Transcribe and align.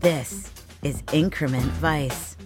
This 0.00 0.50
is 0.82 1.02
Increment 1.12 1.64
Vice. 1.64 2.36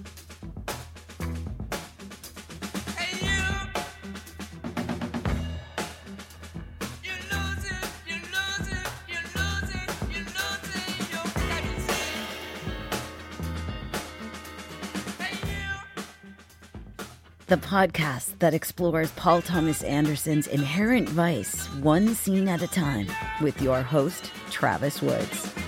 The 17.46 17.56
podcast 17.56 18.38
that 18.38 18.54
explores 18.54 19.10
Paul 19.12 19.42
Thomas 19.42 19.82
Anderson's 19.82 20.46
inherent 20.46 21.08
vice 21.08 21.66
one 21.82 22.14
scene 22.14 22.46
at 22.46 22.62
a 22.62 22.68
time 22.68 23.08
with 23.42 23.60
your 23.60 23.82
host, 23.82 24.30
Travis 24.50 25.02
Woods. 25.02 25.59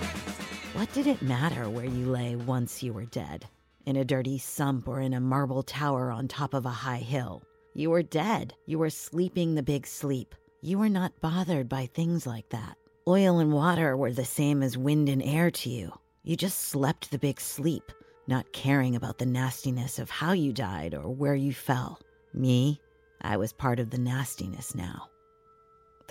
What 0.73 0.91
did 0.91 1.05
it 1.05 1.21
matter 1.21 1.69
where 1.69 1.85
you 1.85 2.07
lay 2.07 2.35
once 2.35 2.81
you 2.81 2.93
were 2.93 3.05
dead? 3.05 3.45
In 3.85 3.95
a 3.95 4.03
dirty 4.03 4.39
sump 4.39 4.87
or 4.87 5.01
in 5.01 5.13
a 5.13 5.19
marble 5.19 5.61
tower 5.61 6.09
on 6.09 6.27
top 6.27 6.55
of 6.55 6.65
a 6.65 6.71
high 6.71 6.97
hill? 6.97 7.43
You 7.75 7.91
were 7.91 8.01
dead. 8.01 8.55
You 8.65 8.79
were 8.79 8.89
sleeping 8.89 9.53
the 9.53 9.61
big 9.61 9.85
sleep. 9.85 10.33
You 10.61 10.79
were 10.79 10.89
not 10.89 11.21
bothered 11.21 11.69
by 11.69 11.85
things 11.85 12.25
like 12.25 12.49
that. 12.49 12.75
Oil 13.07 13.37
and 13.37 13.53
water 13.53 13.95
were 13.95 14.11
the 14.11 14.25
same 14.25 14.63
as 14.63 14.75
wind 14.75 15.09
and 15.09 15.21
air 15.21 15.51
to 15.51 15.69
you. 15.69 15.93
You 16.23 16.35
just 16.35 16.57
slept 16.57 17.11
the 17.11 17.19
big 17.19 17.39
sleep, 17.39 17.91
not 18.25 18.51
caring 18.51 18.95
about 18.95 19.19
the 19.19 19.27
nastiness 19.27 19.99
of 19.99 20.09
how 20.09 20.31
you 20.31 20.51
died 20.53 20.95
or 20.95 21.07
where 21.07 21.35
you 21.35 21.53
fell. 21.53 21.99
Me, 22.33 22.81
I 23.21 23.37
was 23.37 23.53
part 23.53 23.79
of 23.79 23.91
the 23.91 23.99
nastiness 23.99 24.73
now. 24.73 25.07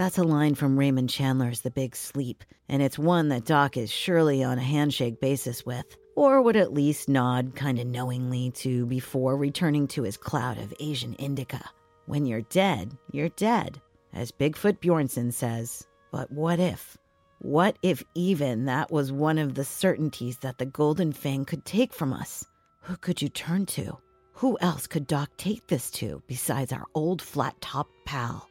That's 0.02 0.18
a 0.18 0.24
line 0.24 0.56
from 0.56 0.76
Raymond 0.76 1.10
Chandler's 1.10 1.60
The 1.60 1.70
Big 1.70 1.94
Sleep, 1.94 2.42
and 2.68 2.82
it's 2.82 2.98
one 2.98 3.28
that 3.28 3.44
Doc 3.44 3.76
is 3.76 3.88
surely 3.88 4.42
on 4.42 4.58
a 4.58 4.60
handshake 4.60 5.20
basis 5.20 5.64
with, 5.64 5.96
or 6.16 6.42
would 6.42 6.56
at 6.56 6.72
least 6.72 7.08
nod 7.08 7.54
kinda 7.54 7.84
knowingly 7.84 8.50
to 8.50 8.84
before 8.86 9.36
returning 9.36 9.86
to 9.86 10.02
his 10.02 10.16
cloud 10.16 10.58
of 10.58 10.74
Asian 10.80 11.14
indica. 11.20 11.70
When 12.06 12.26
you're 12.26 12.40
dead, 12.40 12.98
you're 13.12 13.28
dead, 13.28 13.80
as 14.12 14.32
Bigfoot 14.32 14.80
Bjornson 14.80 15.32
says. 15.32 15.86
But 16.10 16.32
what 16.32 16.58
if? 16.58 16.98
What 17.38 17.76
if 17.82 18.02
even 18.16 18.64
that 18.64 18.90
was 18.90 19.12
one 19.12 19.38
of 19.38 19.54
the 19.54 19.64
certainties 19.64 20.38
that 20.38 20.58
the 20.58 20.66
Golden 20.66 21.12
Fang 21.12 21.44
could 21.44 21.64
take 21.64 21.94
from 21.94 22.12
us? 22.12 22.44
Who 22.80 22.96
could 22.96 23.22
you 23.22 23.28
turn 23.28 23.66
to? 23.66 23.98
Who 24.32 24.58
else 24.60 24.88
could 24.88 25.06
Doc 25.06 25.30
take 25.36 25.68
this 25.68 25.92
to 25.92 26.24
besides 26.26 26.72
our 26.72 26.86
old 26.92 27.22
flat 27.22 27.54
topped 27.60 27.94
pal? 28.04 28.48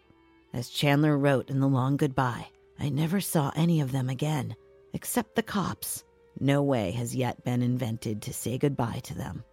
As 0.53 0.69
Chandler 0.69 1.17
wrote 1.17 1.49
in 1.49 1.61
The 1.61 1.67
Long 1.67 1.95
Goodbye, 1.95 2.49
I 2.77 2.89
never 2.89 3.21
saw 3.21 3.51
any 3.55 3.79
of 3.79 3.93
them 3.93 4.09
again, 4.09 4.55
except 4.93 5.35
the 5.35 5.43
cops. 5.43 6.03
No 6.39 6.61
way 6.61 6.91
has 6.91 7.15
yet 7.15 7.43
been 7.45 7.61
invented 7.61 8.21
to 8.23 8.33
say 8.33 8.57
goodbye 8.57 8.99
to 9.03 9.13
them. 9.13 9.43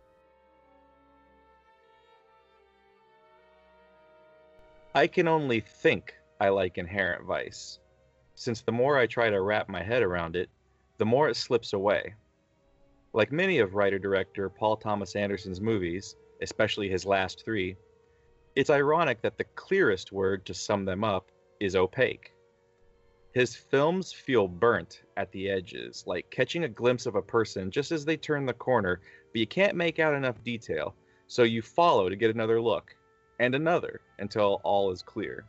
I 4.95 5.07
can 5.07 5.29
only 5.29 5.61
think 5.61 6.15
I 6.41 6.49
like 6.49 6.79
Inherent 6.79 7.25
Vice, 7.25 7.79
since 8.35 8.63
the 8.63 8.73
more 8.73 8.99
I 8.99 9.07
try 9.07 9.31
to 9.31 9.41
wrap 9.41 9.69
my 9.69 9.83
head 9.83 10.03
around 10.03 10.35
it, 10.35 10.51
the 10.97 11.07
more 11.07 11.29
it 11.29 11.37
slips 11.37 11.75
away. 11.75 12.15
Like 13.13 13.31
many 13.31 13.61
of 13.61 13.75
writer 13.75 14.01
director 14.01 14.49
Paul 14.49 14.77
Thomas 14.77 15.15
Anderson's 15.15 15.61
movies, 15.61 16.17
especially 16.43 16.89
his 16.89 17.07
last 17.07 17.45
three, 17.45 17.77
it's 18.59 18.71
ironic 18.71 19.23
that 19.23 19.39
the 19.39 19.45
clearest 19.55 20.11
word 20.11 20.45
to 20.45 20.53
sum 20.53 20.85
them 20.85 21.05
up 21.05 21.31
is 21.61 21.77
opaque. 21.77 22.33
His 23.33 23.55
films 23.55 24.13
feel 24.13 24.49
burnt 24.49 25.03
at 25.17 25.31
the 25.31 25.49
edges, 25.49 26.03
like 26.09 26.29
catching 26.29 26.65
a 26.65 26.69
glimpse 26.69 27.07
of 27.07 27.15
a 27.15 27.23
person 27.23 27.71
just 27.71 27.93
as 27.93 28.05
they 28.05 28.17
turn 28.17 28.47
the 28.47 28.53
corner, 28.53 29.01
but 29.33 29.39
you 29.39 29.47
can't 29.47 29.77
make 29.77 30.01
out 30.01 30.13
enough 30.13 30.43
detail, 30.43 30.97
so 31.29 31.45
you 31.45 31.63
follow 31.63 32.09
to 32.09 32.17
get 32.17 32.35
another 32.35 32.61
look, 32.61 32.97
and 33.39 33.55
another, 33.55 34.01
until 34.19 34.61
all 34.65 34.91
is 34.91 35.03
clear. 35.03 35.45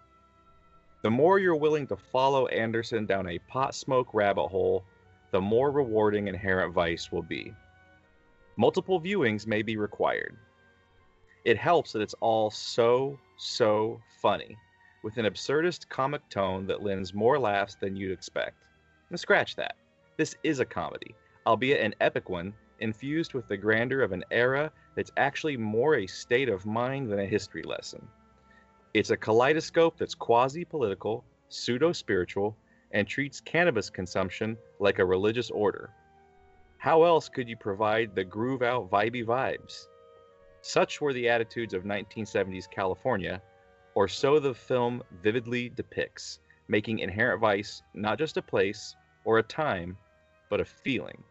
The 1.02 1.09
more 1.09 1.40
you're 1.40 1.56
willing 1.56 1.88
to 1.88 1.97
follow 1.97 2.46
Anderson 2.46 3.08
down 3.08 3.28
a 3.28 3.40
pot 3.40 3.74
smoke 3.74 4.14
rabbit 4.14 4.50
hole, 4.50 4.86
the 5.31 5.41
more 5.41 5.72
rewarding 5.72 6.28
Inherent 6.28 6.76
Vice 6.76 7.12
will 7.12 7.24
be. 7.24 7.56
Multiple 8.56 9.02
viewings 9.02 9.47
may 9.47 9.64
be 9.64 9.78
required, 9.78 10.38
it 11.46 11.58
helps 11.58 11.94
that 11.94 12.02
it's 12.02 12.16
all 12.20 12.50
so, 12.50 13.18
so 13.38 14.02
funny, 14.22 14.58
with 15.04 15.18
an 15.18 15.26
absurdist 15.26 15.88
comic 15.90 16.28
tone 16.30 16.68
that 16.68 16.84
lends 16.84 17.14
more 17.14 17.40
laughs 17.40 17.76
than 17.76 17.96
you'd 17.96 18.12
expect. 18.12 18.64
And 19.10 19.20
scratch 19.20 19.56
that. 19.56 19.76
This 20.18 20.36
is 20.44 20.60
a 20.60 20.66
comedy, 20.66 21.16
albeit 21.48 21.82
an 21.82 21.96
epic 22.02 22.30
one, 22.30 22.54
infused 22.80 23.34
with 23.34 23.48
the 23.48 23.58
grandeur 23.58 24.02
of 24.02 24.12
an 24.12 24.24
era 24.32 24.72
that's 24.96 25.12
actually 25.18 25.58
more 25.58 25.96
a 25.96 26.08
state 26.08 26.50
of 26.50 26.66
mind 26.66 27.12
than 27.12 27.20
a 27.20 27.26
history 27.26 27.64
lesson. 27.64 28.06
It's 28.94 29.12
a 29.12 29.18
kaleidoscope 29.18 29.98
that's 29.98 30.16
quasi 30.16 30.66
political, 30.66 31.24
pseudo 31.50 31.92
spiritual, 31.94 32.56
and 32.92 33.08
treats 33.08 33.40
cannabis 33.40 33.90
consumption 33.90 34.58
like 34.80 35.00
a 35.00 35.06
religious 35.06 35.52
order. 35.52 35.92
How 36.80 37.04
else 37.04 37.30
could 37.30 37.48
you 37.48 37.58
provide 37.58 38.16
the 38.16 38.24
groove 38.24 38.62
out 38.62 38.90
vibey 38.90 39.26
vibes? 39.26 39.88
Such 40.62 41.00
were 41.00 41.14
the 41.14 41.30
attitudes 41.30 41.74
of 41.74 41.84
1970s 41.84 42.70
California, 42.70 43.42
or 43.96 44.08
so 44.08 44.40
the 44.40 44.53
film 44.53 45.03
vividly 45.22 45.70
depicts, 45.70 46.40
making 46.68 47.00
Inherent 47.00 47.40
Vice 47.40 47.81
not 47.94 48.18
just 48.18 48.38
a 48.38 48.42
place 48.42 48.96
or 49.24 49.38
a 49.38 49.44
time, 49.44 49.97
but 50.50 50.59
a 50.59 50.66
feeling. 50.66 51.24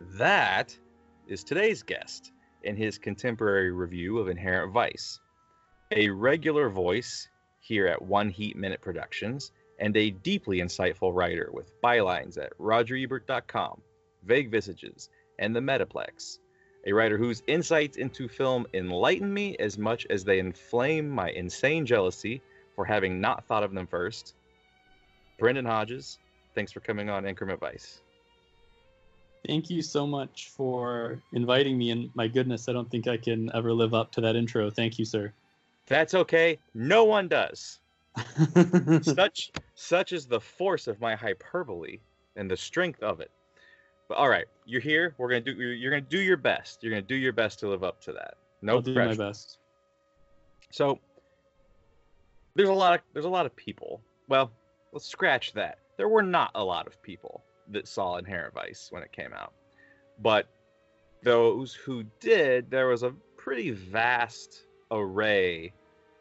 That 0.00 0.76
is 1.26 1.44
today's 1.44 1.82
guest 1.82 2.32
in 2.62 2.76
his 2.76 2.98
contemporary 2.98 3.70
review 3.70 4.18
of 4.18 4.28
Inherent 4.28 4.72
Vice. 4.72 5.20
A 5.90 6.08
regular 6.08 6.68
voice 6.68 7.28
here 7.60 7.86
at 7.86 8.02
One 8.02 8.30
Heat 8.30 8.56
Minute 8.56 8.80
Productions, 8.80 9.52
and 9.78 9.96
a 9.96 10.10
deeply 10.10 10.58
insightful 10.58 11.14
writer 11.14 11.50
with 11.52 11.80
bylines 11.82 12.38
at 12.38 12.56
rogerebert.com, 12.58 13.82
Vague 14.24 14.50
Visages, 14.50 15.08
and 15.38 15.54
the 15.54 15.60
Metaplex 15.60 16.38
a 16.86 16.92
writer 16.92 17.16
whose 17.16 17.42
insights 17.46 17.96
into 17.96 18.28
film 18.28 18.66
enlighten 18.74 19.32
me 19.32 19.56
as 19.58 19.78
much 19.78 20.06
as 20.10 20.24
they 20.24 20.38
inflame 20.38 21.08
my 21.08 21.30
insane 21.30 21.86
jealousy 21.86 22.42
for 22.74 22.84
having 22.84 23.20
not 23.20 23.46
thought 23.46 23.62
of 23.62 23.72
them 23.72 23.86
first. 23.86 24.34
Brendan 25.38 25.64
Hodges, 25.64 26.18
thanks 26.54 26.72
for 26.72 26.80
coming 26.80 27.08
on 27.08 27.26
Increment 27.26 27.60
Vice. 27.60 28.00
Thank 29.46 29.70
you 29.70 29.82
so 29.82 30.06
much 30.06 30.50
for 30.56 31.20
inviting 31.32 31.76
me. 31.76 31.90
And 31.90 32.10
my 32.14 32.28
goodness, 32.28 32.68
I 32.68 32.72
don't 32.72 32.90
think 32.90 33.08
I 33.08 33.16
can 33.16 33.50
ever 33.54 33.72
live 33.72 33.92
up 33.92 34.12
to 34.12 34.20
that 34.20 34.36
intro. 34.36 34.70
Thank 34.70 34.98
you, 34.98 35.04
sir. 35.04 35.32
That's 35.86 36.14
okay. 36.14 36.58
No 36.74 37.04
one 37.04 37.28
does. 37.28 37.80
such 39.02 39.50
such 39.74 40.12
is 40.12 40.26
the 40.26 40.40
force 40.40 40.86
of 40.86 41.00
my 41.00 41.14
hyperbole 41.14 41.98
and 42.36 42.50
the 42.50 42.56
strength 42.56 43.02
of 43.02 43.20
it. 43.20 43.30
But 44.12 44.18
all 44.18 44.28
right, 44.28 44.44
you're 44.66 44.82
here. 44.82 45.14
We're 45.16 45.30
gonna 45.30 45.40
do. 45.40 45.52
You're, 45.52 45.90
gonna 45.90 46.02
do 46.02 46.20
your 46.20 46.36
best. 46.36 46.82
You're 46.82 46.90
gonna 46.90 47.00
do 47.00 47.14
your 47.14 47.32
best 47.32 47.58
to 47.60 47.68
live 47.68 47.82
up 47.82 47.98
to 48.02 48.12
that. 48.12 48.34
No 48.60 48.74
I'll 48.74 48.82
do 48.82 48.92
pressure. 48.92 49.18
my 49.18 49.28
best. 49.28 49.56
So 50.70 50.98
there's 52.54 52.68
a 52.68 52.74
lot 52.74 52.92
of 52.92 53.00
there's 53.14 53.24
a 53.24 53.30
lot 53.30 53.46
of 53.46 53.56
people. 53.56 54.02
Well, 54.28 54.50
let's 54.92 55.06
scratch 55.06 55.54
that. 55.54 55.78
There 55.96 56.10
were 56.10 56.22
not 56.22 56.50
a 56.54 56.62
lot 56.62 56.86
of 56.86 57.02
people 57.02 57.42
that 57.70 57.88
saw 57.88 58.18
Inherent 58.18 58.52
Vice 58.52 58.88
when 58.90 59.02
it 59.02 59.12
came 59.12 59.32
out, 59.32 59.54
but 60.20 60.46
those 61.22 61.72
who 61.72 62.04
did, 62.20 62.70
there 62.70 62.88
was 62.88 63.04
a 63.04 63.14
pretty 63.38 63.70
vast 63.70 64.66
array 64.90 65.72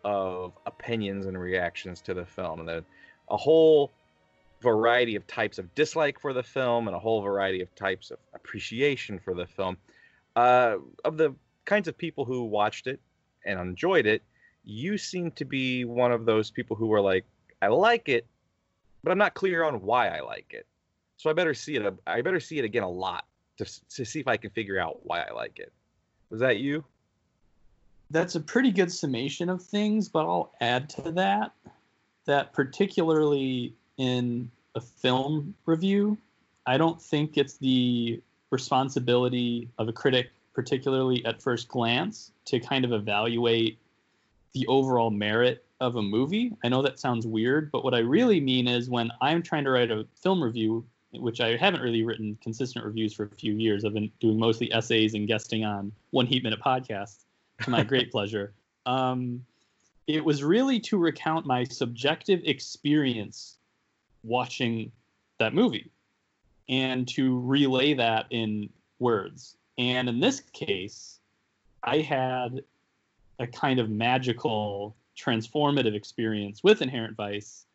of 0.06 0.54
opinions 0.66 1.26
and 1.26 1.38
reactions 1.38 2.02
to 2.04 2.14
the 2.14 2.26
film, 2.26 2.62
and 2.62 2.86
a 3.30 3.36
whole 3.36 3.92
variety 4.62 5.16
of 5.16 5.26
types 5.28 5.58
of 5.58 5.74
dislike 5.76 6.20
for 6.20 6.34
the 6.34 6.44
film 6.44 6.88
and 6.88 6.96
a 6.96 7.00
whole 7.00 7.22
variety 7.22 7.62
of 7.62 7.74
types 7.76 8.12
of 8.12 8.20
appreciation 8.34 9.20
for 9.20 9.34
the 9.34 9.46
film. 9.46 9.78
Uh, 10.36 10.78
of 11.04 11.18
the 11.18 11.36
kinds 11.66 11.88
of 11.88 11.98
people 11.98 12.26
who 12.26 12.44
watched 12.44 12.88
it 12.88 13.00
and 13.46 13.60
enjoyed 13.60 14.06
it, 14.06 14.22
you 14.64 14.98
seem 14.98 15.32
to 15.32 15.46
be 15.46 15.86
one 15.86 16.12
of 16.12 16.26
those 16.26 16.52
people 16.52 16.76
who 16.76 16.88
were 16.88 17.02
like, 17.02 17.26
I 17.62 17.68
like 17.68 18.08
it, 18.08 18.26
but 19.04 19.12
I'm 19.12 19.18
not 19.18 19.34
clear 19.34 19.64
on 19.64 19.82
why 19.82 20.10
I 20.10 20.22
like 20.22 20.52
it. 20.52 20.66
So 21.18 21.30
I 21.30 21.34
better 21.34 21.54
see 21.54 21.76
it. 21.76 21.94
I 22.08 22.22
better 22.22 22.40
see 22.40 22.58
it 22.60 22.66
again 22.66 22.84
a 22.84 22.90
lot 22.90 23.26
to, 23.58 23.66
to 23.90 24.06
see 24.06 24.20
if 24.20 24.28
I 24.28 24.38
can 24.38 24.52
figure 24.52 24.80
out 24.80 25.00
why 25.04 25.22
I 25.22 25.34
like 25.34 25.60
it. 25.60 25.72
Was 26.30 26.40
that 26.40 26.58
you? 26.58 26.84
That's 28.10 28.36
a 28.36 28.40
pretty 28.40 28.72
good 28.72 28.92
summation 28.92 29.50
of 29.50 29.62
things, 29.62 30.10
but 30.10 30.26
I'll 30.26 30.54
add 30.62 30.90
to 30.92 31.12
that 31.14 31.52
that 32.26 32.54
particularly 32.54 33.76
in 34.02 34.50
a 34.74 34.82
film 34.82 35.54
review, 35.68 36.18
I 36.66 36.78
don't 36.78 37.00
think 37.00 37.38
it's 37.38 37.58
the 37.58 38.20
responsibility 38.50 39.70
of 39.78 39.90
a 39.90 39.94
critic, 39.94 40.32
particularly 40.56 41.24
at 41.24 41.40
first 41.40 41.68
glance, 41.68 42.32
to 42.46 42.60
kind 42.60 42.84
of 42.84 42.94
evaluate 42.94 43.78
the 44.54 44.66
overall 44.66 45.12
merit 45.12 45.64
of 45.80 45.98
a 45.98 46.02
movie. 46.02 46.52
I 46.64 46.70
know 46.70 46.82
that 46.82 47.00
sounds 47.00 47.28
weird, 47.28 47.72
but 47.72 47.84
what 47.84 47.94
I 47.94 48.00
really 48.00 48.40
mean 48.40 48.68
is 48.68 48.90
when 48.90 49.12
I'm 49.22 49.44
trying 49.44 49.66
to 49.66 49.70
write 49.70 49.92
a 49.92 50.08
film 50.16 50.44
review, 50.44 50.84
which 51.14 51.40
I 51.40 51.56
haven't 51.56 51.82
really 51.82 52.04
written 52.04 52.40
consistent 52.42 52.84
reviews 52.84 53.14
for 53.14 53.26
a 53.26 53.36
few 53.36 53.54
years. 53.54 53.86
I've 53.86 53.94
been 53.94 54.12
doing 54.20 54.40
mostly 54.40 54.74
essays 54.74 55.14
and 55.14 55.28
guesting 55.28 55.64
on 55.64 55.92
One 56.10 56.26
Heat 56.26 56.44
Minute 56.44 56.60
podcast 56.60 57.20
to 57.62 57.70
my 57.70 57.84
great 57.84 58.12
pleasure. 58.16 58.52
Um, 58.88 59.46
it 60.08 60.26
was 60.26 60.44
really 60.44 60.80
to 60.80 60.98
recount 60.98 61.46
my 61.46 61.66
subjective 61.66 62.42
experience 62.46 63.58
watching 64.24 64.92
that 65.40 65.54
movie 65.54 65.90
and 66.70 67.08
to 67.10 67.40
relay 67.40 67.94
that 67.94 68.26
in 68.30 68.70
words. 69.00 69.58
And 69.78 70.08
in 70.08 70.20
this 70.20 70.42
case, 70.54 71.20
I 71.84 71.98
had 71.98 72.64
a 73.40 73.48
kind 73.48 73.80
of 73.80 73.90
magical, 73.90 74.96
transformative 75.18 75.96
experience 75.96 76.64
with 76.64 76.82
Inherent 76.82 77.18
Vice. 77.18 77.66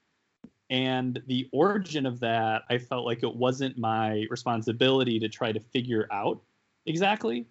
And 0.70 1.22
the 1.26 1.48
origin 1.52 2.06
of 2.06 2.20
that, 2.20 2.62
I 2.70 2.78
felt 2.78 3.04
like 3.04 3.22
it 3.22 3.34
wasn't 3.34 3.78
my 3.78 4.26
responsibility 4.31 5.19
to 5.20 5.28
try 5.28 5.52
to 5.52 5.60
figure 5.60 6.08
out 6.10 6.40
exactly. 6.87 7.46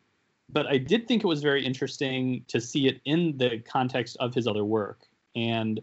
But 0.52 0.68
I 0.68 0.78
did 0.78 1.08
think 1.08 1.24
it 1.24 1.28
was 1.28 1.42
very 1.42 1.66
interesting 1.66 2.46
to 2.48 2.62
see 2.62 2.88
it 2.88 3.02
in 3.06 3.38
the 3.38 3.60
context 3.60 4.18
of 4.20 4.34
his 4.34 4.48
other 4.48 4.64
work. 4.64 5.08
And 5.36 5.80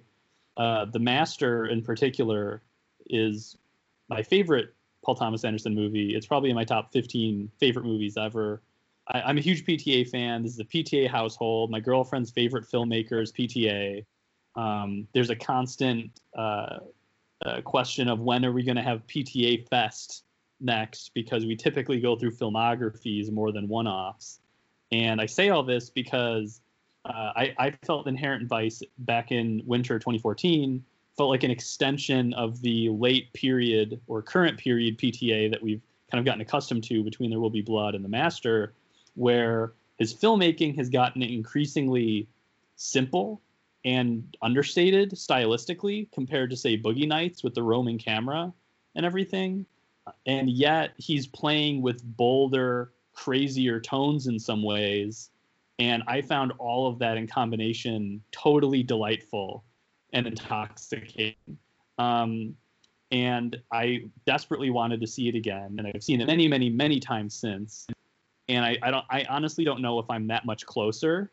uh, 0.56 0.86
The 0.86 0.98
Master, 0.98 1.66
in 1.66 1.82
particular, 1.82 2.62
is 3.08 3.56
my 4.08 4.22
favorite 4.22 4.74
Paul 5.04 5.14
Thomas 5.14 5.44
Anderson 5.44 5.74
movie. 5.74 6.14
It's 6.14 6.26
probably 6.26 6.50
in 6.50 6.56
my 6.56 6.64
top 6.64 6.92
15 6.92 7.50
favorite 7.58 7.84
movies 7.84 8.16
ever. 8.16 8.62
I, 9.08 9.30
am 9.30 9.38
a 9.38 9.40
huge 9.40 9.64
PTA 9.64 10.08
fan. 10.08 10.42
This 10.42 10.52
is 10.52 10.60
a 10.60 10.64
PTA 10.64 11.08
household. 11.08 11.70
My 11.70 11.80
girlfriend's 11.80 12.30
favorite 12.30 12.64
filmmaker 12.70 13.20
is 13.20 13.32
PTA. 13.32 14.04
Um, 14.54 15.08
there's 15.12 15.30
a 15.30 15.36
constant 15.36 16.20
uh, 16.36 16.78
uh, 17.44 17.60
question 17.62 18.08
of 18.08 18.20
when 18.20 18.44
are 18.44 18.52
we 18.52 18.62
going 18.62 18.76
to 18.76 18.82
have 18.82 19.06
PTA 19.06 19.68
Fest 19.68 20.24
next 20.60 21.10
because 21.14 21.44
we 21.44 21.56
typically 21.56 22.00
go 22.00 22.16
through 22.16 22.32
filmographies 22.32 23.30
more 23.32 23.50
than 23.50 23.66
one 23.66 23.88
offs. 23.88 24.38
And 24.92 25.20
I 25.20 25.26
say 25.26 25.48
all 25.48 25.64
this 25.64 25.90
because 25.90 26.60
uh, 27.04 27.32
I, 27.34 27.54
I 27.58 27.70
felt 27.82 28.06
Inherent 28.06 28.48
Vice 28.48 28.82
back 28.98 29.32
in 29.32 29.62
winter 29.66 29.98
2014 29.98 30.84
felt 31.16 31.30
like 31.30 31.42
an 31.42 31.50
extension 31.50 32.32
of 32.34 32.60
the 32.62 32.88
late 32.90 33.32
period 33.32 34.00
or 34.06 34.22
current 34.22 34.58
period 34.58 34.98
PTA 34.98 35.50
that 35.50 35.62
we've 35.62 35.82
kind 36.10 36.18
of 36.18 36.24
gotten 36.24 36.40
accustomed 36.40 36.84
to 36.84 37.02
between 37.02 37.30
There 37.30 37.40
Will 37.40 37.50
Be 37.50 37.62
Blood 37.62 37.94
and 37.94 38.04
The 38.04 38.08
Master, 38.08 38.74
where 39.14 39.72
his 39.98 40.14
filmmaking 40.14 40.76
has 40.76 40.88
gotten 40.88 41.22
increasingly 41.22 42.28
simple 42.76 43.40
and 43.84 44.36
understated 44.42 45.12
stylistically 45.12 46.10
compared 46.12 46.50
to, 46.50 46.56
say, 46.56 46.78
Boogie 46.78 47.08
Nights 47.08 47.42
with 47.42 47.54
the 47.54 47.62
roaming 47.62 47.98
camera 47.98 48.52
and 48.94 49.04
everything. 49.04 49.66
And 50.26 50.48
yet 50.48 50.92
he's 50.96 51.26
playing 51.26 51.82
with 51.82 52.02
bolder, 52.16 52.92
crazier 53.12 53.80
tones 53.80 54.26
in 54.26 54.38
some 54.38 54.62
ways. 54.62 55.30
And 55.78 56.02
I 56.06 56.22
found 56.22 56.52
all 56.58 56.86
of 56.86 56.98
that 57.00 57.16
in 57.16 57.26
combination 57.26 58.22
totally 58.30 58.82
delightful 58.82 59.64
and 60.12 60.26
intoxicating. 60.26 61.34
Um, 61.98 62.56
and 63.10 63.60
I 63.70 64.04
desperately 64.26 64.70
wanted 64.70 65.00
to 65.02 65.06
see 65.06 65.28
it 65.28 65.34
again, 65.34 65.76
and 65.78 65.86
I've 65.86 66.02
seen 66.02 66.20
it 66.20 66.26
many, 66.26 66.48
many, 66.48 66.70
many 66.70 66.98
times 66.98 67.34
since. 67.34 67.86
And 68.48 68.64
I, 68.64 68.78
I 68.82 68.90
don't, 68.90 69.04
I 69.10 69.24
honestly 69.28 69.64
don't 69.64 69.82
know 69.82 69.98
if 69.98 70.08
I'm 70.10 70.26
that 70.28 70.46
much 70.46 70.64
closer 70.66 71.30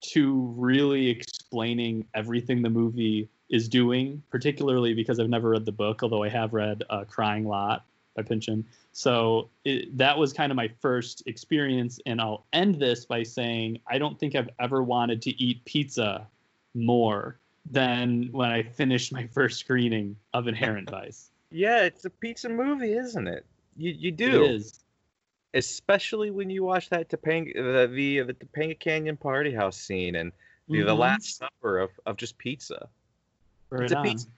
to 0.00 0.54
really 0.56 1.08
explaining 1.08 2.06
everything 2.14 2.62
the 2.62 2.70
movie 2.70 3.28
is 3.50 3.68
doing, 3.68 4.22
particularly 4.30 4.94
because 4.94 5.18
I've 5.18 5.28
never 5.28 5.50
read 5.50 5.64
the 5.64 5.72
book, 5.72 6.02
although 6.02 6.22
I 6.22 6.28
have 6.28 6.52
read 6.52 6.82
uh, 6.90 7.04
Crying 7.04 7.46
Lot 7.46 7.84
by 8.14 8.22
Pynchon. 8.22 8.64
So 8.92 9.48
it, 9.64 9.96
that 9.96 10.16
was 10.16 10.32
kind 10.32 10.50
of 10.50 10.56
my 10.56 10.68
first 10.80 11.22
experience. 11.26 12.00
And 12.06 12.20
I'll 12.20 12.44
end 12.52 12.76
this 12.76 13.04
by 13.04 13.22
saying 13.22 13.80
I 13.86 13.98
don't 13.98 14.18
think 14.18 14.34
I've 14.34 14.50
ever 14.58 14.82
wanted 14.82 15.22
to 15.22 15.42
eat 15.42 15.64
pizza 15.64 16.26
more 16.74 17.38
than 17.70 18.28
when 18.32 18.50
I 18.50 18.62
finished 18.62 19.12
my 19.12 19.26
first 19.26 19.58
screening 19.58 20.16
of 20.32 20.48
Inherent 20.48 20.90
Vice. 20.90 21.30
Yeah, 21.50 21.82
it's 21.82 22.04
a 22.04 22.10
pizza 22.10 22.48
movie, 22.48 22.92
isn't 22.92 23.26
it? 23.26 23.44
You 23.76 23.92
you 23.92 24.10
do. 24.10 24.44
It 24.44 24.50
is. 24.50 24.84
Especially 25.54 26.30
when 26.30 26.50
you 26.50 26.62
watch 26.62 26.90
that 26.90 27.08
Topanga 27.08 27.54
the 27.54 27.86
the, 27.86 28.20
the 28.20 28.34
Topanga 28.34 28.78
Canyon 28.78 29.16
party 29.16 29.54
house 29.54 29.76
scene 29.76 30.14
and 30.14 30.32
the, 30.68 30.78
mm-hmm. 30.78 30.86
the 30.86 30.94
Last 30.94 31.38
Supper 31.38 31.78
of, 31.78 31.90
of 32.04 32.16
just 32.16 32.36
pizza. 32.36 32.88
Right 33.70 33.84
it's 33.84 33.92
a 33.92 34.02
pizza. 34.02 34.28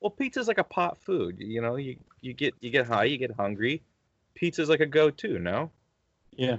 Well, 0.00 0.10
pizza's 0.10 0.48
like 0.48 0.58
a 0.58 0.64
pot 0.64 0.98
food. 0.98 1.36
You 1.38 1.60
know, 1.60 1.76
you 1.76 1.96
you 2.20 2.32
get 2.32 2.54
you 2.60 2.70
get 2.70 2.86
high, 2.86 3.04
you 3.04 3.18
get 3.18 3.32
hungry. 3.32 3.82
Pizza's 4.34 4.68
like 4.68 4.80
a 4.80 4.86
go-to, 4.86 5.38
no? 5.38 5.70
Yeah, 6.32 6.58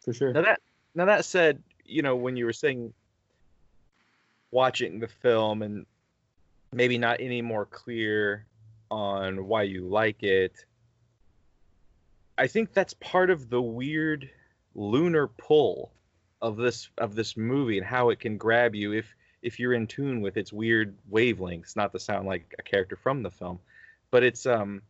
for 0.00 0.12
sure. 0.12 0.32
Now 0.32 0.42
that 0.42 0.60
now 0.94 1.04
that 1.06 1.24
said, 1.24 1.62
you 1.84 2.02
know, 2.02 2.16
when 2.16 2.36
you 2.36 2.44
were 2.44 2.52
saying 2.52 2.92
watching 4.52 5.00
the 5.00 5.08
film 5.08 5.62
and 5.62 5.84
maybe 6.72 6.96
not 6.96 7.20
any 7.20 7.42
more 7.42 7.66
clear 7.66 8.46
on 8.90 9.46
why 9.46 9.62
you 9.62 9.88
like 9.88 10.22
it. 10.22 10.64
I 12.38 12.46
think 12.46 12.72
that's 12.72 12.94
part 12.94 13.30
of 13.30 13.50
the 13.50 13.60
weird 13.60 14.30
lunar 14.74 15.26
pull 15.26 15.92
of 16.40 16.56
this 16.56 16.88
of 16.98 17.14
this 17.14 17.36
movie 17.36 17.78
and 17.78 17.86
how 17.86 18.10
it 18.10 18.20
can 18.20 18.36
grab 18.36 18.74
you 18.74 18.92
if 18.92 19.14
if 19.42 19.58
you're 19.58 19.74
in 19.74 19.86
tune 19.86 20.20
with 20.20 20.36
its 20.36 20.52
weird 20.52 20.96
wavelengths 21.10 21.76
not 21.76 21.92
to 21.92 21.98
sound 21.98 22.26
like 22.26 22.54
a 22.58 22.62
character 22.62 22.96
from 22.96 23.22
the 23.22 23.30
film 23.30 23.58
but 24.10 24.22
it's 24.22 24.46
um 24.46 24.80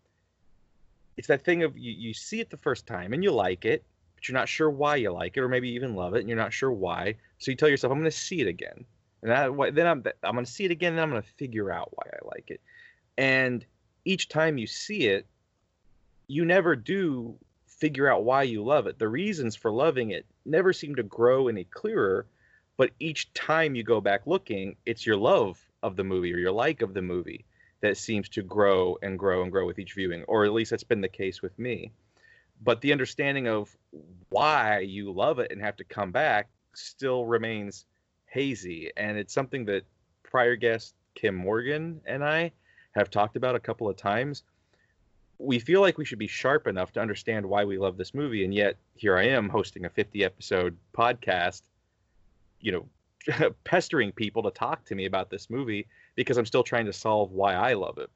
it's 1.16 1.28
that 1.28 1.44
thing 1.44 1.62
of 1.62 1.76
you, 1.76 1.92
you 1.92 2.14
see 2.14 2.40
it 2.40 2.48
the 2.48 2.56
first 2.56 2.86
time 2.86 3.12
and 3.12 3.24
you 3.24 3.32
like 3.32 3.64
it 3.64 3.84
but 4.14 4.28
you're 4.28 4.38
not 4.38 4.48
sure 4.48 4.70
why 4.70 4.96
you 4.96 5.10
like 5.10 5.36
it 5.36 5.40
or 5.40 5.48
maybe 5.48 5.68
even 5.68 5.96
love 5.96 6.14
it 6.14 6.20
and 6.20 6.28
you're 6.28 6.38
not 6.38 6.52
sure 6.52 6.72
why 6.72 7.14
so 7.38 7.50
you 7.50 7.56
tell 7.56 7.68
yourself 7.68 7.92
i'm 7.92 7.98
going 7.98 8.10
to 8.10 8.16
see 8.16 8.40
it 8.40 8.46
again 8.46 8.84
and 9.22 9.30
that, 9.30 9.74
then 9.74 9.86
I'm 9.86 10.04
I'm 10.22 10.34
gonna 10.34 10.46
see 10.46 10.64
it 10.64 10.70
again, 10.70 10.92
and 10.92 11.00
I'm 11.00 11.10
gonna 11.10 11.22
figure 11.22 11.70
out 11.70 11.90
why 11.92 12.04
I 12.12 12.26
like 12.34 12.50
it. 12.50 12.60
And 13.16 13.64
each 14.04 14.28
time 14.28 14.58
you 14.58 14.66
see 14.66 15.06
it, 15.06 15.26
you 16.26 16.44
never 16.44 16.74
do 16.74 17.36
figure 17.66 18.08
out 18.08 18.24
why 18.24 18.42
you 18.42 18.64
love 18.64 18.86
it. 18.86 18.98
The 18.98 19.08
reasons 19.08 19.56
for 19.56 19.72
loving 19.72 20.10
it 20.10 20.26
never 20.44 20.72
seem 20.72 20.96
to 20.96 21.02
grow 21.02 21.48
any 21.48 21.64
clearer, 21.64 22.26
but 22.76 22.90
each 22.98 23.32
time 23.32 23.74
you 23.74 23.82
go 23.82 24.00
back 24.00 24.22
looking, 24.26 24.76
it's 24.86 25.06
your 25.06 25.16
love 25.16 25.64
of 25.82 25.96
the 25.96 26.04
movie 26.04 26.32
or 26.32 26.38
your 26.38 26.52
like 26.52 26.82
of 26.82 26.94
the 26.94 27.02
movie 27.02 27.44
that 27.80 27.96
seems 27.96 28.28
to 28.30 28.42
grow 28.42 28.96
and 29.02 29.18
grow 29.18 29.42
and 29.42 29.50
grow 29.50 29.66
with 29.66 29.78
each 29.78 29.94
viewing, 29.94 30.24
or 30.24 30.44
at 30.44 30.52
least 30.52 30.70
that's 30.70 30.84
been 30.84 31.00
the 31.00 31.08
case 31.08 31.42
with 31.42 31.58
me. 31.58 31.92
But 32.60 32.80
the 32.80 32.92
understanding 32.92 33.48
of 33.48 33.76
why 34.28 34.80
you 34.80 35.12
love 35.12 35.40
it 35.40 35.50
and 35.50 35.60
have 35.60 35.76
to 35.76 35.84
come 35.84 36.12
back 36.12 36.48
still 36.74 37.26
remains 37.26 37.84
hazy, 38.32 38.90
and 38.96 39.18
it's 39.18 39.34
something 39.34 39.66
that 39.66 39.84
prior 40.22 40.56
guest 40.56 40.94
Kim 41.14 41.34
Morgan 41.34 42.00
and 42.06 42.24
I 42.24 42.52
have 42.92 43.10
talked 43.10 43.36
about 43.36 43.54
a 43.54 43.60
couple 43.60 43.88
of 43.88 43.96
times. 43.96 44.42
We 45.38 45.58
feel 45.58 45.82
like 45.82 45.98
we 45.98 46.04
should 46.04 46.18
be 46.18 46.26
sharp 46.26 46.66
enough 46.66 46.92
to 46.92 47.00
understand 47.00 47.44
why 47.44 47.64
we 47.64 47.76
love 47.76 47.98
this 47.98 48.14
movie, 48.14 48.44
and 48.44 48.54
yet 48.54 48.76
here 48.94 49.16
I 49.16 49.24
am 49.24 49.48
hosting 49.48 49.84
a 49.84 49.90
50 49.90 50.24
episode 50.24 50.76
podcast, 50.96 51.62
you 52.60 52.72
know, 52.72 53.50
pestering 53.64 54.12
people 54.12 54.42
to 54.44 54.50
talk 54.50 54.84
to 54.86 54.94
me 54.94 55.04
about 55.04 55.28
this 55.28 55.50
movie 55.50 55.86
because 56.14 56.38
I'm 56.38 56.46
still 56.46 56.62
trying 56.62 56.86
to 56.86 56.92
solve 56.92 57.32
why 57.32 57.54
I 57.54 57.74
love 57.74 57.98
it. 57.98 58.10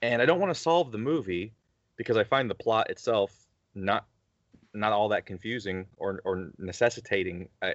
And 0.00 0.22
I 0.22 0.26
don't 0.26 0.40
want 0.40 0.54
to 0.54 0.60
solve 0.60 0.90
the 0.90 0.98
movie 0.98 1.52
because 1.96 2.16
I 2.16 2.24
find 2.24 2.50
the 2.50 2.54
plot 2.54 2.90
itself 2.90 3.32
not 3.74 4.06
not 4.76 4.92
all 4.92 5.08
that 5.08 5.26
confusing 5.26 5.86
or 5.96 6.20
or 6.24 6.52
necessitating 6.58 7.48
uh, 7.62 7.72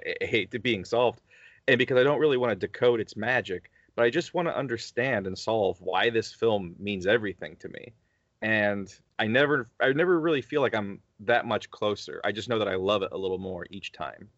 to 0.50 0.58
being 0.58 0.84
solved, 0.84 1.20
and 1.68 1.78
because 1.78 1.98
I 1.98 2.02
don't 2.04 2.20
really 2.20 2.36
want 2.36 2.50
to 2.50 2.66
decode 2.66 3.00
its 3.00 3.16
magic. 3.16 3.70
but 3.94 4.04
I 4.04 4.10
just 4.10 4.34
want 4.34 4.48
to 4.48 4.56
understand 4.56 5.26
and 5.26 5.38
solve 5.38 5.80
why 5.80 6.10
this 6.10 6.32
film 6.32 6.74
means 6.78 7.06
everything 7.06 7.56
to 7.56 7.68
me. 7.68 7.92
And 8.40 8.92
I 9.18 9.26
never 9.26 9.68
I 9.80 9.92
never 9.92 10.18
really 10.18 10.42
feel 10.42 10.62
like 10.62 10.74
I'm 10.74 11.00
that 11.20 11.46
much 11.46 11.70
closer. 11.70 12.20
I 12.24 12.32
just 12.32 12.48
know 12.48 12.58
that 12.58 12.68
I 12.68 12.74
love 12.76 13.02
it 13.02 13.10
a 13.12 13.18
little 13.18 13.38
more 13.38 13.66
each 13.70 13.92
time. 13.92 14.28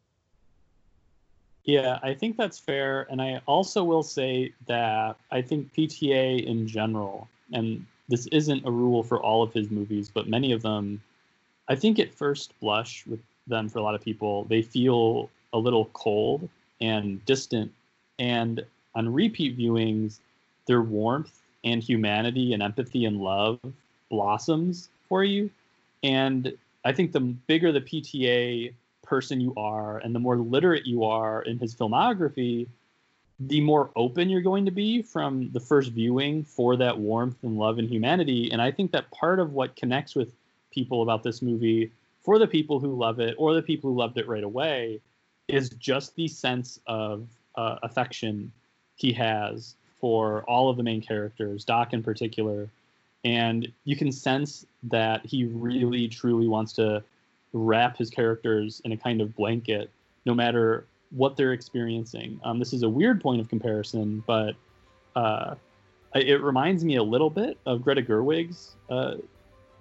Yeah, 1.65 1.99
I 2.03 2.13
think 2.13 2.37
that's 2.37 2.59
fair. 2.59 3.07
And 3.11 3.23
I 3.23 3.41
also 3.47 3.83
will 3.85 4.03
say 4.03 4.53
that 4.67 5.17
I 5.31 5.41
think 5.41 5.73
PTA 5.73 6.45
in 6.45 6.67
general, 6.67 7.27
and 7.53 7.87
this 8.09 8.27
isn't 8.27 8.67
a 8.67 8.71
rule 8.71 9.03
for 9.03 9.19
all 9.23 9.43
of 9.43 9.55
his 9.55 9.71
movies, 9.71 10.11
but 10.13 10.29
many 10.29 10.53
of 10.53 10.61
them, 10.61 11.03
I 11.69 11.75
think 11.75 11.99
at 11.99 12.13
first 12.13 12.59
blush 12.61 13.05
with 13.07 13.21
them 13.47 13.69
for 13.69 13.79
a 13.79 13.83
lot 13.83 13.95
of 13.95 14.03
people, 14.03 14.45
they 14.45 14.63
feel 14.63 15.31
a 15.53 15.59
little 15.59 15.87
cold 15.87 16.49
and 16.81 17.25
distant. 17.25 17.73
And 18.19 18.65
on 18.95 19.13
repeat 19.13 19.59
viewings, 19.59 20.19
their 20.67 20.83
warmth 20.83 21.41
and 21.65 21.83
humanity 21.83 22.53
and 22.53 22.63
empathy 22.63 23.05
and 23.07 23.21
love 23.21 23.59
blossoms 24.11 24.89
for 25.09 25.25
you. 25.25 25.51
And 26.03 26.57
I 26.85 26.93
think 26.93 27.13
the 27.13 27.21
bigger 27.21 27.73
the 27.73 27.81
PTA 27.81 28.73
person 29.03 29.41
you 29.41 29.55
are 29.57 29.99
and 29.99 30.15
the 30.15 30.19
more 30.19 30.37
literate 30.37 30.87
you 30.87 31.05
are 31.05 31.43
in 31.43 31.59
his 31.59 31.75
filmography, 31.75 32.67
the 33.41 33.61
more 33.61 33.91
open 33.97 34.29
you're 34.29 34.43
going 34.43 34.65
to 34.67 34.71
be 34.71 35.03
from 35.03 35.51
the 35.53 35.61
first 35.61 35.91
viewing 35.91 36.45
for 36.45 36.77
that 36.77 36.99
warmth 36.99 37.37
and 37.43 37.59
love 37.59 37.79
and 37.79 37.89
humanity. 37.89 38.51
And 38.53 38.63
I 38.63 38.71
think 38.71 38.93
that 38.93 39.11
part 39.11 39.41
of 39.41 39.53
what 39.53 39.77
connects 39.77 40.15
with 40.15 40.31
people 40.75 41.03
about 41.03 41.23
this 41.23 41.41
movie, 41.41 41.91
for 42.23 42.39
the 42.39 42.47
people 42.47 42.81
who 42.81 42.95
love 42.95 43.21
it 43.21 43.35
or 43.39 43.55
the 43.55 43.63
people 43.63 43.91
who 43.91 43.97
loved 43.97 44.19
it 44.19 44.27
right 44.27 44.45
away, 44.45 45.01
is 45.49 45.71
just 45.71 46.15
the 46.17 46.27
sense 46.27 46.81
of 46.87 47.29
uh, 47.57 47.77
affection 47.83 48.51
he 48.97 49.13
has 49.13 49.75
for 50.01 50.43
all 50.45 50.69
of 50.71 50.77
the 50.77 50.83
main 50.83 51.01
characters, 51.01 51.65
Doc 51.65 51.93
in 51.93 52.03
particular. 52.03 52.69
And 53.25 53.71
you 53.85 53.97
can 53.97 54.13
sense 54.13 54.67
that 54.85 55.25
he 55.25 55.45
really, 55.45 56.09
truly 56.09 56.47
wants 56.47 56.73
to 56.75 57.03
wrap 57.53 57.97
his 57.97 58.11
characters 58.11 58.83
in 58.85 58.93
a 58.93 58.97
kind 58.97 59.21
of 59.21 59.35
blanket, 59.35 59.91
no 60.27 60.35
matter 60.35 60.87
what 61.11 61.37
they're 61.37 61.53
experiencing. 61.53 62.41
Um, 62.45 62.59
this 62.59 62.73
is 62.73 62.83
a 62.83 62.89
weird 62.89 63.21
point 63.21 63.41
of 63.41 63.49
comparison, 63.49 64.23
but 64.27 64.57
uh, 65.15 65.55
it 66.15 66.43
reminds 66.43 66.85
me 66.85 66.97
a 66.97 67.03
little 67.03 67.31
bit 67.31 67.57
of 67.65 67.83
Greta 67.83 68.03
Gerwig's 68.03 68.77
uh, 68.91 69.15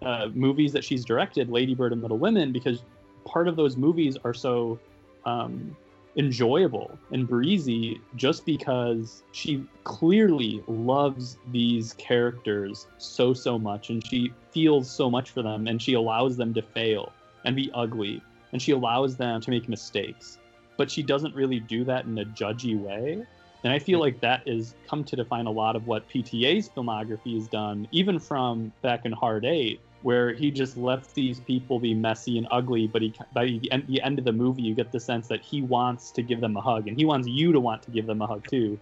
uh, 0.06 0.30
movies 0.34 0.74
that 0.74 0.84
she's 0.84 1.06
directed, 1.06 1.50
Lady 1.50 1.76
Bird 1.76 1.94
and 1.94 2.02
Little 2.02 2.18
Women, 2.18 2.52
because 2.52 2.84
part 3.26 3.48
of 3.48 3.56
those 3.56 3.78
movies 3.78 4.18
are 4.24 4.34
so 4.34 4.80
um, 5.26 5.76
enjoyable 6.16 6.98
and 7.12 7.28
breezy 7.28 8.00
just 8.16 8.46
because 8.46 9.24
she 9.32 9.64
clearly 9.84 10.64
loves 10.68 11.38
these 11.52 11.94
characters 11.94 12.88
so 12.98 13.34
so 13.34 13.58
much 13.58 13.90
and 13.90 14.06
she 14.06 14.32
feels 14.52 14.90
so 14.90 15.10
much 15.10 15.32
for 15.32 15.42
them 15.42 15.68
and 15.68 15.82
she 15.82 15.94
allows 15.94 16.38
them 16.38 16.54
to 16.54 16.62
fail 16.62 17.12
and 17.46 17.56
be 17.56 17.72
ugly 17.74 18.22
and 18.52 18.62
she 18.62 18.72
allows 18.72 19.18
them 19.18 19.42
to 19.42 19.50
make 19.50 19.68
mistakes. 19.68 20.38
But 20.78 20.92
she 20.92 21.02
doesn't 21.02 21.36
really 21.36 21.60
do 21.60 21.84
that 21.86 22.06
in 22.06 22.18
a 22.20 22.26
judgy 22.26 22.80
way. 22.80 23.26
And 23.64 23.72
i 23.72 23.80
feel 23.80 24.00
like 24.00 24.20
that 24.20 24.44
is 24.46 24.76
come 24.90 25.06
to 25.06 25.16
define 25.16 25.46
a 25.46 25.52
lot 25.52 25.78
of 25.78 25.88
what 25.88 26.08
pta's 26.10 26.70
filmography 26.70 27.36
has 27.36 27.48
done 27.48 27.88
even 27.92 28.20
from 28.20 28.74
back 28.82 29.06
in 29.06 29.14
hard 29.14 29.46
eight 29.46 29.80
where 30.04 30.34
he 30.34 30.52
just 30.52 30.76
left 30.78 31.16
these 31.16 31.40
people 31.40 31.80
be 31.80 31.94
messy 31.94 32.38
and 32.38 32.46
ugly, 32.52 32.88
but 32.88 33.02
he 33.02 33.14
by 33.34 33.46
the 33.46 33.72
end, 33.72 33.88
the 33.88 34.02
end 34.02 34.20
of 34.20 34.26
the 34.26 34.34
movie, 34.34 34.62
you 34.62 34.76
get 34.76 34.92
the 34.92 35.00
sense 35.00 35.28
that 35.30 35.42
he 35.42 35.62
wants 35.62 36.12
to 36.12 36.22
give 36.22 36.42
them 36.42 36.56
a 36.58 36.62
hug, 36.62 36.88
and 36.88 36.98
he 36.98 37.06
wants 37.06 37.28
you 37.28 37.52
to 37.54 37.60
want 37.60 37.82
to 37.84 37.92
give 37.92 38.06
them 38.06 38.22
a 38.22 38.28
hug 38.28 38.46
too. 38.48 38.80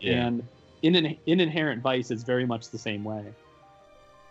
Yeah. 0.00 0.26
And 0.26 0.46
in 0.82 0.96
an, 0.96 1.16
in 1.26 1.40
Inherent 1.40 1.82
Vice, 1.82 2.10
it's 2.10 2.24
very 2.24 2.44
much 2.44 2.70
the 2.70 2.78
same 2.78 3.04
way. 3.04 3.24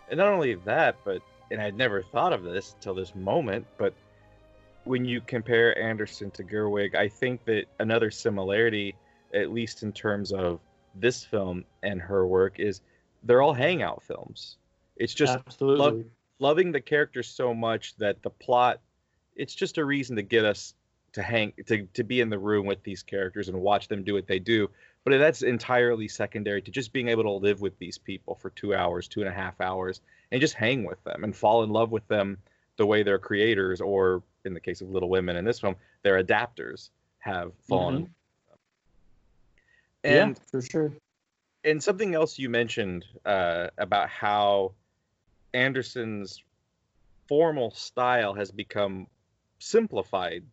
And 0.08 0.18
not 0.18 0.28
only 0.28 0.54
that, 0.54 0.96
but 1.04 1.22
and 1.50 1.60
I'd 1.60 1.76
never 1.76 2.02
thought 2.02 2.32
of 2.32 2.42
this 2.42 2.74
until 2.74 2.94
this 2.94 3.14
moment, 3.14 3.66
but 3.78 3.94
when 4.84 5.04
you 5.04 5.20
compare 5.20 5.76
Anderson 5.78 6.30
to 6.32 6.44
Gerwig, 6.44 6.94
I 6.94 7.08
think 7.08 7.44
that 7.46 7.64
another 7.80 8.10
similarity, 8.10 8.94
at 9.34 9.52
least 9.52 9.82
in 9.82 9.92
terms 9.92 10.32
of 10.32 10.60
this 10.94 11.24
film 11.24 11.64
and 11.82 12.00
her 12.00 12.26
work, 12.26 12.60
is 12.60 12.82
they're 13.24 13.42
all 13.42 13.54
hangout 13.54 14.02
films. 14.02 14.58
It's 14.96 15.12
just 15.14 15.34
absolutely 15.34 16.04
loving 16.38 16.72
the 16.72 16.80
characters 16.80 17.28
so 17.28 17.54
much 17.54 17.96
that 17.96 18.22
the 18.22 18.30
plot 18.30 18.80
it's 19.36 19.54
just 19.54 19.78
a 19.78 19.84
reason 19.84 20.16
to 20.16 20.22
get 20.22 20.44
us 20.44 20.74
to 21.12 21.22
hang 21.22 21.52
to, 21.66 21.86
to 21.94 22.04
be 22.04 22.20
in 22.20 22.30
the 22.30 22.38
room 22.38 22.66
with 22.66 22.82
these 22.82 23.02
characters 23.02 23.48
and 23.48 23.60
watch 23.60 23.88
them 23.88 24.02
do 24.02 24.14
what 24.14 24.26
they 24.26 24.38
do. 24.38 24.68
But 25.04 25.18
that's 25.18 25.42
entirely 25.42 26.08
secondary 26.08 26.60
to 26.62 26.70
just 26.70 26.92
being 26.92 27.08
able 27.08 27.22
to 27.22 27.30
live 27.30 27.60
with 27.60 27.78
these 27.78 27.96
people 27.96 28.34
for 28.34 28.50
two 28.50 28.74
hours 28.74 29.08
two 29.08 29.20
and 29.20 29.28
a 29.28 29.32
half 29.32 29.60
hours 29.60 30.00
and 30.30 30.40
just 30.40 30.54
hang 30.54 30.84
with 30.84 31.02
them 31.04 31.24
and 31.24 31.34
fall 31.34 31.62
in 31.62 31.70
love 31.70 31.90
with 31.90 32.06
them 32.08 32.38
the 32.76 32.84
way 32.84 33.02
their 33.02 33.18
creators 33.18 33.80
or 33.80 34.22
in 34.44 34.52
the 34.52 34.60
case 34.60 34.80
of 34.80 34.90
little 34.90 35.08
women 35.08 35.36
in 35.36 35.44
this 35.44 35.60
film 35.60 35.76
their 36.02 36.22
adapters 36.22 36.90
have 37.18 37.52
fallen. 37.68 38.02
Mm-hmm. 38.02 38.12
and 40.04 40.36
yeah, 40.36 40.42
for 40.50 40.62
sure. 40.62 40.92
and 41.64 41.82
something 41.82 42.14
else 42.14 42.38
you 42.38 42.50
mentioned 42.50 43.04
uh, 43.24 43.68
about 43.78 44.08
how 44.08 44.72
Anderson's 45.56 46.42
formal 47.28 47.70
style 47.70 48.34
has 48.34 48.50
become 48.50 49.06
simplified 49.58 50.44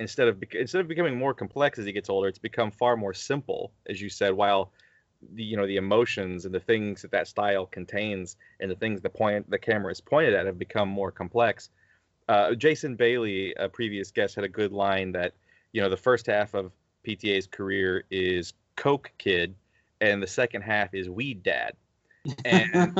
instead 0.00 0.26
of 0.26 0.42
instead 0.52 0.80
of 0.80 0.88
becoming 0.88 1.16
more 1.16 1.32
complex 1.32 1.78
as 1.78 1.86
he 1.86 1.92
gets 1.92 2.10
older. 2.10 2.26
It's 2.26 2.38
become 2.38 2.72
far 2.72 2.96
more 2.96 3.14
simple, 3.14 3.70
as 3.88 4.02
you 4.02 4.08
said. 4.08 4.32
While 4.34 4.72
the 5.34 5.44
you 5.44 5.56
know 5.56 5.68
the 5.68 5.76
emotions 5.76 6.44
and 6.44 6.54
the 6.54 6.60
things 6.60 7.02
that 7.02 7.12
that 7.12 7.28
style 7.28 7.64
contains 7.64 8.36
and 8.58 8.68
the 8.68 8.74
things 8.74 9.00
the 9.00 9.08
point 9.08 9.48
the 9.48 9.58
camera 9.58 9.92
is 9.92 10.00
pointed 10.00 10.34
at 10.34 10.46
have 10.46 10.58
become 10.58 10.88
more 10.88 11.12
complex. 11.12 11.70
Uh, 12.28 12.54
Jason 12.54 12.96
Bailey, 12.96 13.54
a 13.54 13.68
previous 13.68 14.10
guest, 14.10 14.34
had 14.34 14.44
a 14.44 14.48
good 14.48 14.72
line 14.72 15.12
that 15.12 15.32
you 15.72 15.80
know 15.80 15.88
the 15.88 15.96
first 15.96 16.26
half 16.26 16.54
of 16.54 16.72
PTA's 17.06 17.46
career 17.46 18.04
is 18.10 18.52
Coke 18.74 19.12
Kid, 19.18 19.54
and 20.00 20.20
the 20.20 20.26
second 20.26 20.62
half 20.62 20.92
is 20.92 21.08
Weed 21.08 21.44
Dad. 21.44 21.74
And 22.44 22.96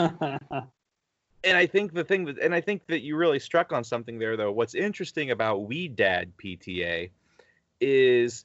and 1.44 1.56
I 1.56 1.66
think 1.66 1.92
the 1.92 2.04
thing 2.04 2.26
that, 2.26 2.38
and 2.38 2.54
I 2.54 2.60
think 2.60 2.86
that 2.86 3.02
you 3.02 3.16
really 3.16 3.38
struck 3.38 3.72
on 3.72 3.84
something 3.84 4.18
there, 4.18 4.36
though. 4.36 4.52
What's 4.52 4.74
interesting 4.74 5.30
about 5.30 5.66
Weed 5.66 5.96
Dad 5.96 6.32
PTA 6.42 7.10
is, 7.80 8.44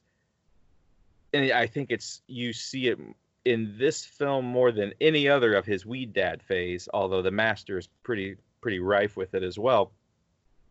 and 1.34 1.51
I 1.51 1.68
think 1.68 1.92
it's 1.92 2.22
you 2.27 2.54
see 2.54 2.88
it 2.88 3.00
in 3.46 3.75
this 3.77 4.04
film 4.04 4.46
more 4.46 4.72
than 4.72 4.94
any 5.00 5.30
other 5.30 5.54
of 5.54 5.66
his 5.66 5.86
Weed 5.86 6.13
Dad 6.13 6.42
phase, 6.44 6.89
although 6.94 7.22
the 7.22 7.32
master 7.32 7.77
is 7.77 7.88
pretty 8.04 8.36
pretty 8.62 8.80
rife 8.80 9.16
with 9.16 9.36
it 9.36 9.44
as 9.44 9.58
well. 9.58 9.92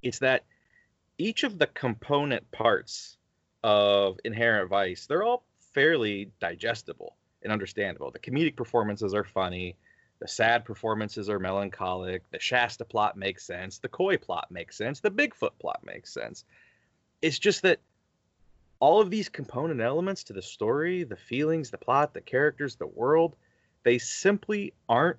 It's 0.03 0.19
that 0.19 0.45
each 1.19 1.45
of 1.45 1.59
the 1.59 1.67
component 1.67 2.51
parts 2.51 3.17
of 3.63 4.19
Inherent 4.25 4.69
Vice, 4.69 5.07
they're 5.07 5.23
all 5.23 5.45
fairly 5.73 6.31
digestible 6.41 7.17
and 7.43 7.53
understandable. 7.53 8.11
The 8.11 8.19
comedic 8.19 8.57
performances 8.57 9.15
are 9.15 9.25
funny 9.25 9.77
the 10.19 10.29
sad 10.29 10.65
performances 10.65 11.29
are 11.29 11.39
melancholic. 11.39 12.23
The 12.31 12.39
Shasta 12.39 12.85
plot 12.85 13.17
makes 13.17 13.45
sense. 13.45 13.79
The 13.79 13.89
Coy 13.89 14.17
plot 14.17 14.51
makes 14.51 14.77
sense. 14.77 15.01
The 15.01 15.11
Bigfoot 15.11 15.59
plot 15.61 15.81
makes 15.85 16.13
sense. 16.13 16.45
It's 17.21 17.39
just 17.39 17.63
that 17.63 17.81
all 18.81 19.01
of 19.01 19.11
these 19.11 19.29
component 19.29 19.81
elements 19.81 20.25
to 20.25 20.33
the 20.33 20.43
story, 20.43 21.05
the 21.05 21.17
feelings, 21.17 21.71
the 21.71 21.79
plot, 21.79 22.15
the 22.15 22.21
characters, 22.21 22.77
the 22.77 22.87
world, 22.87 23.37
they 23.85 23.99
simply 23.99 24.73
aren't 24.89 25.19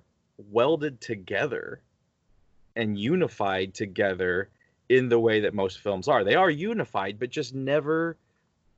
welded 0.50 1.00
together 1.00 1.80
and 2.76 2.98
unified 2.98 3.74
together 3.74 4.50
in 4.88 5.08
the 5.08 5.18
way 5.18 5.40
that 5.40 5.54
most 5.54 5.80
films 5.80 6.08
are. 6.08 6.24
They 6.24 6.34
are 6.34 6.50
unified, 6.50 7.18
but 7.18 7.30
just 7.30 7.54
never 7.54 8.16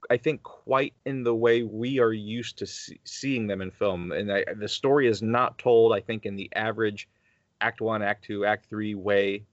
I 0.09 0.17
think 0.17 0.43
quite 0.43 0.95
in 1.05 1.25
the 1.25 1.35
way 1.35 1.63
we 1.63 1.99
are 1.99 2.13
used 2.13 2.59
to 2.59 2.67
see, 2.67 3.01
seeing 3.05 3.47
them 3.47 3.61
in 3.61 3.71
film. 3.71 4.13
And 4.13 4.33
I, 4.33 4.45
the 4.57 4.69
story 4.69 5.07
is 5.07 5.23
not 5.23 5.59
told, 5.59 5.93
I 5.93 6.01
think, 6.01 6.27
in 6.27 6.37
the 6.37 6.51
average 6.55 7.09
Act 7.61 7.81
One, 7.81 8.03
Act 8.03 8.25
Two, 8.25 8.45
Act 8.45 8.67
Three 8.67 8.95
way 8.95 9.45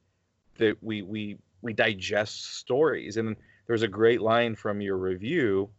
that 0.58 0.82
we 0.82 1.02
we 1.02 1.38
we 1.62 1.74
digest 1.74 2.56
stories. 2.56 3.18
And 3.18 3.36
there's 3.66 3.82
a 3.82 3.88
great 3.88 4.22
line 4.22 4.56
from 4.56 4.80
your 4.80 4.98
review 4.98 5.70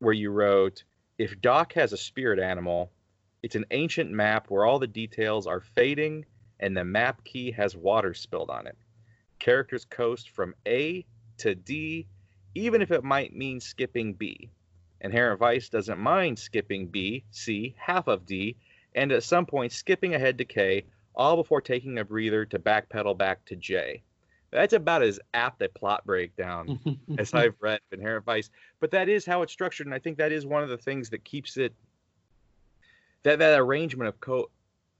where 0.00 0.14
you 0.14 0.30
wrote, 0.30 0.82
"If 1.18 1.40
Doc 1.40 1.74
has 1.74 1.92
a 1.92 1.96
spirit 1.96 2.38
animal, 2.38 2.90
it's 3.42 3.56
an 3.56 3.66
ancient 3.70 4.10
map 4.10 4.50
where 4.50 4.64
all 4.64 4.78
the 4.78 4.86
details 4.86 5.46
are 5.46 5.60
fading 5.60 6.24
and 6.58 6.76
the 6.76 6.84
map 6.84 7.24
key 7.24 7.52
has 7.52 7.76
water 7.76 8.14
spilled 8.14 8.50
on 8.50 8.66
it. 8.66 8.76
Characters 9.38 9.84
coast 9.84 10.30
from 10.30 10.54
A 10.66 11.06
to 11.38 11.54
D." 11.54 12.06
even 12.54 12.82
if 12.82 12.90
it 12.90 13.04
might 13.04 13.34
mean 13.34 13.60
skipping 13.60 14.14
B. 14.14 14.50
Inherent 15.00 15.38
Vice 15.38 15.68
doesn't 15.68 15.98
mind 15.98 16.38
skipping 16.38 16.86
B, 16.88 17.24
C, 17.30 17.74
half 17.78 18.06
of 18.06 18.26
D, 18.26 18.56
and 18.94 19.12
at 19.12 19.22
some 19.22 19.46
point 19.46 19.72
skipping 19.72 20.14
ahead 20.14 20.38
to 20.38 20.44
K, 20.44 20.84
all 21.14 21.36
before 21.36 21.60
taking 21.60 21.98
a 21.98 22.04
breather 22.04 22.44
to 22.46 22.58
backpedal 22.58 23.16
back 23.16 23.44
to 23.46 23.56
J. 23.56 24.02
That's 24.50 24.72
about 24.72 25.02
as 25.02 25.20
apt 25.32 25.62
a 25.62 25.68
plot 25.68 26.04
breakdown 26.04 26.80
as 27.18 27.32
I've 27.32 27.56
read 27.60 27.80
Inherent 27.92 28.24
Vice, 28.24 28.50
but 28.80 28.90
that 28.90 29.08
is 29.08 29.24
how 29.24 29.42
it's 29.42 29.52
structured, 29.52 29.86
and 29.86 29.94
I 29.94 30.00
think 30.00 30.18
that 30.18 30.32
is 30.32 30.44
one 30.44 30.62
of 30.62 30.68
the 30.68 30.78
things 30.78 31.10
that 31.10 31.24
keeps 31.24 31.56
it 31.56 31.74
that 33.22 33.38
that 33.38 33.58
arrangement 33.58 34.08
of 34.08 34.20
co 34.20 34.50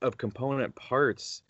of 0.03 0.17
component 0.17 0.75
parts 0.75 1.43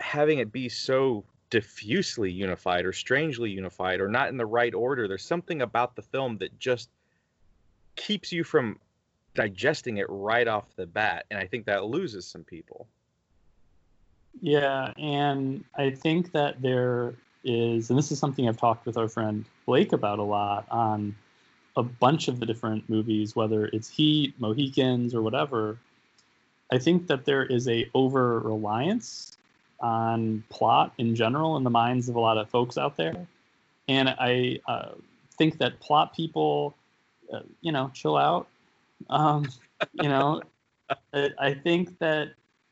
having 0.00 0.38
it 0.38 0.52
be 0.52 0.68
so 0.68 1.24
diffusely 1.50 2.30
unified 2.30 2.84
or 2.84 2.92
strangely 2.92 3.50
unified 3.50 4.00
or 4.00 4.08
not 4.08 4.28
in 4.28 4.36
the 4.36 4.46
right 4.46 4.74
order. 4.74 5.06
There's 5.06 5.24
something 5.24 5.62
about 5.62 5.96
the 5.96 6.02
film 6.02 6.38
that 6.38 6.58
just 6.58 6.90
keeps 7.96 8.32
you 8.32 8.44
from 8.44 8.78
digesting 9.34 9.98
it 9.98 10.06
right 10.08 10.48
off 10.48 10.64
the 10.76 10.86
bat 10.86 11.26
and 11.30 11.38
i 11.38 11.46
think 11.46 11.66
that 11.66 11.84
loses 11.84 12.26
some 12.26 12.44
people. 12.44 12.86
Yeah 14.40 14.92
and 14.96 15.64
i 15.76 15.90
think 15.90 16.32
that 16.32 16.60
there 16.60 17.14
is 17.44 17.90
and 17.90 17.98
this 17.98 18.10
is 18.10 18.18
something 18.18 18.48
i've 18.48 18.56
talked 18.56 18.86
with 18.86 18.96
our 18.96 19.08
friend 19.08 19.44
blake 19.66 19.92
about 19.92 20.18
a 20.18 20.22
lot 20.22 20.66
on 20.70 21.14
a 21.76 21.82
bunch 21.82 22.28
of 22.28 22.40
the 22.40 22.46
different 22.46 22.88
movies 22.88 23.36
whether 23.36 23.66
it's 23.66 23.88
heat 23.88 24.34
mohicans 24.38 25.14
or 25.14 25.22
whatever 25.22 25.78
i 26.72 26.78
think 26.78 27.06
that 27.06 27.24
there 27.24 27.44
is 27.44 27.68
a 27.68 27.88
over 27.94 28.40
reliance 28.40 29.35
on 29.80 30.42
plot 30.48 30.92
in 30.98 31.14
general 31.14 31.56
in 31.56 31.64
the 31.64 31.70
minds 31.70 32.08
of 32.08 32.16
a 32.16 32.20
lot 32.20 32.38
of 32.38 32.48
folks 32.48 32.78
out 32.78 32.96
there. 32.96 33.26
And 33.88 34.08
I 34.08 34.60
uh, 34.66 34.92
think 35.36 35.58
that 35.58 35.78
plot 35.80 36.14
people, 36.14 36.74
uh, 37.32 37.40
you 37.60 37.72
know, 37.72 37.90
chill 37.94 38.16
out. 38.16 38.48
Um, 39.10 39.48
you 39.92 40.08
know, 40.08 40.42
I, 41.12 41.54
think 41.54 41.98
that 41.98 42.30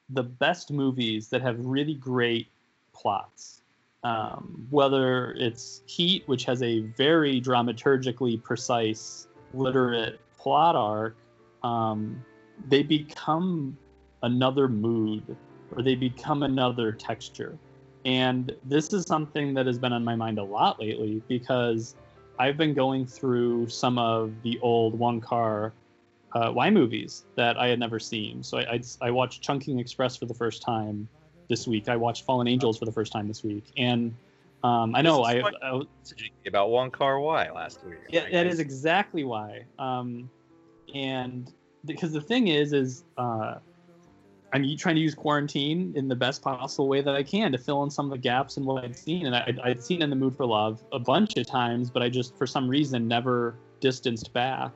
the 0.08 0.22
best 0.22 0.70
movies 0.70 1.28
that 1.28 1.42
have 1.42 1.58
really 1.58 1.94
great 1.94 2.48
plots, 2.92 3.62
um, 4.02 4.66
whether 4.70 5.32
it's 5.32 5.82
Heat, 5.86 6.22
which 6.26 6.44
has 6.44 6.62
a 6.62 6.80
very 6.80 7.40
dramaturgically 7.40 8.42
precise, 8.42 9.28
literate 9.52 10.20
plot 10.38 10.76
arc, 10.76 11.16
um, 11.62 12.24
they 12.68 12.82
become 12.82 13.76
another 14.22 14.68
mood 14.68 15.36
or 15.76 15.82
they 15.82 15.94
become 15.94 16.42
another 16.42 16.92
texture. 16.92 17.58
And 18.04 18.54
this 18.64 18.92
is 18.92 19.04
something 19.06 19.54
that 19.54 19.66
has 19.66 19.78
been 19.78 19.92
on 19.92 20.04
my 20.04 20.14
mind 20.14 20.38
a 20.38 20.44
lot 20.44 20.78
lately 20.80 21.22
because 21.28 21.94
I've 22.38 22.56
been 22.56 22.74
going 22.74 23.06
through 23.06 23.68
some 23.68 23.98
of 23.98 24.32
the 24.42 24.58
old 24.60 24.98
Wong 24.98 25.20
Kar 25.20 25.72
uh, 26.34 26.52
Y 26.52 26.70
movies 26.70 27.24
that 27.36 27.56
I 27.56 27.68
had 27.68 27.78
never 27.78 27.98
seen. 27.98 28.42
So 28.42 28.58
I, 28.58 28.62
I, 28.72 28.80
I, 29.02 29.10
watched 29.10 29.40
Chungking 29.42 29.78
Express 29.78 30.16
for 30.16 30.26
the 30.26 30.34
first 30.34 30.62
time 30.62 31.08
this 31.48 31.66
week. 31.66 31.88
I 31.88 31.96
watched 31.96 32.24
Fallen 32.24 32.48
Angels 32.48 32.76
for 32.76 32.86
the 32.86 32.92
first 32.92 33.12
time 33.12 33.28
this 33.28 33.44
week. 33.44 33.64
And 33.76 34.14
um, 34.64 34.94
I 34.94 35.02
know 35.02 35.22
I, 35.22 35.42
I, 35.62 35.82
about 36.46 36.70
Wong 36.70 36.90
Kar 36.90 37.20
Wai 37.20 37.50
last 37.50 37.84
week. 37.84 37.98
Yeah, 38.08 38.28
that 38.30 38.46
is 38.46 38.58
exactly 38.58 39.22
why. 39.22 39.64
Um, 39.78 40.28
and 40.94 41.52
because 41.84 42.12
the 42.12 42.20
thing 42.20 42.48
is, 42.48 42.72
is 42.72 43.04
uh, 43.16 43.56
I'm 44.54 44.76
trying 44.76 44.94
to 44.94 45.00
use 45.00 45.16
quarantine 45.16 45.92
in 45.96 46.06
the 46.06 46.14
best 46.14 46.40
possible 46.40 46.86
way 46.86 47.00
that 47.00 47.12
I 47.12 47.24
can 47.24 47.50
to 47.50 47.58
fill 47.58 47.82
in 47.82 47.90
some 47.90 48.06
of 48.06 48.12
the 48.12 48.18
gaps 48.18 48.56
in 48.56 48.64
what 48.64 48.84
I'd 48.84 48.96
seen. 48.96 49.26
And 49.26 49.34
I, 49.34 49.52
would 49.66 49.82
seen 49.82 50.00
In 50.00 50.10
the 50.10 50.16
Mood 50.16 50.36
for 50.36 50.46
Love 50.46 50.80
a 50.92 50.98
bunch 51.00 51.36
of 51.36 51.44
times, 51.44 51.90
but 51.90 52.04
I 52.04 52.08
just, 52.08 52.38
for 52.38 52.46
some 52.46 52.68
reason, 52.68 53.08
never 53.08 53.56
distanced 53.80 54.32
back. 54.32 54.70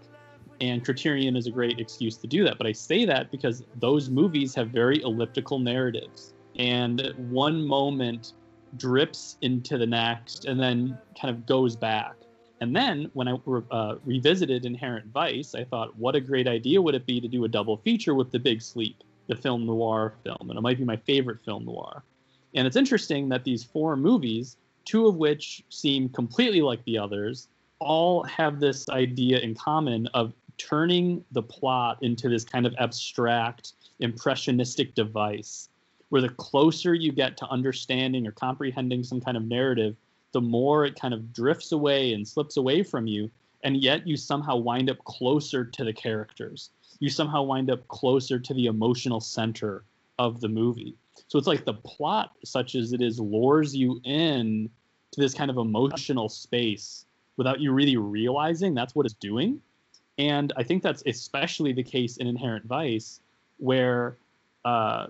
And 0.60 0.84
Criterion 0.84 1.36
is 1.36 1.46
a 1.46 1.52
great 1.52 1.78
excuse 1.78 2.16
to 2.16 2.26
do 2.26 2.42
that. 2.42 2.58
But 2.58 2.66
I 2.66 2.72
say 2.72 3.04
that 3.04 3.30
because 3.30 3.62
those 3.76 4.10
movies 4.10 4.52
have 4.56 4.70
very 4.70 5.00
elliptical 5.02 5.60
narratives. 5.60 6.34
And 6.56 7.14
one 7.30 7.64
moment 7.64 8.32
drips 8.78 9.36
into 9.42 9.78
the 9.78 9.86
next 9.86 10.46
and 10.46 10.58
then 10.58 10.98
kind 11.20 11.32
of 11.32 11.46
goes 11.46 11.76
back. 11.76 12.16
And 12.60 12.74
then 12.74 13.12
when 13.12 13.28
I 13.28 13.38
uh, 13.70 13.94
revisited 14.04 14.66
Inherent 14.66 15.06
Vice, 15.12 15.54
I 15.54 15.62
thought, 15.62 15.96
what 15.96 16.16
a 16.16 16.20
great 16.20 16.48
idea 16.48 16.82
would 16.82 16.96
it 16.96 17.06
be 17.06 17.20
to 17.20 17.28
do 17.28 17.44
a 17.44 17.48
double 17.48 17.76
feature 17.76 18.16
with 18.16 18.32
The 18.32 18.40
Big 18.40 18.60
Sleep? 18.60 19.04
The 19.28 19.36
film 19.36 19.66
noir 19.66 20.14
film, 20.24 20.50
and 20.50 20.58
it 20.58 20.62
might 20.62 20.78
be 20.78 20.84
my 20.84 20.96
favorite 20.96 21.40
film 21.44 21.64
noir. 21.64 22.02
And 22.54 22.66
it's 22.66 22.76
interesting 22.76 23.28
that 23.28 23.44
these 23.44 23.62
four 23.62 23.96
movies, 23.96 24.56
two 24.84 25.06
of 25.06 25.16
which 25.16 25.62
seem 25.68 26.08
completely 26.08 26.62
like 26.62 26.82
the 26.84 26.98
others, 26.98 27.48
all 27.78 28.24
have 28.24 28.58
this 28.58 28.88
idea 28.88 29.38
in 29.38 29.54
common 29.54 30.08
of 30.08 30.32
turning 30.56 31.24
the 31.32 31.42
plot 31.42 31.98
into 32.02 32.28
this 32.28 32.44
kind 32.44 32.66
of 32.66 32.74
abstract, 32.78 33.74
impressionistic 34.00 34.94
device, 34.94 35.68
where 36.08 36.22
the 36.22 36.30
closer 36.30 36.94
you 36.94 37.12
get 37.12 37.36
to 37.36 37.46
understanding 37.48 38.26
or 38.26 38.32
comprehending 38.32 39.04
some 39.04 39.20
kind 39.20 39.36
of 39.36 39.44
narrative, 39.44 39.94
the 40.32 40.40
more 40.40 40.84
it 40.84 40.98
kind 40.98 41.14
of 41.14 41.32
drifts 41.32 41.70
away 41.72 42.14
and 42.14 42.26
slips 42.26 42.56
away 42.56 42.82
from 42.82 43.06
you, 43.06 43.30
and 43.62 43.82
yet 43.82 44.06
you 44.06 44.16
somehow 44.16 44.56
wind 44.56 44.90
up 44.90 44.98
closer 45.04 45.64
to 45.64 45.84
the 45.84 45.92
characters 45.92 46.70
you 47.00 47.10
somehow 47.10 47.42
wind 47.42 47.70
up 47.70 47.86
closer 47.88 48.38
to 48.38 48.54
the 48.54 48.66
emotional 48.66 49.20
center 49.20 49.84
of 50.18 50.40
the 50.40 50.48
movie. 50.48 50.94
So 51.28 51.38
it's 51.38 51.46
like 51.46 51.64
the 51.64 51.74
plot, 51.74 52.32
such 52.44 52.74
as 52.74 52.92
it 52.92 53.00
is, 53.00 53.20
lures 53.20 53.74
you 53.74 54.00
in 54.04 54.70
to 55.12 55.20
this 55.20 55.34
kind 55.34 55.50
of 55.50 55.58
emotional 55.58 56.28
space 56.28 57.04
without 57.36 57.60
you 57.60 57.72
really 57.72 57.96
realizing 57.96 58.74
that's 58.74 58.94
what 58.94 59.06
it's 59.06 59.14
doing. 59.14 59.60
And 60.18 60.52
I 60.56 60.64
think 60.64 60.82
that's 60.82 61.02
especially 61.06 61.72
the 61.72 61.82
case 61.82 62.16
in 62.16 62.26
Inherent 62.26 62.64
Vice, 62.64 63.20
where, 63.58 64.16
uh, 64.64 65.06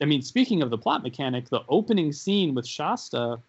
I 0.00 0.04
mean, 0.04 0.22
speaking 0.22 0.62
of 0.62 0.70
the 0.70 0.78
plot 0.78 1.02
mechanic, 1.02 1.48
the 1.48 1.62
opening 1.68 2.12
scene 2.12 2.54
with 2.54 2.66
Shasta, 2.66 3.40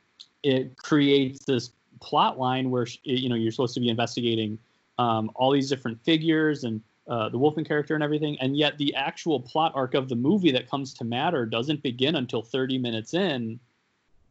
it 0.44 0.76
creates 0.78 1.46
this 1.46 1.72
plot 2.00 2.40
line 2.40 2.70
where 2.70 2.88
you 3.04 3.30
know 3.30 3.36
you're 3.36 3.52
supposed 3.52 3.74
to 3.74 3.80
be 3.80 3.90
investigating 3.90 4.58
um, 4.98 5.32
all 5.36 5.52
these 5.52 5.70
different 5.70 6.02
figures 6.04 6.64
and 6.64 6.82
uh, 7.08 7.30
the 7.30 7.38
Wolfman 7.38 7.66
character 7.66 7.96
and 7.96 8.04
everything, 8.04 8.38
and 8.42 8.58
yet 8.58 8.78
the 8.78 8.94
actual 8.96 9.40
plot 9.40 9.72
arc 9.76 9.94
of 9.94 10.10
the 10.10 10.16
movie 10.16 10.52
that 10.52 10.70
comes 10.70 10.94
to 10.96 11.04
matter 11.04 11.46
doesn't 11.46 11.82
begin 11.82 12.16
until 12.16 12.42
30 12.42 12.78
minutes 12.78 13.14
in, 13.14 13.60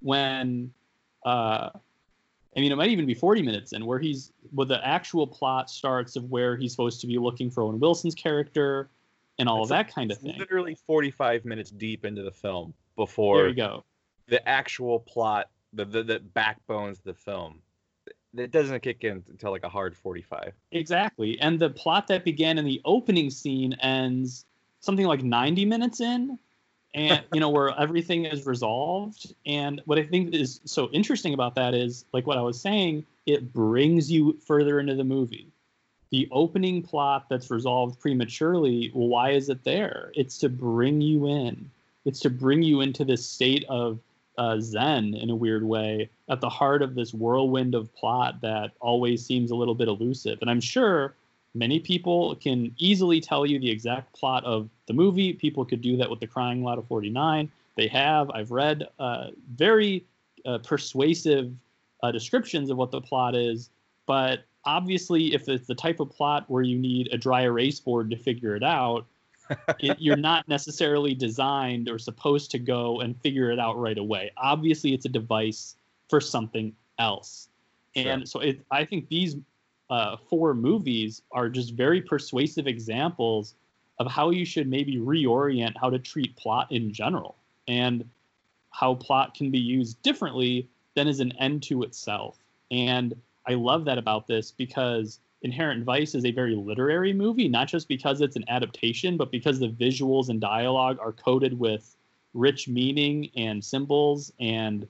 when, 0.00 0.72
uh, 1.24 1.70
I 2.56 2.60
mean, 2.60 2.72
it 2.72 2.76
might 2.76 2.90
even 2.90 3.06
be 3.06 3.14
40 3.14 3.42
minutes 3.42 3.72
in, 3.72 3.86
where 3.86 3.98
he's, 3.98 4.32
where 4.52 4.66
the 4.66 4.86
actual 4.86 5.26
plot 5.26 5.70
starts 5.70 6.16
of 6.16 6.30
where 6.30 6.56
he's 6.56 6.72
supposed 6.72 7.00
to 7.00 7.06
be 7.06 7.18
looking 7.18 7.50
for 7.50 7.62
Owen 7.62 7.80
Wilson's 7.80 8.14
character, 8.14 8.90
and 9.38 9.48
all 9.48 9.62
it's 9.62 9.70
of 9.70 9.76
that 9.76 9.94
kind 9.94 10.10
of 10.10 10.18
thing. 10.18 10.36
Literally 10.38 10.76
45 10.86 11.44
minutes 11.44 11.70
deep 11.70 12.04
into 12.04 12.22
the 12.22 12.30
film 12.30 12.74
before 12.94 13.38
there 13.38 13.48
you 13.48 13.54
go. 13.54 13.84
the 14.28 14.46
actual 14.48 15.00
plot, 15.00 15.50
the 15.72 15.84
the, 15.84 16.02
the 16.02 16.18
backbones 16.20 16.98
of 16.98 17.04
the 17.04 17.14
film 17.14 17.60
it 18.38 18.50
doesn't 18.50 18.80
kick 18.80 19.04
in 19.04 19.22
until 19.28 19.50
like 19.50 19.64
a 19.64 19.68
hard 19.68 19.96
45 19.96 20.52
exactly 20.72 21.38
and 21.40 21.58
the 21.58 21.70
plot 21.70 22.08
that 22.08 22.24
began 22.24 22.58
in 22.58 22.64
the 22.64 22.80
opening 22.84 23.30
scene 23.30 23.74
ends 23.74 24.44
something 24.80 25.06
like 25.06 25.22
90 25.22 25.64
minutes 25.64 26.00
in 26.00 26.38
and 26.94 27.22
you 27.32 27.40
know 27.40 27.50
where 27.50 27.78
everything 27.78 28.24
is 28.24 28.46
resolved 28.46 29.34
and 29.44 29.82
what 29.86 29.98
i 29.98 30.02
think 30.02 30.34
is 30.34 30.60
so 30.64 30.88
interesting 30.90 31.34
about 31.34 31.54
that 31.54 31.74
is 31.74 32.04
like 32.12 32.26
what 32.26 32.38
i 32.38 32.42
was 32.42 32.60
saying 32.60 33.04
it 33.26 33.52
brings 33.52 34.10
you 34.10 34.38
further 34.46 34.78
into 34.78 34.94
the 34.94 35.04
movie. 35.04 35.48
The 36.10 36.28
opening 36.30 36.82
plot 36.82 37.26
that's 37.28 37.50
resolved 37.50 38.00
prematurely 38.00 38.92
well, 38.94 39.08
why 39.08 39.30
is 39.30 39.48
it 39.48 39.64
there? 39.64 40.12
It's 40.14 40.38
to 40.38 40.48
bring 40.48 41.00
you 41.00 41.26
in. 41.26 41.70
It's 42.04 42.20
to 42.20 42.30
bring 42.30 42.62
you 42.62 42.80
into 42.80 43.04
this 43.04 43.26
state 43.28 43.64
of 43.68 43.98
uh, 44.38 44.58
Zen 44.60 45.14
in 45.14 45.30
a 45.30 45.36
weird 45.36 45.64
way 45.64 46.10
at 46.28 46.40
the 46.40 46.48
heart 46.48 46.82
of 46.82 46.94
this 46.94 47.14
whirlwind 47.14 47.74
of 47.74 47.94
plot 47.94 48.40
that 48.42 48.72
always 48.80 49.24
seems 49.24 49.50
a 49.50 49.56
little 49.56 49.74
bit 49.74 49.88
elusive. 49.88 50.38
And 50.40 50.50
I'm 50.50 50.60
sure 50.60 51.14
many 51.54 51.80
people 51.80 52.34
can 52.36 52.74
easily 52.78 53.20
tell 53.20 53.46
you 53.46 53.58
the 53.58 53.70
exact 53.70 54.12
plot 54.14 54.44
of 54.44 54.68
the 54.86 54.92
movie. 54.92 55.32
People 55.32 55.64
could 55.64 55.80
do 55.80 55.96
that 55.96 56.10
with 56.10 56.20
The 56.20 56.26
Crying 56.26 56.62
Lot 56.62 56.78
of 56.78 56.86
49. 56.86 57.50
They 57.76 57.88
have. 57.88 58.30
I've 58.30 58.50
read 58.50 58.88
uh, 58.98 59.28
very 59.54 60.04
uh, 60.44 60.58
persuasive 60.58 61.52
uh, 62.02 62.12
descriptions 62.12 62.70
of 62.70 62.76
what 62.76 62.90
the 62.90 63.00
plot 63.00 63.34
is. 63.34 63.70
But 64.06 64.44
obviously, 64.64 65.34
if 65.34 65.48
it's 65.48 65.66
the 65.66 65.74
type 65.74 66.00
of 66.00 66.10
plot 66.10 66.44
where 66.48 66.62
you 66.62 66.78
need 66.78 67.08
a 67.12 67.18
dry 67.18 67.42
erase 67.42 67.80
board 67.80 68.10
to 68.10 68.16
figure 68.16 68.54
it 68.54 68.62
out, 68.62 69.06
it, 69.78 69.96
you're 70.00 70.16
not 70.16 70.48
necessarily 70.48 71.14
designed 71.14 71.88
or 71.88 71.98
supposed 71.98 72.50
to 72.52 72.58
go 72.58 73.00
and 73.00 73.20
figure 73.20 73.50
it 73.50 73.58
out 73.58 73.78
right 73.78 73.98
away. 73.98 74.30
Obviously, 74.36 74.94
it's 74.94 75.06
a 75.06 75.10
device 75.10 75.76
for 76.08 76.20
something 76.20 76.74
else. 76.98 77.48
Sure. 77.96 78.12
And 78.12 78.28
so 78.28 78.40
it, 78.40 78.60
I 78.70 78.84
think 78.84 79.08
these 79.08 79.36
uh, 79.90 80.16
four 80.28 80.54
movies 80.54 81.22
are 81.32 81.48
just 81.48 81.74
very 81.74 82.00
persuasive 82.00 82.66
examples 82.66 83.54
of 83.98 84.10
how 84.10 84.30
you 84.30 84.44
should 84.44 84.68
maybe 84.68 84.96
reorient 84.96 85.74
how 85.80 85.90
to 85.90 85.98
treat 85.98 86.36
plot 86.36 86.70
in 86.70 86.92
general 86.92 87.36
and 87.68 88.08
how 88.70 88.94
plot 88.94 89.34
can 89.34 89.50
be 89.50 89.58
used 89.58 90.00
differently 90.02 90.68
than 90.94 91.08
as 91.08 91.20
an 91.20 91.32
end 91.38 91.62
to 91.62 91.82
itself. 91.82 92.36
And 92.70 93.14
I 93.46 93.54
love 93.54 93.84
that 93.86 93.96
about 93.96 94.26
this 94.26 94.50
because 94.50 95.20
Inherent 95.42 95.84
Vice 95.84 96.14
is 96.14 96.24
a 96.24 96.30
very 96.30 96.54
literary 96.54 97.12
movie, 97.12 97.48
not 97.48 97.68
just 97.68 97.88
because 97.88 98.20
it's 98.20 98.36
an 98.36 98.44
adaptation, 98.48 99.16
but 99.16 99.30
because 99.30 99.58
the 99.58 99.68
visuals 99.68 100.28
and 100.28 100.40
dialogue 100.40 100.98
are 101.00 101.12
coded 101.12 101.58
with 101.58 101.96
rich 102.34 102.68
meaning 102.68 103.30
and 103.36 103.64
symbols 103.64 104.32
and 104.40 104.88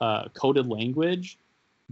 uh, 0.00 0.28
coded 0.34 0.66
language. 0.66 1.38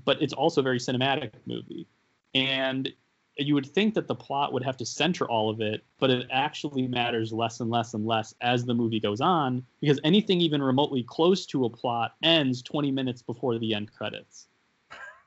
But 0.04 0.20
it's 0.20 0.32
also 0.32 0.60
a 0.60 0.64
very 0.64 0.78
cinematic 0.78 1.32
movie. 1.46 1.86
And 2.34 2.92
you 3.36 3.54
would 3.54 3.66
think 3.66 3.94
that 3.94 4.08
the 4.08 4.14
plot 4.14 4.52
would 4.52 4.62
have 4.62 4.76
to 4.76 4.86
center 4.86 5.28
all 5.28 5.48
of 5.48 5.60
it, 5.60 5.84
but 5.98 6.10
it 6.10 6.26
actually 6.30 6.86
matters 6.86 7.32
less 7.32 7.60
and 7.60 7.70
less 7.70 7.94
and 7.94 8.06
less 8.06 8.34
as 8.40 8.64
the 8.64 8.74
movie 8.74 9.00
goes 9.00 9.20
on 9.20 9.64
because 9.80 9.98
anything 10.04 10.40
even 10.40 10.62
remotely 10.62 11.02
close 11.02 11.46
to 11.46 11.64
a 11.64 11.70
plot 11.70 12.14
ends 12.22 12.62
20 12.62 12.90
minutes 12.90 13.22
before 13.22 13.58
the 13.58 13.74
end 13.74 13.92
credits. 13.92 14.48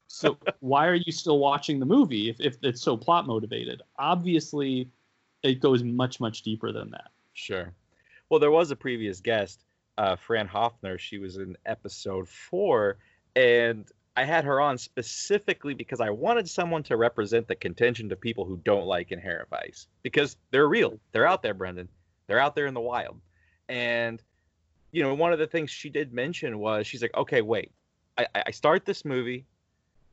So 0.08 0.38
why 0.60 0.88
are 0.88 0.96
you 0.96 1.12
still 1.12 1.40
watching 1.40 1.80
the 1.80 1.86
movie 1.86 2.30
if, 2.30 2.40
if 2.40 2.58
it's 2.62 2.82
so 2.82 2.96
plot 2.96 3.28
motivated? 3.28 3.82
Obviously, 3.98 4.90
it 5.44 5.60
goes 5.60 5.84
much, 5.84 6.20
much 6.20 6.42
deeper 6.42 6.72
than 6.72 6.92
that. 6.92 7.12
Sure. 7.34 7.74
Well, 8.30 8.40
there 8.40 8.52
was 8.52 8.72
a 8.72 8.76
previous 8.76 9.20
guest, 9.20 9.64
uh, 9.98 10.16
Fran 10.16 10.48
Hoffner. 10.48 10.98
She 10.98 11.18
was 11.18 11.38
in 11.38 11.58
episode 11.66 12.28
four, 12.28 12.98
and 13.36 13.86
I 14.18 14.24
had 14.24 14.46
her 14.46 14.62
on 14.62 14.78
specifically 14.78 15.74
because 15.74 16.00
I 16.00 16.10
wanted 16.10 16.50
someone 16.50 16.84
to 16.84 16.98
represent 16.98 17.48
the 17.48 17.56
contention 17.56 18.10
to 18.10 18.16
people 18.16 18.46
who 18.46 18.58
don't 18.64 18.86
like 18.86 19.12
Inherent 19.12 19.50
Vice 19.50 19.88
because 20.04 20.38
they're 20.52 20.68
real. 20.68 21.00
They're 21.12 21.28
out 21.28 21.44
there, 21.44 21.54
Brendan. 21.54 21.90
They're 22.28 22.40
out 22.40 22.56
there 22.56 22.66
in 22.66 22.74
the 22.74 22.80
wild. 22.82 23.20
And, 23.68 24.22
you 24.92 25.04
know, 25.04 25.14
one 25.14 25.34
of 25.34 25.40
the 25.40 25.48
things 25.48 25.70
she 25.70 25.90
did 25.90 26.14
mention 26.14 26.60
was 26.60 26.88
she's 26.88 27.02
like, 27.02 27.16
okay, 27.16 27.42
wait, 27.42 27.72
I, 28.18 28.28
I 28.48 28.52
start 28.52 28.86
this 28.86 29.04
movie 29.04 29.46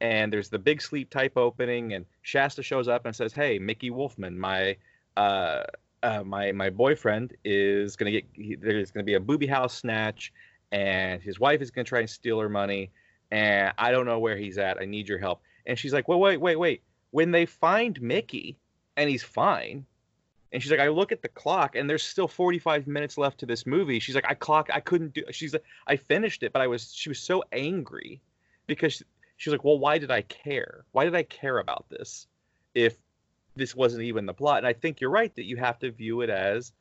and 0.02 0.32
there's 0.32 0.48
the 0.48 0.58
big 0.58 0.82
sleep 0.82 1.08
type 1.08 1.36
opening 1.36 1.94
and 1.94 2.04
Shasta 2.22 2.62
shows 2.62 2.88
up 2.88 3.06
and 3.06 3.14
says, 3.14 3.32
hey, 3.32 3.58
Mickey 3.58 3.90
Wolfman, 3.90 4.38
my, 4.38 4.76
uh, 5.16 5.62
uh, 6.02 6.24
my 6.24 6.50
my 6.50 6.68
boyfriend 6.68 7.32
is 7.44 7.94
gonna 7.94 8.10
get 8.10 8.24
he, 8.32 8.56
there's 8.56 8.90
gonna 8.90 9.04
be 9.04 9.14
a 9.14 9.20
booby 9.20 9.46
house 9.46 9.72
snatch, 9.78 10.32
and 10.72 11.22
his 11.22 11.38
wife 11.38 11.62
is 11.62 11.70
gonna 11.70 11.84
try 11.84 12.00
and 12.00 12.10
steal 12.10 12.40
her 12.40 12.48
money, 12.48 12.90
and 13.30 13.72
I 13.78 13.92
don't 13.92 14.04
know 14.04 14.18
where 14.18 14.36
he's 14.36 14.58
at. 14.58 14.78
I 14.80 14.84
need 14.84 15.08
your 15.08 15.18
help. 15.18 15.42
And 15.64 15.78
she's 15.78 15.92
like, 15.92 16.08
well, 16.08 16.18
wait, 16.18 16.38
wait, 16.38 16.56
wait. 16.56 16.82
When 17.12 17.30
they 17.30 17.46
find 17.46 18.02
Mickey 18.02 18.58
and 18.96 19.08
he's 19.08 19.22
fine, 19.22 19.86
and 20.52 20.60
she's 20.60 20.72
like, 20.72 20.80
I 20.80 20.88
look 20.88 21.12
at 21.12 21.22
the 21.22 21.28
clock 21.28 21.76
and 21.76 21.88
there's 21.88 22.02
still 22.02 22.26
45 22.26 22.88
minutes 22.88 23.16
left 23.16 23.38
to 23.38 23.46
this 23.46 23.64
movie. 23.64 24.00
She's 24.00 24.16
like, 24.16 24.26
I 24.28 24.34
clock, 24.34 24.70
I 24.72 24.80
couldn't 24.80 25.14
do. 25.14 25.22
She's 25.30 25.52
like, 25.52 25.64
I 25.86 25.96
finished 25.96 26.42
it, 26.42 26.52
but 26.52 26.60
I 26.60 26.66
was, 26.66 26.92
she 26.92 27.08
was 27.08 27.20
so 27.20 27.44
angry 27.52 28.20
because 28.66 29.02
she 29.42 29.50
was 29.50 29.54
like, 29.54 29.64
well, 29.64 29.78
why 29.78 29.98
did 29.98 30.10
I 30.10 30.22
care? 30.22 30.84
Why 30.92 31.04
did 31.04 31.14
I 31.14 31.24
care 31.24 31.58
about 31.58 31.86
this 31.88 32.26
if 32.74 32.96
this 33.56 33.74
wasn't 33.74 34.04
even 34.04 34.26
the 34.26 34.34
plot? 34.34 34.58
And 34.58 34.66
I 34.66 34.72
think 34.72 35.00
you're 35.00 35.10
right 35.10 35.34
that 35.34 35.44
you 35.44 35.56
have 35.56 35.78
to 35.80 35.90
view 35.90 36.20
it 36.20 36.30
as, 36.30 36.72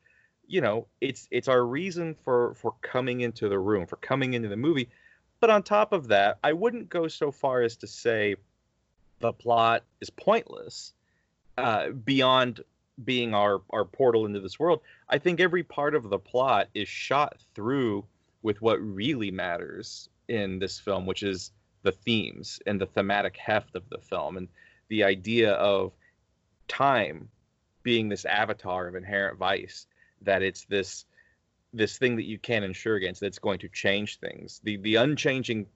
you 0.46 0.60
know, 0.60 0.86
it's 1.00 1.28
it's 1.30 1.48
our 1.48 1.64
reason 1.64 2.14
for 2.24 2.54
for 2.54 2.74
coming 2.82 3.20
into 3.20 3.48
the 3.48 3.58
room, 3.58 3.86
for 3.86 3.96
coming 3.96 4.34
into 4.34 4.48
the 4.48 4.56
movie 4.56 4.88
but 5.42 5.50
on 5.50 5.64
top 5.64 5.92
of 5.92 6.06
that, 6.06 6.38
I 6.44 6.52
wouldn't 6.52 6.88
go 6.88 7.08
so 7.08 7.32
far 7.32 7.62
as 7.62 7.76
to 7.78 7.88
say 7.88 8.36
the 9.18 9.32
plot 9.32 9.82
is 10.00 10.08
pointless 10.08 10.92
uh, 11.58 11.88
beyond 11.88 12.60
being 13.04 13.34
our, 13.34 13.60
our 13.70 13.84
portal 13.84 14.24
into 14.24 14.38
this 14.38 14.60
world. 14.60 14.82
I 15.08 15.18
think 15.18 15.40
every 15.40 15.64
part 15.64 15.96
of 15.96 16.08
the 16.08 16.18
plot 16.20 16.68
is 16.74 16.86
shot 16.86 17.42
through 17.56 18.04
with 18.42 18.62
what 18.62 18.80
really 18.80 19.32
matters 19.32 20.08
in 20.28 20.60
this 20.60 20.78
film, 20.78 21.06
which 21.06 21.24
is 21.24 21.50
the 21.82 21.92
themes 21.92 22.60
and 22.66 22.80
the 22.80 22.86
thematic 22.86 23.36
heft 23.36 23.76
of 23.76 23.88
the 23.88 23.98
film 23.98 24.36
and 24.36 24.48
the 24.88 25.04
idea 25.04 25.52
of 25.52 25.92
time 26.68 27.28
being 27.82 28.08
this 28.08 28.24
avatar 28.24 28.86
of 28.86 28.94
inherent 28.94 29.38
vice, 29.38 29.86
that 30.22 30.42
it's 30.42 30.64
this 30.66 31.04
this 31.74 31.96
thing 31.96 32.16
that 32.16 32.26
you 32.26 32.38
can't 32.38 32.66
insure 32.66 32.96
against 32.96 33.20
that's 33.20 33.38
going 33.38 33.58
to 33.60 33.68
change 33.68 34.18
things. 34.18 34.60
The 34.62 34.76
the 34.76 34.96
unchanging 34.96 35.66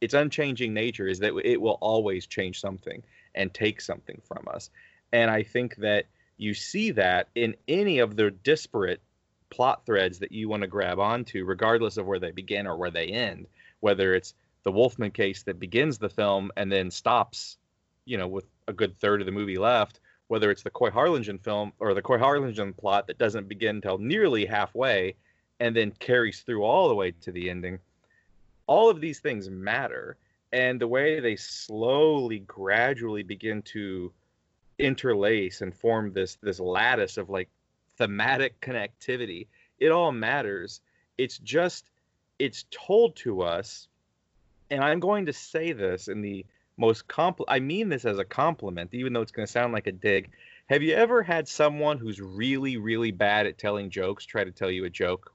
its 0.00 0.14
unchanging 0.14 0.74
nature 0.74 1.06
is 1.06 1.20
that 1.20 1.34
it 1.44 1.60
will 1.60 1.78
always 1.80 2.26
change 2.26 2.60
something 2.60 3.02
and 3.34 3.52
take 3.52 3.80
something 3.80 4.20
from 4.26 4.46
us. 4.48 4.70
And 5.12 5.30
I 5.30 5.42
think 5.42 5.76
that 5.76 6.06
you 6.36 6.52
see 6.54 6.90
that 6.92 7.28
in 7.34 7.56
any 7.66 8.00
of 8.00 8.16
the 8.16 8.30
disparate 8.30 9.00
plot 9.48 9.86
threads 9.86 10.18
that 10.18 10.32
you 10.32 10.48
want 10.48 10.62
to 10.62 10.68
grab 10.68 10.98
onto, 10.98 11.44
regardless 11.44 11.96
of 11.96 12.06
where 12.06 12.18
they 12.18 12.30
begin 12.30 12.66
or 12.66 12.76
where 12.76 12.90
they 12.90 13.06
end, 13.06 13.46
whether 13.80 14.14
it's 14.14 14.34
the 14.66 14.72
Wolfman 14.72 15.12
case 15.12 15.44
that 15.44 15.60
begins 15.60 15.96
the 15.96 16.08
film 16.08 16.50
and 16.56 16.72
then 16.72 16.90
stops, 16.90 17.56
you 18.04 18.18
know, 18.18 18.26
with 18.26 18.46
a 18.66 18.72
good 18.72 18.98
third 18.98 19.20
of 19.20 19.26
the 19.26 19.30
movie 19.30 19.58
left, 19.58 20.00
whether 20.26 20.50
it's 20.50 20.64
the 20.64 20.70
Coy 20.70 20.90
Harlingen 20.90 21.38
film 21.38 21.72
or 21.78 21.94
the 21.94 22.02
Coy 22.02 22.18
Harlingen 22.18 22.72
plot 22.72 23.06
that 23.06 23.16
doesn't 23.16 23.48
begin 23.48 23.76
until 23.76 23.96
nearly 23.96 24.44
halfway 24.44 25.14
and 25.60 25.76
then 25.76 25.92
carries 25.92 26.40
through 26.40 26.64
all 26.64 26.88
the 26.88 26.96
way 26.96 27.12
to 27.12 27.30
the 27.30 27.48
ending. 27.48 27.78
All 28.66 28.90
of 28.90 29.00
these 29.00 29.20
things 29.20 29.48
matter. 29.48 30.16
And 30.52 30.80
the 30.80 30.88
way 30.88 31.20
they 31.20 31.36
slowly, 31.36 32.40
gradually 32.40 33.22
begin 33.22 33.62
to 33.62 34.12
interlace 34.80 35.60
and 35.60 35.72
form 35.72 36.12
this 36.12 36.38
this 36.42 36.58
lattice 36.58 37.18
of 37.18 37.30
like 37.30 37.50
thematic 37.98 38.60
connectivity, 38.60 39.46
it 39.78 39.92
all 39.92 40.10
matters. 40.10 40.80
It's 41.18 41.38
just 41.38 41.88
it's 42.40 42.64
told 42.72 43.14
to 43.16 43.42
us, 43.42 43.86
and 44.70 44.82
I'm 44.82 45.00
going 45.00 45.26
to 45.26 45.32
say 45.32 45.72
this 45.72 46.08
in 46.08 46.22
the 46.22 46.44
most 46.76 47.08
compl 47.08 47.44
I 47.48 47.60
mean 47.60 47.88
this 47.88 48.04
as 48.04 48.18
a 48.18 48.24
compliment, 48.24 48.92
even 48.92 49.12
though 49.12 49.22
it's 49.22 49.32
going 49.32 49.46
to 49.46 49.52
sound 49.52 49.72
like 49.72 49.86
a 49.86 49.92
dig. 49.92 50.30
Have 50.66 50.82
you 50.82 50.94
ever 50.94 51.22
had 51.22 51.46
someone 51.46 51.98
who's 51.98 52.20
really, 52.20 52.76
really 52.76 53.12
bad 53.12 53.46
at 53.46 53.56
telling 53.56 53.88
jokes 53.88 54.24
try 54.24 54.42
to 54.44 54.50
tell 54.50 54.70
you 54.70 54.84
a 54.84 54.90
joke? 54.90 55.32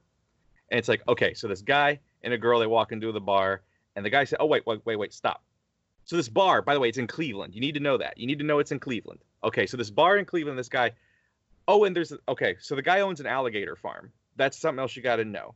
And 0.70 0.78
it's 0.78 0.88
like, 0.88 1.02
okay, 1.08 1.34
so 1.34 1.48
this 1.48 1.62
guy 1.62 2.00
and 2.22 2.32
a 2.32 2.38
girl 2.38 2.60
they 2.60 2.66
walk 2.66 2.92
into 2.92 3.12
the 3.12 3.20
bar, 3.20 3.62
and 3.96 4.04
the 4.04 4.10
guy 4.10 4.24
said, 4.24 4.38
"Oh 4.40 4.46
wait, 4.46 4.66
wait, 4.66 4.80
wait, 4.84 4.96
wait, 4.96 5.12
stop." 5.12 5.42
So 6.04 6.16
this 6.16 6.28
bar, 6.28 6.62
by 6.62 6.74
the 6.74 6.80
way, 6.80 6.88
it's 6.88 6.98
in 6.98 7.06
Cleveland. 7.06 7.54
You 7.54 7.60
need 7.60 7.74
to 7.74 7.80
know 7.80 7.98
that. 7.98 8.18
You 8.18 8.26
need 8.26 8.38
to 8.38 8.44
know 8.44 8.58
it's 8.58 8.72
in 8.72 8.80
Cleveland. 8.80 9.20
Okay, 9.44 9.66
so 9.66 9.76
this 9.76 9.90
bar 9.90 10.16
in 10.16 10.24
Cleveland, 10.24 10.58
this 10.58 10.68
guy. 10.68 10.92
Oh, 11.68 11.84
and 11.84 11.94
there's 11.94 12.12
okay, 12.28 12.56
so 12.60 12.74
the 12.74 12.82
guy 12.82 13.00
owns 13.00 13.20
an 13.20 13.26
alligator 13.26 13.76
farm. 13.76 14.12
That's 14.36 14.58
something 14.58 14.80
else 14.80 14.96
you 14.96 15.02
got 15.02 15.16
to 15.16 15.24
know. 15.24 15.54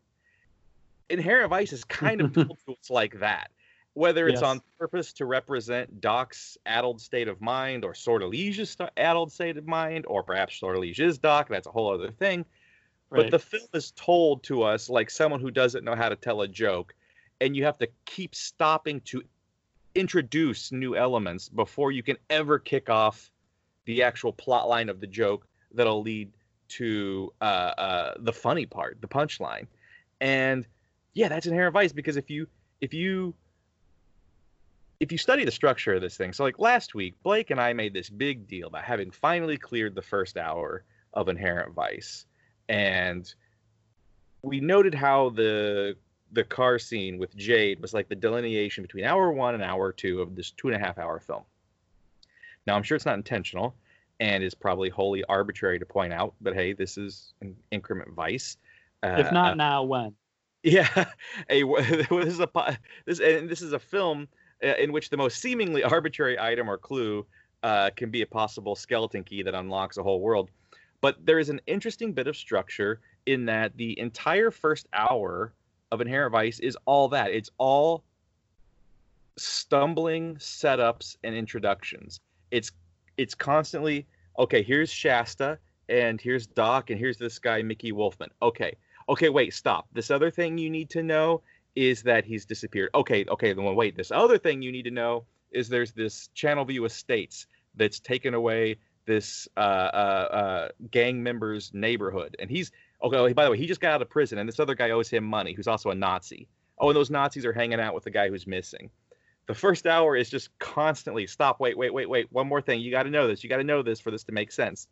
Inherent 1.08 1.50
Vice 1.50 1.72
is 1.72 1.84
kind 1.84 2.20
of 2.20 2.36
us 2.68 2.90
like 2.90 3.20
that, 3.20 3.50
whether 3.96 4.28
it's 4.28 4.42
yes. 4.42 4.50
on 4.50 4.60
purpose 4.78 5.14
to 5.14 5.24
represent 5.24 6.02
Doc's 6.02 6.58
addled 6.66 7.00
state 7.00 7.28
of 7.28 7.40
mind 7.40 7.82
or 7.82 7.94
Sortilege's 7.94 8.76
addled 8.94 9.32
state 9.32 9.56
of 9.56 9.66
mind, 9.66 10.04
or 10.06 10.22
perhaps 10.22 10.60
Sortilege 10.60 11.00
is 11.00 11.16
Doc. 11.16 11.48
That's 11.48 11.66
a 11.66 11.70
whole 11.70 11.94
other 11.94 12.10
thing. 12.10 12.44
Right. 13.08 13.22
But 13.22 13.30
the 13.30 13.38
film 13.38 13.68
is 13.72 13.92
told 13.92 14.42
to 14.44 14.64
us 14.64 14.90
like 14.90 15.08
someone 15.08 15.40
who 15.40 15.50
doesn't 15.50 15.82
know 15.82 15.94
how 15.94 16.10
to 16.10 16.16
tell 16.16 16.42
a 16.42 16.48
joke, 16.48 16.94
and 17.40 17.56
you 17.56 17.64
have 17.64 17.78
to 17.78 17.88
keep 18.04 18.34
stopping 18.34 19.00
to 19.06 19.22
introduce 19.94 20.72
new 20.72 20.94
elements 20.94 21.48
before 21.48 21.90
you 21.90 22.02
can 22.02 22.18
ever 22.28 22.58
kick 22.58 22.90
off 22.90 23.30
the 23.86 24.02
actual 24.02 24.30
plot 24.30 24.68
line 24.68 24.90
of 24.90 25.00
the 25.00 25.06
joke 25.06 25.46
that'll 25.72 26.02
lead 26.02 26.30
to 26.68 27.32
uh, 27.40 27.44
uh, 27.44 28.14
the 28.18 28.32
funny 28.32 28.66
part, 28.66 29.00
the 29.00 29.08
punchline. 29.08 29.68
And 30.20 30.66
yeah, 31.14 31.28
that's 31.28 31.46
inherent 31.46 31.72
vice 31.72 31.94
because 31.94 32.18
if 32.18 32.28
you 32.28 32.46
if 32.82 32.92
you 32.92 33.34
if 35.00 35.12
you 35.12 35.18
study 35.18 35.44
the 35.44 35.50
structure 35.50 35.94
of 35.94 36.00
this 36.00 36.16
thing, 36.16 36.32
so 36.32 36.44
like 36.44 36.58
last 36.58 36.94
week, 36.94 37.14
Blake 37.22 37.50
and 37.50 37.60
I 37.60 37.72
made 37.72 37.92
this 37.92 38.08
big 38.08 38.46
deal 38.46 38.68
about 38.68 38.84
having 38.84 39.10
finally 39.10 39.56
cleared 39.56 39.94
the 39.94 40.02
first 40.02 40.36
hour 40.36 40.84
of 41.12 41.28
Inherent 41.28 41.74
Vice 41.74 42.26
and 42.68 43.32
we 44.42 44.60
noted 44.60 44.94
how 44.94 45.30
the 45.30 45.96
the 46.32 46.44
car 46.44 46.78
scene 46.78 47.18
with 47.18 47.36
Jade 47.36 47.80
was 47.80 47.94
like 47.94 48.08
the 48.08 48.14
delineation 48.14 48.82
between 48.82 49.04
hour 49.04 49.30
one 49.30 49.54
and 49.54 49.62
hour 49.62 49.92
two 49.92 50.20
of 50.20 50.34
this 50.34 50.50
two 50.50 50.68
and 50.68 50.76
a 50.76 50.78
half 50.78 50.98
hour 50.98 51.20
film. 51.20 51.42
Now 52.66 52.74
I'm 52.74 52.82
sure 52.82 52.96
it's 52.96 53.06
not 53.06 53.16
intentional 53.16 53.74
and 54.18 54.42
is 54.42 54.54
probably 54.54 54.88
wholly 54.88 55.22
arbitrary 55.24 55.78
to 55.78 55.86
point 55.86 56.12
out, 56.12 56.34
but 56.40 56.54
hey, 56.54 56.72
this 56.72 56.96
is 56.96 57.34
an 57.42 57.54
increment 57.70 58.12
vice. 58.12 58.56
Uh, 59.02 59.16
if 59.18 59.30
not 59.30 59.52
uh, 59.52 59.54
now, 59.54 59.82
when? 59.82 60.14
Yeah, 60.62 60.88
a 61.48 61.62
this 62.10 62.10
is 62.10 62.40
a 62.40 62.78
this 63.04 63.20
and 63.20 63.48
this 63.48 63.62
is 63.62 63.72
a 63.72 63.78
film 63.78 64.26
in 64.60 64.92
which 64.92 65.10
the 65.10 65.16
most 65.16 65.40
seemingly 65.40 65.82
arbitrary 65.94 66.38
item 66.38 66.68
or 66.68 66.78
clue 66.78 67.26
uh, 67.62 67.90
can 67.96 68.10
be 68.10 68.22
a 68.22 68.26
possible 68.26 68.74
skeleton 68.74 69.24
key 69.24 69.42
that 69.42 69.54
unlocks 69.54 69.96
a 69.96 70.02
whole 70.02 70.20
world. 70.20 70.50
But 71.00 71.24
there 71.24 71.38
is 71.38 71.50
an 71.50 71.60
interesting 71.66 72.12
bit 72.12 72.26
of 72.26 72.36
structure 72.36 73.00
in 73.26 73.44
that 73.46 73.76
the 73.76 73.98
entire 73.98 74.50
first 74.50 74.86
hour 74.92 75.52
of 75.92 76.00
Inherent 76.00 76.32
Vice 76.32 76.58
is 76.60 76.76
all 76.84 77.08
that. 77.08 77.30
It's 77.30 77.50
all 77.58 78.04
stumbling 79.36 80.36
setups 80.36 81.16
and 81.22 81.34
introductions. 81.34 82.20
It's 82.50 82.72
it's 83.16 83.34
constantly 83.34 84.06
okay. 84.38 84.62
Here's 84.62 84.90
Shasta, 84.90 85.58
and 85.88 86.20
here's 86.20 86.46
Doc, 86.46 86.90
and 86.90 86.98
here's 86.98 87.18
this 87.18 87.38
guy 87.38 87.62
Mickey 87.62 87.92
Wolfman. 87.92 88.30
Okay, 88.42 88.76
okay, 89.08 89.28
wait, 89.28 89.54
stop. 89.54 89.86
This 89.92 90.10
other 90.10 90.30
thing 90.30 90.58
you 90.58 90.70
need 90.70 90.90
to 90.90 91.02
know 91.02 91.42
is 91.76 92.02
that 92.02 92.24
he's 92.24 92.46
disappeared. 92.46 92.90
Okay, 92.94 93.24
okay, 93.28 93.52
then 93.52 93.64
wait. 93.76 93.96
This 93.96 94.10
other 94.10 94.38
thing 94.38 94.62
you 94.62 94.72
need 94.72 94.84
to 94.84 94.90
know 94.90 95.24
is 95.52 95.68
there's 95.68 95.92
this 95.92 96.28
Channel 96.34 96.66
Channelview 96.66 96.86
Estates 96.86 97.46
that's 97.76 98.00
taken 98.00 98.34
away 98.34 98.76
this 99.04 99.46
uh, 99.56 99.60
uh, 99.60 100.28
uh, 100.32 100.68
gang 100.90 101.22
member's 101.22 101.72
neighborhood, 101.72 102.34
and 102.40 102.50
he's 102.50 102.72
okay. 103.02 103.32
By 103.32 103.44
the 103.44 103.50
way, 103.50 103.58
he 103.58 103.66
just 103.66 103.80
got 103.80 103.92
out 103.92 104.02
of 104.02 104.10
prison, 104.10 104.38
and 104.38 104.48
this 104.48 104.58
other 104.58 104.74
guy 104.74 104.90
owes 104.90 105.08
him 105.08 105.22
money, 105.22 105.52
who's 105.52 105.68
also 105.68 105.90
a 105.90 105.94
Nazi. 105.94 106.48
Oh, 106.78 106.88
and 106.88 106.96
those 106.96 107.10
Nazis 107.10 107.46
are 107.46 107.52
hanging 107.52 107.80
out 107.80 107.94
with 107.94 108.04
the 108.04 108.10
guy 108.10 108.28
who's 108.28 108.46
missing. 108.46 108.90
The 109.46 109.54
first 109.54 109.86
hour 109.86 110.16
is 110.16 110.28
just 110.28 110.58
constantly 110.58 111.26
stop, 111.26 111.60
wait, 111.60 111.78
wait, 111.78 111.94
wait, 111.94 112.08
wait. 112.08 112.32
One 112.32 112.48
more 112.48 112.60
thing. 112.60 112.80
You 112.80 112.90
got 112.90 113.04
to 113.04 113.10
know 113.10 113.28
this. 113.28 113.44
You 113.44 113.48
got 113.48 113.58
to 113.58 113.64
know 113.64 113.82
this 113.82 114.00
for 114.00 114.10
this 114.10 114.24
to 114.24 114.32
make 114.32 114.50
sense. 114.50 114.88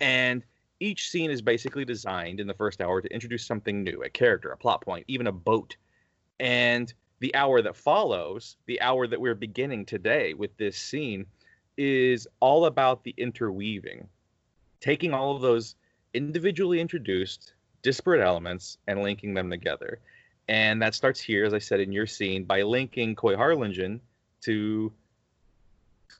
And 0.00 0.42
each 0.80 1.10
scene 1.10 1.30
is 1.30 1.42
basically 1.42 1.84
designed 1.84 2.40
in 2.40 2.46
the 2.46 2.54
first 2.54 2.80
hour 2.80 3.00
to 3.00 3.12
introduce 3.12 3.46
something 3.46 3.84
new, 3.84 4.02
a 4.02 4.08
character, 4.08 4.50
a 4.50 4.56
plot 4.56 4.80
point, 4.80 5.04
even 5.06 5.26
a 5.26 5.32
boat. 5.32 5.76
And 6.40 6.92
the 7.20 7.34
hour 7.34 7.62
that 7.62 7.76
follows, 7.76 8.56
the 8.66 8.80
hour 8.80 9.06
that 9.06 9.20
we're 9.20 9.34
beginning 9.34 9.86
today 9.86 10.34
with 10.34 10.56
this 10.56 10.76
scene, 10.76 11.26
is 11.76 12.28
all 12.40 12.66
about 12.66 13.02
the 13.04 13.14
interweaving, 13.16 14.08
taking 14.80 15.12
all 15.12 15.34
of 15.34 15.42
those 15.42 15.74
individually 16.12 16.80
introduced 16.80 17.54
disparate 17.82 18.20
elements 18.20 18.78
and 18.86 19.02
linking 19.02 19.34
them 19.34 19.50
together. 19.50 20.00
And 20.48 20.82
that 20.82 20.94
starts 20.94 21.20
here, 21.20 21.44
as 21.44 21.54
I 21.54 21.58
said 21.58 21.80
in 21.80 21.92
your 21.92 22.06
scene, 22.06 22.44
by 22.44 22.62
linking 22.62 23.14
Coy 23.14 23.36
Harlingen 23.36 24.00
to 24.42 24.92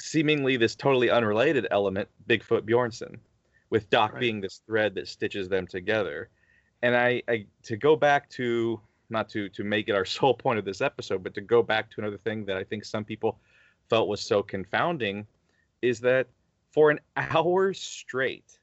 seemingly 0.01 0.57
this 0.57 0.75
totally 0.75 1.11
unrelated 1.11 1.67
element, 1.71 2.09
Bigfoot 2.29 2.63
Bjornson, 2.63 3.19
with 3.71 3.91
Doc 3.91 4.13
right. 4.13 4.21
being 4.21 4.41
this 4.41 4.63
thread 4.67 4.95
that 4.95 5.09
stitches 5.09 5.49
them 5.49 5.67
together. 5.67 6.29
And 6.83 6.97
I, 6.97 7.23
I 7.29 7.47
to 7.65 7.77
go 7.77 7.97
back 7.97 8.29
to 8.31 8.81
not 9.11 9.29
to 9.31 9.49
to 9.51 9.65
make 9.65 9.89
it 9.89 9.95
our 9.95 10.05
sole 10.17 10.35
point 10.35 10.59
of 10.59 10.65
this 10.65 10.81
episode, 10.81 11.23
but 11.23 11.35
to 11.35 11.41
go 11.41 11.63
back 11.63 11.91
to 11.91 12.01
another 12.01 12.19
thing 12.19 12.45
that 12.47 12.57
I 12.57 12.65
think 12.65 12.85
some 12.85 13.05
people 13.05 13.39
felt 13.89 14.09
was 14.09 14.21
so 14.21 14.43
confounding 14.43 15.27
is 15.83 16.01
that 16.01 16.27
for 16.73 16.91
an 16.91 17.01
hour 17.17 17.75
straight, 17.75 18.59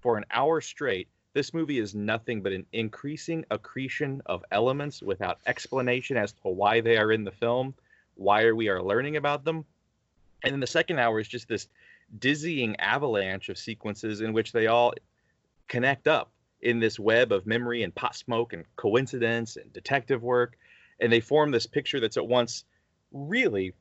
for 0.00 0.16
an 0.16 0.24
hour 0.30 0.60
straight, 0.60 1.08
this 1.34 1.54
movie 1.54 1.78
is 1.78 1.94
nothing 1.94 2.42
but 2.42 2.52
an 2.52 2.66
increasing 2.72 3.44
accretion 3.50 4.22
of 4.26 4.44
elements 4.50 5.02
without 5.02 5.38
explanation 5.46 6.16
as 6.16 6.32
to 6.32 6.48
why 6.48 6.80
they 6.80 6.96
are 6.96 7.12
in 7.12 7.24
the 7.24 7.30
film, 7.30 7.74
why 8.14 8.50
we 8.50 8.68
are 8.68 8.82
learning 8.82 9.16
about 9.16 9.44
them. 9.44 9.64
And 10.42 10.52
then 10.52 10.60
the 10.60 10.66
second 10.66 10.98
hour 10.98 11.20
is 11.20 11.28
just 11.28 11.48
this 11.48 11.68
dizzying 12.18 12.76
avalanche 12.80 13.48
of 13.48 13.58
sequences 13.58 14.20
in 14.20 14.32
which 14.32 14.52
they 14.52 14.66
all 14.66 14.94
connect 15.68 16.08
up 16.08 16.32
in 16.60 16.80
this 16.80 16.98
web 16.98 17.32
of 17.32 17.46
memory 17.46 17.82
and 17.82 17.94
pot 17.94 18.16
smoke 18.16 18.52
and 18.52 18.64
coincidence 18.76 19.56
and 19.56 19.72
detective 19.72 20.22
work. 20.22 20.58
And 21.00 21.12
they 21.12 21.20
form 21.20 21.50
this 21.50 21.66
picture 21.66 22.00
that's 22.00 22.16
at 22.16 22.26
once 22.26 22.64
really 23.12 23.74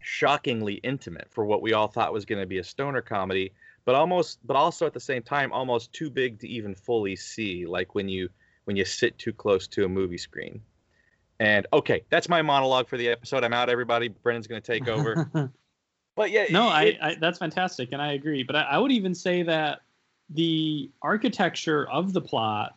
shockingly 0.00 0.74
intimate 0.74 1.28
for 1.30 1.44
what 1.44 1.62
we 1.62 1.72
all 1.72 1.88
thought 1.88 2.12
was 2.12 2.24
going 2.24 2.40
to 2.40 2.46
be 2.46 2.58
a 2.58 2.64
stoner 2.64 3.00
comedy 3.00 3.52
but 3.84 3.94
almost 3.94 4.38
but 4.44 4.56
also 4.56 4.86
at 4.86 4.92
the 4.92 5.00
same 5.00 5.22
time 5.22 5.52
almost 5.52 5.92
too 5.92 6.10
big 6.10 6.38
to 6.40 6.48
even 6.48 6.74
fully 6.74 7.16
see 7.16 7.66
like 7.66 7.94
when 7.94 8.08
you 8.08 8.28
when 8.64 8.76
you 8.76 8.84
sit 8.84 9.18
too 9.18 9.32
close 9.32 9.66
to 9.66 9.84
a 9.84 9.88
movie 9.88 10.18
screen. 10.18 10.60
And 11.40 11.66
okay 11.72 12.04
that's 12.10 12.28
my 12.28 12.42
monologue 12.42 12.88
for 12.88 12.96
the 12.96 13.08
episode. 13.08 13.44
I'm 13.44 13.52
out 13.52 13.68
everybody. 13.68 14.08
Brendan's 14.08 14.46
going 14.46 14.62
to 14.62 14.72
take 14.72 14.88
over. 14.88 15.50
But 16.14 16.30
yeah 16.30 16.44
no 16.50 16.66
it, 16.68 16.98
I, 17.00 17.08
I, 17.08 17.14
that's 17.18 17.38
fantastic 17.38 17.88
and 17.92 18.02
i 18.02 18.12
agree 18.12 18.42
but 18.42 18.54
I, 18.54 18.60
I 18.62 18.78
would 18.78 18.92
even 18.92 19.14
say 19.14 19.44
that 19.44 19.80
the 20.34 20.90
architecture 21.02 21.88
of 21.88 22.12
the 22.12 22.20
plot 22.20 22.76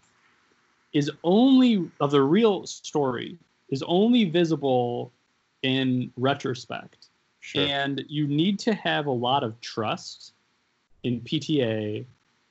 is 0.93 1.11
only 1.23 1.89
of 1.99 2.11
the 2.11 2.21
real 2.21 2.65
story 2.65 3.37
is 3.69 3.83
only 3.87 4.25
visible 4.25 5.11
in 5.63 6.11
retrospect 6.17 7.07
sure. 7.39 7.65
and 7.65 8.03
you 8.07 8.27
need 8.27 8.59
to 8.59 8.73
have 8.73 9.07
a 9.07 9.11
lot 9.11 9.43
of 9.43 9.59
trust 9.61 10.33
in 11.03 11.21
PTA 11.21 12.05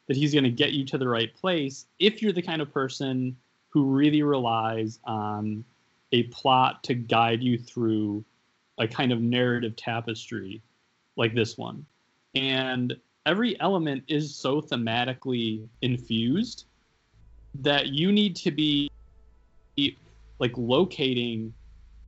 that 0.07 0.17
he's 0.17 0.33
going 0.33 0.45
to 0.45 0.51
get 0.51 0.73
you 0.73 0.85
to 0.85 0.99
the 0.99 1.09
right 1.09 1.35
place 1.35 1.87
if 1.99 2.21
you're 2.21 2.33
the 2.33 2.43
kind 2.43 2.61
of 2.61 2.73
person 2.73 3.37
who 3.71 3.85
really 3.85 4.23
relies 4.23 4.99
on 5.05 5.65
a 6.13 6.25
plot 6.25 6.85
to 6.85 6.95
guide 6.95 7.43
you 7.43 7.59
through 7.59 8.25
a 8.79 8.87
kind 8.87 9.13
of 9.13 9.21
narrative 9.21 9.75
tapestry 9.75 10.63
like 11.17 11.35
this 11.35 11.59
one. 11.59 11.85
And 12.35 12.97
every 13.27 13.59
element 13.61 14.05
is 14.09 14.35
so 14.35 14.61
thematically 14.61 15.67
infused 15.83 16.67
that 17.61 17.89
you 17.89 18.13
need 18.13 18.37
to 18.37 18.51
be 18.51 18.91
like 20.41 20.53
locating 20.57 21.55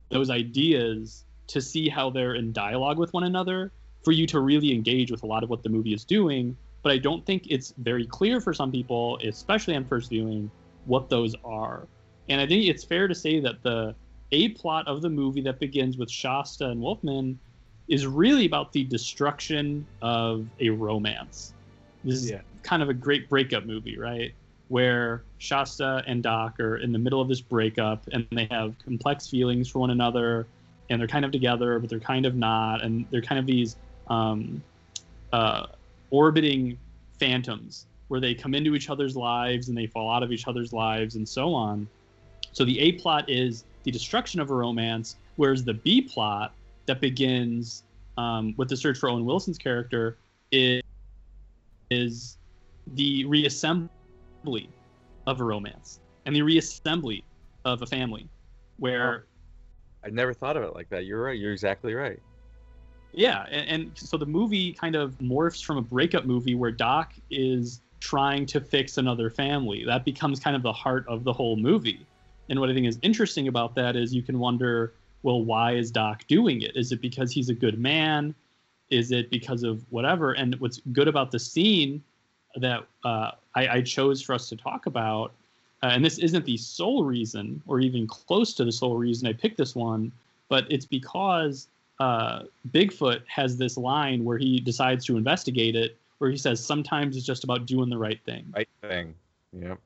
those 0.09 0.29
ideas 0.29 1.23
to 1.47 1.61
see 1.61 1.87
how 1.89 2.09
they're 2.09 2.35
in 2.35 2.51
dialogue 2.51 2.97
with 2.97 3.13
one 3.13 3.23
another 3.23 3.71
for 4.03 4.11
you 4.11 4.27
to 4.27 4.41
really 4.41 4.73
engage 4.73 5.11
with 5.11 5.23
a 5.23 5.25
lot 5.25 5.43
of 5.43 5.49
what 5.49 5.63
the 5.63 5.69
movie 5.69 5.93
is 5.93 6.03
doing. 6.03 6.55
But 6.83 6.91
I 6.91 6.97
don't 6.97 7.25
think 7.25 7.47
it's 7.49 7.73
very 7.77 8.05
clear 8.05 8.39
for 8.39 8.53
some 8.53 8.71
people, 8.71 9.17
especially 9.23 9.75
on 9.75 9.85
first 9.85 10.09
viewing, 10.09 10.51
what 10.85 11.09
those 11.09 11.35
are. 11.43 11.87
And 12.29 12.39
I 12.39 12.47
think 12.47 12.65
it's 12.65 12.83
fair 12.83 13.07
to 13.07 13.15
say 13.15 13.39
that 13.39 13.63
the 13.63 13.95
a 14.33 14.49
plot 14.49 14.87
of 14.87 15.01
the 15.01 15.09
movie 15.09 15.41
that 15.41 15.59
begins 15.59 15.97
with 15.97 16.11
Shasta 16.11 16.65
and 16.65 16.81
Wolfman 16.81 17.39
is 17.87 18.05
really 18.05 18.45
about 18.45 18.73
the 18.73 18.83
destruction 18.83 19.85
of 20.01 20.45
a 20.59 20.69
romance. 20.69 21.53
This 22.03 22.15
is 22.15 22.31
yeah. 22.31 22.41
kind 22.63 22.83
of 22.83 22.89
a 22.89 22.93
great 22.93 23.29
breakup 23.29 23.65
movie, 23.65 23.97
right? 23.97 24.33
Where 24.67 25.23
Shasta 25.37 26.03
and 26.07 26.21
Doc 26.21 26.59
are 26.59 26.77
in 26.77 26.91
the 26.91 26.99
middle 26.99 27.21
of 27.21 27.27
this 27.27 27.41
breakup 27.41 28.03
and 28.11 28.27
they 28.31 28.47
have 28.51 28.75
complex 28.83 29.27
feelings 29.27 29.69
for 29.69 29.79
one 29.79 29.91
another 29.91 30.47
and 30.89 30.99
they're 30.99 31.07
kind 31.07 31.25
of 31.25 31.31
together, 31.31 31.79
but 31.79 31.89
they're 31.89 31.99
kind 31.99 32.25
of 32.25 32.35
not. 32.35 32.83
And 32.83 33.05
they're 33.11 33.21
kind 33.21 33.39
of 33.39 33.45
these 33.45 33.77
um, 34.07 34.61
uh, 35.31 35.67
orbiting 36.11 36.77
phantoms 37.19 37.85
where 38.07 38.19
they 38.19 38.33
come 38.33 38.53
into 38.53 38.75
each 38.75 38.89
other's 38.89 39.15
lives 39.15 39.69
and 39.69 39.77
they 39.77 39.87
fall 39.87 40.09
out 40.09 40.23
of 40.23 40.31
each 40.31 40.47
other's 40.47 40.71
lives 40.71 41.15
and 41.15 41.27
so 41.27 41.53
on. 41.53 41.87
So 42.53 42.63
the 42.63 42.79
A 42.79 42.93
plot 42.93 43.29
is 43.29 43.65
the 43.83 43.91
destruction 43.91 44.39
of 44.39 44.49
a 44.49 44.53
romance, 44.53 45.17
whereas 45.35 45.63
the 45.63 45.73
B 45.73 46.01
plot 46.01 46.53
that 46.87 46.99
begins 46.99 47.83
um, 48.17 48.53
with 48.57 48.69
the 48.69 48.77
search 48.77 48.97
for 48.97 49.09
Owen 49.09 49.25
Wilson's 49.25 49.57
character 49.57 50.17
is, 50.51 50.81
is 51.91 52.37
the 52.93 53.23
reassembly 53.25 53.89
of 55.27 55.39
a 55.39 55.43
romance 55.43 55.99
and 56.25 56.35
the 56.35 56.41
reassembly 56.41 57.23
of 57.65 57.81
a 57.81 57.85
family 57.85 58.27
where 58.77 59.25
I 60.03 60.09
never 60.09 60.33
thought 60.33 60.57
of 60.57 60.63
it 60.63 60.73
like 60.73 60.89
that. 60.89 61.05
You're 61.05 61.21
right. 61.21 61.37
You're 61.37 61.51
exactly 61.51 61.93
right. 61.93 62.19
Yeah, 63.13 63.45
and, 63.49 63.69
and, 63.69 63.97
so 63.97 64.17
the 64.17 64.25
movie 64.25 64.73
kind 64.73 64.95
of 64.95 65.17
morphs 65.17 65.63
from 65.63 65.77
a 65.77 65.81
breakup 65.81 66.25
movie 66.25 66.55
where 66.55 66.71
Doc 66.71 67.13
is 67.31 67.81
trying 67.99 68.45
to 68.47 68.61
fix 68.61 68.97
another 68.97 69.29
family. 69.29 69.83
That 69.85 70.05
becomes 70.05 70.39
kind 70.39 70.55
of 70.55 70.61
the 70.61 70.73
heart 70.73 71.05
of 71.07 71.23
the 71.23 71.33
whole 71.33 71.55
movie. 71.55 72.05
And 72.49 72.59
what 72.59 72.69
I 72.69 72.73
think 72.73 72.85
is 72.85 72.99
interesting 73.01 73.47
about 73.47 73.75
that 73.75 73.95
is 73.95 74.13
you 74.13 74.21
can 74.21 74.39
wonder, 74.39 74.93
well, 75.23 75.43
why 75.43 75.73
is 75.73 75.91
Doc 75.91 76.25
doing 76.27 76.61
it? 76.61 76.75
Is 76.75 76.91
it 76.91 77.01
because 77.01 77.31
he's 77.31 77.49
a 77.49 77.53
good 77.53 77.79
man? 77.79 78.33
Is 78.89 79.11
it 79.11 79.29
because 79.29 79.63
of 79.63 79.83
whatever? 79.89 80.33
And 80.33 80.55
what's 80.59 80.81
good 80.91 81.07
about 81.07 81.31
the 81.31 81.39
scene 81.39 82.03
that 82.55 82.85
uh, 83.03 83.31
I, 83.55 83.67
I, 83.67 83.81
chose 83.81 84.21
for 84.21 84.33
us 84.33 84.49
to 84.49 84.55
talk 84.55 84.85
about, 84.85 85.33
uh, 85.83 85.87
and 85.87 86.03
this 86.03 86.17
isn't 86.17 86.45
the 86.45 86.57
sole 86.57 87.03
reason 87.03 87.61
or 87.67 87.79
even 87.79 88.07
close 88.07 88.53
to 88.55 88.65
the 88.65 88.71
sole 88.71 88.97
reason 88.97 89.27
I 89.27 89.33
picked 89.33 89.57
this 89.57 89.75
one, 89.75 90.11
but 90.49 90.65
it's 90.71 90.85
because 90.85 91.67
uh, 91.99 92.43
Bigfoot 92.69 93.21
has 93.27 93.57
this 93.57 93.77
line 93.77 94.23
where 94.23 94.37
he 94.37 94.59
decides 94.59 95.05
to 95.05 95.17
investigate 95.17 95.75
it, 95.75 95.97
where 96.19 96.29
he 96.29 96.37
says 96.37 96.63
sometimes 96.63 97.17
it's 97.17 97.25
just 97.25 97.43
about 97.43 97.65
doing 97.65 97.89
the 97.89 97.97
right 97.97 98.19
thing. 98.25 98.45
Right 98.55 98.69
thing. 98.81 99.13
Yep. 99.53 99.79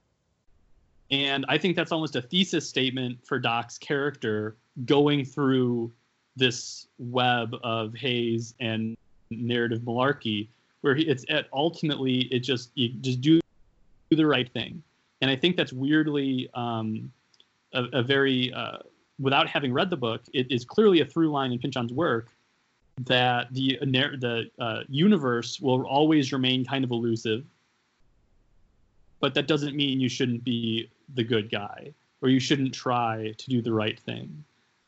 And 1.12 1.46
I 1.50 1.58
think 1.58 1.76
that's 1.76 1.92
almost 1.92 2.16
a 2.16 2.22
thesis 2.22 2.68
statement 2.68 3.20
for 3.26 3.38
Doc's 3.38 3.78
character 3.78 4.56
going 4.86 5.26
through 5.26 5.92
this 6.38 6.88
web 6.98 7.54
of 7.64 7.94
haze 7.94 8.56
and 8.62 8.96
narrative 9.30 9.82
malarkey, 9.82 10.48
where 10.82 10.96
he, 10.96 11.04
it's 11.04 11.26
at 11.30 11.48
ultimately 11.52 12.22
it 12.32 12.40
just 12.40 12.72
you 12.76 12.90
just 13.02 13.20
do 13.20 13.42
the 14.10 14.26
right 14.26 14.52
thing. 14.52 14.82
And 15.22 15.30
I 15.30 15.36
think 15.36 15.58
that's 15.58 15.74
weirdly 15.74 16.50
um, 16.54 17.12
a, 17.74 17.84
a, 17.94 18.04
very 18.04 18.52
uh, 18.54 18.78
without 19.20 19.48
having 19.48 19.72
read 19.72 19.90
the 19.90 19.98
book, 19.98 20.22
it 20.34 20.52
is 20.52 20.66
clearly 20.66 21.02
a 21.02 21.06
through 21.06 21.30
line 21.30 21.52
in 21.52 21.60
Pynchon's 21.60 21.94
work 21.94 22.30
that 23.02 23.54
the 23.54 23.78
the 23.82 24.50
uh, 24.60 24.80
universe 24.88 25.60
will 25.60 25.86
always 25.86 26.34
remain 26.34 26.66
kind 26.66 26.84
of 26.84 26.92
elusive, 26.92 27.46
but 29.20 29.34
that 29.34 29.48
doesn't 29.48 29.76
mean 29.76 30.00
you 30.00 30.10
shouldn't 30.10 30.44
be 30.44 30.90
the 31.16 31.24
good 31.24 31.52
guy 31.52 31.94
or 32.22 32.30
you 32.30 32.40
shouldn't 32.40 32.74
try 32.74 33.34
to 33.38 33.50
do 33.50 33.62
the 33.62 33.74
right 33.74 34.00
thing. 34.00 34.44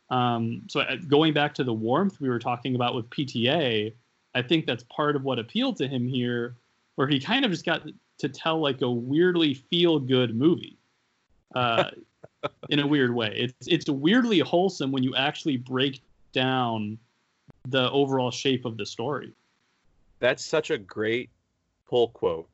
Um, 0.10 0.64
so 0.68 0.82
uh, 0.82 0.98
going 1.08 1.34
back 1.34 1.54
to 1.56 1.64
the 1.64 1.74
warmth 1.74 2.22
we 2.22 2.30
were 2.30 2.40
talking 2.40 2.76
about 2.76 2.94
with 2.94 3.10
PTA, 3.10 3.94
I 4.36 4.42
think 4.42 4.66
that's 4.66 4.84
part 4.84 5.16
of 5.16 5.24
what 5.24 5.40
appealed 5.40 5.78
to 5.78 5.88
him 5.88 6.08
here, 6.08 6.56
where 6.96 7.08
he 7.08 7.20
kind 7.20 7.46
of 7.46 7.52
just 7.52 7.66
got 7.66 7.84
to 8.20 8.30
tell 8.30 8.60
like 8.60 8.82
a 8.82 8.90
weirdly 8.90 9.56
feel 9.56 10.00
good 10.00 10.36
movie. 10.36 10.78
Uh, 11.56 11.90
in 12.70 12.80
a 12.80 12.88
weird 12.88 13.14
way. 13.14 13.34
It's 13.36 13.68
it's 13.68 13.90
weirdly 13.90 14.40
wholesome 14.40 14.92
when 14.92 15.04
you 15.04 15.16
actually 15.16 15.58
break 15.58 16.02
down 16.34 16.98
the 17.68 17.90
overall 17.92 18.32
shape 18.32 18.66
of 18.66 18.78
the 18.78 18.86
story. 18.86 19.32
That's 20.20 20.44
such 20.44 20.70
a 20.70 20.78
great 20.78 21.30
pull 21.88 22.10
quote. 22.10 22.50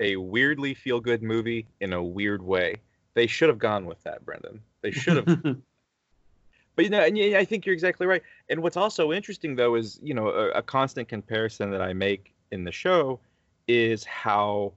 A 0.00 0.16
weirdly 0.16 0.74
feel 0.74 1.00
good 1.00 1.22
movie 1.22 1.66
in 1.80 1.92
a 1.92 2.02
weird 2.02 2.42
way. 2.42 2.76
They 3.14 3.26
should 3.26 3.48
have 3.48 3.58
gone 3.58 3.86
with 3.86 4.02
that, 4.04 4.24
Brendan. 4.24 4.60
They 4.82 4.90
should 4.90 5.16
have. 5.16 5.42
but 6.76 6.84
you 6.84 6.90
know, 6.90 7.02
and 7.02 7.18
I 7.36 7.44
think 7.44 7.66
you're 7.66 7.72
exactly 7.72 8.06
right. 8.06 8.22
And 8.48 8.62
what's 8.62 8.76
also 8.76 9.12
interesting 9.12 9.56
though 9.56 9.74
is 9.74 9.98
you 10.02 10.14
know 10.14 10.28
a, 10.28 10.50
a 10.50 10.62
constant 10.62 11.08
comparison 11.08 11.70
that 11.70 11.82
I 11.82 11.92
make 11.92 12.34
in 12.50 12.64
the 12.64 12.72
show 12.72 13.20
is 13.68 14.04
how, 14.04 14.72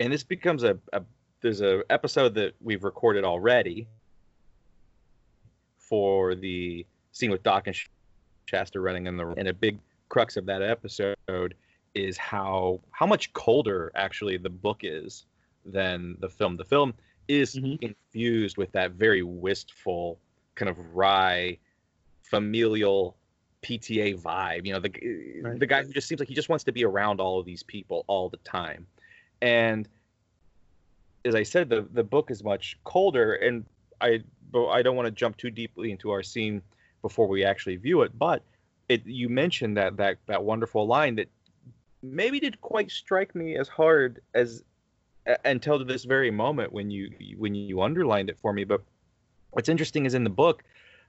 and 0.00 0.12
this 0.12 0.22
becomes 0.22 0.62
a, 0.62 0.78
a 0.92 1.02
there's 1.42 1.60
a 1.60 1.82
episode 1.90 2.34
that 2.34 2.54
we've 2.60 2.84
recorded 2.84 3.24
already 3.24 3.86
for 5.78 6.34
the 6.34 6.84
scene 7.12 7.30
with 7.30 7.42
Doc 7.42 7.66
and 7.66 7.76
Shasta 8.46 8.80
running 8.80 9.06
in 9.06 9.16
the 9.16 9.26
and 9.36 9.48
a 9.48 9.52
big 9.52 9.78
crux 10.08 10.36
of 10.36 10.46
that 10.46 10.62
episode 10.62 11.54
is 11.94 12.16
how 12.16 12.80
how 12.90 13.06
much 13.06 13.32
colder 13.32 13.92
actually 13.94 14.36
the 14.36 14.50
book 14.50 14.80
is 14.82 15.26
than 15.64 16.16
the 16.20 16.28
film. 16.28 16.56
The 16.56 16.64
film 16.64 16.94
is 17.28 17.54
mm-hmm. 17.54 17.84
infused 17.84 18.56
with 18.56 18.72
that 18.72 18.92
very 18.92 19.22
wistful 19.22 20.18
kind 20.54 20.68
of 20.68 20.76
wry 20.94 21.58
familial 22.22 23.16
PTA 23.62 24.20
vibe. 24.20 24.64
You 24.64 24.74
know, 24.74 24.80
the 24.80 24.92
right. 25.42 25.58
the 25.58 25.66
guy 25.66 25.82
who 25.82 25.92
just 25.92 26.08
seems 26.08 26.20
like 26.20 26.28
he 26.28 26.34
just 26.34 26.48
wants 26.48 26.64
to 26.64 26.72
be 26.72 26.84
around 26.84 27.20
all 27.20 27.38
of 27.38 27.46
these 27.46 27.62
people 27.62 28.04
all 28.06 28.28
the 28.28 28.36
time. 28.38 28.86
And 29.42 29.88
as 31.24 31.34
I 31.34 31.42
said, 31.42 31.68
the 31.68 31.86
the 31.92 32.04
book 32.04 32.30
is 32.30 32.44
much 32.44 32.78
colder, 32.84 33.34
and 33.34 33.64
I 34.00 34.22
but 34.52 34.68
I 34.68 34.82
don't 34.82 34.96
want 34.96 35.06
to 35.06 35.12
jump 35.12 35.36
too 35.36 35.50
deeply 35.50 35.90
into 35.90 36.10
our 36.10 36.22
scene 36.22 36.62
before 37.02 37.26
we 37.26 37.44
actually 37.44 37.76
view 37.76 38.02
it. 38.02 38.16
But 38.18 38.42
it 38.88 39.04
you 39.04 39.28
mentioned 39.28 39.76
that 39.76 39.96
that 39.96 40.18
that 40.26 40.44
wonderful 40.44 40.86
line 40.86 41.16
that 41.16 41.28
maybe 42.02 42.38
didn't 42.38 42.60
quite 42.60 42.90
strike 42.90 43.34
me 43.34 43.56
as 43.56 43.68
hard 43.68 44.20
as 44.34 44.62
Uh, 45.26 45.36
until 45.44 45.84
this 45.84 46.04
very 46.04 46.30
moment 46.30 46.72
when 46.72 46.90
you 46.90 47.10
when 47.36 47.54
you 47.54 47.82
underlined 47.82 48.30
it 48.30 48.38
for 48.38 48.52
me. 48.52 48.64
But 48.64 48.82
what's 49.50 49.68
interesting 49.68 50.06
is 50.06 50.14
in 50.14 50.24
the 50.24 50.30
book 50.30 50.62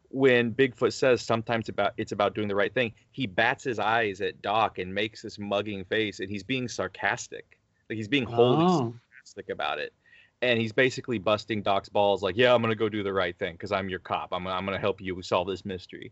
when 0.10 0.54
Bigfoot 0.54 0.94
says 0.94 1.22
sometimes 1.22 1.70
about 1.70 1.94
it's 1.98 2.12
about 2.12 2.34
doing 2.34 2.48
the 2.48 2.56
right 2.56 2.74
thing, 2.74 2.94
he 3.12 3.28
bats 3.28 3.64
his 3.64 3.80
eyes 3.80 4.22
at 4.22 4.42
Doc 4.42 4.80
and 4.80 4.94
makes 4.94 5.22
this 5.22 5.38
mugging 5.38 5.84
face, 5.86 6.20
and 6.20 6.30
he's 6.30 6.44
being 6.44 6.68
sarcastic, 6.68 7.60
like 7.90 7.98
he's 7.98 8.08
being 8.08 8.26
wholly 8.26 8.66
oh. 8.66 8.96
sarcastic 9.14 9.50
about 9.50 9.80
it 9.80 9.94
and 10.42 10.60
he's 10.60 10.72
basically 10.72 11.18
busting 11.18 11.64
Doc's 11.64 11.90
balls, 11.90 12.22
like, 12.22 12.38
"Yeah, 12.38 12.54
I'm 12.54 12.62
gonna 12.62 12.76
go 12.76 12.90
do 12.90 13.04
the 13.04 13.14
right 13.14 13.38
thing 13.38 13.54
because 13.54 13.72
I'm 13.72 13.90
your 13.90 14.00
cop. 14.00 14.30
I'm 14.32 14.48
I'm 14.48 14.66
gonna 14.66 14.80
help 14.80 15.02
you 15.02 15.20
solve 15.22 15.48
this 15.48 15.66
mystery." 15.66 16.12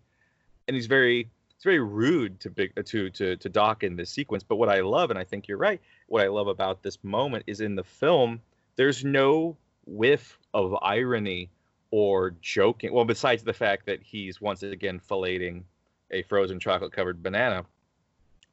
And 0.68 0.76
he's 0.76 0.88
very 0.88 1.30
it's 1.56 1.64
very 1.64 1.80
rude 1.80 2.40
to 2.42 2.50
big 2.50 2.74
to 2.86 3.10
to 3.10 3.38
to 3.38 3.50
Doc 3.50 3.84
in 3.84 3.96
this 3.96 4.10
sequence. 4.10 4.44
But 4.44 4.58
what 4.58 4.70
I 4.70 4.82
love, 4.82 5.10
and 5.10 5.20
I 5.20 5.24
think 5.24 5.48
you're 5.48 5.58
right, 5.58 5.82
what 6.08 6.22
I 6.22 6.28
love 6.28 6.48
about 6.48 6.84
this 6.84 6.98
moment 7.04 7.46
is 7.48 7.62
in 7.62 7.76
the 7.76 7.84
film, 7.84 8.42
there's 8.76 9.04
no 9.04 9.58
whiff 9.86 10.38
of 10.54 10.76
irony 10.82 11.50
or 11.92 12.36
joking. 12.42 12.94
Well, 12.94 13.06
besides 13.06 13.44
the 13.44 13.54
fact 13.54 13.86
that 13.86 14.02
he's 14.04 14.42
once 14.42 14.64
again 14.64 15.00
filleting 15.00 15.64
a 16.12 16.24
frozen 16.24 16.60
chocolate 16.60 16.92
covered 16.92 17.24
banana, 17.24 17.66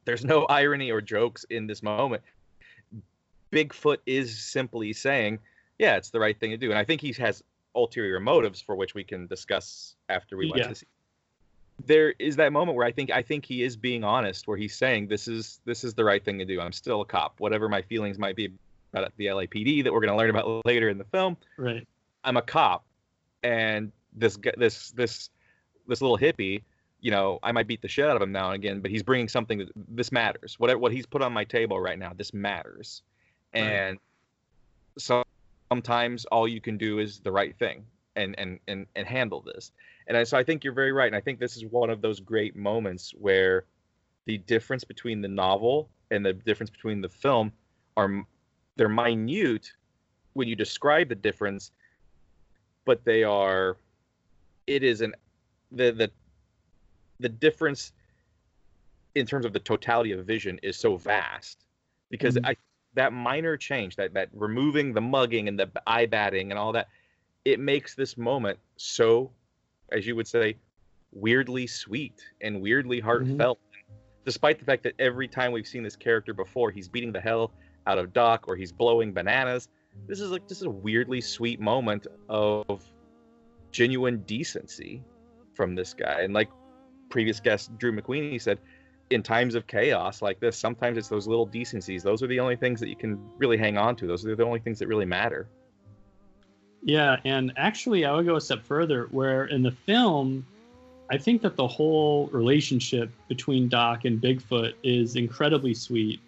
there's 0.05 0.23
no 0.23 0.45
irony 0.45 0.91
or 0.91 1.01
jokes 1.01 1.45
in 1.49 1.67
this 1.67 1.83
moment. 1.83 2.23
Bigfoot 3.51 3.97
is 4.05 4.43
simply 4.43 4.93
saying, 4.93 5.39
yeah, 5.77 5.97
it's 5.97 6.09
the 6.09 6.19
right 6.19 6.39
thing 6.39 6.51
to 6.51 6.57
do. 6.57 6.69
And 6.69 6.79
I 6.79 6.83
think 6.83 7.01
he 7.01 7.13
has 7.13 7.43
ulterior 7.75 8.19
motives 8.19 8.61
for 8.61 8.75
which 8.75 8.95
we 8.95 9.03
can 9.03 9.27
discuss 9.27 9.95
after 10.09 10.37
we 10.37 10.49
watch 10.49 10.59
yeah. 10.59 10.67
this. 10.69 10.83
There 11.85 12.13
is 12.19 12.35
that 12.37 12.53
moment 12.53 12.77
where 12.77 12.87
I 12.87 12.91
think 12.91 13.11
I 13.11 13.21
think 13.21 13.45
he 13.45 13.63
is 13.63 13.75
being 13.75 14.03
honest, 14.03 14.47
where 14.47 14.57
he's 14.57 14.75
saying 14.75 15.07
this 15.07 15.27
is 15.27 15.59
this 15.65 15.83
is 15.83 15.93
the 15.93 16.03
right 16.03 16.23
thing 16.23 16.39
to 16.39 16.45
do. 16.45 16.61
I'm 16.61 16.71
still 16.71 17.01
a 17.01 17.05
cop, 17.05 17.39
whatever 17.39 17.67
my 17.67 17.81
feelings 17.81 18.17
might 18.17 18.35
be 18.35 18.51
about 18.93 19.11
the 19.17 19.25
LAPD 19.25 19.83
that 19.83 19.91
we're 19.91 19.99
going 19.99 20.11
to 20.11 20.15
learn 20.15 20.29
about 20.29 20.65
later 20.65 20.89
in 20.89 20.97
the 20.97 21.05
film. 21.05 21.35
Right. 21.57 21.85
I'm 22.23 22.37
a 22.37 22.41
cop, 22.41 22.85
and 23.43 23.91
this 24.13 24.37
this 24.57 24.91
this 24.91 25.29
this 25.87 26.01
little 26.01 26.17
hippie, 26.17 26.63
you 27.01 27.11
know, 27.11 27.39
I 27.43 27.51
might 27.51 27.67
beat 27.67 27.81
the 27.81 27.87
shit 27.87 28.07
out 28.07 28.15
of 28.15 28.21
him 28.21 28.31
now 28.31 28.47
and 28.47 28.55
again, 28.55 28.79
but 28.79 28.89
he's 28.89 29.03
bringing 29.03 29.27
something 29.27 29.59
that 29.59 29.69
this 29.75 30.11
matters. 30.11 30.55
What 30.57 30.79
what 30.79 30.91
he's 30.91 31.05
put 31.05 31.21
on 31.21 31.33
my 31.33 31.43
table 31.43 31.79
right 31.79 31.99
now, 31.99 32.13
this 32.15 32.33
matters, 32.33 33.01
and 33.51 33.91
right. 33.91 33.99
so 34.97 35.23
sometimes 35.69 36.25
all 36.25 36.47
you 36.47 36.61
can 36.61 36.77
do 36.77 36.99
is 36.99 37.19
the 37.19 37.31
right 37.31 37.57
thing 37.57 37.85
and 38.15 38.35
and 38.37 38.59
and, 38.67 38.85
and 38.95 39.07
handle 39.07 39.41
this 39.41 39.71
and 40.07 40.17
I, 40.17 40.23
so 40.23 40.37
i 40.37 40.43
think 40.43 40.63
you're 40.63 40.73
very 40.73 40.91
right 40.91 41.07
and 41.07 41.15
i 41.15 41.21
think 41.21 41.39
this 41.39 41.57
is 41.57 41.65
one 41.65 41.89
of 41.89 42.01
those 42.01 42.19
great 42.19 42.55
moments 42.55 43.13
where 43.19 43.65
the 44.25 44.37
difference 44.39 44.83
between 44.83 45.21
the 45.21 45.27
novel 45.27 45.89
and 46.11 46.25
the 46.25 46.33
difference 46.33 46.69
between 46.69 47.01
the 47.01 47.09
film 47.09 47.51
are 47.97 48.25
they're 48.75 48.89
minute 48.89 49.71
when 50.33 50.47
you 50.47 50.55
describe 50.55 51.09
the 51.09 51.15
difference 51.15 51.71
but 52.85 53.03
they 53.05 53.23
are 53.23 53.77
it 54.67 54.83
is 54.83 55.01
an 55.01 55.13
the 55.71 55.91
the 55.91 56.11
the 57.19 57.29
difference 57.29 57.91
in 59.15 59.25
terms 59.25 59.45
of 59.45 59.53
the 59.53 59.59
totality 59.59 60.11
of 60.11 60.25
vision 60.25 60.59
is 60.63 60.75
so 60.75 60.97
vast 60.97 61.65
because 62.09 62.35
mm-hmm. 62.35 62.47
I 62.47 62.55
that 62.95 63.13
minor 63.13 63.57
change, 63.57 63.95
that 63.95 64.13
that 64.13 64.29
removing 64.33 64.93
the 64.93 65.01
mugging 65.01 65.47
and 65.47 65.59
the 65.59 65.69
eye 65.87 66.05
batting 66.05 66.51
and 66.51 66.59
all 66.59 66.71
that, 66.73 66.89
it 67.45 67.59
makes 67.59 67.95
this 67.95 68.17
moment 68.17 68.59
so, 68.77 69.31
as 69.93 70.05
you 70.05 70.15
would 70.15 70.27
say, 70.27 70.57
weirdly 71.13 71.67
sweet 71.67 72.21
and 72.41 72.61
weirdly 72.61 72.97
mm-hmm. 72.97 73.05
heartfelt. 73.05 73.59
Mm-hmm. 73.59 73.93
Despite 74.25 74.59
the 74.59 74.65
fact 74.65 74.83
that 74.83 74.93
every 74.99 75.27
time 75.27 75.51
we've 75.51 75.67
seen 75.67 75.83
this 75.83 75.95
character 75.95 76.33
before, 76.33 76.71
he's 76.71 76.87
beating 76.87 77.11
the 77.11 77.21
hell 77.21 77.51
out 77.87 77.97
of 77.97 78.13
Doc 78.13 78.45
or 78.47 78.55
he's 78.55 78.71
blowing 78.71 79.13
bananas. 79.13 79.69
This 80.07 80.19
is 80.19 80.31
like 80.31 80.47
this 80.47 80.57
is 80.57 80.63
a 80.63 80.69
weirdly 80.69 81.21
sweet 81.21 81.59
moment 81.59 82.07
of 82.29 82.83
genuine 83.71 84.19
decency 84.19 85.03
from 85.53 85.75
this 85.75 85.93
guy. 85.93 86.21
And 86.21 86.33
like 86.33 86.49
previous 87.09 87.39
guest 87.39 87.77
Drew 87.77 87.91
McQueenie 87.91 88.41
said, 88.41 88.59
in 89.09 89.21
times 89.21 89.55
of 89.55 89.67
chaos 89.67 90.21
like 90.21 90.39
this, 90.39 90.57
sometimes 90.57 90.97
it's 90.97 91.09
those 91.09 91.27
little 91.27 91.45
decencies. 91.45 92.01
Those 92.01 92.23
are 92.23 92.27
the 92.27 92.39
only 92.39 92.55
things 92.55 92.79
that 92.79 92.89
you 92.89 92.95
can 92.95 93.19
really 93.37 93.57
hang 93.57 93.77
on 93.77 93.95
to. 93.97 94.07
Those 94.07 94.25
are 94.25 94.35
the 94.35 94.45
only 94.45 94.59
things 94.59 94.79
that 94.79 94.87
really 94.87 95.05
matter. 95.05 95.49
Yeah, 96.83 97.17
and 97.23 97.53
actually, 97.55 98.05
I 98.05 98.13
would 98.13 98.25
go 98.25 98.35
a 98.35 98.41
step 98.41 98.63
further. 98.63 99.07
Where 99.11 99.45
in 99.45 99.63
the 99.63 99.71
film, 99.71 100.45
I 101.09 101.17
think 101.17 101.41
that 101.41 101.55
the 101.55 101.67
whole 101.67 102.27
relationship 102.27 103.09
between 103.29 103.69
Doc 103.69 104.05
and 104.05 104.21
Bigfoot 104.21 104.73
is 104.83 105.15
incredibly 105.15 105.73
sweet, 105.73 106.19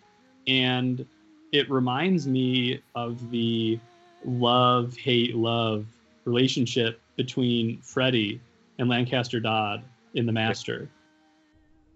and 0.48 1.06
it 1.52 1.70
reminds 1.70 2.28
me 2.28 2.82
of 2.96 3.30
the 3.32 3.80
love, 4.24 4.96
hate, 4.96 5.36
love 5.36 5.86
relationship 6.24 7.00
between 7.18 7.80
Freddie 7.82 8.40
and 8.80 8.90
Lancaster 8.90 9.40
Dodd 9.40 9.84
in 10.14 10.26
The 10.26 10.32
Master, 10.32 10.90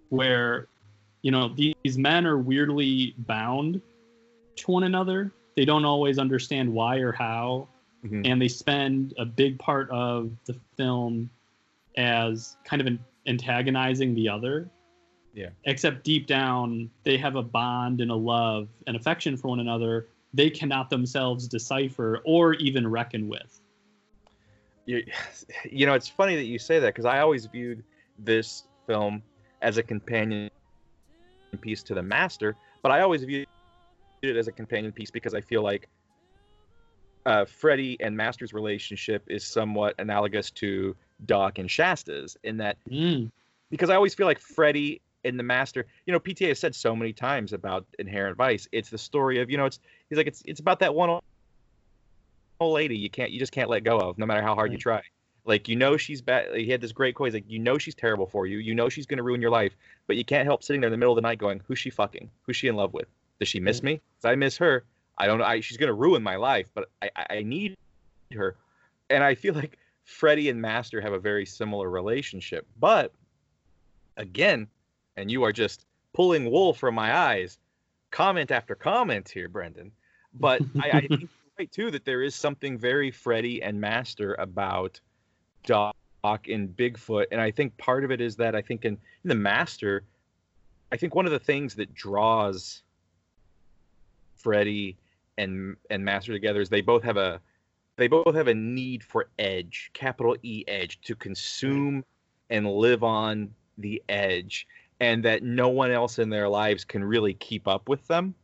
where 0.09 0.67
you 1.21 1.31
know 1.31 1.49
these 1.49 1.97
men 1.97 2.25
are 2.25 2.37
weirdly 2.37 3.15
bound 3.19 3.81
to 4.57 4.71
one 4.71 4.83
another 4.83 5.31
they 5.59 5.65
don't 5.65 5.83
always 5.83 6.19
understand 6.19 6.71
why 6.71 6.99
or 6.99 7.11
how 7.11 7.67
mm-hmm. 8.05 8.21
and 8.25 8.41
they 8.41 8.47
spend 8.47 9.13
a 9.17 9.25
big 9.25 9.59
part 9.59 9.89
of 9.91 10.31
the 10.45 10.55
film 10.77 11.29
as 11.97 12.57
kind 12.63 12.81
of 12.81 12.87
an 12.87 12.99
antagonizing 13.27 14.15
the 14.15 14.29
other. 14.29 14.69
Yeah. 15.33 15.49
Except 15.65 16.03
deep 16.03 16.27
down 16.27 16.89
they 17.03 17.17
have 17.17 17.35
a 17.35 17.43
bond 17.43 18.01
and 18.01 18.11
a 18.11 18.15
love 18.15 18.67
and 18.87 18.95
affection 18.95 19.37
for 19.37 19.49
one 19.49 19.59
another 19.59 20.07
they 20.31 20.49
cannot 20.49 20.91
themselves 20.91 21.47
decipher 21.47 22.21
or 22.23 22.53
even 22.55 22.87
reckon 22.87 23.27
with. 23.27 23.61
You, 24.85 25.03
you 25.69 25.85
know 25.85 25.93
it's 25.93 26.09
funny 26.09 26.35
that 26.35 26.45
you 26.45 26.57
say 26.57 26.79
that 26.79 26.87
because 26.87 27.05
i 27.05 27.19
always 27.19 27.45
viewed 27.45 27.83
this 28.17 28.63
film 28.87 29.21
as 29.61 29.77
a 29.77 29.83
companion 29.83 30.49
piece 31.61 31.83
to 31.83 31.93
the 31.93 32.03
master, 32.03 32.55
but 32.81 32.91
I 32.91 33.01
always 33.01 33.23
viewed 33.23 33.47
it 34.21 34.35
as 34.35 34.47
a 34.47 34.51
companion 34.51 34.91
piece 34.91 35.11
because 35.11 35.33
I 35.33 35.41
feel 35.41 35.63
like 35.63 35.87
uh, 37.25 37.45
Freddy 37.45 37.97
and 37.99 38.15
Master's 38.15 38.53
relationship 38.53 39.23
is 39.27 39.45
somewhat 39.45 39.95
analogous 39.99 40.51
to 40.51 40.95
Doc 41.25 41.59
and 41.59 41.69
Shasta's 41.69 42.37
in 42.43 42.57
that 42.57 42.77
mm. 42.89 43.29
because 43.69 43.89
I 43.89 43.95
always 43.95 44.13
feel 44.13 44.25
like 44.25 44.39
Freddie 44.39 45.01
and 45.25 45.37
the 45.37 45.43
Master, 45.43 45.85
you 46.05 46.13
know, 46.13 46.19
PTA 46.19 46.49
has 46.49 46.59
said 46.59 46.73
so 46.73 46.95
many 46.95 47.13
times 47.13 47.53
about 47.53 47.85
Inherent 47.99 48.37
Vice. 48.37 48.67
It's 48.71 48.89
the 48.89 48.97
story 48.97 49.41
of, 49.41 49.49
you 49.49 49.57
know, 49.57 49.65
it's 49.65 49.79
he's 50.09 50.17
like 50.17 50.27
it's 50.27 50.41
it's 50.45 50.59
about 50.59 50.79
that 50.79 50.95
one 50.95 51.09
old 52.59 52.73
lady 52.73 52.97
you 52.97 53.09
can't 53.09 53.31
you 53.31 53.39
just 53.39 53.51
can't 53.51 53.69
let 53.69 53.83
go 53.83 53.97
of 53.99 54.17
no 54.17 54.25
matter 54.25 54.41
how 54.41 54.55
hard 54.55 54.69
right. 54.69 54.73
you 54.73 54.77
try. 54.77 55.01
Like 55.45 55.67
you 55.67 55.75
know 55.75 55.97
she's 55.97 56.21
bad. 56.21 56.55
He 56.55 56.69
had 56.69 56.81
this 56.81 56.91
great 56.91 57.15
quote. 57.15 57.27
He's 57.27 57.33
like, 57.33 57.45
you 57.47 57.59
know 57.59 57.77
she's 57.77 57.95
terrible 57.95 58.27
for 58.27 58.45
you. 58.45 58.57
You 58.57 58.75
know 58.75 58.89
she's 58.89 59.05
gonna 59.05 59.23
ruin 59.23 59.41
your 59.41 59.49
life, 59.49 59.75
but 60.07 60.15
you 60.15 60.25
can't 60.25 60.45
help 60.45 60.63
sitting 60.63 60.81
there 60.81 60.89
in 60.89 60.91
the 60.91 60.97
middle 60.97 61.13
of 61.13 61.15
the 61.15 61.21
night 61.21 61.39
going, 61.39 61.61
who's 61.67 61.79
she 61.79 61.89
fucking? 61.89 62.29
Who's 62.43 62.55
she 62.55 62.67
in 62.67 62.75
love 62.75 62.93
with? 62.93 63.07
Does 63.39 63.47
she 63.47 63.59
miss 63.59 63.81
me? 63.81 64.01
Cause 64.21 64.31
I 64.31 64.35
miss 64.35 64.57
her. 64.57 64.83
I 65.19 65.27
don't 65.27 65.39
know. 65.39 65.45
I, 65.45 65.59
she's 65.59 65.77
gonna 65.77 65.93
ruin 65.93 66.23
my 66.23 66.37
life, 66.37 66.69
but 66.73 66.89
I, 67.01 67.09
I 67.29 67.43
need 67.43 67.75
her. 68.33 68.55
And 69.09 69.23
I 69.23 69.35
feel 69.35 69.53
like 69.53 69.77
Freddy 70.05 70.49
and 70.49 70.61
Master 70.61 71.01
have 71.01 71.13
a 71.13 71.19
very 71.19 71.45
similar 71.45 71.89
relationship. 71.89 72.65
But 72.79 73.13
again, 74.17 74.67
and 75.17 75.29
you 75.29 75.43
are 75.43 75.51
just 75.51 75.85
pulling 76.13 76.49
wool 76.49 76.73
from 76.73 76.95
my 76.95 77.15
eyes, 77.15 77.57
comment 78.11 78.51
after 78.51 78.75
comment 78.75 79.29
here, 79.29 79.49
Brendan. 79.49 79.91
But 80.33 80.61
I, 80.81 80.89
I 80.89 81.01
think 81.07 81.29
right 81.59 81.71
too 81.71 81.91
that 81.91 82.05
there 82.05 82.23
is 82.23 82.35
something 82.35 82.77
very 82.77 83.11
Freddy 83.11 83.61
and 83.61 83.79
Master 83.79 84.35
about 84.35 84.99
Doc 85.65 85.95
in 86.45 86.69
Bigfoot, 86.69 87.25
and 87.31 87.41
I 87.41 87.51
think 87.51 87.77
part 87.77 88.03
of 88.03 88.11
it 88.11 88.21
is 88.21 88.35
that 88.37 88.55
I 88.55 88.61
think 88.61 88.85
in, 88.85 88.93
in 89.23 89.27
the 89.27 89.35
Master, 89.35 90.03
I 90.91 90.97
think 90.97 91.15
one 91.15 91.25
of 91.25 91.31
the 91.31 91.39
things 91.39 91.75
that 91.75 91.93
draws 91.93 92.83
Freddy 94.35 94.97
and 95.39 95.77
and 95.89 96.05
Master 96.05 96.33
together 96.33 96.61
is 96.61 96.69
they 96.69 96.81
both 96.81 97.03
have 97.03 97.17
a 97.17 97.41
they 97.95 98.07
both 98.07 98.35
have 98.35 98.47
a 98.47 98.53
need 98.53 99.03
for 99.03 99.29
edge, 99.39 99.89
capital 99.93 100.37
E 100.43 100.63
edge, 100.67 101.01
to 101.01 101.15
consume 101.15 102.05
and 102.49 102.71
live 102.71 103.03
on 103.03 103.53
the 103.77 104.01
edge, 104.07 104.67
and 104.99 105.23
that 105.25 105.43
no 105.43 105.69
one 105.69 105.91
else 105.91 106.19
in 106.19 106.29
their 106.29 106.47
lives 106.47 106.85
can 106.85 107.03
really 107.03 107.33
keep 107.33 107.67
up 107.67 107.89
with 107.89 108.05
them. 108.07 108.35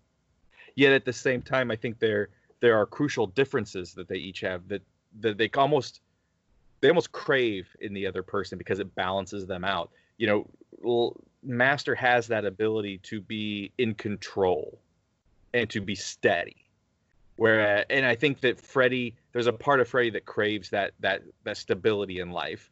Yet 0.75 0.93
at 0.93 1.05
the 1.05 1.13
same 1.13 1.41
time, 1.41 1.69
I 1.69 1.75
think 1.75 1.99
there 1.99 2.29
there 2.59 2.77
are 2.77 2.85
crucial 2.85 3.27
differences 3.27 3.93
that 3.93 4.07
they 4.07 4.17
each 4.17 4.41
have 4.41 4.67
that 4.69 4.81
that 5.19 5.37
they 5.37 5.49
almost 5.55 6.01
they 6.81 6.89
almost 6.89 7.11
crave 7.11 7.67
in 7.81 7.93
the 7.93 8.07
other 8.07 8.23
person 8.23 8.57
because 8.57 8.79
it 8.79 8.93
balances 8.95 9.45
them 9.45 9.63
out. 9.63 9.91
You 10.17 10.47
know, 10.81 11.15
Master 11.43 11.95
has 11.95 12.27
that 12.27 12.45
ability 12.45 12.99
to 12.99 13.21
be 13.21 13.71
in 13.77 13.95
control 13.95 14.79
and 15.53 15.69
to 15.69 15.81
be 15.81 15.95
steady. 15.95 16.64
Where 17.37 17.79
uh, 17.79 17.83
and 17.89 18.05
I 18.05 18.15
think 18.15 18.41
that 18.41 18.59
Freddy, 18.59 19.15
there's 19.33 19.47
a 19.47 19.53
part 19.53 19.81
of 19.81 19.87
Freddy 19.87 20.09
that 20.11 20.25
craves 20.25 20.69
that 20.69 20.93
that 20.99 21.23
that 21.43 21.57
stability 21.57 22.19
in 22.19 22.31
life. 22.31 22.71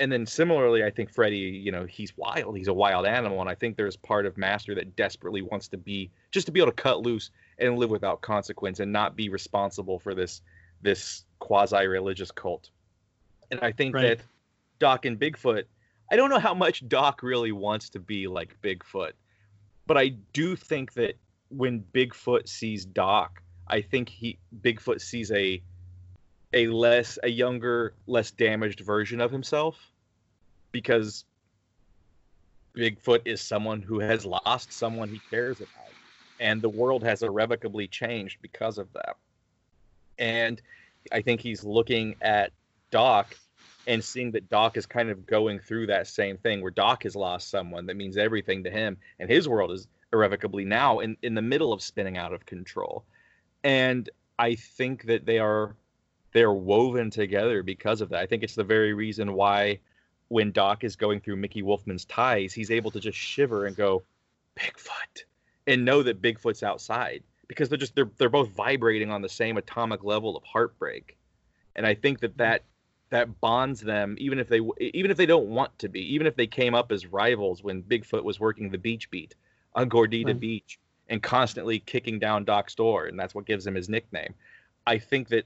And 0.00 0.10
then 0.10 0.26
similarly, 0.26 0.82
I 0.82 0.90
think 0.90 1.10
Freddy, 1.10 1.36
you 1.36 1.70
know, 1.70 1.84
he's 1.84 2.16
wild. 2.16 2.56
He's 2.56 2.66
a 2.66 2.72
wild 2.72 3.06
animal, 3.06 3.40
and 3.40 3.48
I 3.48 3.54
think 3.54 3.76
there's 3.76 3.96
part 3.96 4.26
of 4.26 4.36
Master 4.36 4.74
that 4.74 4.96
desperately 4.96 5.42
wants 5.42 5.68
to 5.68 5.76
be 5.76 6.10
just 6.32 6.46
to 6.46 6.52
be 6.52 6.58
able 6.60 6.72
to 6.72 6.82
cut 6.82 7.02
loose 7.02 7.30
and 7.58 7.78
live 7.78 7.90
without 7.90 8.20
consequence 8.20 8.80
and 8.80 8.92
not 8.92 9.14
be 9.14 9.28
responsible 9.28 10.00
for 10.00 10.14
this 10.14 10.42
this 10.80 11.24
quasi 11.38 11.86
religious 11.86 12.30
cult. 12.30 12.70
And 13.50 13.60
I 13.60 13.70
think 13.70 13.94
right. 13.94 14.18
that 14.18 14.24
Doc 14.78 15.04
and 15.04 15.20
Bigfoot, 15.20 15.64
I 16.10 16.16
don't 16.16 16.30
know 16.30 16.40
how 16.40 16.54
much 16.54 16.88
Doc 16.88 17.22
really 17.22 17.52
wants 17.52 17.90
to 17.90 18.00
be 18.00 18.26
like 18.26 18.60
Bigfoot, 18.62 19.12
but 19.86 19.96
I 19.96 20.08
do 20.32 20.56
think 20.56 20.94
that 20.94 21.14
when 21.48 21.84
Bigfoot 21.92 22.48
sees 22.48 22.84
Doc, 22.84 23.41
I 23.66 23.80
think 23.80 24.08
he 24.08 24.38
Bigfoot 24.62 25.00
sees 25.00 25.30
a 25.30 25.62
a 26.52 26.66
less 26.66 27.18
a 27.22 27.28
younger, 27.28 27.94
less 28.06 28.30
damaged 28.30 28.80
version 28.80 29.20
of 29.20 29.30
himself 29.30 29.78
because 30.70 31.24
Bigfoot 32.76 33.22
is 33.24 33.40
someone 33.40 33.82
who 33.82 34.00
has 34.00 34.24
lost 34.24 34.72
someone 34.72 35.08
he 35.08 35.20
cares 35.30 35.60
about 35.60 35.92
and 36.40 36.60
the 36.60 36.68
world 36.68 37.04
has 37.04 37.22
irrevocably 37.22 37.86
changed 37.86 38.38
because 38.42 38.76
of 38.78 38.92
that. 38.94 39.16
And 40.18 40.60
I 41.12 41.22
think 41.22 41.40
he's 41.40 41.64
looking 41.64 42.16
at 42.20 42.52
Doc 42.90 43.36
and 43.86 44.02
seeing 44.02 44.32
that 44.32 44.48
Doc 44.48 44.76
is 44.76 44.86
kind 44.86 45.10
of 45.10 45.26
going 45.26 45.58
through 45.60 45.86
that 45.86 46.06
same 46.06 46.36
thing 46.36 46.60
where 46.60 46.70
Doc 46.70 47.04
has 47.04 47.16
lost 47.16 47.48
someone 47.48 47.86
that 47.86 47.96
means 47.96 48.16
everything 48.16 48.64
to 48.64 48.70
him 48.70 48.96
and 49.18 49.30
his 49.30 49.48
world 49.48 49.70
is 49.70 49.86
irrevocably 50.12 50.64
now 50.64 50.98
in, 50.98 51.16
in 51.22 51.34
the 51.34 51.42
middle 51.42 51.72
of 51.72 51.82
spinning 51.82 52.18
out 52.18 52.32
of 52.32 52.44
control. 52.44 53.04
And 53.64 54.08
I 54.38 54.54
think 54.54 55.06
that 55.06 55.26
they 55.26 55.38
are 55.38 55.76
they're 56.32 56.52
woven 56.52 57.10
together 57.10 57.62
because 57.62 58.00
of 58.00 58.08
that. 58.10 58.20
I 58.20 58.26
think 58.26 58.42
it's 58.42 58.54
the 58.54 58.64
very 58.64 58.94
reason 58.94 59.34
why 59.34 59.78
when 60.28 60.50
Doc 60.50 60.82
is 60.82 60.96
going 60.96 61.20
through 61.20 61.36
Mickey 61.36 61.62
Wolfmann's 61.62 62.06
ties, 62.06 62.54
he's 62.54 62.70
able 62.70 62.90
to 62.92 63.00
just 63.00 63.18
shiver 63.18 63.66
and 63.66 63.76
go, 63.76 64.02
Bigfoot, 64.58 65.24
and 65.66 65.84
know 65.84 66.02
that 66.02 66.22
Bigfoot's 66.22 66.62
outside 66.62 67.22
because 67.48 67.68
they're 67.68 67.78
just 67.78 67.94
they're 67.94 68.10
they're 68.18 68.28
both 68.28 68.48
vibrating 68.50 69.10
on 69.10 69.22
the 69.22 69.28
same 69.28 69.56
atomic 69.58 70.04
level 70.04 70.36
of 70.36 70.42
heartbreak. 70.44 71.16
And 71.76 71.86
I 71.86 71.94
think 71.94 72.20
that 72.20 72.38
that 72.38 72.64
that 73.12 73.40
bonds 73.42 73.82
them 73.82 74.16
even 74.18 74.38
if 74.38 74.48
they 74.48 74.60
even 74.80 75.10
if 75.10 75.18
they 75.18 75.26
don't 75.26 75.48
want 75.48 75.78
to 75.78 75.88
be 75.88 76.00
even 76.14 76.26
if 76.26 76.34
they 76.34 76.46
came 76.46 76.74
up 76.74 76.90
as 76.90 77.06
rivals 77.06 77.62
when 77.62 77.82
bigfoot 77.82 78.24
was 78.24 78.40
working 78.40 78.70
the 78.70 78.78
beach 78.78 79.10
beat 79.10 79.34
on 79.74 79.88
gordita 79.88 80.28
right. 80.28 80.40
beach 80.40 80.80
and 81.12 81.22
constantly 81.22 81.78
kicking 81.78 82.18
down 82.18 82.44
doc's 82.44 82.74
door 82.74 83.06
and 83.06 83.18
that's 83.18 83.34
what 83.34 83.46
gives 83.46 83.64
him 83.66 83.74
his 83.74 83.88
nickname 83.88 84.34
i 84.86 84.98
think 84.98 85.28
that 85.28 85.44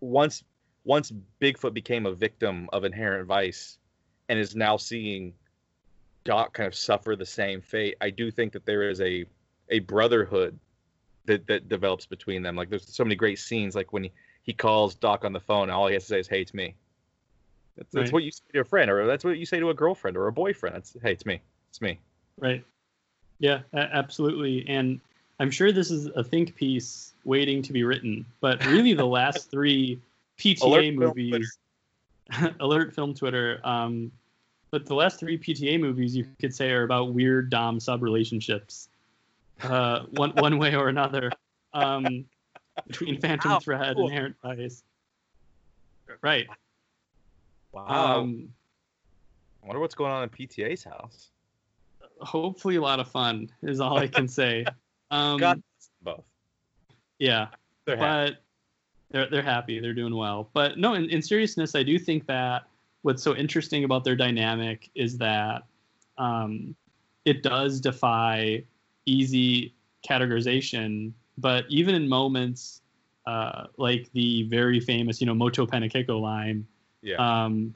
once 0.00 0.44
once 0.84 1.10
bigfoot 1.40 1.72
became 1.72 2.04
a 2.04 2.12
victim 2.12 2.68
of 2.72 2.84
inherent 2.84 3.26
vice 3.26 3.78
and 4.28 4.38
is 4.38 4.54
now 4.54 4.76
seeing 4.76 5.32
doc 6.24 6.52
kind 6.52 6.66
of 6.66 6.74
suffer 6.74 7.16
the 7.16 7.24
same 7.24 7.60
fate 7.62 7.96
i 8.00 8.10
do 8.10 8.30
think 8.30 8.52
that 8.52 8.66
there 8.66 8.90
is 8.90 9.00
a 9.00 9.24
a 9.70 9.78
brotherhood 9.78 10.58
that 11.24 11.46
that 11.46 11.68
develops 11.68 12.04
between 12.04 12.42
them 12.42 12.56
like 12.56 12.68
there's 12.68 12.94
so 12.94 13.04
many 13.04 13.14
great 13.14 13.38
scenes 13.38 13.74
like 13.74 13.92
when 13.92 14.02
he 14.02 14.12
he 14.42 14.52
calls 14.52 14.94
Doc 14.94 15.24
on 15.24 15.32
the 15.32 15.40
phone, 15.40 15.64
and 15.64 15.72
all 15.72 15.86
he 15.86 15.94
has 15.94 16.04
to 16.04 16.08
say 16.08 16.18
is, 16.20 16.28
"Hey, 16.28 16.42
it's 16.42 16.52
me." 16.52 16.74
That's, 17.76 17.92
that's 17.92 18.12
what 18.12 18.24
you 18.24 18.30
say 18.30 18.42
to 18.52 18.60
a 18.60 18.64
friend, 18.64 18.90
or 18.90 19.06
that's 19.06 19.24
what 19.24 19.38
you 19.38 19.46
say 19.46 19.60
to 19.60 19.70
a 19.70 19.74
girlfriend 19.74 20.16
or 20.16 20.26
a 20.26 20.32
boyfriend. 20.32 20.76
It's, 20.76 20.96
"Hey, 21.00 21.12
it's 21.12 21.24
me. 21.24 21.40
It's 21.70 21.80
me." 21.80 22.00
Right. 22.38 22.64
Yeah, 23.42 23.62
absolutely. 23.74 24.64
And 24.68 25.00
I'm 25.40 25.50
sure 25.50 25.72
this 25.72 25.90
is 25.90 26.06
a 26.14 26.22
think 26.22 26.54
piece 26.54 27.12
waiting 27.24 27.60
to 27.62 27.72
be 27.72 27.82
written, 27.82 28.24
but 28.40 28.64
really 28.66 28.94
the 28.94 29.04
last 29.04 29.50
three 29.50 30.00
PTA 30.38 30.62
Alert 30.62 30.94
movies, 30.94 31.58
film 32.32 32.54
Alert 32.60 32.94
Film 32.94 33.14
Twitter, 33.14 33.60
um, 33.64 34.12
but 34.70 34.86
the 34.86 34.94
last 34.94 35.18
three 35.18 35.36
PTA 35.36 35.80
movies 35.80 36.14
you 36.14 36.24
could 36.40 36.54
say 36.54 36.70
are 36.70 36.84
about 36.84 37.14
weird 37.14 37.50
dom 37.50 37.80
sub 37.80 38.00
relationships, 38.00 38.88
uh, 39.64 40.00
one 40.10 40.30
one 40.36 40.56
way 40.58 40.76
or 40.76 40.88
another. 40.88 41.32
Um, 41.74 42.24
between 42.86 43.20
Phantom 43.20 43.50
wow, 43.50 43.58
Thread 43.58 43.96
cool. 43.96 44.04
and 44.04 44.12
Inherent 44.12 44.36
Vice. 44.40 44.84
Right. 46.22 46.46
Wow. 47.72 48.20
Um, 48.20 48.50
I 49.62 49.66
wonder 49.66 49.80
what's 49.80 49.96
going 49.96 50.12
on 50.12 50.22
in 50.22 50.28
PTA's 50.28 50.84
house. 50.84 51.31
Hopefully, 52.22 52.76
a 52.76 52.80
lot 52.80 53.00
of 53.00 53.08
fun 53.08 53.50
is 53.62 53.80
all 53.80 53.98
I 53.98 54.08
can 54.08 54.28
say. 54.28 54.64
Um, 55.10 55.38
God, 55.38 55.62
both. 56.00 56.24
Yeah, 57.18 57.48
they're 57.84 57.98
but 57.98 58.38
they're 59.10 59.28
they're 59.28 59.42
happy. 59.42 59.78
They're 59.78 59.92
doing 59.92 60.16
well. 60.16 60.48
But 60.54 60.78
no, 60.78 60.94
in, 60.94 61.10
in 61.10 61.20
seriousness, 61.20 61.74
I 61.74 61.82
do 61.82 61.98
think 61.98 62.26
that 62.28 62.62
what's 63.02 63.22
so 63.22 63.36
interesting 63.36 63.84
about 63.84 64.04
their 64.04 64.16
dynamic 64.16 64.88
is 64.94 65.18
that 65.18 65.64
um, 66.16 66.74
it 67.26 67.42
does 67.42 67.78
defy 67.78 68.64
easy 69.04 69.74
categorization 70.08 71.12
but 71.38 71.64
even 71.68 71.94
in 71.94 72.08
moments 72.08 72.82
uh, 73.26 73.66
like 73.76 74.10
the 74.12 74.44
very 74.44 74.80
famous, 74.80 75.20
you 75.20 75.26
know, 75.26 75.34
Moto 75.34 75.66
Panakeko 75.66 76.20
line, 76.20 76.66
yeah. 77.02 77.16
um, 77.16 77.74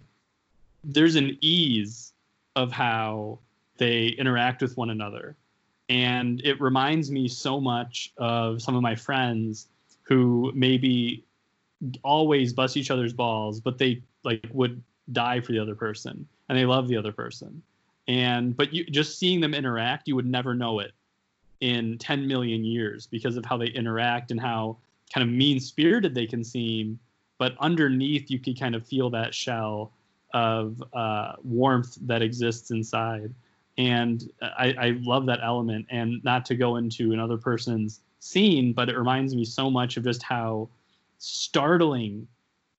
there's 0.84 1.16
an 1.16 1.36
ease 1.40 2.12
of 2.56 2.72
how 2.72 3.38
they 3.78 4.08
interact 4.08 4.62
with 4.62 4.76
one 4.76 4.90
another. 4.90 5.36
And 5.88 6.40
it 6.44 6.60
reminds 6.60 7.10
me 7.10 7.28
so 7.28 7.60
much 7.60 8.12
of 8.16 8.60
some 8.60 8.74
of 8.74 8.82
my 8.82 8.96
friends 8.96 9.68
who 10.02 10.52
maybe 10.54 11.24
always 12.02 12.52
bust 12.52 12.76
each 12.76 12.90
other's 12.90 13.12
balls, 13.12 13.60
but 13.60 13.78
they 13.78 14.02
like 14.24 14.46
would 14.52 14.82
die 15.12 15.40
for 15.40 15.52
the 15.52 15.58
other 15.58 15.74
person 15.74 16.26
and 16.48 16.58
they 16.58 16.64
love 16.64 16.88
the 16.88 16.96
other 16.96 17.12
person. 17.12 17.62
And 18.08 18.56
but 18.56 18.72
you 18.72 18.84
just 18.84 19.18
seeing 19.18 19.40
them 19.40 19.54
interact, 19.54 20.08
you 20.08 20.16
would 20.16 20.26
never 20.26 20.54
know 20.54 20.80
it 20.80 20.92
in 21.60 21.98
10 21.98 22.26
million 22.26 22.64
years 22.64 23.06
because 23.06 23.36
of 23.36 23.44
how 23.44 23.56
they 23.56 23.66
interact 23.66 24.30
and 24.30 24.40
how 24.40 24.76
kind 25.12 25.28
of 25.28 25.34
mean 25.34 25.60
spirited 25.60 26.14
they 26.14 26.26
can 26.26 26.44
seem. 26.44 26.98
But 27.38 27.56
underneath, 27.60 28.30
you 28.30 28.38
could 28.38 28.58
kind 28.58 28.74
of 28.74 28.86
feel 28.86 29.10
that 29.10 29.34
shell 29.34 29.92
of 30.32 30.82
uh, 30.92 31.32
warmth 31.44 31.96
that 32.02 32.22
exists 32.22 32.70
inside. 32.70 33.34
And 33.78 34.30
I, 34.40 34.74
I 34.78 34.98
love 35.00 35.26
that 35.26 35.40
element. 35.42 35.86
And 35.90 36.22
not 36.24 36.44
to 36.46 36.54
go 36.54 36.76
into 36.76 37.12
another 37.12 37.36
person's 37.36 38.00
scene, 38.20 38.72
but 38.72 38.88
it 38.88 38.96
reminds 38.96 39.34
me 39.34 39.44
so 39.44 39.70
much 39.70 39.96
of 39.96 40.04
just 40.04 40.22
how 40.22 40.68
startling 41.18 42.26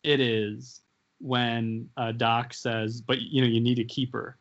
it 0.03 0.19
is 0.19 0.81
when 1.19 1.89
uh, 1.97 2.11
Doc 2.11 2.53
says, 2.53 3.01
"But 3.01 3.21
you 3.21 3.41
know, 3.41 3.47
you 3.47 3.59
need 3.59 3.79
a 3.79 3.83
keeper," 3.83 4.37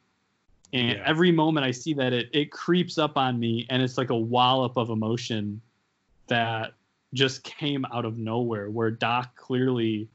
and 0.72 0.98
yeah. 0.98 1.02
every 1.04 1.32
moment 1.32 1.64
i 1.66 1.70
see 1.70 1.94
that 1.94 2.12
it 2.12 2.28
it 2.32 2.50
creeps 2.50 2.98
up 2.98 3.16
on 3.16 3.38
me 3.38 3.66
and 3.70 3.82
it's 3.82 3.98
like 3.98 4.10
a 4.10 4.16
wallop 4.16 4.76
of 4.76 4.90
emotion 4.90 5.60
that 6.26 6.72
just 7.14 7.44
came 7.44 7.84
out 7.92 8.04
of 8.04 8.18
nowhere 8.18 8.70
where 8.70 8.90
doc 8.90 9.34
clearly 9.36 10.08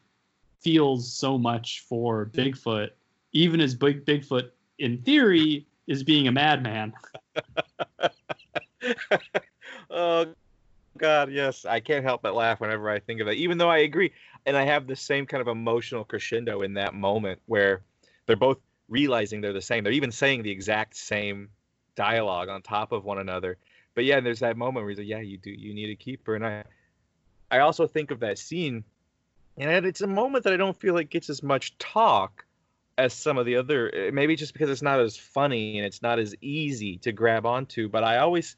feels 0.59 1.11
so 1.11 1.37
much 1.37 1.83
for 1.87 2.27
bigfoot 2.27 2.89
even 3.31 3.59
as 3.59 3.73
big 3.73 4.05
bigfoot 4.05 4.49
in 4.79 4.97
theory 4.99 5.65
is 5.87 6.03
being 6.03 6.27
a 6.27 6.31
madman 6.31 6.93
oh 9.89 10.25
god 10.97 11.31
yes 11.31 11.65
i 11.65 11.79
can't 11.79 12.03
help 12.03 12.21
but 12.21 12.35
laugh 12.35 12.59
whenever 12.59 12.89
i 12.89 12.99
think 12.99 13.21
of 13.21 13.27
that 13.27 13.35
even 13.35 13.57
though 13.57 13.69
i 13.69 13.79
agree 13.79 14.11
and 14.45 14.57
i 14.57 14.63
have 14.63 14.87
the 14.87 14.95
same 14.95 15.25
kind 15.25 15.41
of 15.41 15.47
emotional 15.47 16.03
crescendo 16.03 16.61
in 16.61 16.73
that 16.73 16.93
moment 16.93 17.39
where 17.45 17.81
they're 18.25 18.35
both 18.35 18.57
realizing 18.91 19.41
they're 19.41 19.53
the 19.53 19.61
same. 19.61 19.83
They're 19.83 19.93
even 19.93 20.11
saying 20.11 20.43
the 20.43 20.51
exact 20.51 20.95
same 20.95 21.49
dialogue 21.95 22.49
on 22.49 22.61
top 22.61 22.91
of 22.91 23.03
one 23.03 23.17
another. 23.17 23.57
But 23.95 24.05
yeah, 24.05 24.19
there's 24.19 24.41
that 24.41 24.57
moment 24.57 24.83
where 24.83 24.89
he's 24.89 24.99
like, 24.99 25.07
"Yeah, 25.07 25.21
you 25.21 25.37
do. 25.37 25.49
You 25.49 25.73
need 25.73 25.89
a 25.89 25.95
keeper." 25.95 26.35
And 26.35 26.45
I, 26.45 26.63
I 27.49 27.59
also 27.59 27.87
think 27.87 28.11
of 28.11 28.19
that 28.19 28.37
scene, 28.37 28.83
and 29.57 29.85
it's 29.85 30.01
a 30.01 30.07
moment 30.07 30.43
that 30.43 30.53
I 30.53 30.57
don't 30.57 30.79
feel 30.79 30.93
like 30.93 31.09
gets 31.09 31.29
as 31.29 31.41
much 31.41 31.77
talk, 31.77 32.45
as 32.97 33.13
some 33.13 33.37
of 33.37 33.45
the 33.45 33.55
other. 33.55 33.93
eh, 33.93 34.11
Maybe 34.11 34.35
just 34.35 34.53
because 34.53 34.69
it's 34.69 34.81
not 34.81 34.99
as 34.99 35.17
funny 35.17 35.77
and 35.77 35.85
it's 35.85 36.01
not 36.01 36.19
as 36.19 36.35
easy 36.41 36.97
to 36.97 37.11
grab 37.11 37.45
onto. 37.45 37.89
But 37.89 38.03
I 38.03 38.17
always, 38.17 38.55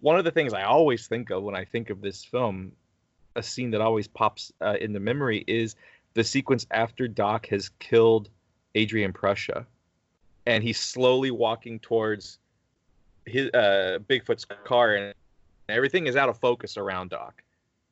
one 0.00 0.18
of 0.18 0.24
the 0.24 0.30
things 0.30 0.52
I 0.52 0.62
always 0.62 1.06
think 1.06 1.30
of 1.30 1.42
when 1.42 1.56
I 1.56 1.64
think 1.64 1.90
of 1.90 2.00
this 2.00 2.24
film, 2.24 2.72
a 3.36 3.42
scene 3.42 3.70
that 3.70 3.80
always 3.80 4.08
pops 4.08 4.52
uh, 4.60 4.76
the 4.80 5.00
memory 5.00 5.44
is 5.46 5.74
the 6.14 6.24
sequence 6.24 6.66
after 6.70 7.08
Doc 7.08 7.46
has 7.46 7.70
killed 7.78 8.28
Adrian 8.74 9.12
Prussia, 9.12 9.66
and 10.46 10.62
he's 10.62 10.78
slowly 10.78 11.30
walking 11.30 11.78
towards 11.78 12.38
his 13.24 13.48
uh, 13.54 13.98
Bigfoot's 14.08 14.44
car, 14.44 14.94
and 14.94 15.14
everything 15.68 16.06
is 16.06 16.16
out 16.16 16.28
of 16.28 16.38
focus 16.38 16.76
around 16.76 17.10
Doc. 17.10 17.42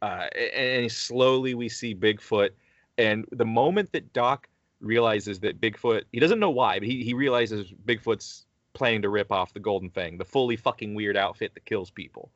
Uh, 0.03 0.27
and, 0.35 0.83
and 0.83 0.93
slowly 0.93 1.55
we 1.55 1.69
see 1.69 1.95
Bigfoot, 1.95 2.51
and 2.99 3.25
the 3.33 3.47
moment 3.47 3.93
that 3.93 4.13
Doc 4.13 4.49
realizes 4.81 5.41
that 5.41 5.61
Bigfoot, 5.61 6.03
he 6.13 6.21
doesn't 6.21 6.39
know 6.41 6.51
why, 6.51 6.79
but 6.79 6.89
he, 6.89 7.03
he 7.05 7.15
realizes 7.15 7.73
Bigfoot's 7.87 8.47
planning 8.73 9.03
to 9.03 9.09
rip 9.09 9.31
off 9.33 9.53
the 9.53 9.61
Golden 9.61 9.91
Fang, 9.91 10.17
the 10.19 10.25
fully 10.25 10.57
fucking 10.57 10.95
weird 10.95 11.17
outfit 11.17 11.55
that 11.55 11.65
kills 11.65 11.91
people, 11.91 12.31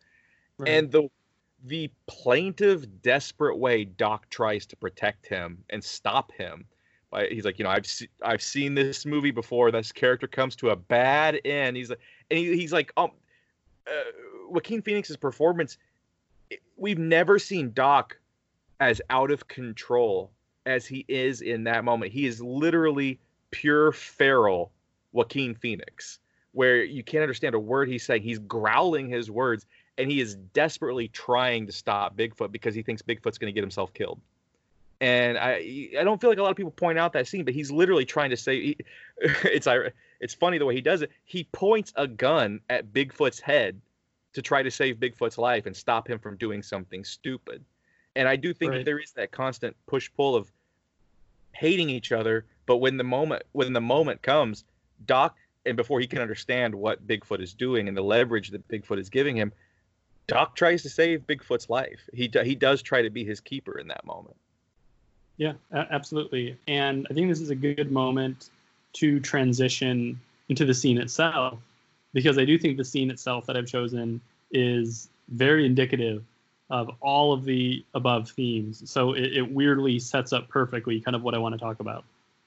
Right. 0.59 0.69
and 0.71 0.91
the 0.91 1.09
the 1.67 1.91
plaintive, 2.07 3.01
desperate 3.01 3.57
way 3.57 3.85
Doc 3.87 4.29
tries 4.29 4.67
to 4.67 4.77
protect 4.77 5.27
him 5.27 5.65
and 5.71 5.83
stop 5.83 6.31
him. 6.33 6.67
By, 7.11 7.29
he's 7.29 7.47
like, 7.47 7.59
you 7.59 7.65
know, 7.65 7.71
I've 7.71 7.87
se- 7.87 8.11
I've 8.23 8.43
seen 8.43 8.75
this 8.75 9.07
movie 9.07 9.31
before. 9.31 9.71
This 9.71 9.91
character 9.91 10.27
comes 10.27 10.57
to 10.57 10.71
a 10.71 10.77
bad 10.77 11.41
end. 11.47 11.79
He's 11.79 11.89
like, 11.89 12.01
and 12.31 12.39
he, 12.39 12.55
he's 12.55 12.73
like, 12.73 12.93
um, 12.99 13.13
uh, 13.87 13.93
Joaquin 14.51 14.83
Phoenix's 14.83 15.17
performance. 15.17 15.79
it- 16.51 16.61
We've 16.77 16.99
never 16.99 17.39
seen 17.39 17.73
Doc 17.73 18.19
as 18.81 19.01
out 19.09 19.31
of 19.31 19.49
control 19.49 20.33
as 20.67 20.87
he 20.87 21.05
is 21.09 21.41
in 21.41 21.65
that 21.65 21.85
moment. 21.85 22.13
He 22.13 22.27
is 22.27 22.41
literally 22.41 23.19
pure 23.51 23.93
feral 23.93 24.73
Joaquin 25.13 25.55
Phoenix, 25.55 26.19
where 26.53 26.83
you 26.83 27.03
can't 27.03 27.23
understand 27.23 27.55
a 27.55 27.59
word 27.59 27.89
he's 27.89 28.05
saying. 28.05 28.23
He's 28.23 28.39
growling 28.39 29.09
his 29.09 29.31
words, 29.31 29.67
and 29.97 30.11
he 30.11 30.21
is 30.21 30.35
desperately 30.35 31.09
trying 31.09 31.67
to 31.67 31.73
stop 31.73 32.17
Bigfoot 32.17 32.53
because 32.53 32.75
he 32.75 32.83
thinks 32.83 33.03
Bigfoot's 33.03 33.39
going 33.39 33.53
to 33.53 33.55
get 33.55 33.63
himself 33.63 33.95
killed. 33.95 34.21
And 35.01 35.37
I, 35.37 35.91
I 35.99 36.05
don't 36.05 36.21
feel 36.21 36.31
like 36.31 36.39
a 36.39 36.43
lot 36.43 36.51
of 36.51 36.57
people 36.57 36.71
point 36.71 36.99
out 36.99 37.13
that 37.13 37.27
scene, 37.27 37.45
but 37.45 37.53
he's 37.55 37.71
literally 37.71 38.05
trying 38.05 38.31
to 38.31 38.37
say. 38.37 38.61
He, 38.61 38.77
it's 39.19 39.69
it's 40.21 40.35
funny 40.35 40.59
the 40.59 40.67
way 40.67 40.75
he 40.75 40.81
does 40.81 41.03
it. 41.03 41.11
He 41.25 41.45
points 41.45 41.93
a 41.97 42.07
gun 42.07 42.61
at 42.71 42.93
Bigfoot's 42.93 43.41
head 43.41 43.81
to 44.33 44.43
try 44.43 44.63
to 44.63 44.71
save 44.71 44.97
Bigfoot's 44.97 45.39
life 45.39 45.67
and 45.67 45.77
stop 45.77 46.09
him 46.09 46.19
from 46.19 46.37
doing 46.37 46.63
something 46.63 47.05
stupid. 47.05 47.65
And 48.17 48.29
I 48.29 48.37
do 48.37 48.53
think 48.55 48.73
that 48.73 48.79
Right. 48.79 48.85
there 48.85 48.99
is 48.99 49.13
that 49.13 49.31
constant 49.31 49.77
push 49.87 50.11
pull 50.17 50.37
of 50.37 50.51
hating 51.53 51.91
each 51.91 52.13
other, 52.13 52.45
but 52.67 52.79
when 52.79 52.97
the 52.97 53.05
moment 53.05 53.43
when 53.53 53.73
the 53.73 53.81
moment 53.81 54.23
comes, 54.23 54.65
Doc 55.07 55.37
and 55.67 55.77
before 55.77 56.01
he 56.01 56.07
can 56.07 56.21
understand 56.21 56.75
what 56.75 57.07
Bigfoot 57.07 57.41
is 57.41 57.55
doing 57.55 57.89
and 57.89 57.97
the 57.97 58.03
leverage 58.03 58.51
that 58.51 58.67
Bigfoot 58.69 58.99
is 58.99 59.09
giving 59.09 59.37
him, 59.37 59.53
Doc 60.27 60.57
tries 60.57 60.83
to 60.83 60.89
save 60.89 61.27
Bigfoot's 61.27 61.69
life. 61.69 62.09
He 62.13 62.31
he 62.45 62.55
does 62.55 62.83
try 62.83 63.03
to 63.03 63.11
be 63.11 63.25
his 63.25 63.41
keeper 63.41 63.79
in 63.79 63.89
that 63.89 64.05
moment. 64.05 64.37
Yeah, 65.37 65.55
absolutely. 65.73 66.57
And 66.69 67.07
I 67.11 67.15
think 67.15 67.29
this 67.29 67.41
is 67.41 67.51
a 67.51 67.57
good 67.57 67.91
moment 67.91 68.51
to 68.95 69.19
transition 69.19 70.21
into 70.49 70.65
the 70.65 70.75
scene 70.75 70.99
itself 70.99 71.59
because 72.13 72.39
I 72.39 72.45
do 72.45 72.57
think 72.59 72.77
the 72.77 72.85
scene 72.85 73.11
itself 73.11 73.47
that 73.47 73.57
I've 73.57 73.67
chosen 73.67 74.21
is 74.53 75.09
very 75.31 75.67
indicative 75.67 76.23
of 76.71 76.91
all 77.01 77.33
of 77.33 77.45
the 77.45 77.85
above 77.95 78.31
themes. 78.31 78.89
So 78.91 79.13
it, 79.13 79.33
it 79.37 79.51
weirdly 79.51 79.99
sets 79.99 80.33
up 80.33 80.49
perfectly 80.49 81.01
kind 81.01 81.15
of 81.15 81.23
what 81.23 81.35
I 81.35 81.39
want 81.39 81.55
to 81.55 81.59
talk 81.59 81.81
about. 81.81 82.05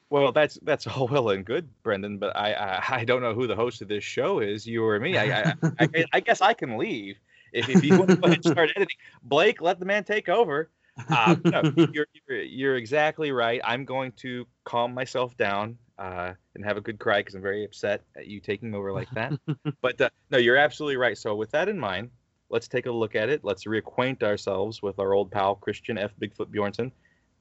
Well, 0.10 0.32
that's 0.32 0.58
that's 0.64 0.88
all 0.88 1.08
well 1.08 1.30
and 1.30 1.46
good, 1.46 1.68
Brendan, 1.84 2.18
but 2.18 2.36
I 2.36 2.54
I, 2.54 2.84
I 3.00 3.06
don't 3.06 3.22
know 3.22 3.34
who 3.34 3.48
the 3.48 3.56
host 3.56 3.82
of 3.82 3.88
this 3.88 4.04
show 4.04 4.40
is, 4.40 4.66
you 4.66 4.86
or 4.86 5.00
me. 5.00 5.18
I 5.18 5.42
I, 5.42 5.54
I, 5.80 6.06
I 6.14 6.20
guess 6.22 6.42
I 6.42 6.54
can 6.54 6.78
leave 6.78 7.18
if, 7.52 7.70
if 7.70 7.84
you 7.84 7.98
want 7.98 8.10
to 8.12 8.16
go 8.16 8.28
ahead 8.28 8.38
and 8.38 8.54
start 8.54 8.72
editing. 8.76 8.98
Blake, 9.24 9.62
let 9.62 9.80
the 9.80 9.86
man 9.86 10.04
take 10.04 10.30
over. 10.30 10.70
Uh, 11.10 11.36
no, 11.44 11.62
you're, 11.92 12.08
you're 12.28 12.42
you're 12.42 12.76
exactly 12.78 13.32
right. 13.32 13.62
I'm 13.64 13.86
going 13.86 14.14
to 14.14 14.48
calm 14.64 14.94
myself 14.94 15.36
down 15.38 15.78
uh, 16.00 16.34
and 16.56 16.66
have 16.66 16.78
a 16.78 16.82
good 16.82 17.00
cry 17.00 17.20
because 17.20 17.36
I'm 17.36 17.42
very 17.42 17.66
upset 17.66 18.04
at 18.16 18.28
you 18.28 18.40
taking 18.40 18.74
over 18.74 18.92
like 18.92 19.10
that. 19.12 19.34
but 19.82 20.00
uh, 20.02 20.10
no, 20.32 20.38
you're 20.38 20.58
absolutely 20.58 20.98
right. 20.98 21.18
So 21.18 21.36
with 21.36 21.52
that 21.52 21.70
in 21.70 21.78
mind, 21.78 22.10
let's 22.50 22.68
take 22.68 22.86
a 22.86 22.92
look 22.92 23.16
at 23.16 23.30
it. 23.30 23.44
Let's 23.44 23.66
reacquaint 23.66 24.24
ourselves 24.24 24.82
with 24.82 25.00
our 25.00 25.14
old 25.14 25.32
pal 25.32 25.56
Christian 25.56 25.98
F. 25.98 26.12
Bigfoot 26.22 26.48
Bjornsen 26.48 26.92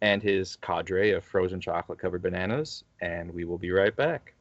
and 0.03 0.23
his 0.23 0.57
cadre 0.57 1.13
of 1.13 1.25
frozen 1.25 1.61
chocolate 1.61 1.99
covered 1.99 2.23
bananas, 2.23 2.85
and 3.01 3.33
we 3.33 3.45
will 3.45 3.59
be 3.59 3.71
right 3.71 3.95
back. 3.97 4.35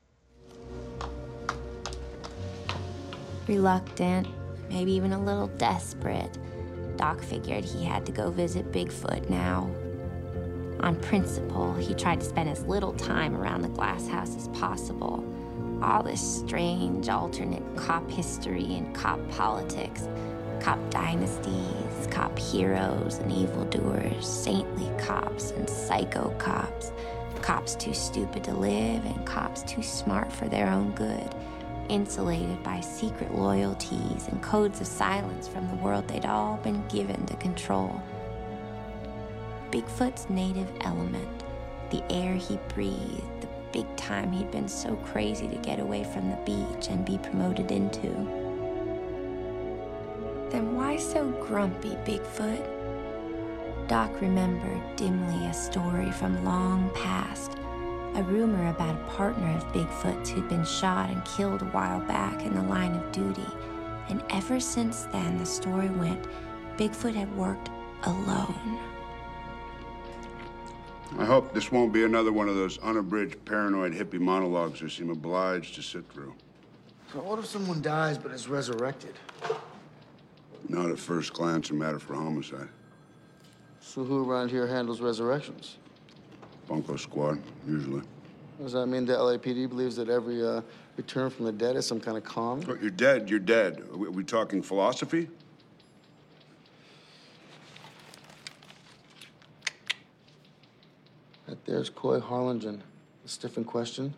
Reluctant, 3.48 4.28
maybe 4.70 4.92
even 4.92 5.14
a 5.14 5.24
little 5.24 5.48
desperate, 5.48 6.38
Doc 6.98 7.22
figured 7.22 7.64
he 7.64 7.86
had 7.86 8.06
to 8.06 8.12
go 8.12 8.32
visit 8.32 8.72
Bigfoot 8.72 9.30
now. 9.30 9.70
On 10.82 11.00
principle, 11.02 11.74
he 11.76 11.94
tried 11.94 12.20
to 12.20 12.26
spend 12.26 12.50
as 12.50 12.64
little 12.66 12.94
time 12.94 13.36
around 13.36 13.62
the 13.62 13.70
glass 13.70 14.08
house 14.08 14.36
as 14.36 14.48
possible. 14.50 15.24
All 15.82 16.04
this 16.04 16.22
strange 16.22 17.08
alternate 17.08 17.64
cop 17.76 18.10
history 18.10 18.76
and 18.76 18.94
cop 18.96 19.20
politics, 19.30 20.08
cop 20.62 20.80
dynasties, 20.90 22.08
cop 22.10 22.38
heroes 22.38 23.20
and 23.20 23.32
evildoers, 23.32 24.28
saintly 24.28 24.90
cops 24.98 25.52
and 25.52 25.70
psycho 25.70 26.34
cops, 26.38 26.92
cops 27.42 27.76
too 27.76 27.94
stupid 27.94 28.44
to 28.44 28.54
live 28.54 29.06
and 29.06 29.26
cops 29.26 29.64
too 29.64 29.84
smart 29.84 30.32
for 30.32 30.48
their 30.48 30.68
own 30.68 30.92
good 30.92 31.34
insulated 31.90 32.62
by 32.64 32.80
secret 32.80 33.34
loyalties 33.34 34.28
and 34.28 34.42
codes 34.42 34.82
of 34.82 34.88
silence 34.88 35.48
from 35.48 35.68
the 35.68 35.76
world 35.76 36.08
they'd 36.08 36.26
all 36.26 36.58
been 36.58 36.86
given 36.88 37.26
to 37.26 37.36
control. 37.38 38.02
Bigfoot's 39.72 40.30
native 40.30 40.72
element, 40.82 41.44
the 41.92 42.04
air 42.12 42.36
he 42.36 42.58
breathed, 42.70 43.42
the 43.42 43.48
big 43.72 43.96
time 43.96 44.32
he'd 44.32 44.52
been 44.52 44.68
so 44.68 44.96
crazy 44.98 45.48
to 45.48 45.56
get 45.58 45.80
away 45.80 46.04
from 46.04 46.30
the 46.30 46.38
beach 46.38 46.88
and 46.88 47.06
be 47.06 47.18
promoted 47.18 47.72
into. 47.72 48.45
Then 50.56 50.74
why 50.74 50.96
so 50.96 51.32
grumpy, 51.32 51.98
Bigfoot? 52.06 52.66
Doc 53.90 54.10
remembered 54.22 54.82
dimly 54.96 55.48
a 55.48 55.54
story 55.54 56.10
from 56.12 56.46
long 56.46 56.90
past 56.96 57.58
a 58.16 58.24
rumor 58.24 58.70
about 58.70 58.96
a 58.96 59.04
partner 59.18 59.54
of 59.58 59.68
Bigfoot's 59.74 60.30
who'd 60.30 60.48
been 60.48 60.64
shot 60.64 61.10
and 61.10 61.26
killed 61.26 61.62
a 61.62 61.66
while 61.66 62.00
back 62.00 62.44
in 62.44 62.56
the 62.56 62.62
line 62.62 62.96
of 62.96 63.12
duty. 63.12 63.46
And 64.08 64.24
ever 64.30 64.62
since 64.62 65.02
then, 65.12 65.40
the 65.40 65.46
story 65.46 65.90
went 65.90 66.26
Bigfoot 66.78 67.16
had 67.16 67.36
worked 67.36 67.70
alone. 68.04 68.80
I 71.20 71.26
hope 71.26 71.54
this 71.54 71.70
won't 71.70 71.92
be 71.92 72.06
another 72.06 72.32
one 72.32 72.48
of 72.48 72.56
those 72.56 72.78
unabridged 72.78 73.44
paranoid 73.44 73.92
hippie 73.92 74.22
monologues 74.22 74.82
I 74.82 74.88
seem 74.88 75.10
obliged 75.10 75.76
to 75.76 75.82
sit 75.82 76.10
through. 76.14 76.34
So 77.12 77.20
what 77.20 77.40
if 77.40 77.46
someone 77.46 77.82
dies 77.82 78.18
but 78.18 78.32
is 78.32 78.48
resurrected? 78.48 79.16
Not 80.68 80.90
at 80.90 81.00
first 81.00 81.34
glance 81.34 81.70
a 81.70 81.74
matter 81.74 82.00
for 82.00 82.16
homicide. 82.16 82.70
So 83.80 84.04
who 84.04 84.30
around 84.30 84.50
here 84.50 84.68
handles 84.68 85.00
resurrections? 85.00 85.78
Bunko 86.68 86.96
squad, 86.96 87.40
usually. 87.68 88.02
Does 88.60 88.74
that 88.74 88.88
mean 88.88 89.06
the 89.06 89.14
LAPD 89.14 89.70
believes 89.70 89.96
that 89.98 90.10
every 90.10 90.46
uh, 90.46 90.62
return 90.98 91.30
from 91.30 91.46
the 91.46 91.52
dead 91.52 91.76
is 91.76 91.86
some 91.86 92.00
kind 92.00 92.18
of? 92.18 92.68
Look, 92.68 92.82
you're 92.82 92.90
dead, 92.90 93.30
you're 93.30 93.40
dead. 93.40 93.84
Are 93.92 93.98
we, 93.98 94.08
are 94.08 94.12
we 94.12 94.24
talking 94.24 94.62
philosophy? 94.62 95.28
That 101.48 101.64
there's 101.66 101.90
Coy 101.90 102.20
Harlingen, 102.20 102.82
the 103.24 103.30
stiff 103.30 103.58
in 103.58 103.66
question. 103.66 104.14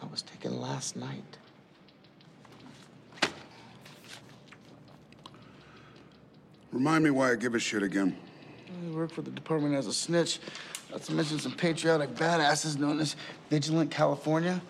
That 0.00 0.10
was 0.10 0.22
taken 0.22 0.60
last 0.60 0.96
night. 0.96 1.38
Remind 6.72 7.04
me 7.04 7.10
why 7.10 7.32
I 7.32 7.36
give 7.36 7.54
a 7.54 7.58
shit 7.58 7.82
again. 7.82 8.16
He 8.82 8.90
worked 8.90 9.14
for 9.14 9.22
the 9.22 9.30
department 9.30 9.74
as 9.74 9.86
a 9.86 9.92
snitch. 9.92 10.40
Not 10.90 11.02
to 11.02 11.12
mention 11.12 11.38
some 11.38 11.52
patriotic 11.52 12.10
badasses 12.14 12.78
known 12.78 13.00
as 13.00 13.16
Vigilant 13.50 13.90
California. 13.90 14.60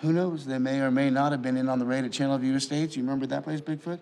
Who 0.00 0.12
knows? 0.12 0.46
They 0.46 0.58
may 0.58 0.80
or 0.80 0.90
may 0.90 1.10
not 1.10 1.32
have 1.32 1.42
been 1.42 1.56
in 1.56 1.68
on 1.68 1.78
the 1.78 1.84
raid 1.84 2.04
at 2.04 2.12
Channel 2.12 2.38
View 2.38 2.54
Estates. 2.54 2.96
You 2.96 3.02
remember 3.02 3.26
that 3.26 3.44
place, 3.44 3.60
Bigfoot? 3.60 3.98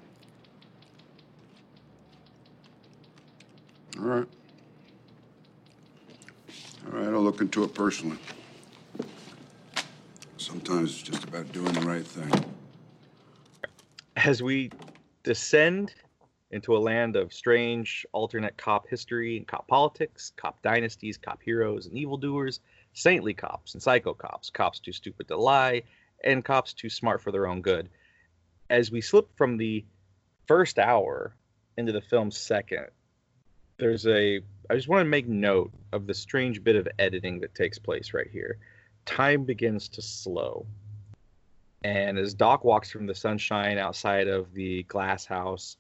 All 3.99 4.05
right. 4.05 4.27
All 6.87 6.99
right, 6.99 7.09
I'll 7.09 7.21
look 7.21 7.41
into 7.41 7.65
it 7.65 7.75
personally. 7.75 8.19
Sometimes 10.37 10.91
it's 10.91 11.03
just 11.03 11.25
about 11.25 11.51
doing 11.53 11.73
the 11.73 11.81
right 11.81 12.07
thing. 12.07 12.45
As 14.25 14.43
we 14.43 14.73
descend 15.23 15.95
into 16.51 16.77
a 16.77 16.81
land 16.81 17.15
of 17.15 17.33
strange 17.33 18.05
alternate 18.11 18.57
cop 18.57 18.89
history 18.89 19.37
and 19.37 19.47
cop 19.47 19.69
politics, 19.69 20.33
cop 20.37 20.61
dynasties, 20.61 21.17
cop 21.17 21.41
heroes 21.41 21.87
and 21.87 21.97
evildoers, 21.97 22.59
saintly 22.95 23.33
cops 23.33 23.75
and 23.75 23.83
psycho 23.83 24.15
cops, 24.15 24.51
cops 24.51 24.81
too 24.81 24.91
stupid 24.91 25.29
to 25.29 25.37
lie, 25.37 25.85
and 26.25 26.45
cops 26.45 26.73
too 26.73 26.91
smart 26.91 27.23
for 27.23 27.31
their 27.31 27.47
own 27.47 27.63
good. 27.63 27.89
As 28.69 28.91
we 28.91 29.03
slip 29.03 29.29
from 29.37 29.57
the 29.57 29.85
first 30.47 30.81
hour 30.81 31.33
into 31.77 31.93
the 31.93 32.01
film's 32.01 32.37
second, 32.37 32.89
there's 33.77 34.05
a 34.09 34.41
I 34.69 34.75
just 34.75 34.89
want 34.89 35.03
to 35.03 35.09
make 35.09 35.29
note 35.29 35.71
of 35.93 36.09
the 36.09 36.15
strange 36.15 36.65
bit 36.65 36.75
of 36.75 36.89
editing 36.99 37.39
that 37.41 37.55
takes 37.55 37.79
place 37.79 38.13
right 38.13 38.29
here. 38.29 38.59
Time 39.07 39.45
begins 39.45 39.89
to 39.91 40.03
slow. 40.03 40.67
And 41.83 42.19
as 42.19 42.35
Doc 42.35 42.65
walks 42.65 42.91
from 42.91 43.07
the 43.07 43.15
sunshine 43.15 43.79
outside 43.79 44.29
of 44.29 44.53
the 44.53 44.83
glass 44.85 45.25
house 45.25 45.77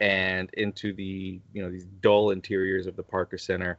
and 0.00 0.50
into 0.54 0.92
the, 0.92 1.40
you 1.52 1.62
know, 1.62 1.70
these 1.70 1.86
dull 2.00 2.30
interiors 2.30 2.86
of 2.86 2.96
the 2.96 3.02
Parker 3.02 3.38
Center, 3.38 3.78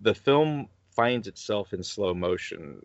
the 0.00 0.14
film 0.14 0.68
finds 0.90 1.28
itself 1.28 1.72
in 1.72 1.82
slow 1.82 2.14
motion. 2.14 2.84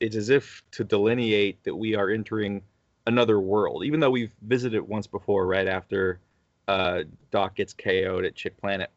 It's 0.00 0.16
as 0.16 0.28
if 0.28 0.62
to 0.72 0.84
delineate 0.84 1.62
that 1.64 1.74
we 1.74 1.94
are 1.94 2.10
entering 2.10 2.62
another 3.06 3.40
world, 3.40 3.84
even 3.84 4.00
though 4.00 4.10
we've 4.10 4.34
visited 4.42 4.76
it 4.76 4.88
once 4.88 5.06
before, 5.06 5.46
right 5.46 5.68
after 5.68 6.20
uh, 6.68 7.04
Doc 7.30 7.56
gets 7.56 7.72
KO'd 7.72 8.24
at 8.24 8.34
Chick 8.34 8.56
Planet. 8.58 8.90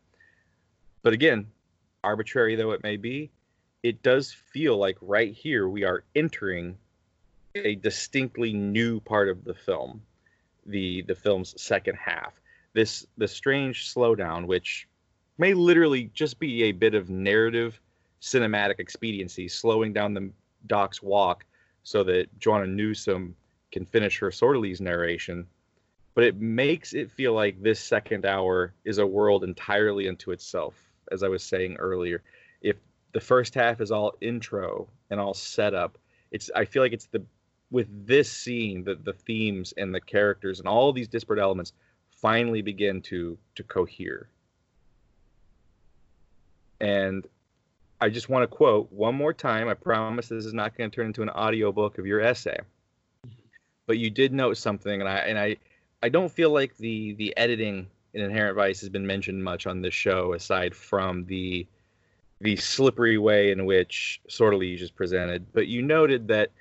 But 1.02 1.14
again, 1.14 1.48
arbitrary 2.04 2.56
though 2.56 2.72
it 2.72 2.84
may 2.84 2.98
be, 2.98 3.32
it 3.84 4.02
does 4.02 4.32
feel 4.32 4.78
like 4.78 4.98
right 5.02 5.34
here 5.34 5.68
we 5.68 5.84
are 5.84 6.04
entering 6.16 6.78
a 7.66 7.76
distinctly 7.76 8.54
new 8.54 9.00
part 9.00 9.30
of 9.30 9.44
the 9.44 9.54
film, 9.54 10.02
the 10.66 11.02
the 11.04 11.16
film's 11.16 11.60
second 11.62 11.96
half. 11.96 12.34
This 12.74 13.06
the 13.18 13.28
strange 13.28 13.94
slowdown, 13.94 14.46
which 14.46 14.88
may 15.38 15.54
literally 15.54 16.12
just 16.14 16.40
be 16.40 16.64
a 16.64 16.72
bit 16.72 16.94
of 16.94 17.10
narrative 17.10 17.80
cinematic 18.22 18.80
expediency, 18.80 19.48
slowing 19.48 19.94
down 19.94 20.14
the 20.14 20.32
Doc's 20.66 21.02
walk 21.02 21.46
so 21.84 22.04
that 22.04 22.38
Joanna 22.40 22.68
Newsom 22.68 23.36
can 23.72 23.86
finish 23.86 24.20
her 24.20 24.32
Sortilege's 24.32 24.82
narration. 24.82 25.48
But 26.16 26.24
it 26.24 26.38
makes 26.38 26.94
it 26.94 27.12
feel 27.12 27.34
like 27.34 27.62
this 27.62 27.80
second 27.80 28.26
hour 28.26 28.74
is 28.84 28.98
a 28.98 29.06
world 29.06 29.44
entirely 29.44 30.10
unto 30.10 30.32
itself, 30.32 30.74
as 31.12 31.22
I 31.22 31.28
was 31.28 31.44
saying 31.44 31.76
earlier. 31.78 32.24
If 32.62 32.78
the 33.14 33.20
first 33.20 33.54
half 33.54 33.82
is 33.82 33.92
all 33.92 34.16
intro 34.20 34.88
and 35.12 35.20
all 35.20 35.36
setup, 35.36 35.98
it's 36.32 36.50
I 36.56 36.66
feel 36.66 36.82
like 36.82 36.94
it's 36.94 37.06
the 37.06 37.24
with 37.72 37.88
this 38.08 38.32
scene 38.32 38.84
that 38.86 39.04
the 39.04 39.14
themes 39.14 39.74
and 39.78 39.94
the 39.94 40.02
characters 40.02 40.60
and 40.60 40.68
all 40.68 40.94
these 40.94 41.08
disparate 41.08 41.40
elements 41.40 41.74
finally 42.12 42.62
begin 42.62 43.02
to 43.02 43.38
to 43.56 43.64
cohere. 43.64 44.30
And 46.80 47.28
I 48.00 48.10
just 48.10 48.30
want 48.30 48.44
to 48.44 48.56
quote 48.56 48.92
one 48.92 49.16
more 49.16 49.34
time. 49.34 49.68
I 49.68 49.74
promise 49.74 50.28
this 50.28 50.46
is 50.46 50.54
not 50.54 50.78
going 50.78 50.90
to 50.90 50.96
turn 50.96 51.08
into 51.08 51.24
an 51.24 51.30
audiobook 51.30 51.98
of 51.98 52.06
your 52.06 52.22
essay. 52.22 52.60
But 53.88 53.98
you 53.98 54.10
did 54.10 54.34
note 54.34 54.58
something, 54.58 55.00
and 55.00 55.10
I 55.10 55.18
and 55.20 55.40
I 55.40 55.58
I 56.04 56.10
don't 56.10 56.32
feel 56.32 56.52
like 56.52 56.78
the 56.78 57.14
the 57.14 57.36
editing 57.38 57.88
in 58.14 58.22
Inherent 58.22 58.56
Vice 58.56 58.82
has 58.82 58.90
been 58.90 59.08
mentioned 59.08 59.44
much 59.44 59.66
on 59.68 59.82
this 59.82 59.94
show, 59.94 60.34
aside 60.34 60.76
from 60.76 61.26
the 61.26 61.66
the 62.40 62.56
slippery 62.56 63.18
way 63.18 63.52
in 63.52 63.66
which 63.66 64.22
Sortilege 64.30 64.82
is 64.82 64.92
presented. 64.92 65.52
But 65.54 65.68
you 65.68 65.82
noted 65.82 66.28
that 66.28 66.52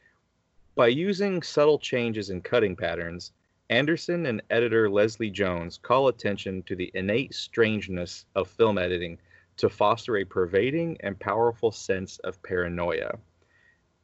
by 0.77 0.89
using 0.89 1.43
subtle 1.43 1.79
changes 1.79 2.29
in 2.29 2.43
cutting 2.43 2.77
patterns, 2.77 3.33
Anderson 3.71 4.27
and 4.27 4.43
editor 4.51 4.91
Leslie 4.91 5.31
Jones 5.31 5.79
call 5.79 6.09
attention 6.09 6.63
to 6.65 6.77
the 6.77 6.91
innate 6.93 7.35
strangeness 7.35 8.27
of 8.35 8.47
film 8.47 8.77
editing 8.77 9.19
to 9.57 9.71
foster 9.71 10.19
a 10.19 10.25
pervading 10.25 10.99
and 11.01 11.19
powerful 11.19 11.73
sense 11.73 12.19
of 12.19 12.43
paranoia. 12.43 13.19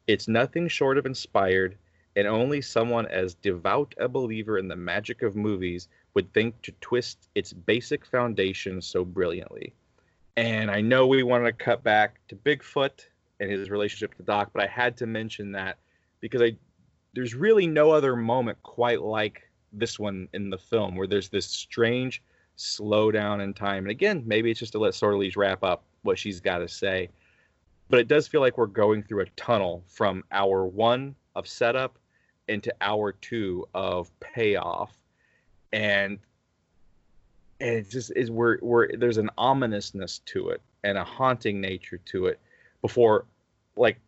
It's 0.07 0.29
nothing 0.29 0.67
short 0.67 0.97
of 0.97 1.05
inspired, 1.05 1.77
and 2.17 2.27
only 2.27 2.63
someone 2.63 3.07
as 3.09 3.35
devout 3.35 3.95
a 3.99 4.09
believer 4.09 4.57
in 4.57 4.67
the 4.67 4.75
magic 4.75 5.21
of 5.21 5.37
movies 5.37 5.89
would 6.15 6.33
think 6.33 6.61
to 6.63 6.73
twist 6.81 7.29
its 7.35 7.53
basic 7.53 8.07
foundation 8.07 8.81
so 8.81 9.05
brilliantly. 9.05 9.75
And 10.39 10.71
I 10.71 10.81
know 10.81 11.07
we 11.07 11.23
want 11.23 11.45
to 11.45 11.53
cut 11.53 11.85
back 11.85 12.19
to 12.29 12.37
Bigfoot 12.37 13.09
and 13.41 13.51
his 13.51 13.69
relationship 13.69 14.15
to 14.17 14.23
Doc, 14.23 14.51
but 14.55 14.63
I 14.63 14.67
had 14.67 14.97
to 14.97 15.07
mention 15.07 15.53
that 15.53 15.77
because 16.23 16.41
I 16.41 16.57
there's 17.13 17.35
really 17.35 17.67
no 17.67 17.91
other 17.91 18.17
moment 18.17 18.63
quite 18.63 19.03
like 19.03 19.43
this 19.75 19.99
one 19.99 20.29
in 20.33 20.49
the 20.49 20.57
film 20.57 20.97
where 20.97 21.07
there's 21.07 21.29
this 21.29 21.45
strange 21.45 22.23
slowdown 22.57 23.43
in 23.43 23.53
time. 23.53 23.85
And 23.85 23.91
again, 23.91 24.23
maybe 24.25 24.51
it's 24.51 24.61
just 24.61 24.73
to 24.73 24.79
let 24.79 24.95
Sortilege 24.95 25.37
wrap 25.37 25.63
up 25.63 25.85
what 26.03 26.19
she's 26.19 26.41
got 26.41 26.59
to 26.59 26.69
say. 26.69 27.11
But 27.91 28.01
it 28.01 28.09
does 28.09 28.27
feel 28.27 28.41
like 28.41 28.57
we're 28.57 28.67
going 28.67 29.03
through 29.03 29.23
a 29.23 29.31
tunnel 29.37 29.85
from 29.87 30.25
hour 30.33 30.65
one 30.65 31.15
of 31.35 31.47
setup 31.47 31.99
into 32.49 32.75
hour 32.81 33.13
two 33.13 33.67
of 33.75 34.11
payoff. 34.21 34.97
And 35.73 36.19
and 37.61 37.77
it 37.77 37.91
just 37.91 38.13
is 38.17 38.31
where 38.31 38.57
where 38.59 38.91
there's 38.97 39.19
an 39.19 39.31
ominousness 39.37 40.21
to 40.27 40.49
it 40.49 40.63
and 40.83 40.97
a 40.97 41.05
haunting 41.05 41.61
nature 41.61 41.99
to 42.07 42.27
it 42.27 42.41
before 42.81 43.27
like 43.77 44.01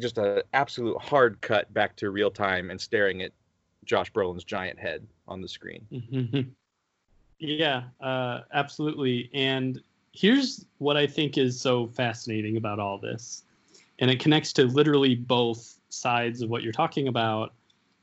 just 0.00 0.18
an 0.18 0.42
absolute 0.52 0.98
hard 1.00 1.40
cut 1.40 1.72
back 1.74 1.96
to 1.96 2.10
real 2.10 2.30
time 2.30 2.70
and 2.70 2.80
staring 2.80 3.22
at 3.22 3.32
Josh 3.84 4.12
Brolin's 4.12 4.44
giant 4.44 4.78
head 4.78 5.06
on 5.28 5.40
the 5.40 5.48
screen. 5.48 6.54
Yeah, 7.42 7.82
uh, 8.00 8.42
absolutely. 8.52 9.28
And 9.34 9.82
here's 10.12 10.64
what 10.78 10.96
I 10.96 11.08
think 11.08 11.36
is 11.36 11.60
so 11.60 11.88
fascinating 11.88 12.56
about 12.56 12.78
all 12.78 12.98
this, 12.98 13.42
and 13.98 14.08
it 14.12 14.20
connects 14.20 14.52
to 14.54 14.66
literally 14.66 15.16
both 15.16 15.80
sides 15.88 16.40
of 16.40 16.50
what 16.50 16.62
you're 16.62 16.72
talking 16.72 17.08
about. 17.08 17.52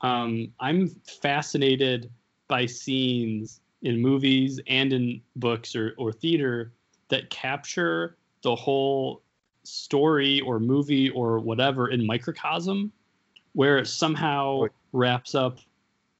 Um, 0.02 0.52
I'm 0.60 0.88
fascinated 1.22 2.10
by 2.48 2.66
scenes 2.66 3.62
in 3.80 3.98
movies 3.98 4.60
and 4.66 4.92
in 4.92 5.22
books 5.36 5.74
or, 5.74 5.94
or 5.96 6.12
theater 6.12 6.72
that 7.08 7.30
capture 7.30 8.18
the 8.42 8.54
whole 8.54 9.22
story 9.62 10.40
or 10.40 10.58
movie 10.58 11.10
or 11.10 11.38
whatever 11.38 11.88
in 11.88 12.06
microcosm, 12.06 12.92
where 13.52 13.78
it 13.78 13.86
somehow 13.86 14.64
wraps 14.92 15.34
up 15.34 15.58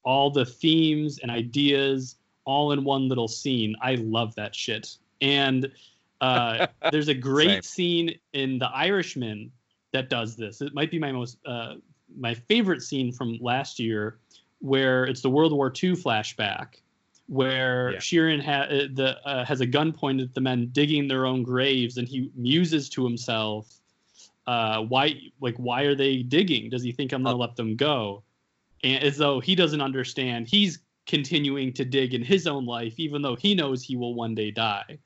all 0.03 0.29
the 0.29 0.45
themes 0.45 1.19
and 1.19 1.31
ideas 1.31 2.15
all 2.45 2.71
in 2.71 2.83
one 2.83 3.07
little 3.07 3.27
scene. 3.27 3.75
I 3.81 3.95
love 3.95 4.35
that 4.35 4.55
shit. 4.55 4.97
And 5.21 5.71
uh, 6.19 6.67
there's 6.91 7.07
a 7.07 7.13
great 7.13 7.63
scene 7.65 8.15
in 8.33 8.59
The 8.59 8.69
Irishman 8.69 9.51
that 9.93 10.09
does 10.09 10.35
this. 10.35 10.61
It 10.61 10.73
might 10.73 10.91
be 10.91 10.99
my 10.99 11.11
most 11.11 11.37
uh, 11.45 11.75
my 12.17 12.33
favorite 12.33 12.81
scene 12.81 13.11
from 13.11 13.37
last 13.41 13.79
year, 13.79 14.17
where 14.59 15.05
it's 15.05 15.21
the 15.21 15.29
World 15.29 15.53
War 15.53 15.67
II 15.67 15.91
flashback, 15.93 16.81
where 17.27 17.93
yeah. 17.93 17.99
Sheeran 17.99 18.43
ha- 18.43 18.67
uh, 18.69 18.87
the, 18.93 19.17
uh, 19.25 19.45
has 19.45 19.61
a 19.61 19.65
gun 19.65 19.93
pointed 19.93 20.29
at 20.29 20.35
the 20.35 20.41
men 20.41 20.69
digging 20.71 21.07
their 21.07 21.25
own 21.25 21.43
graves, 21.43 21.97
and 21.97 22.07
he 22.07 22.29
muses 22.35 22.89
to 22.89 23.03
himself, 23.03 23.79
uh, 24.47 24.81
"Why, 24.81 25.15
like, 25.39 25.55
why 25.55 25.83
are 25.83 25.95
they 25.95 26.23
digging? 26.23 26.69
Does 26.69 26.83
he 26.83 26.91
think 26.91 27.13
I'm 27.13 27.23
gonna 27.23 27.35
oh. 27.35 27.39
let 27.39 27.55
them 27.55 27.75
go?" 27.75 28.23
And 28.83 29.03
as 29.03 29.17
though 29.17 29.39
he 29.39 29.55
doesn't 29.55 29.81
understand, 29.81 30.47
he's 30.47 30.79
continuing 31.05 31.73
to 31.73 31.85
dig 31.85 32.13
in 32.13 32.23
his 32.23 32.47
own 32.47 32.65
life, 32.65 32.95
even 32.97 33.21
though 33.21 33.35
he 33.35 33.55
knows 33.55 33.83
he 33.83 33.95
will 33.95 34.13
one 34.13 34.35
day 34.35 34.51
die. 34.51 34.97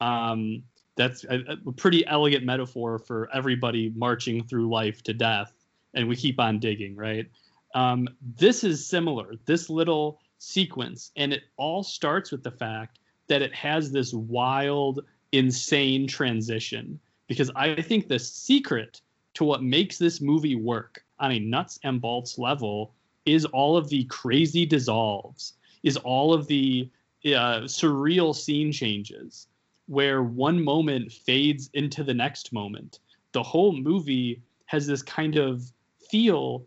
Um, 0.00 0.62
that's 0.96 1.24
a, 1.24 1.58
a, 1.66 1.72
pretty 1.72 2.06
elegant 2.06 2.44
metaphor 2.44 2.98
for 2.98 3.28
everybody 3.32 3.92
marching 3.94 4.44
through 4.44 4.68
life 4.70 5.02
to 5.04 5.14
death, 5.14 5.52
and 5.94 6.08
we 6.08 6.16
keep 6.16 6.40
on 6.40 6.58
digging, 6.58 6.96
right? 6.96 7.26
Um, 7.74 8.08
this 8.36 8.64
is 8.64 8.86
similar, 8.86 9.34
this 9.46 9.70
little 9.70 10.20
sequence, 10.40 11.12
and 11.16 11.32
it 11.32 11.44
all 11.56 11.82
starts 11.82 12.32
with 12.32 12.42
the 12.42 12.50
fact 12.50 12.98
that 13.28 13.42
it 13.42 13.54
has 13.54 13.92
this 13.92 14.12
wild, 14.12 15.04
insane 15.32 16.08
transition. 16.08 16.98
Because 17.28 17.50
I 17.54 17.80
think 17.80 18.08
the 18.08 18.18
secret 18.18 19.00
to 19.34 19.44
what 19.44 19.62
makes 19.62 19.98
this 19.98 20.20
movie 20.20 20.56
work 20.56 21.04
on 21.20 21.30
a 21.30 21.38
nuts 21.38 21.78
and 21.84 22.00
bolts 22.00 22.38
level 22.38 22.92
is 23.26 23.44
all 23.44 23.76
of 23.76 23.88
the 23.88 24.04
crazy 24.04 24.66
dissolves, 24.66 25.52
is 25.82 25.96
all 25.98 26.32
of 26.32 26.46
the 26.48 26.90
uh, 27.26 27.68
surreal 27.68 28.34
scene 28.34 28.72
changes, 28.72 29.46
where 29.86 30.22
one 30.22 30.62
moment 30.62 31.12
fades 31.12 31.70
into 31.74 32.02
the 32.02 32.14
next 32.14 32.52
moment. 32.52 32.98
The 33.32 33.42
whole 33.42 33.72
movie 33.72 34.42
has 34.66 34.86
this 34.86 35.02
kind 35.02 35.36
of 35.36 35.70
feel 36.10 36.64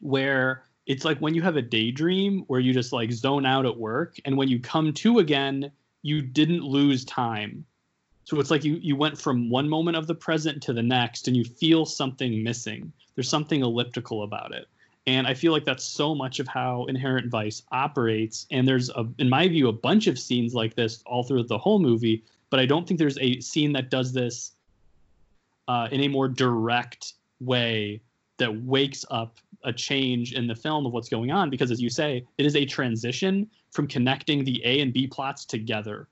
where 0.00 0.64
it's 0.88 1.04
like 1.04 1.18
when 1.18 1.34
you 1.34 1.42
have 1.42 1.56
a 1.56 1.62
daydream 1.62 2.42
where 2.48 2.58
you 2.58 2.72
just 2.72 2.92
like 2.92 3.12
zone 3.12 3.46
out 3.46 3.66
at 3.66 3.78
work 3.78 4.16
and 4.24 4.36
when 4.36 4.48
you 4.48 4.58
come 4.58 4.92
to 4.92 5.20
again 5.20 5.70
you 6.02 6.20
didn't 6.20 6.64
lose 6.64 7.04
time 7.04 7.64
so 8.24 8.40
it's 8.40 8.50
like 8.50 8.64
you 8.64 8.78
you 8.82 8.96
went 8.96 9.16
from 9.16 9.48
one 9.50 9.68
moment 9.68 9.96
of 9.96 10.08
the 10.08 10.14
present 10.14 10.60
to 10.62 10.72
the 10.72 10.82
next 10.82 11.28
and 11.28 11.36
you 11.36 11.44
feel 11.44 11.86
something 11.86 12.42
missing 12.42 12.92
there's 13.14 13.28
something 13.28 13.62
elliptical 13.62 14.24
about 14.24 14.52
it 14.52 14.66
And 15.08 15.26
I 15.26 15.32
feel 15.32 15.52
like 15.52 15.64
that's 15.64 15.84
so 15.84 16.14
much 16.14 16.38
of 16.38 16.46
how 16.46 16.84
Inherent 16.84 17.30
Vice 17.30 17.62
operates. 17.72 18.46
And 18.50 18.68
there's, 18.68 18.90
a, 18.90 19.08
in 19.16 19.30
my 19.30 19.48
view, 19.48 19.68
a 19.68 19.72
bunch 19.72 20.06
of 20.06 20.18
scenes 20.18 20.54
like 20.54 20.74
this 20.74 21.02
all 21.06 21.22
through 21.22 21.44
the 21.44 21.56
whole 21.56 21.78
movie. 21.78 22.24
But 22.50 22.60
I 22.60 22.66
don't 22.66 22.86
think 22.86 23.00
there's 23.00 23.16
a 23.18 23.40
scene 23.40 23.72
that 23.72 23.88
does 23.88 24.12
this 24.12 24.52
uh, 25.66 25.88
in 25.90 26.02
a 26.02 26.08
more 26.08 26.28
direct 26.28 27.14
way 27.40 28.02
that 28.38 28.62
wakes 28.62 29.04
up 29.10 29.36
a 29.64 29.72
change 29.72 30.32
in 30.32 30.46
the 30.46 30.54
film 30.54 30.86
of 30.86 30.92
what's 30.92 31.08
going 31.08 31.30
on. 31.30 31.50
Because 31.50 31.70
as 31.70 31.80
you 31.80 31.90
say, 31.90 32.24
it 32.38 32.46
is 32.46 32.56
a 32.56 32.64
transition 32.64 33.48
from 33.70 33.86
connecting 33.86 34.44
the 34.44 34.62
A 34.64 34.80
and 34.80 34.92
B 34.92 35.06
plots 35.06 35.44
together. 35.44 36.08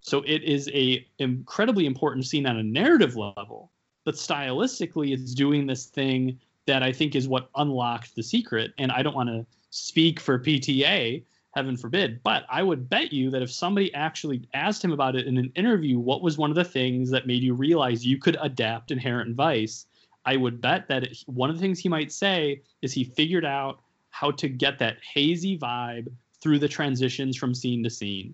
So 0.00 0.22
it 0.26 0.42
is 0.42 0.70
a 0.72 1.06
incredibly 1.18 1.86
important 1.86 2.26
scene 2.26 2.46
on 2.46 2.56
a 2.56 2.62
narrative 2.62 3.16
level, 3.16 3.70
but 4.04 4.14
stylistically, 4.14 5.12
it's 5.12 5.34
doing 5.34 5.66
this 5.66 5.86
thing 5.86 6.38
that 6.66 6.82
I 6.82 6.92
think 6.92 7.14
is 7.14 7.28
what 7.28 7.50
unlocked 7.56 8.14
the 8.14 8.22
secret. 8.22 8.72
And 8.78 8.90
I 8.92 9.02
don't 9.02 9.14
want 9.14 9.28
to 9.28 9.44
speak 9.70 10.18
for 10.18 10.38
PTA, 10.38 11.22
heaven 11.54 11.76
forbid, 11.76 12.22
but 12.22 12.44
I 12.48 12.62
would 12.62 12.88
bet 12.88 13.12
you 13.12 13.30
that 13.30 13.42
if 13.42 13.50
somebody 13.50 13.92
actually 13.92 14.48
asked 14.54 14.84
him 14.84 14.92
about 14.92 15.16
it 15.16 15.26
in 15.26 15.36
an 15.36 15.52
interview, 15.54 15.98
what 15.98 16.22
was 16.22 16.38
one 16.38 16.50
of 16.50 16.56
the 16.56 16.64
things 16.64 17.10
that 17.10 17.26
made 17.26 17.42
you 17.42 17.54
realize 17.54 18.06
you 18.06 18.18
could 18.18 18.38
adapt 18.40 18.90
Inherent 18.90 19.34
Vice? 19.34 19.86
I 20.30 20.36
would 20.36 20.60
bet 20.60 20.86
that 20.86 21.02
it, 21.02 21.24
one 21.26 21.50
of 21.50 21.56
the 21.56 21.60
things 21.60 21.80
he 21.80 21.88
might 21.88 22.12
say 22.12 22.62
is 22.82 22.92
he 22.92 23.02
figured 23.02 23.44
out 23.44 23.80
how 24.10 24.30
to 24.32 24.48
get 24.48 24.78
that 24.78 24.98
hazy 25.02 25.58
vibe 25.58 26.06
through 26.40 26.60
the 26.60 26.68
transitions 26.68 27.36
from 27.36 27.52
scene 27.52 27.82
to 27.82 27.90
scene. 27.90 28.32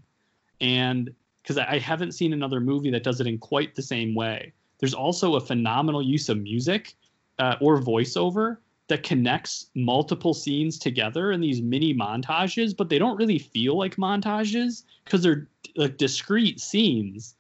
And 0.61 1.15
because 1.43 1.57
I 1.57 1.79
haven't 1.79 2.13
seen 2.13 2.35
another 2.35 2.61
movie 2.61 2.91
that 2.91 3.03
does 3.03 3.19
it 3.21 3.27
in 3.27 3.39
quite 3.39 3.75
the 3.75 3.83
same 3.83 4.15
way. 4.15 4.53
There's 4.79 4.93
also 4.93 5.37
a 5.37 5.41
phenomenal 5.41 6.03
use 6.03 6.29
of 6.29 6.37
music 6.37 6.95
uh, 7.39 7.57
or 7.63 7.81
voiceover 7.81 8.59
that 8.89 9.03
connects 9.03 9.71
multiple 9.75 10.35
scenes 10.35 10.79
together 10.79 11.33
in 11.33 11.41
these 11.41 11.63
mini 11.63 11.95
montages, 11.95 12.77
but 12.77 12.91
they 12.91 12.99
don't 12.99 13.17
really 13.17 13.39
feel 13.39 13.79
like 13.79 13.97
montages 13.97 14.83
because 15.05 15.23
they're 15.23 15.49
like 15.77 15.97
discrete 15.97 16.61
scenes. 16.61 17.37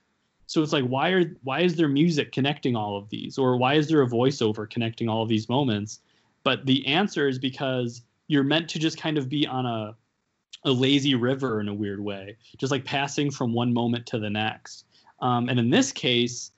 So 0.47 0.63
it's 0.63 0.73
like 0.73 0.85
why 0.85 1.11
are 1.11 1.25
why 1.43 1.61
is 1.61 1.77
there 1.77 1.89
music 1.89 2.33
connecting 2.33 2.77
all 2.77 2.97
of 2.97 3.09
these, 3.09 3.39
or 3.39 3.57
why 3.57 3.75
is 3.75 3.89
there 3.89 4.03
a 4.03 4.09
voiceover 4.09 4.69
connecting 4.69 5.09
all 5.09 5.23
of 5.23 5.29
these 5.29 5.49
moments? 5.49 6.01
But 6.45 6.67
the 6.67 6.87
answer 6.87 7.29
is 7.29 7.39
because 7.39 8.03
you're 8.29 8.45
meant 8.45 8.69
to 8.71 8.79
just 8.79 8.99
kind 8.99 9.19
of 9.19 9.29
be 9.29 9.47
on 9.47 9.67
a 9.67 9.97
a 10.65 10.71
lazy 10.71 11.15
river 11.15 11.61
in 11.61 11.69
a 11.69 11.75
weird 11.75 12.01
way, 12.01 12.37
just 12.59 12.71
like 12.71 12.85
passing 12.85 13.31
from 13.31 13.53
one 13.53 13.73
moment 13.73 14.07
to 14.07 14.19
the 14.19 14.31
next. 14.31 14.85
Um, 15.21 15.49
and 15.49 15.59
in 15.59 15.71
this 15.71 15.93
case, 15.93 16.51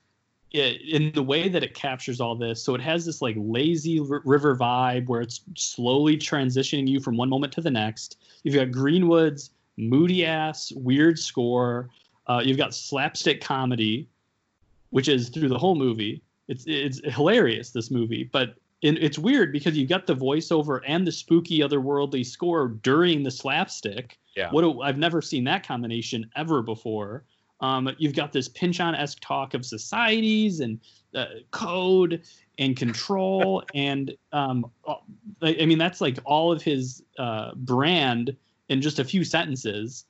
it, 0.51 0.81
in 0.81 1.13
the 1.13 1.23
way 1.23 1.49
that 1.49 1.63
it 1.63 1.75
captures 1.75 2.21
all 2.21 2.35
this, 2.35 2.63
so 2.63 2.75
it 2.75 2.81
has 2.81 3.05
this 3.05 3.21
like 3.21 3.37
lazy 3.39 4.01
r- 4.01 4.23
river 4.25 4.57
vibe 4.57 5.07
where 5.07 5.21
it's 5.21 5.43
slowly 5.57 6.17
transitioning 6.17 6.89
you 6.89 7.01
from 7.01 7.17
one 7.17 7.29
moment 7.29 7.53
to 7.55 7.61
the 7.61 7.71
next. 7.71 8.19
You've 8.43 8.55
got 8.55 8.71
Greenwood's 8.71 9.51
moody 9.77 10.25
ass, 10.25 10.73
weird 10.73 11.19
score. 11.19 11.91
Uh, 12.29 12.43
you've 12.45 12.59
got 12.59 12.75
slapstick 12.75 13.41
comedy, 13.41 14.09
which 14.91 15.09
is 15.09 15.29
through 15.29 15.49
the 15.49 15.59
whole 15.59 15.75
movie. 15.75 16.23
It's 16.49 16.65
it's 16.67 17.01
hilarious 17.05 17.71
this 17.71 17.91
movie, 17.91 18.25
but 18.25 18.55
it's 18.81 19.19
weird 19.19 19.53
because 19.53 19.77
you've 19.77 19.89
got 19.89 20.07
the 20.07 20.15
voiceover 20.15 20.81
and 20.87 21.05
the 21.05 21.11
spooky 21.11 21.59
otherworldly 21.61 22.25
score 22.25 22.69
during 22.69 23.25
the 23.25 23.31
slapstick. 23.31 24.19
Yeah. 24.37 24.51
What 24.51 24.63
a, 24.63 24.79
I've 24.81 24.99
never 24.99 25.21
seen 25.21 25.43
that 25.45 25.67
combination 25.67 26.31
ever 26.37 26.63
before. 26.63 27.25
Um, 27.61 27.91
you've 27.99 28.15
got 28.15 28.33
this 28.33 28.49
Pynchon 28.49 28.95
esque 28.95 29.19
talk 29.21 29.55
of 29.55 29.67
societies 29.67 30.61
and 30.61 30.79
uh, 31.15 31.27
code 31.51 32.23
and 32.59 32.77
control, 32.77 33.65
and 33.75 34.17
um, 34.33 34.71
uh, 34.87 34.95
I 35.43 35.67
mean 35.67 35.79
that's 35.79 36.01
like 36.01 36.19
all 36.25 36.53
of 36.53 36.63
his 36.63 37.03
uh, 37.19 37.55
brand 37.57 38.37
in 38.69 38.81
just 38.81 39.01
a 39.01 39.05
few 39.05 39.25
sentences. 39.25 40.05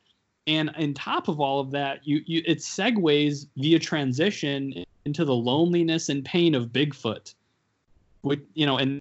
And 0.49 0.71
on 0.71 0.95
top 0.95 1.29
of 1.29 1.41
all 1.41 1.61
of 1.61 1.71
that, 1.73 2.01
you, 2.07 2.23
you 2.27 2.43
it 2.47 2.59
segues 2.59 3.47
via 3.57 3.79
transition 3.79 4.85
into 5.05 5.25
the 5.25 5.35
loneliness 5.35 6.09
and 6.09 6.25
pain 6.25 6.55
of 6.55 6.69
Bigfoot, 6.69 7.35
which 8.23 8.41
you 8.55 8.67
know, 8.67 8.79
and 8.79 9.01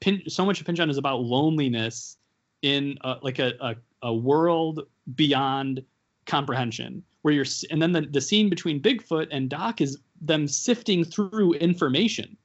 Pin, 0.00 0.22
so 0.28 0.44
much 0.44 0.60
of 0.60 0.66
Pynchon 0.66 0.90
is 0.90 0.98
about 0.98 1.22
loneliness 1.22 2.18
in 2.62 2.98
a, 3.02 3.16
like 3.22 3.38
a, 3.38 3.52
a, 3.60 3.76
a 4.02 4.12
world 4.12 4.86
beyond 5.14 5.82
comprehension 6.26 7.02
where 7.22 7.32
you're 7.32 7.46
and 7.70 7.80
then 7.80 7.92
the, 7.92 8.00
the 8.02 8.20
scene 8.20 8.48
between 8.50 8.80
bigfoot 8.80 9.28
and 9.30 9.48
doc 9.48 9.80
is 9.80 9.98
them 10.20 10.48
sifting 10.48 11.04
through 11.04 11.52
information 11.54 12.36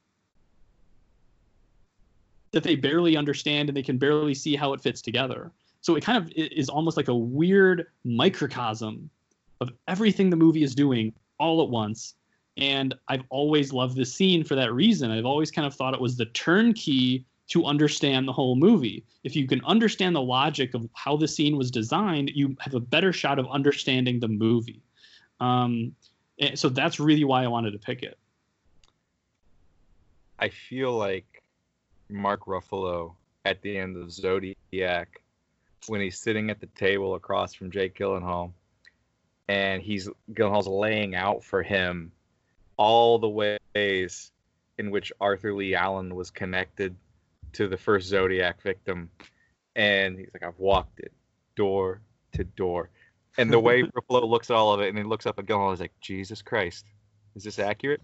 that 2.51 2.63
they 2.63 2.75
barely 2.75 3.15
understand 3.15 3.69
and 3.69 3.77
they 3.77 3.83
can 3.83 3.97
barely 3.97 4.33
see 4.33 4.55
how 4.55 4.73
it 4.73 4.81
fits 4.81 5.01
together 5.01 5.51
so 5.81 5.95
it 5.95 6.03
kind 6.03 6.17
of 6.17 6.31
is 6.35 6.69
almost 6.69 6.97
like 6.97 7.07
a 7.07 7.15
weird 7.15 7.87
microcosm 8.03 9.09
of 9.61 9.71
everything 9.87 10.29
the 10.29 10.35
movie 10.35 10.63
is 10.63 10.75
doing 10.75 11.13
all 11.39 11.61
at 11.61 11.69
once 11.69 12.15
and 12.57 12.93
i've 13.07 13.23
always 13.29 13.71
loved 13.73 13.95
this 13.95 14.13
scene 14.13 14.43
for 14.43 14.55
that 14.55 14.73
reason 14.73 15.11
i've 15.11 15.25
always 15.25 15.51
kind 15.51 15.65
of 15.65 15.73
thought 15.73 15.93
it 15.93 16.01
was 16.01 16.17
the 16.17 16.25
turnkey 16.27 17.25
to 17.49 17.65
understand 17.65 18.27
the 18.27 18.33
whole 18.33 18.55
movie. 18.55 19.03
If 19.23 19.35
you 19.35 19.47
can 19.47 19.63
understand 19.65 20.15
the 20.15 20.21
logic 20.21 20.73
of 20.75 20.87
how 20.93 21.17
the 21.17 21.27
scene 21.27 21.57
was 21.57 21.71
designed, 21.71 22.31
you 22.33 22.55
have 22.59 22.75
a 22.75 22.79
better 22.79 23.11
shot 23.11 23.39
of 23.39 23.47
understanding 23.49 24.19
the 24.19 24.27
movie. 24.27 24.81
Um, 25.39 25.95
so 26.53 26.69
that's 26.69 26.99
really 26.99 27.23
why 27.23 27.43
I 27.43 27.47
wanted 27.47 27.71
to 27.71 27.79
pick 27.79 28.03
it. 28.03 28.17
I 30.37 30.49
feel 30.49 30.95
like 30.95 31.43
Mark 32.07 32.45
Ruffalo 32.45 33.13
at 33.45 33.61
the 33.61 33.77
end 33.77 33.97
of 33.97 34.11
Zodiac, 34.11 35.21
when 35.87 36.01
he's 36.01 36.19
sitting 36.19 36.49
at 36.49 36.59
the 36.59 36.67
table 36.67 37.15
across 37.15 37.53
from 37.53 37.71
Jake 37.71 37.97
Gyllenhaal, 37.97 38.51
and 39.47 39.81
he's 39.81 40.09
Gyllenhaal's 40.33 40.67
laying 40.67 41.15
out 41.15 41.43
for 41.43 41.63
him 41.63 42.11
all 42.77 43.19
the 43.19 43.57
ways 43.75 44.31
in 44.77 44.91
which 44.91 45.11
Arthur 45.19 45.53
Lee 45.53 45.75
Allen 45.75 46.15
was 46.15 46.31
connected 46.31 46.95
to 47.53 47.67
the 47.67 47.77
first 47.77 48.07
Zodiac 48.07 48.61
victim, 48.61 49.09
and 49.75 50.17
he's 50.17 50.29
like, 50.33 50.43
I've 50.43 50.59
walked 50.59 50.99
it 50.99 51.11
door 51.55 52.01
to 52.33 52.43
door. 52.43 52.89
And 53.37 53.51
the 53.51 53.59
way 53.59 53.83
Ruffalo 54.09 54.27
looks 54.27 54.49
at 54.49 54.55
all 54.55 54.73
of 54.73 54.81
it, 54.81 54.89
and 54.89 54.97
he 54.97 55.03
looks 55.03 55.25
up 55.25 55.39
at 55.39 55.45
Gyllenhaal, 55.45 55.71
he's 55.71 55.81
like, 55.81 55.99
Jesus 55.99 56.41
Christ, 56.41 56.85
is 57.35 57.43
this 57.43 57.59
accurate? 57.59 58.01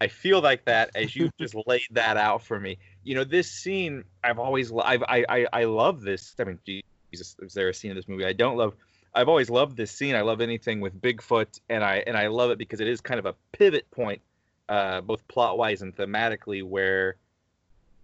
I 0.00 0.08
feel 0.08 0.40
like 0.40 0.64
that 0.64 0.90
as 0.94 1.14
you 1.14 1.30
just 1.38 1.54
laid 1.66 1.86
that 1.90 2.16
out 2.16 2.42
for 2.42 2.58
me. 2.58 2.78
You 3.04 3.14
know, 3.14 3.24
this 3.24 3.50
scene, 3.50 4.04
I've 4.24 4.38
always, 4.38 4.72
I've, 4.72 5.02
I, 5.02 5.24
I, 5.28 5.46
I 5.52 5.64
love 5.64 6.00
this. 6.00 6.34
I 6.38 6.44
mean, 6.44 6.58
Jesus, 6.64 7.36
is 7.40 7.52
there 7.52 7.68
a 7.68 7.74
scene 7.74 7.90
in 7.90 7.96
this 7.96 8.08
movie 8.08 8.24
I 8.24 8.32
don't 8.32 8.56
love? 8.56 8.74
I've 9.14 9.28
always 9.28 9.50
loved 9.50 9.76
this 9.76 9.90
scene. 9.90 10.14
I 10.14 10.22
love 10.22 10.40
anything 10.40 10.80
with 10.80 11.00
Bigfoot, 11.00 11.60
and 11.68 11.84
I, 11.84 12.02
and 12.06 12.16
I 12.16 12.28
love 12.28 12.50
it 12.50 12.58
because 12.58 12.80
it 12.80 12.88
is 12.88 13.00
kind 13.00 13.18
of 13.18 13.26
a 13.26 13.34
pivot 13.52 13.90
point, 13.90 14.22
uh, 14.68 15.00
both 15.00 15.26
plot 15.28 15.58
wise 15.58 15.82
and 15.82 15.94
thematically, 15.94 16.62
where 16.62 17.16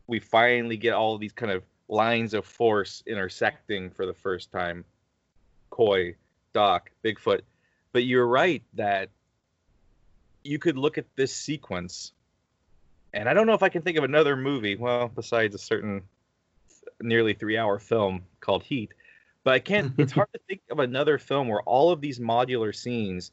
we 0.06 0.18
finally 0.18 0.76
get 0.76 0.92
all 0.92 1.16
these 1.16 1.32
kind 1.32 1.52
of 1.52 1.62
lines 1.88 2.34
of 2.34 2.44
force 2.44 3.02
intersecting 3.06 3.90
for 3.90 4.04
the 4.04 4.14
first 4.14 4.50
time. 4.50 4.84
Coy, 5.70 6.16
Doc, 6.52 6.90
Bigfoot. 7.04 7.40
But 7.92 8.04
you're 8.04 8.26
right 8.26 8.62
that 8.74 9.10
you 10.46 10.58
could 10.58 10.78
look 10.78 10.98
at 10.98 11.06
this 11.16 11.34
sequence, 11.34 12.12
and 13.12 13.28
I 13.28 13.34
don't 13.34 13.46
know 13.46 13.54
if 13.54 13.62
I 13.62 13.68
can 13.68 13.82
think 13.82 13.98
of 13.98 14.04
another 14.04 14.36
movie, 14.36 14.76
well, 14.76 15.10
besides 15.14 15.54
a 15.54 15.58
certain 15.58 16.02
nearly 17.00 17.34
three 17.34 17.58
hour 17.58 17.78
film 17.78 18.24
called 18.40 18.62
Heat, 18.62 18.92
but 19.44 19.54
I 19.54 19.58
can't, 19.58 19.92
it's 19.98 20.12
hard 20.12 20.28
to 20.32 20.40
think 20.48 20.62
of 20.70 20.78
another 20.78 21.18
film 21.18 21.48
where 21.48 21.62
all 21.62 21.90
of 21.90 22.00
these 22.00 22.18
modular 22.18 22.74
scenes 22.74 23.32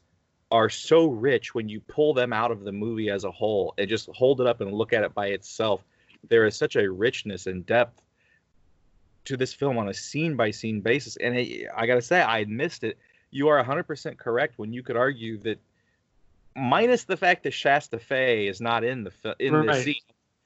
are 0.50 0.68
so 0.68 1.06
rich 1.06 1.54
when 1.54 1.68
you 1.68 1.80
pull 1.80 2.14
them 2.14 2.32
out 2.32 2.50
of 2.50 2.64
the 2.64 2.72
movie 2.72 3.10
as 3.10 3.24
a 3.24 3.30
whole 3.30 3.74
and 3.78 3.88
just 3.88 4.08
hold 4.14 4.40
it 4.40 4.46
up 4.46 4.60
and 4.60 4.72
look 4.72 4.92
at 4.92 5.02
it 5.02 5.14
by 5.14 5.28
itself 5.28 5.82
there 6.28 6.46
is 6.46 6.56
such 6.56 6.76
a 6.76 6.90
richness 6.90 7.46
and 7.46 7.66
depth 7.66 8.00
to 9.24 9.36
this 9.36 9.54
film 9.54 9.78
on 9.78 9.88
a 9.88 9.94
scene 9.94 10.36
by 10.36 10.50
scene 10.50 10.80
basis. 10.80 11.16
And 11.16 11.36
it, 11.36 11.68
I 11.74 11.86
got 11.86 11.94
to 11.94 12.02
say, 12.02 12.22
I 12.22 12.44
missed 12.44 12.84
it. 12.84 12.98
You 13.30 13.48
are 13.48 13.62
100% 13.62 14.18
correct 14.18 14.58
when 14.58 14.72
you 14.72 14.82
could 14.82 14.96
argue 14.96 15.38
that, 15.38 15.58
minus 16.56 17.04
the 17.04 17.16
fact 17.16 17.42
that 17.44 17.52
Shasta 17.52 17.98
Fay 17.98 18.46
is 18.46 18.60
not 18.60 18.84
in 18.84 19.04
the 19.04 19.36
in 19.38 19.54
right. 19.54 19.66
the 19.66 19.82
scene, 19.82 19.94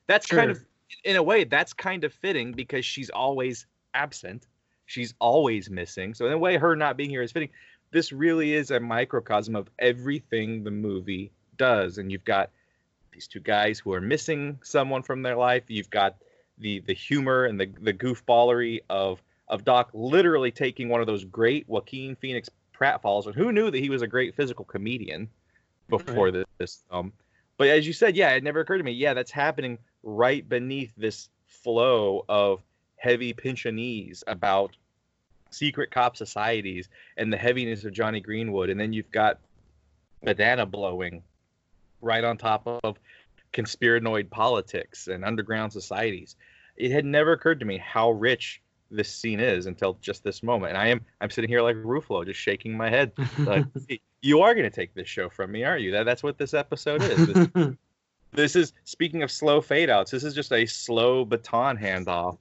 that's 0.07 0.27
sure. 0.27 0.39
kind 0.39 0.51
of, 0.51 0.65
in 1.05 1.17
a 1.17 1.23
way, 1.23 1.45
that's 1.45 1.73
kind 1.73 2.05
of 2.05 2.13
fitting 2.13 2.53
because 2.53 2.85
she's 2.85 3.11
always 3.11 3.67
absent. 3.95 4.47
She's 4.87 5.15
always 5.19 5.69
missing. 5.69 6.15
So 6.15 6.27
in 6.27 6.33
a 6.33 6.39
way, 6.39 6.57
her 6.57 6.75
not 6.75 6.97
being 6.97 7.11
here 7.11 7.23
is 7.23 7.33
fitting. 7.33 7.51
This 7.91 8.13
really 8.13 8.55
is 8.55 8.71
a 8.71 8.81
microcosm 8.81 9.55
of 9.57 9.69
everything 9.79 10.65
the 10.65 10.71
movie 10.71 11.31
does, 11.57 11.99
and 11.99 12.11
you've 12.11 12.25
got 12.25 12.51
these 13.13 13.27
two 13.27 13.41
guys 13.41 13.79
who 13.79 13.93
are 13.93 14.01
missing 14.01 14.59
someone 14.63 15.03
from 15.03 15.23
their 15.23 15.37
life. 15.37 15.65
You've 15.69 15.91
got 15.91 16.17
the 16.59 16.81
the 16.81 16.95
humor 16.95 17.45
and 17.45 17.61
the 17.61 17.67
the 17.81 17.93
goofballery 17.93 18.81
of 18.89 19.23
of 19.49 19.65
Doc 19.65 19.91
literally 19.95 20.51
taking 20.51 20.89
one 20.89 21.01
of 21.01 21.07
those 21.07 21.25
great 21.25 21.69
Joaquin 21.69 22.17
Phoenix 22.17 22.51
pratfalls. 22.79 23.27
And 23.27 23.35
who 23.35 23.53
knew 23.53 23.71
that 23.71 23.79
he 23.79 23.91
was 23.91 24.03
a 24.03 24.07
great 24.07 24.35
physical 24.35 24.65
comedian 24.65 25.29
before 25.89 26.31
this, 26.31 26.47
this 26.59 26.85
um 26.91 27.13
but 27.59 27.69
as 27.69 27.87
you 27.87 27.93
said, 27.93 28.17
yeah, 28.17 28.31
it 28.31 28.45
never 28.45 28.61
occurred 28.61 28.79
to 28.79 28.85
me. 28.85 28.93
Yeah, 28.93 29.15
that's 29.15 29.33
happening 29.33 29.79
right 30.05 30.49
beneath 30.49 30.93
this 30.97 31.29
flow 31.47 32.25
of 32.29 32.63
heavy 32.97 33.35
Pynchonese 33.35 34.23
about 34.27 34.77
secret 35.51 35.91
cop 35.91 36.17
societies 36.17 36.89
and 37.17 37.33
the 37.33 37.37
heaviness 37.37 37.85
of 37.85 37.93
Jonny 37.93 38.21
Greenwood, 38.21 38.71
and 38.71 38.79
then 38.81 38.93
you've 38.93 39.11
got 39.11 39.41
banana 40.23 40.67
blowing 40.67 41.23
right 42.01 42.23
on 42.23 42.37
top 42.37 42.67
of 42.67 42.97
conspiranoid 43.53 44.31
politics 44.31 45.09
and 45.09 45.25
underground 45.25 45.73
societies. 45.73 46.37
It 46.77 46.93
had 46.93 47.05
never 47.05 47.33
occurred 47.33 47.61
to 47.61 47.67
me 47.67 47.79
how 47.79 48.13
rich 48.13 48.63
this 48.91 49.13
scene 49.13 49.41
is 49.41 49.67
until 49.67 49.95
just 50.01 50.23
this 50.23 50.43
moment. 50.43 50.71
And 50.71 50.79
I 50.79 50.89
am 50.89 51.01
I'm 51.21 51.31
sitting 51.31 51.51
here 51.51 51.63
like 51.63 51.77
Ruffalo, 51.77 52.25
just 52.25 52.41
shaking 52.41 52.77
my 52.77 52.89
head. 52.89 53.13
Like, 53.39 53.65
you 54.21 54.41
are 54.41 54.55
going 54.55 54.69
to 54.69 54.75
take 54.75 54.95
this 54.95 55.09
show 55.09 55.29
from 55.29 55.53
me, 55.53 55.65
aren't 55.65 55.83
you? 55.83 55.93
That 55.93 56.05
that's 56.05 56.23
what 56.23 56.39
this 56.39 56.55
episode 56.55 57.03
is. 57.03 57.27
This, 57.27 57.49
this 58.33 58.57
is 58.57 58.73
speaking 58.85 59.23
of 59.23 59.31
slow 59.31 59.61
fade 59.61 59.91
outs. 59.91 60.11
This 60.11 60.25
is 60.25 60.35
just 60.35 60.53
a 60.53 60.67
slow 60.67 61.25
baton 61.25 61.77
handoff, 61.77 62.39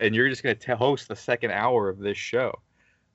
and 0.00 0.14
you're 0.14 0.28
just 0.28 0.42
going 0.42 0.56
to 0.56 0.76
host 0.76 1.08
the 1.08 1.16
second 1.16 1.52
hour 1.52 1.88
of 1.88 1.98
this 1.98 2.18
show. 2.18 2.58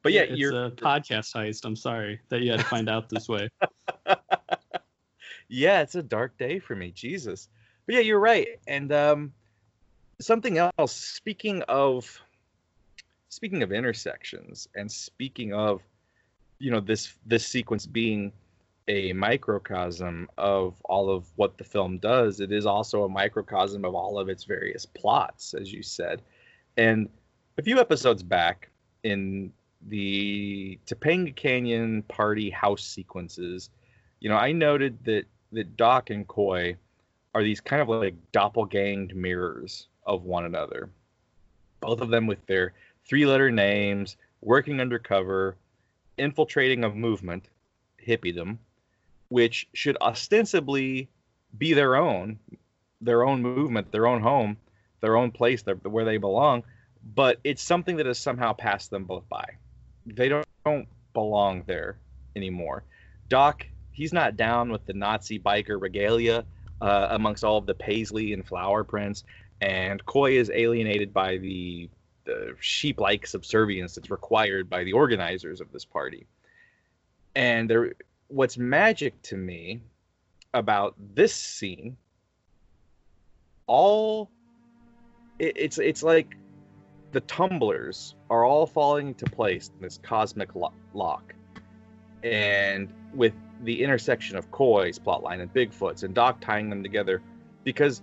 But 0.02 0.14
yeah, 0.14 0.22
it's 0.22 0.39
you're 0.39 0.66
a 0.66 0.72
podcast 0.72 1.36
heist. 1.36 1.66
I'm 1.66 1.76
sorry 1.76 2.22
that 2.30 2.41
you 2.41 2.52
had 2.52 2.62
to 2.62 2.66
find 2.66 2.89
out 2.89 3.10
this 3.10 3.28
way. 3.28 3.50
yeah, 5.50 5.82
it's 5.82 5.95
a 5.95 6.04
dark 6.04 6.38
day 6.38 6.60
for 6.60 6.76
me. 6.76 6.91
Jesus. 6.91 7.50
But 7.86 7.95
yeah, 7.95 8.02
you're 8.02 8.20
right. 8.20 8.47
And 8.66 8.91
um, 8.93 9.34
something 10.22 10.58
else. 10.58 10.95
Speaking 10.95 11.64
of 11.64 12.22
speaking 13.28 13.62
of 13.62 13.72
intersections 13.72 14.68
and 14.74 14.91
speaking 14.91 15.54
of 15.54 15.82
you 16.60 16.72
know 16.72 16.80
this 16.80 17.16
this 17.26 17.45
sequence 17.45 17.86
being 17.86 18.32
a 18.88 19.14
microcosm 19.14 20.28
of 20.38 20.76
all 20.86 21.10
of 21.10 21.26
what 21.36 21.57
the 21.57 21.64
film 21.64 21.97
does 21.99 22.39
it 22.39 22.51
is 22.51 22.66
also 22.66 23.03
a 23.03 23.10
microcosm 23.10 23.86
of 23.86 23.93
all 23.93 24.20
of 24.20 24.30
its 24.30 24.43
various 24.43 24.86
plots 24.86 25.53
as 25.53 25.72
you 25.72 25.84
said. 25.84 26.22
And 26.78 27.10
a 27.57 27.62
few 27.62 27.80
episodes 27.80 28.24
back 28.24 28.70
in 29.03 29.51
the 29.88 30.80
Topanga 30.86 31.36
Canyon 31.36 32.03
party 32.03 32.49
house 32.49 32.84
sequences 32.84 33.70
you 34.20 34.30
know 34.30 34.38
I 34.38 34.51
noted 34.51 34.97
that 35.05 35.26
that 35.51 35.78
Doc 35.78 36.10
and 36.10 36.28
Coy 36.28 36.78
are 37.34 37.43
these 37.43 37.62
kind 37.62 37.82
of 37.82 37.89
like 37.89 38.16
doppelganged 38.34 39.14
mirrors 39.14 39.88
of 40.05 40.24
one 40.24 40.45
another. 40.45 40.89
Both 41.80 42.01
of 42.01 42.10
them 42.10 42.28
with 42.28 42.45
their 42.45 42.74
three 43.05 43.26
letter 43.26 43.51
names, 43.51 44.18
working 44.41 44.82
undercover, 44.82 45.55
infiltrating 46.20 46.84
a 46.84 46.89
movement, 46.89 47.45
hippiedom, 48.05 48.57
which 49.30 49.67
should 49.74 49.97
ostensibly 50.01 51.09
be 51.57 51.74
their 51.74 51.95
own, 51.95 52.39
their 53.01 53.24
own 53.26 53.41
movement, 53.41 53.91
their 53.91 54.07
own 54.07 54.22
home, 54.22 54.57
their 55.01 55.15
own 55.15 55.32
place, 55.32 55.61
their, 55.61 55.76
where 55.76 56.05
they 56.05 56.17
belong. 56.17 56.63
But 57.15 57.39
it's 57.43 57.63
something 57.63 57.97
that 57.97 58.05
has 58.05 58.20
somehow 58.20 58.53
passed 58.53 58.89
them 58.89 59.05
both 59.05 59.28
by. 59.30 59.45
They 60.05 60.30
don't, 60.30 60.45
don't 60.65 60.88
belong 61.13 61.63
there 61.65 61.97
anymore. 62.36 62.84
Doc, 63.30 63.65
he's 63.91 64.13
not 64.13 64.38
down 64.38 64.72
with 64.72 64.86
the 64.86 64.93
Nazi 64.93 65.39
biker 65.39 65.80
regalia 65.80 66.45
uh, 66.82 67.07
amongst 67.11 67.43
all 67.43 67.57
of 67.57 67.65
the 67.65 67.74
paisley 67.74 68.34
and 68.34 68.45
flower 68.45 68.84
prints, 68.84 69.24
and 69.61 70.05
Coy 70.05 70.38
is 70.38 70.49
alienated 70.53 71.13
by 71.13 71.38
the 71.38 71.89
the 72.30 72.55
sheep-like 72.59 73.25
subservience 73.25 73.95
that's 73.95 74.11
required 74.11 74.69
by 74.69 74.84
the 74.84 74.93
organizers 74.93 75.61
of 75.61 75.71
this 75.71 75.86
party. 75.86 76.27
And 77.36 77.69
there, 77.69 77.93
what's 78.27 78.57
magic 78.57 79.19
to 79.23 79.38
me 79.38 79.82
about 80.53 80.95
this 81.15 81.34
scene, 81.34 81.97
all 83.65 84.30
it, 85.39 85.53
it's 85.55 85.77
it's 85.77 86.03
like 86.03 86.36
the 87.11 87.21
tumblers 87.21 88.15
are 88.30 88.43
all 88.43 88.65
falling 88.65 89.09
into 89.09 89.25
place 89.25 89.71
in 89.75 89.82
this 89.82 89.99
cosmic 90.03 90.55
lo- 90.55 90.73
lock, 90.93 91.34
and 92.23 92.93
with 93.13 93.34
the 93.63 93.84
intersection 93.84 94.38
of 94.38 94.51
Coy's 94.51 94.99
plotline 94.99 95.41
and 95.41 95.53
Bigfoot's 95.53 96.03
and 96.03 96.13
Doc 96.13 96.41
tying 96.41 96.69
them 96.69 96.84
together, 96.84 97.21
because 97.63 98.01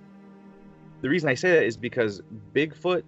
the 1.02 1.08
reason 1.08 1.28
I 1.28 1.34
say 1.34 1.50
that 1.50 1.64
is 1.64 1.76
because 1.76 2.22
Bigfoot 2.54 3.02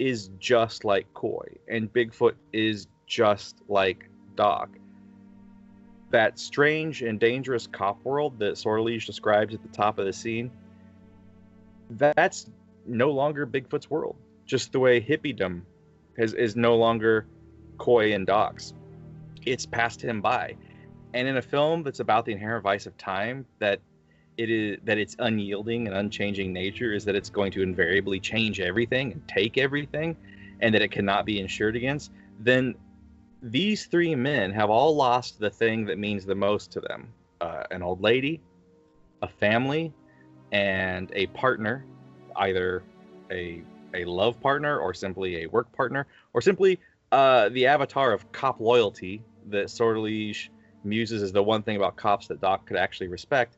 is 0.00 0.30
just 0.38 0.84
like 0.84 1.12
Coy, 1.12 1.58
and 1.68 1.92
Bigfoot 1.92 2.34
is 2.52 2.86
just 3.06 3.60
like 3.68 4.08
Doc. 4.34 4.70
That 6.10 6.38
strange 6.38 7.02
and 7.02 7.20
dangerous 7.20 7.66
cop 7.66 8.02
world 8.02 8.38
that 8.38 8.56
Sortilege 8.56 9.06
describes 9.06 9.54
at 9.54 9.62
the 9.62 9.68
top 9.68 9.98
of 9.98 10.06
the 10.06 10.12
scene, 10.12 10.50
that's 11.90 12.50
no 12.86 13.10
longer 13.10 13.46
Bigfoot's 13.46 13.90
world. 13.90 14.16
Just 14.46 14.72
the 14.72 14.80
way 14.80 15.00
hippiedom 15.00 15.62
is, 16.16 16.32
is 16.32 16.56
no 16.56 16.76
longer 16.76 17.26
Coy 17.76 18.14
and 18.14 18.26
Doc's. 18.26 18.72
It's 19.44 19.66
passed 19.66 20.00
him 20.00 20.22
by. 20.22 20.56
And 21.12 21.28
in 21.28 21.36
a 21.36 21.42
film 21.42 21.82
that's 21.82 22.00
about 22.00 22.24
the 22.24 22.32
inherent 22.32 22.64
vice 22.64 22.86
of 22.86 22.96
time, 22.96 23.44
that 23.58 23.80
it 24.40 24.48
is 24.48 24.78
that 24.84 24.96
its 24.96 25.16
unyielding 25.18 25.86
and 25.86 25.94
unchanging 25.94 26.50
nature 26.52 26.94
is 26.94 27.04
that 27.04 27.14
it's 27.14 27.28
going 27.28 27.52
to 27.52 27.62
invariably 27.62 28.18
change 28.18 28.58
everything 28.58 29.12
and 29.12 29.28
take 29.28 29.58
everything 29.58 30.16
and 30.60 30.74
that 30.74 30.80
it 30.80 30.90
cannot 30.90 31.26
be 31.26 31.40
insured 31.40 31.76
against 31.76 32.10
then 32.38 32.74
these 33.42 33.86
three 33.86 34.14
men 34.14 34.50
have 34.50 34.70
all 34.70 34.94
lost 34.96 35.38
the 35.38 35.50
thing 35.50 35.84
that 35.86 35.98
means 35.98 36.24
the 36.24 36.34
most 36.34 36.70
to 36.72 36.80
them. 36.80 37.12
Uh, 37.40 37.64
an 37.70 37.82
old 37.82 38.02
lady 38.02 38.40
a 39.22 39.28
family 39.28 39.92
and 40.52 41.10
a 41.14 41.26
partner 41.28 41.84
either 42.36 42.82
a 43.30 43.62
a 43.94 44.04
love 44.04 44.40
partner 44.40 44.78
or 44.78 44.94
simply 44.94 45.42
a 45.42 45.46
work 45.46 45.70
partner 45.72 46.06
or 46.32 46.40
simply 46.40 46.78
uh, 47.12 47.48
the 47.50 47.66
avatar 47.66 48.12
of 48.12 48.30
cop 48.32 48.60
loyalty 48.60 49.22
that 49.48 49.66
Sortilege 49.66 50.50
muses 50.84 51.22
is 51.22 51.32
the 51.32 51.42
one 51.42 51.62
thing 51.62 51.76
about 51.76 51.96
cops 51.96 52.26
that 52.28 52.40
Doc 52.40 52.66
could 52.66 52.76
actually 52.76 53.08
respect 53.08 53.56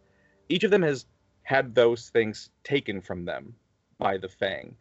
each 0.53 0.65
of 0.65 0.71
them 0.71 0.83
has 0.83 1.07
had 1.45 1.75
those 1.75 2.11
things 2.11 2.51
taken 2.63 3.01
from 3.01 3.25
them 3.25 3.55
by 3.99 4.19
the 4.19 4.29
Fang, 4.29 4.77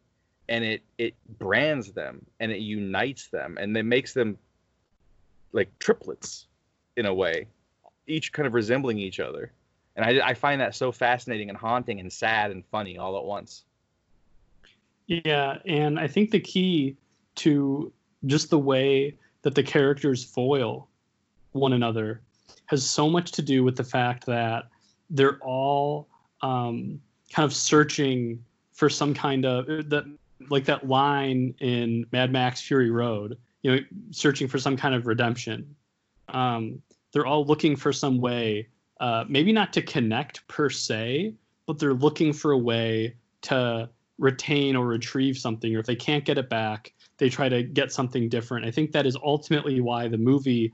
and 0.50 0.66
it 0.66 0.82
it 0.98 1.16
brands 1.40 1.94
them 1.94 2.26
and 2.40 2.52
it 2.52 2.60
unites 2.60 3.30
them 3.30 3.58
and 3.60 3.76
it 3.78 3.84
makes 3.84 4.14
them 4.14 4.38
like 5.54 5.70
triplets 5.80 6.48
in 6.98 7.06
a 7.06 7.14
way, 7.14 7.48
each 8.06 8.34
kind 8.34 8.48
of 8.48 8.54
resembling 8.54 9.00
each 9.00 9.20
other. 9.20 9.54
And 9.96 10.06
I, 10.06 10.30
I 10.30 10.34
find 10.34 10.60
that 10.62 10.76
so 10.76 10.92
fascinating 10.92 11.50
and 11.50 11.58
haunting 11.58 12.00
and 12.00 12.12
sad 12.12 12.52
and 12.52 12.66
funny 12.66 12.98
all 12.98 13.18
at 13.18 13.24
once. 13.24 13.64
Yeah, 15.08 15.58
and 15.66 16.00
I 16.00 16.08
think 16.08 16.32
the 16.32 16.40
key 16.40 16.98
to 17.36 17.92
just 18.26 18.50
the 18.50 18.60
way 18.60 19.18
that 19.42 19.56
the 19.56 19.64
characters 19.64 20.24
foil 20.24 20.88
one 21.54 21.74
another 21.74 22.22
has 22.68 22.90
so 22.90 23.10
much 23.10 23.32
to 23.34 23.42
do 23.42 23.64
with 23.64 23.76
the 23.76 23.84
fact 23.84 24.26
that 24.26 24.71
they're 25.12 25.38
all 25.38 26.08
um, 26.42 27.00
kind 27.32 27.46
of 27.46 27.54
searching 27.54 28.44
for 28.74 28.90
some 28.90 29.14
kind 29.14 29.46
of 29.46 29.68
that 29.90 30.06
like 30.50 30.66
that 30.66 30.88
line 30.88 31.54
in 31.60 32.06
Mad 32.12 32.32
Max 32.32 32.62
Fury 32.62 32.90
Road, 32.90 33.38
you 33.62 33.72
know, 33.72 33.80
searching 34.10 34.48
for 34.48 34.58
some 34.58 34.76
kind 34.76 34.96
of 34.96 35.06
redemption. 35.06 35.76
Um, 36.30 36.82
they're 37.12 37.26
all 37.26 37.46
looking 37.46 37.76
for 37.76 37.94
some 37.94 38.20
way, 38.20 38.68
uh, 39.00 39.26
maybe 39.28 39.52
not 39.52 39.74
to 39.74 39.82
connect 39.82 40.48
per 40.48 40.70
se, 40.70 41.36
but 41.68 41.78
they're 41.78 41.94
looking 41.94 42.34
for 42.34 42.52
a 42.52 42.58
way 42.58 43.16
to 43.44 43.90
retain 44.18 44.76
or 44.76 44.86
retrieve 44.86 45.38
something. 45.38 45.76
Or 45.76 45.80
if 45.80 45.86
they 45.86 45.96
can't 45.96 46.26
get 46.26 46.38
it 46.38 46.50
back, 46.50 46.94
they 47.18 47.30
try 47.30 47.50
to 47.50 47.64
get 47.64 47.92
something 47.92 48.30
different. 48.30 48.66
I 48.66 48.72
think 48.72 48.92
that 48.94 49.06
is 49.06 49.18
ultimately 49.24 49.82
why 49.82 50.08
the 50.08 50.18
movie 50.18 50.74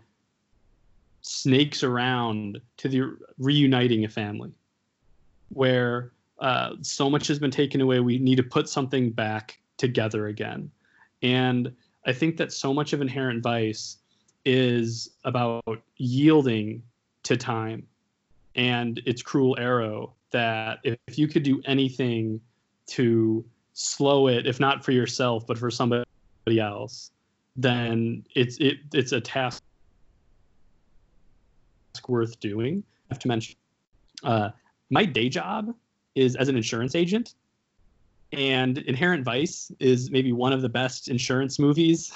snakes 1.27 1.83
around 1.83 2.59
to 2.77 2.87
the 2.87 3.17
reuniting 3.37 4.05
a 4.05 4.09
family 4.09 4.51
where 5.49 6.11
uh, 6.39 6.71
so 6.81 7.09
much 7.09 7.27
has 7.27 7.39
been 7.39 7.51
taken 7.51 7.81
away 7.81 7.99
we 7.99 8.17
need 8.17 8.35
to 8.35 8.43
put 8.43 8.69
something 8.69 9.09
back 9.11 9.59
together 9.77 10.27
again. 10.27 10.71
And 11.21 11.73
i 12.05 12.13
think 12.13 12.37
that 12.37 12.53
so 12.53 12.73
much 12.73 12.93
of 12.93 13.01
inherent 13.01 13.43
vice 13.43 13.97
is 14.45 15.09
about 15.25 15.81
yielding 15.97 16.81
to 17.23 17.35
time. 17.35 17.85
And 18.55 19.01
its 19.05 19.21
cruel 19.21 19.57
arrow 19.59 20.13
that 20.31 20.79
if, 20.83 21.17
you 21.17 21.27
could 21.27 21.43
do 21.43 21.61
anything 21.65 22.39
to 22.87 23.45
slow 23.73 24.27
it 24.27 24.47
if 24.47 24.59
not 24.59 24.83
for 24.83 24.91
yourself 24.91 25.45
but 25.45 25.57
for 25.57 25.69
somebody 25.69 26.05
else 26.59 27.11
then 27.55 28.23
it's 28.33 28.57
it, 28.57 28.77
it's 28.93 29.11
a 29.11 29.21
task 29.21 29.61
worth 32.07 32.39
doing. 32.39 32.83
I 33.09 33.13
have 33.13 33.19
to 33.19 33.27
mention 33.27 33.55
uh, 34.23 34.49
my 34.89 35.05
day 35.05 35.29
job 35.29 35.73
is 36.15 36.35
as 36.35 36.49
an 36.49 36.55
insurance 36.55 36.95
agent, 36.95 37.35
and 38.31 38.77
Inherent 38.79 39.23
Vice 39.23 39.71
is 39.79 40.11
maybe 40.11 40.31
one 40.31 40.53
of 40.53 40.61
the 40.61 40.69
best 40.69 41.07
insurance 41.07 41.59
movies 41.59 42.11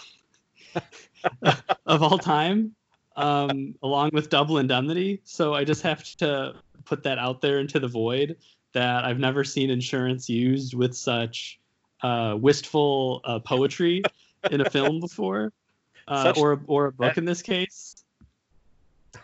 of 1.85 2.03
all 2.03 2.17
time, 2.17 2.75
um, 3.15 3.75
along 3.83 4.09
with 4.13 4.29
Double 4.29 4.57
Indemnity. 4.57 5.21
So 5.23 5.53
I 5.53 5.63
just 5.63 5.81
have 5.83 6.03
to 6.17 6.55
put 6.85 7.03
that 7.03 7.17
out 7.19 7.41
there 7.41 7.59
into 7.59 7.79
the 7.79 7.87
void 7.87 8.37
that 8.73 9.05
I've 9.05 9.19
never 9.19 9.43
seen 9.43 9.69
insurance 9.69 10.29
used 10.29 10.73
with 10.73 10.95
such 10.95 11.59
uh, 12.01 12.35
wistful 12.39 13.21
uh, 13.23 13.39
poetry 13.39 14.01
in 14.49 14.61
a 14.61 14.69
film 14.69 14.99
before, 14.99 15.51
uh, 16.07 16.33
or 16.37 16.61
or 16.67 16.87
a 16.87 16.91
book 16.91 17.17
in 17.17 17.25
this 17.25 17.41
case. 17.41 18.03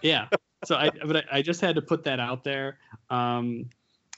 Yeah. 0.01 0.27
So 0.65 0.75
I 0.75 0.89
but 0.89 1.17
I, 1.17 1.23
I 1.33 1.41
just 1.41 1.61
had 1.61 1.75
to 1.75 1.81
put 1.81 2.03
that 2.05 2.19
out 2.19 2.43
there. 2.43 2.77
Um, 3.09 3.69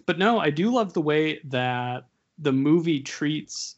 but 0.05 0.17
no, 0.17 0.39
I 0.39 0.49
do 0.49 0.71
love 0.71 0.93
the 0.93 1.01
way 1.01 1.39
that 1.45 2.05
the 2.37 2.53
movie 2.53 3.01
treats 3.01 3.75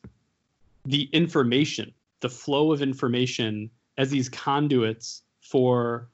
the 0.85 1.03
information, 1.11 1.93
the 2.19 2.29
flow 2.29 2.71
of 2.71 2.81
information, 2.81 3.69
as 3.97 4.09
these 4.09 4.29
conduits 4.29 5.23
for 5.41 6.07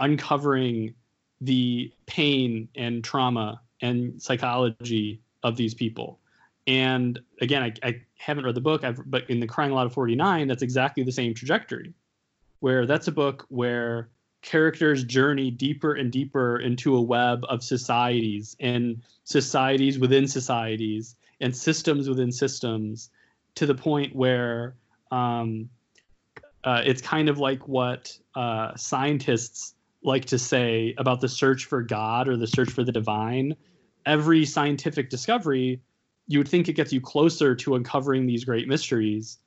uncovering 0.00 0.94
the 1.40 1.92
pain 2.06 2.68
and 2.74 3.02
trauma 3.04 3.60
and 3.80 4.20
psychology 4.20 5.20
of 5.42 5.56
these 5.56 5.74
people. 5.74 6.18
And 6.66 7.18
again, 7.40 7.62
I, 7.62 7.72
I 7.82 8.02
haven't 8.16 8.44
read 8.44 8.54
the 8.54 8.60
book, 8.60 8.84
I've, 8.84 9.00
but 9.06 9.28
in 9.30 9.40
the 9.40 9.46
Crying 9.46 9.72
Lot 9.72 9.86
of 9.86 9.92
49, 9.92 10.48
that's 10.48 10.62
exactly 10.62 11.02
the 11.02 11.12
same 11.12 11.32
trajectory, 11.32 11.94
where 12.60 12.86
that's 12.86 13.08
a 13.08 13.12
book 13.12 13.46
where 13.48 14.10
characters 14.42 15.04
journey 15.04 15.50
deeper 15.50 15.94
and 15.94 16.12
deeper 16.12 16.58
into 16.58 16.96
a 16.96 17.02
web 17.02 17.44
of 17.48 17.62
societies 17.62 18.56
and 18.60 19.02
societies 19.24 19.98
within 19.98 20.28
societies 20.28 21.16
and 21.40 21.56
systems 21.56 22.08
within 22.08 22.32
systems 22.32 23.10
to 23.56 23.66
the 23.66 23.74
point 23.74 24.14
where 24.14 24.74
um, 25.10 25.68
uh, 26.64 26.82
it's 26.84 27.02
kind 27.02 27.28
of 27.28 27.38
like 27.38 27.66
what 27.66 28.16
uh, 28.34 28.74
scientists 28.76 29.74
like 30.02 30.26
to 30.26 30.38
say 30.38 30.94
about 30.98 31.20
the 31.20 31.28
search 31.28 31.64
for 31.64 31.82
God 31.82 32.28
or 32.28 32.36
the 32.36 32.46
search 32.46 32.70
for 32.70 32.84
the 32.84 32.92
divine. 32.92 33.56
Every 34.06 34.44
scientific 34.44 35.10
discovery, 35.10 35.80
you 36.26 36.38
would 36.38 36.48
think 36.48 36.68
it 36.68 36.74
gets 36.74 36.92
you 36.92 37.00
closer 37.00 37.54
to 37.56 37.74
uncovering 37.74 38.26
these 38.26 38.44
great 38.44 38.68
mysteries. 38.68 39.38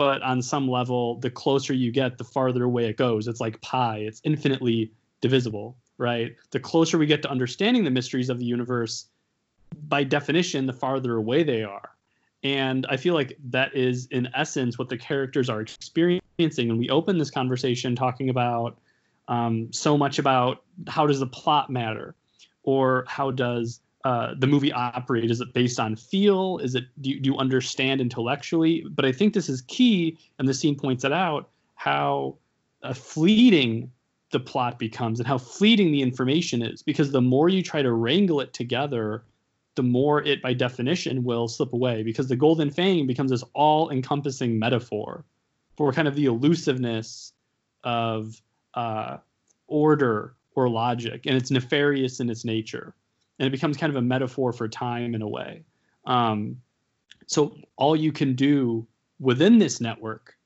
But 0.00 0.22
on 0.22 0.40
some 0.40 0.66
level, 0.66 1.16
the 1.16 1.28
closer 1.28 1.74
you 1.74 1.92
get, 1.92 2.16
the 2.16 2.24
farther 2.24 2.64
away 2.64 2.86
it 2.86 2.96
goes. 2.96 3.28
It's 3.28 3.38
like 3.38 3.60
pi, 3.60 3.98
it's 3.98 4.22
infinitely 4.24 4.90
divisible, 5.20 5.76
right? 5.98 6.34
The 6.52 6.58
closer 6.58 6.96
we 6.96 7.04
get 7.04 7.20
to 7.20 7.30
understanding 7.30 7.84
the 7.84 7.90
mysteries 7.90 8.30
of 8.30 8.38
the 8.38 8.46
universe, 8.46 9.08
by 9.88 10.04
definition, 10.04 10.64
the 10.64 10.72
farther 10.72 11.16
away 11.16 11.42
they 11.42 11.64
are. 11.64 11.90
And 12.42 12.86
I 12.88 12.96
feel 12.96 13.12
like 13.12 13.36
that 13.50 13.76
is, 13.76 14.06
in 14.06 14.30
essence, 14.34 14.78
what 14.78 14.88
the 14.88 14.96
characters 14.96 15.50
are 15.50 15.60
experiencing. 15.60 16.70
And 16.70 16.78
we 16.78 16.88
open 16.88 17.18
this 17.18 17.30
conversation 17.30 17.94
talking 17.94 18.30
about 18.30 18.78
um, 19.28 19.70
so 19.70 19.98
much 19.98 20.18
about 20.18 20.62
how 20.88 21.06
does 21.06 21.20
the 21.20 21.26
plot 21.26 21.68
matter, 21.68 22.14
or 22.62 23.04
how 23.06 23.32
does 23.32 23.80
uh, 24.04 24.34
the 24.38 24.46
movie 24.46 24.72
operate? 24.72 25.30
Is 25.30 25.40
it 25.40 25.52
based 25.52 25.78
on 25.78 25.96
feel? 25.96 26.58
Is 26.58 26.74
it 26.74 26.84
do 27.00 27.10
you, 27.10 27.20
do 27.20 27.30
you 27.30 27.38
understand 27.38 28.00
intellectually? 28.00 28.84
But 28.90 29.04
I 29.04 29.12
think 29.12 29.34
this 29.34 29.48
is 29.48 29.62
key, 29.62 30.18
and 30.38 30.48
the 30.48 30.54
scene 30.54 30.76
points 30.76 31.04
it 31.04 31.12
out 31.12 31.50
how 31.74 32.36
uh, 32.82 32.92
fleeting 32.92 33.90
the 34.30 34.40
plot 34.40 34.78
becomes 34.78 35.18
and 35.18 35.26
how 35.26 35.38
fleeting 35.38 35.92
the 35.92 36.02
information 36.02 36.62
is 36.62 36.82
because 36.82 37.10
the 37.10 37.20
more 37.20 37.48
you 37.48 37.62
try 37.62 37.82
to 37.82 37.92
wrangle 37.92 38.40
it 38.40 38.52
together 38.52 39.24
the 39.76 39.82
more 39.82 40.22
it 40.22 40.42
by 40.42 40.52
definition 40.52 41.24
will 41.24 41.48
slip 41.48 41.72
away 41.72 42.02
because 42.02 42.28
the 42.28 42.36
golden 42.36 42.70
fang 42.70 43.06
becomes 43.06 43.30
this 43.30 43.44
all-encompassing 43.54 44.58
metaphor 44.58 45.24
for 45.76 45.92
kind 45.92 46.06
of 46.06 46.14
the 46.14 46.26
elusiveness 46.26 47.32
of 47.84 48.40
uh, 48.74 49.16
order 49.66 50.34
or 50.54 50.68
logic 50.68 51.26
and 51.26 51.36
it's 51.36 51.50
nefarious 51.50 52.20
in 52.20 52.30
its 52.30 52.44
nature 52.44 52.94
and 53.40 53.48
it 53.48 53.50
becomes 53.50 53.76
kind 53.76 53.90
of 53.90 53.96
a 53.96 54.02
metaphor 54.02 54.52
for 54.52 54.68
time 54.68 55.16
in 55.16 55.22
a 55.22 55.28
way 55.28 55.64
um, 56.06 56.56
so 57.26 57.56
all 57.76 57.96
you 57.96 58.12
can 58.12 58.34
do 58.34 58.86
within 59.18 59.58
this 59.58 59.80
network 59.80 60.36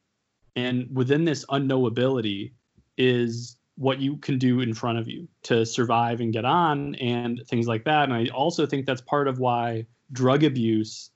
and 0.56 0.88
within 0.94 1.24
this 1.24 1.44
unknowability 1.46 2.52
is 2.96 3.56
what 3.76 4.00
you 4.00 4.16
can 4.18 4.38
do 4.38 4.60
in 4.60 4.72
front 4.72 4.98
of 4.98 5.08
you 5.08 5.26
to 5.42 5.66
survive 5.66 6.20
and 6.20 6.32
get 6.32 6.44
on 6.44 6.94
and 6.96 7.42
things 7.48 7.66
like 7.66 7.84
that. 7.84 8.04
And 8.04 8.12
I 8.12 8.26
also 8.28 8.66
think 8.66 8.86
that's 8.86 9.00
part 9.00 9.26
of 9.26 9.38
why 9.38 9.86
drug 10.12 10.44
abuse 10.44 11.10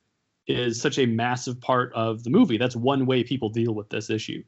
is 0.47 0.81
such 0.81 0.99
a 0.99 1.07
massive 1.07 1.61
part 1.61 1.93
of 1.93 2.25
the 2.25 2.31
movie. 2.31 2.59
That's 2.59 2.75
one 2.75 3.07
way 3.07 3.23
people 3.23 3.49
deal 3.49 3.75
with 3.75 3.89
this 3.91 4.11
issue. 4.11 4.43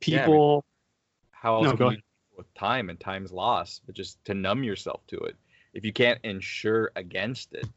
People 0.00 0.64
yeah, 0.64 1.38
how 1.40 1.56
else 1.56 1.64
no, 1.64 1.76
can 1.76 1.90
you 1.92 1.98
with 2.36 2.52
time 2.54 2.90
and 2.90 2.98
time's 2.98 3.32
lost, 3.32 3.82
but 3.86 3.94
just 3.94 4.22
to 4.24 4.34
numb 4.34 4.64
yourself 4.64 5.00
to 5.06 5.16
it. 5.18 5.36
If 5.76 5.84
you 5.84 5.92
can't 5.92 6.18
insure 6.24 6.90
against 6.96 7.52
it, 7.52 7.68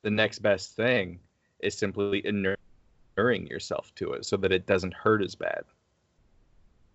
the 0.00 0.10
next 0.10 0.38
best 0.38 0.74
thing 0.74 1.20
is 1.60 1.76
simply 1.76 2.22
inuring 2.24 3.46
yourself 3.46 3.94
to 3.96 4.12
it 4.12 4.24
so 4.24 4.38
that 4.38 4.50
it 4.50 4.64
doesn't 4.64 4.94
hurt 4.94 5.22
as 5.22 5.34
bad. 5.34 5.60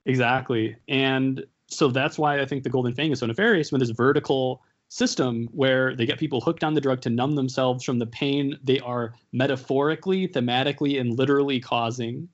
Exactly. 0.07 0.75
And 0.87 1.45
so 1.67 1.89
that's 1.89 2.17
why 2.17 2.41
I 2.41 2.47
think 2.47 2.63
the 2.63 2.71
Golden 2.71 2.95
Fang 2.95 3.11
is 3.11 3.19
so 3.19 3.27
nefarious 3.27 3.71
with 3.71 3.81
this 3.81 3.91
vertical 3.91 4.63
system 4.89 5.49
where 5.51 5.95
they 5.95 6.07
get 6.07 6.17
people 6.17 6.41
hooked 6.41 6.63
on 6.63 6.73
the 6.73 6.81
drug 6.81 7.01
to 7.01 7.11
numb 7.11 7.35
themselves 7.35 7.83
from 7.83 7.99
the 7.99 8.07
pain 8.07 8.57
they 8.63 8.79
are 8.79 9.13
metaphorically, 9.33 10.27
thematically, 10.27 10.99
and 10.99 11.15
literally 11.15 11.59
causing. 11.59 12.27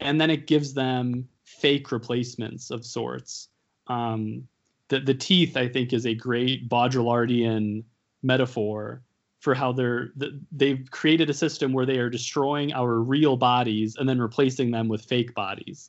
And 0.00 0.18
then 0.18 0.30
it 0.30 0.46
gives 0.46 0.72
them 0.72 1.28
fake 1.44 1.92
replacements 1.92 2.70
of 2.70 2.82
sorts. 2.86 3.48
Um, 3.88 4.48
the, 4.92 5.00
the 5.00 5.14
teeth, 5.14 5.56
I 5.56 5.68
think, 5.68 5.94
is 5.94 6.04
a 6.04 6.14
great 6.14 6.68
Baudrillardian 6.68 7.82
metaphor 8.22 9.02
for 9.40 9.54
how 9.54 9.72
they're 9.72 10.12
they've 10.52 10.86
created 10.90 11.30
a 11.30 11.34
system 11.34 11.72
where 11.72 11.86
they 11.86 11.96
are 11.96 12.10
destroying 12.10 12.74
our 12.74 13.00
real 13.00 13.38
bodies 13.38 13.96
and 13.96 14.06
then 14.06 14.20
replacing 14.20 14.70
them 14.70 14.88
with 14.88 15.02
fake 15.02 15.34
bodies 15.34 15.88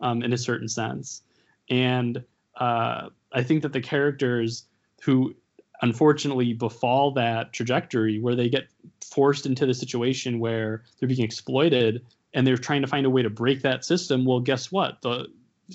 um, 0.00 0.22
in 0.22 0.32
a 0.32 0.38
certain 0.38 0.68
sense. 0.68 1.22
And 1.68 2.22
uh, 2.56 3.08
I 3.32 3.42
think 3.42 3.62
that 3.62 3.72
the 3.72 3.80
characters 3.80 4.66
who 5.02 5.34
unfortunately 5.82 6.52
befall 6.52 7.10
that 7.10 7.52
trajectory 7.52 8.20
where 8.20 8.36
they 8.36 8.48
get 8.48 8.68
forced 9.04 9.46
into 9.46 9.66
the 9.66 9.74
situation 9.74 10.38
where 10.38 10.84
they're 10.98 11.08
being 11.08 11.24
exploited 11.24 12.06
and 12.32 12.46
they're 12.46 12.56
trying 12.56 12.82
to 12.82 12.86
find 12.86 13.04
a 13.04 13.10
way 13.10 13.20
to 13.20 13.28
break 13.28 13.62
that 13.62 13.84
system 13.84 14.24
well 14.24 14.38
guess 14.38 14.70
what 14.70 15.02
the 15.02 15.26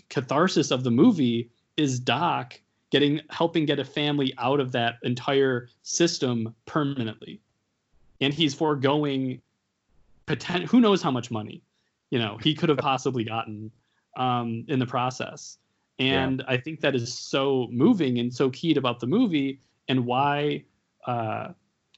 catharsis 0.09 0.71
of 0.71 0.85
the 0.85 0.89
movie 0.89 1.49
is 1.75 1.99
doc 1.99 2.59
getting 2.91 3.21
helping 3.29 3.65
get 3.65 3.79
a 3.79 3.85
family 3.85 4.33
out 4.37 4.59
of 4.59 4.71
that 4.71 4.95
entire 5.03 5.69
system 5.83 6.53
permanently 6.65 7.39
and 8.21 8.33
he's 8.33 8.53
foregoing 8.53 9.41
potent, 10.25 10.65
who 10.65 10.79
knows 10.79 11.01
how 11.01 11.11
much 11.11 11.31
money 11.31 11.61
you 12.09 12.19
know 12.19 12.37
he 12.41 12.53
could 12.53 12.69
have 12.69 12.77
possibly 12.77 13.23
gotten 13.23 13.71
um, 14.17 14.65
in 14.67 14.79
the 14.79 14.85
process. 14.85 15.57
And 15.97 16.39
yeah. 16.39 16.53
I 16.53 16.57
think 16.57 16.79
that 16.81 16.95
is 16.95 17.13
so 17.13 17.67
moving 17.71 18.19
and 18.19 18.33
so 18.33 18.49
key 18.49 18.75
about 18.75 18.99
the 18.99 19.07
movie 19.07 19.59
and 19.89 20.05
why 20.05 20.63
uh, 21.05 21.49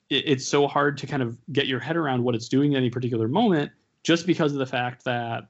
it, 0.09 0.23
it's 0.27 0.47
so 0.47 0.67
hard 0.67 0.97
to 0.99 1.07
kind 1.07 1.21
of 1.21 1.37
get 1.51 1.67
your 1.67 1.79
head 1.79 1.95
around 1.95 2.23
what 2.23 2.33
it's 2.33 2.49
doing 2.49 2.73
at 2.73 2.77
any 2.77 2.89
particular 2.89 3.27
moment, 3.27 3.71
just 4.03 4.25
because 4.25 4.53
of 4.53 4.59
the 4.59 4.65
fact 4.65 5.03
that 5.05 5.47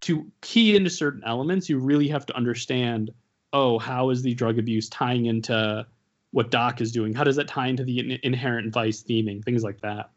to 0.00 0.30
key 0.40 0.76
into 0.76 0.90
certain 0.90 1.22
elements, 1.24 1.68
you 1.68 1.78
really 1.78 2.08
have 2.08 2.24
to 2.26 2.36
understand 2.36 3.10
oh, 3.54 3.78
how 3.78 4.10
is 4.10 4.20
the 4.20 4.34
drug 4.34 4.58
abuse 4.58 4.88
tying 4.88 5.26
into 5.26 5.86
what 6.32 6.50
Doc 6.50 6.80
is 6.80 6.90
doing? 6.90 7.14
How 7.14 7.22
does 7.24 7.36
that 7.36 7.46
tie 7.48 7.68
into 7.68 7.84
the 7.84 8.00
in- 8.00 8.18
inherent 8.24 8.72
vice 8.72 9.02
theming? 9.02 9.42
Things 9.42 9.62
like 9.62 9.80
that. 9.80 10.10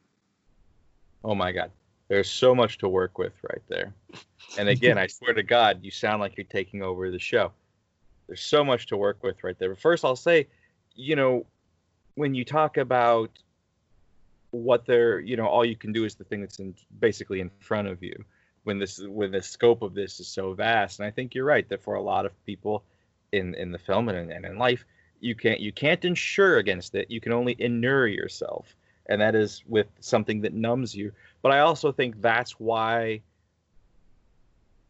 Oh 1.23 1.35
my 1.35 1.51
God. 1.51 1.71
There's 2.09 2.29
so 2.29 2.55
much 2.55 2.79
to 2.79 2.89
work 2.89 3.19
with 3.19 3.33
right 3.43 3.61
there. 3.67 3.93
And 4.57 4.67
again, 4.67 4.97
I 4.97 5.07
swear 5.07 5.33
to 5.33 5.43
God, 5.43 5.79
you 5.83 5.91
sound 5.91 6.19
like 6.19 6.35
you're 6.35 6.45
taking 6.45 6.81
over 6.81 7.11
the 7.11 7.19
show. 7.19 7.51
There's 8.25 8.41
so 8.41 8.65
much 8.65 8.87
to 8.87 8.97
work 8.97 9.21
with 9.21 9.43
right 9.43 9.57
there. 9.59 9.69
But 9.69 9.79
first, 9.79 10.03
I'll 10.03 10.15
say, 10.15 10.47
you 10.95 11.15
know, 11.15 11.45
when 12.15 12.33
you 12.33 12.43
talk 12.43 12.77
about 12.77 13.29
what 14.49 14.87
they're, 14.87 15.19
you 15.19 15.37
know, 15.37 15.45
all 15.45 15.63
you 15.63 15.75
can 15.75 15.93
do 15.93 16.05
is 16.05 16.15
the 16.15 16.23
thing 16.23 16.41
that's 16.41 16.57
in, 16.57 16.73
basically 16.99 17.39
in 17.39 17.51
front 17.59 17.87
of 17.87 18.01
you. 18.01 18.23
When 18.63 18.79
this, 18.79 18.99
when 18.99 19.31
the 19.31 19.41
scope 19.41 19.81
of 19.81 19.93
this 19.93 20.19
is 20.19 20.27
so 20.27 20.53
vast, 20.53 20.99
and 20.99 21.07
I 21.07 21.11
think 21.11 21.35
you're 21.35 21.45
right 21.45 21.67
that 21.69 21.83
for 21.83 21.93
a 21.93 22.01
lot 22.01 22.25
of 22.25 22.45
people 22.45 22.83
in 23.31 23.55
in 23.55 23.71
the 23.71 23.77
film 23.77 24.09
and, 24.09 24.31
and 24.31 24.45
in 24.45 24.57
life, 24.57 24.85
you 25.19 25.35
can't 25.35 25.59
you 25.59 25.71
can't 25.71 26.03
insure 26.05 26.57
against 26.57 26.95
it. 26.95 27.09
You 27.09 27.21
can 27.21 27.31
only 27.31 27.55
inure 27.59 28.07
yourself, 28.07 28.75
and 29.07 29.21
that 29.21 29.35
is 29.35 29.63
with 29.67 29.87
something 29.99 30.41
that 30.41 30.53
numbs 30.53 30.95
you. 30.95 31.11
But 31.41 31.51
I 31.51 31.59
also 31.59 31.91
think 31.91 32.21
that's 32.21 32.53
why 32.59 33.21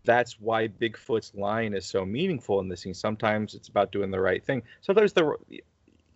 that's 0.04 0.40
why 0.40 0.70
Bigfoot's 0.70 1.36
line 1.36 1.74
is 1.74 1.86
so 1.86 2.06
meaningful 2.06 2.60
in 2.62 2.70
this 2.70 2.82
scene. 2.82 2.94
Sometimes 2.94 3.54
it's 3.54 3.68
about 3.68 3.92
doing 3.92 4.10
the 4.10 4.20
right 4.20 4.44
thing. 4.44 4.64
Sometimes 4.82 5.14
the 5.14 5.36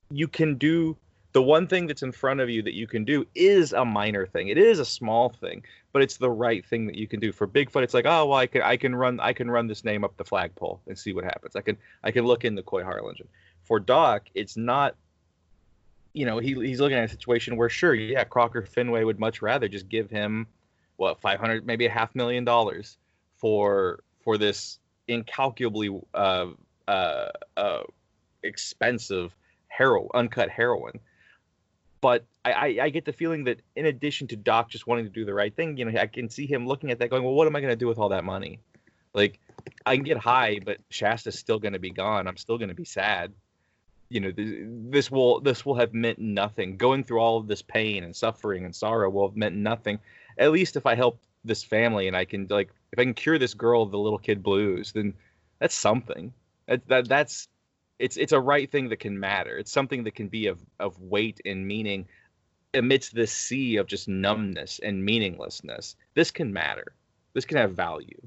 you 0.10 0.28
can 0.28 0.56
do 0.56 0.98
the 1.34 1.42
one 1.42 1.68
thing 1.68 1.88
that's 1.88 2.04
in 2.04 2.12
front 2.12 2.40
of 2.40 2.50
you 2.50 2.62
that 2.62 2.74
you 2.74 2.88
can 2.88 3.06
do 3.06 3.26
is 3.36 3.74
a 3.74 3.86
minor 3.86 4.26
thing. 4.26 4.50
It 4.50 4.58
is 4.58 4.80
a 4.80 4.86
small 4.86 5.30
thing, 5.30 5.64
but 5.94 6.02
it's 6.02 6.18
the 6.18 6.30
right 6.30 6.66
thing 6.66 6.88
that 6.88 6.96
you 6.96 7.08
can 7.08 7.20
do. 7.20 7.32
For 7.32 7.48
Bigfoot, 7.48 7.84
it's 7.84 7.94
like, 7.94 8.06
oh 8.06 8.28
well, 8.28 8.38
I 8.38 8.48
can 8.48 8.62
I 8.62 8.78
can 8.78 8.96
run 8.96 9.20
I 9.20 9.34
can 9.34 9.50
run 9.50 9.68
this 9.68 9.84
name 9.84 10.04
up 10.04 10.18
the 10.18 10.24
flagpole 10.24 10.82
and 10.88 10.98
see 10.98 11.14
what 11.14 11.24
happens. 11.24 11.56
I 11.56 11.62
can 11.62 11.78
I 12.04 12.12
can 12.12 12.26
look 12.26 12.46
in 12.46 12.56
the 12.56 12.64
Coy 12.64 12.84
Harlingen. 12.84 13.28
For 13.64 13.80
Doc, 13.80 14.24
it's 14.34 14.58
not. 14.58 14.96
You 16.14 16.26
know, 16.26 16.40
he 16.40 16.54
he's 16.56 16.82
looking 16.82 16.98
at 16.98 17.06
a 17.06 17.08
situation 17.08 17.56
where 17.56 17.70
sure, 17.70 17.94
yeah, 17.94 18.26
Crocker 18.26 18.64
Fenway 18.64 19.04
would 19.04 19.20
much 19.20 19.42
rather 19.42 19.70
just 19.70 19.88
give 19.88 20.10
him 20.10 20.48
what 20.98 21.22
500 21.22 21.66
maybe 21.66 21.86
a 21.86 21.90
half 21.90 22.14
million 22.16 22.44
dollars 22.44 22.98
for 23.38 24.04
for 24.24 24.38
this 24.38 24.80
incalculably 25.08 25.90
uh, 26.14 26.48
uh, 26.88 27.30
uh, 27.58 27.84
expensive 28.44 29.36
heroin, 29.68 30.10
uncut 30.14 30.50
heroin. 30.50 31.00
But 32.02 32.26
I, 32.44 32.52
I, 32.52 32.78
I, 32.84 32.90
get 32.90 33.06
the 33.06 33.14
feeling 33.14 33.44
that 33.44 33.62
in 33.76 33.86
addition 33.86 34.28
to 34.30 34.36
Doc 34.36 34.70
just 34.70 34.88
wanting 34.88 35.06
to 35.06 35.12
do 35.12 35.24
the 35.24 35.34
right 35.34 35.56
thing, 35.56 35.78
you 35.78 35.86
know, 35.86 36.00
I 36.00 36.08
can 36.08 36.30
see 36.30 36.48
him 36.48 36.68
looking 36.68 36.90
at 36.90 36.98
that 37.00 37.12
going, 37.12 37.24
well, 37.24 37.34
what 37.34 37.48
am 37.48 37.56
I 37.56 37.62
going 37.62 37.72
to 37.72 37.76
do 37.76 37.88
with 37.88 38.00
all 38.00 38.10
that 38.10 38.24
money? 38.24 38.60
Like, 39.14 39.40
I 39.86 39.96
can 39.96 40.04
get 40.04 40.18
high, 40.18 40.60
but 40.64 40.80
Shasta's 40.90 41.38
still 41.38 41.60
going 41.60 41.74
to 41.74 41.80
be 41.80 41.92
gone. 41.92 42.28
I'm 42.28 42.38
still 42.38 42.58
going 42.58 42.70
to 42.70 42.76
be 42.76 42.86
sad. 42.86 43.32
You 44.10 44.20
know, 44.20 44.32
this 44.36 45.10
will 45.10 45.40
this 45.40 45.66
will 45.66 45.76
have 45.76 45.94
meant 45.94 46.20
nothing. 46.20 46.76
Going 46.76 47.04
through 47.04 47.20
all 47.20 47.38
of 47.38 47.48
this 47.48 47.62
pain 47.62 48.04
and 48.04 48.14
suffering 48.14 48.66
and 48.66 48.76
sorrow 48.76 49.10
will 49.10 49.30
have 49.30 49.38
meant 49.38 49.56
nothing. 49.56 50.00
At 50.38 50.52
least 50.52 50.76
if 50.76 50.86
I 50.86 50.96
help 50.96 51.20
this 51.46 51.64
family 51.64 52.08
and 52.08 52.18
I 52.18 52.26
can 52.26 52.48
like 52.50 52.72
if 52.92 53.00
I 53.00 53.04
can 53.04 53.14
cure 53.14 53.40
this 53.40 53.54
girl 53.54 53.84
of 53.84 53.92
the 53.92 53.98
little 53.98 54.20
kid 54.20 54.44
blues, 54.44 54.92
then 54.92 55.14
that's 55.60 55.76
something. 55.76 56.34
That, 56.68 56.86
that 56.90 57.08
that's 57.08 57.48
it's 58.02 58.18
it's 58.18 58.32
a 58.32 58.40
right 58.40 58.70
thing 58.70 58.90
that 58.90 59.00
can 59.00 59.20
matter. 59.20 59.58
It's 59.58 59.72
something 59.72 60.04
that 60.04 60.16
can 60.16 60.28
be 60.28 60.48
of 60.48 60.60
of 60.80 61.00
weight 61.00 61.40
and 61.46 61.68
meaning 61.68 62.08
amidst 62.74 63.14
this 63.14 63.32
sea 63.32 63.78
of 63.78 63.88
just 63.88 64.08
numbness 64.08 64.80
and 64.80 65.04
meaninglessness. 65.04 65.96
This 66.14 66.32
can 66.32 66.52
matter. 66.52 66.94
This 67.34 67.46
can 67.46 67.58
have 67.58 67.74
value. 67.74 68.22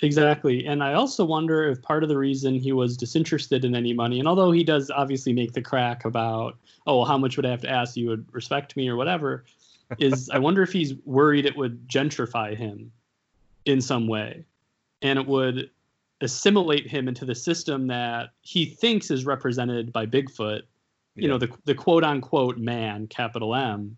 Exactly. 0.00 0.66
And 0.66 0.82
I 0.82 0.94
also 0.94 1.24
wonder 1.24 1.68
if 1.68 1.82
part 1.82 2.02
of 2.04 2.08
the 2.08 2.16
reason 2.16 2.54
he 2.54 2.72
was 2.72 2.96
disinterested 2.96 3.64
in 3.64 3.74
any 3.74 3.92
money, 3.92 4.20
and 4.20 4.28
although 4.28 4.52
he 4.52 4.62
does 4.62 4.90
obviously 4.90 5.32
make 5.32 5.52
the 5.52 5.62
crack 5.62 6.04
about, 6.04 6.56
oh, 6.86 6.98
well, 6.98 7.04
how 7.04 7.18
much 7.18 7.36
would 7.36 7.46
I 7.46 7.50
have 7.50 7.62
to 7.62 7.70
ask 7.70 7.96
you 7.96 8.08
would 8.08 8.32
respect 8.32 8.76
me 8.76 8.88
or 8.88 8.96
whatever, 8.96 9.44
is 9.98 10.30
I 10.30 10.38
wonder 10.38 10.62
if 10.62 10.72
he's 10.72 10.94
worried 11.04 11.46
it 11.46 11.56
would 11.56 11.88
gentrify 11.88 12.56
him 12.56 12.92
in 13.64 13.80
some 13.80 14.06
way. 14.06 14.44
And 15.02 15.18
it 15.18 15.26
would 15.26 15.70
assimilate 16.20 16.86
him 16.86 17.08
into 17.08 17.24
the 17.24 17.34
system 17.34 17.86
that 17.86 18.30
he 18.42 18.66
thinks 18.66 19.10
is 19.10 19.24
represented 19.24 19.92
by 19.92 20.06
Bigfoot, 20.06 20.62
you 21.14 21.22
yeah. 21.22 21.28
know, 21.28 21.38
the 21.38 21.50
the 21.64 21.74
quote 21.74 22.04
unquote 22.04 22.58
man, 22.58 23.06
capital 23.06 23.54
M. 23.54 23.96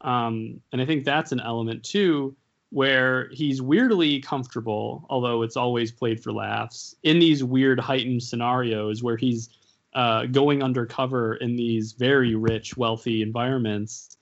Um, 0.00 0.60
and 0.72 0.80
I 0.80 0.86
think 0.86 1.04
that's 1.04 1.32
an 1.32 1.40
element 1.40 1.82
too, 1.84 2.36
where 2.70 3.28
he's 3.32 3.60
weirdly 3.60 4.20
comfortable, 4.20 5.06
although 5.10 5.42
it's 5.42 5.56
always 5.56 5.90
played 5.90 6.22
for 6.22 6.32
laughs, 6.32 6.94
in 7.02 7.18
these 7.18 7.42
weird 7.42 7.80
heightened 7.80 8.22
scenarios 8.22 9.02
where 9.02 9.16
he's 9.16 9.48
uh, 9.94 10.26
going 10.26 10.62
undercover 10.62 11.34
in 11.36 11.56
these 11.56 11.92
very 11.92 12.34
rich, 12.34 12.76
wealthy 12.76 13.22
environments 13.22 14.16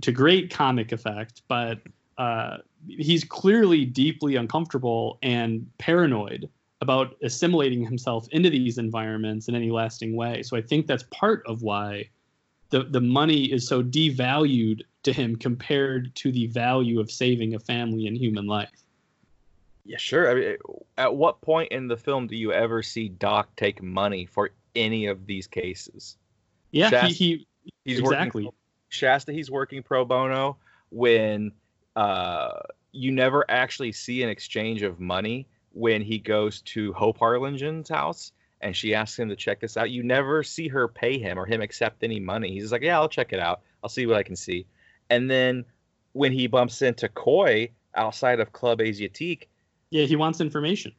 to 0.00 0.12
great 0.12 0.50
comic 0.50 0.92
effect, 0.92 1.42
but 1.48 1.80
uh, 2.18 2.58
he's 2.88 3.24
clearly 3.24 3.84
deeply 3.84 4.36
uncomfortable 4.36 5.18
and 5.22 5.66
paranoid 5.78 6.48
about 6.84 7.16
assimilating 7.22 7.82
himself 7.82 8.28
into 8.30 8.50
these 8.50 8.76
environments 8.76 9.48
in 9.48 9.54
any 9.54 9.70
lasting 9.70 10.14
way. 10.14 10.42
So 10.42 10.56
I 10.56 10.60
think 10.60 10.86
that's 10.86 11.04
part 11.04 11.42
of 11.46 11.62
why 11.62 12.10
the 12.68 12.84
the 12.84 13.00
money 13.00 13.44
is 13.44 13.66
so 13.66 13.82
devalued 13.82 14.82
to 15.04 15.12
him 15.12 15.36
compared 15.36 16.14
to 16.16 16.30
the 16.30 16.46
value 16.48 17.00
of 17.00 17.10
saving 17.10 17.54
a 17.54 17.58
family 17.58 18.06
and 18.06 18.16
human 18.16 18.46
life. 18.46 18.84
Yeah, 19.86 19.98
sure. 19.98 20.30
I 20.30 20.34
mean, 20.34 20.56
at 20.98 21.14
what 21.14 21.40
point 21.40 21.72
in 21.72 21.88
the 21.88 21.96
film 21.96 22.26
do 22.26 22.36
you 22.36 22.52
ever 22.52 22.82
see 22.82 23.08
Doc 23.08 23.54
take 23.56 23.82
money 23.82 24.26
for 24.26 24.50
any 24.74 25.06
of 25.06 25.26
these 25.26 25.46
cases? 25.46 26.16
Yeah, 26.70 26.90
Shasta, 26.90 27.14
he, 27.14 27.46
he 27.62 27.72
he's 27.84 27.98
exactly. 28.00 28.44
Working, 28.44 28.58
Shasta, 28.88 29.32
he's 29.32 29.50
working 29.50 29.82
pro 29.82 30.04
bono 30.04 30.56
when 30.90 31.52
uh, 31.96 32.60
you 32.92 33.12
never 33.12 33.44
actually 33.48 33.92
see 33.92 34.22
an 34.22 34.28
exchange 34.28 34.82
of 34.82 35.00
money 35.00 35.46
when 35.74 36.00
he 36.00 36.18
goes 36.18 36.62
to 36.62 36.92
Hope 36.92 37.18
Harlingen's 37.18 37.88
house 37.88 38.32
and 38.60 38.74
she 38.74 38.94
asks 38.94 39.18
him 39.18 39.28
to 39.28 39.36
check 39.36 39.60
this 39.60 39.76
out. 39.76 39.90
You 39.90 40.02
never 40.02 40.42
see 40.42 40.68
her 40.68 40.88
pay 40.88 41.18
him 41.18 41.38
or 41.38 41.44
him 41.44 41.60
accept 41.60 42.02
any 42.02 42.20
money. 42.20 42.52
He's 42.52 42.72
like, 42.72 42.82
yeah, 42.82 42.98
I'll 42.98 43.08
check 43.08 43.32
it 43.32 43.40
out. 43.40 43.60
I'll 43.82 43.90
see 43.90 44.06
what 44.06 44.16
I 44.16 44.22
can 44.22 44.36
see. 44.36 44.66
And 45.10 45.30
then 45.30 45.64
when 46.12 46.32
he 46.32 46.46
bumps 46.46 46.80
into 46.80 47.08
Coy 47.08 47.70
outside 47.94 48.40
of 48.40 48.52
Club 48.52 48.80
Asiatique, 48.80 49.48
yeah, 49.90 50.04
he 50.04 50.16
wants 50.16 50.40
information. 50.40 50.92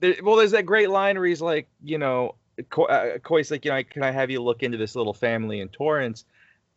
There, 0.00 0.16
well, 0.22 0.36
there's 0.36 0.50
that 0.50 0.66
great 0.66 0.90
line 0.90 1.16
where 1.16 1.26
he's 1.26 1.42
like, 1.42 1.68
you 1.82 1.98
know, 1.98 2.34
uh, 2.58 3.18
Coy's 3.22 3.50
like, 3.50 3.64
you 3.64 3.70
know, 3.70 3.82
can 3.84 4.02
I 4.02 4.10
have 4.10 4.30
you 4.30 4.42
look 4.42 4.62
into 4.62 4.78
this 4.78 4.96
little 4.96 5.14
family 5.14 5.60
in 5.60 5.68
Torrance? 5.68 6.24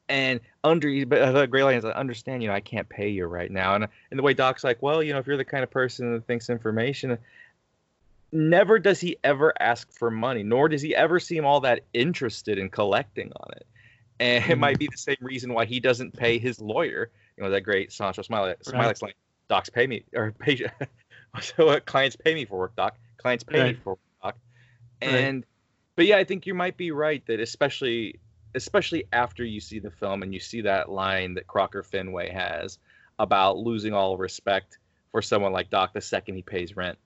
And 0.10 0.39
under, 0.64 1.05
but 1.05 1.51
line 1.51 1.78
is, 1.78 1.84
I 1.84 1.91
understand, 1.91 2.41
you 2.41 2.47
know, 2.47 2.55
I 2.55 2.62
can't 2.62 2.88
pay 2.88 3.10
you 3.10 3.26
right 3.26 3.51
now. 3.51 3.76
And 3.76 3.88
and 4.10 4.18
the 4.18 4.24
way 4.24 4.34
Doc's 4.34 4.64
like, 4.64 4.82
well, 4.82 5.03
you 5.03 5.12
know, 5.12 5.20
if 5.20 5.28
you're 5.28 5.38
the 5.38 5.45
kind 5.45 5.64
of 5.64 5.70
person 5.70 6.14
that 6.14 6.26
thinks 6.26 6.49
information, 6.49 7.18
never 8.32 8.80
does 8.80 8.99
he 8.99 9.18
ever 9.24 9.53
ask 9.60 9.91
for 9.91 10.12
money, 10.12 10.43
nor 10.43 10.70
does 10.70 10.82
he 10.82 10.95
ever 10.95 11.20
seem 11.20 11.45
all 11.45 11.62
that 11.62 11.82
interested 11.93 12.58
in 12.58 12.70
collecting 12.70 13.32
on 13.36 13.51
it. 13.53 13.68
And 14.20 14.45
it 14.49 14.58
might 14.58 14.78
mm. 14.78 14.80
be 14.80 14.88
the 14.91 14.97
same 14.97 15.18
reason 15.22 15.53
why 15.53 15.66
he 15.66 15.80
doesn't 15.80 16.16
pay 16.16 16.39
his 16.39 16.60
lawyer. 16.60 17.10
You 17.38 17.43
know, 17.43 17.49
that 17.51 17.62
great 17.62 17.91
Sancho 17.91 18.24
Smiley, 18.24 18.55
Smiley's 18.62 19.01
right. 19.01 19.10
like, 19.10 19.18
docs 19.47 19.70
pay 19.70 19.88
me, 19.88 20.03
or 20.14 20.32
pay, 20.32 20.70
so 21.41 21.70
uh, 21.70 21.80
clients 21.82 22.16
pay 22.16 22.34
me 22.34 22.45
for 22.45 22.58
work, 22.58 22.76
doc. 22.76 22.97
Clients 23.18 23.43
pay 23.43 23.60
right. 23.60 23.76
me 23.76 23.82
for 23.84 23.91
work, 23.91 23.99
doc. 24.24 24.36
And, 25.01 25.36
right. 25.36 25.45
but 25.95 26.05
yeah, 26.08 26.18
I 26.18 26.24
think 26.24 26.47
you 26.47 26.53
might 26.53 26.78
be 26.78 26.91
right 26.91 27.26
that 27.28 27.39
especially, 27.39 28.20
especially 28.55 29.05
after 29.11 29.43
you 29.43 29.59
see 29.59 29.79
the 29.79 29.91
film 29.91 30.23
and 30.23 30.33
you 30.33 30.39
see 30.39 30.61
that 30.61 30.89
line 30.89 31.35
that 31.35 31.47
Crocker 31.47 31.83
Fenway 31.83 32.31
has 32.31 32.79
about 33.19 33.57
losing 33.57 33.93
all 33.93 34.17
respect 34.17 34.77
for 35.11 35.21
someone 35.21 35.51
like 35.51 35.69
Doc 35.69 35.93
the 35.93 36.01
second 36.01 36.35
he 36.35 36.41
pays 36.41 36.75
rent 36.75 36.97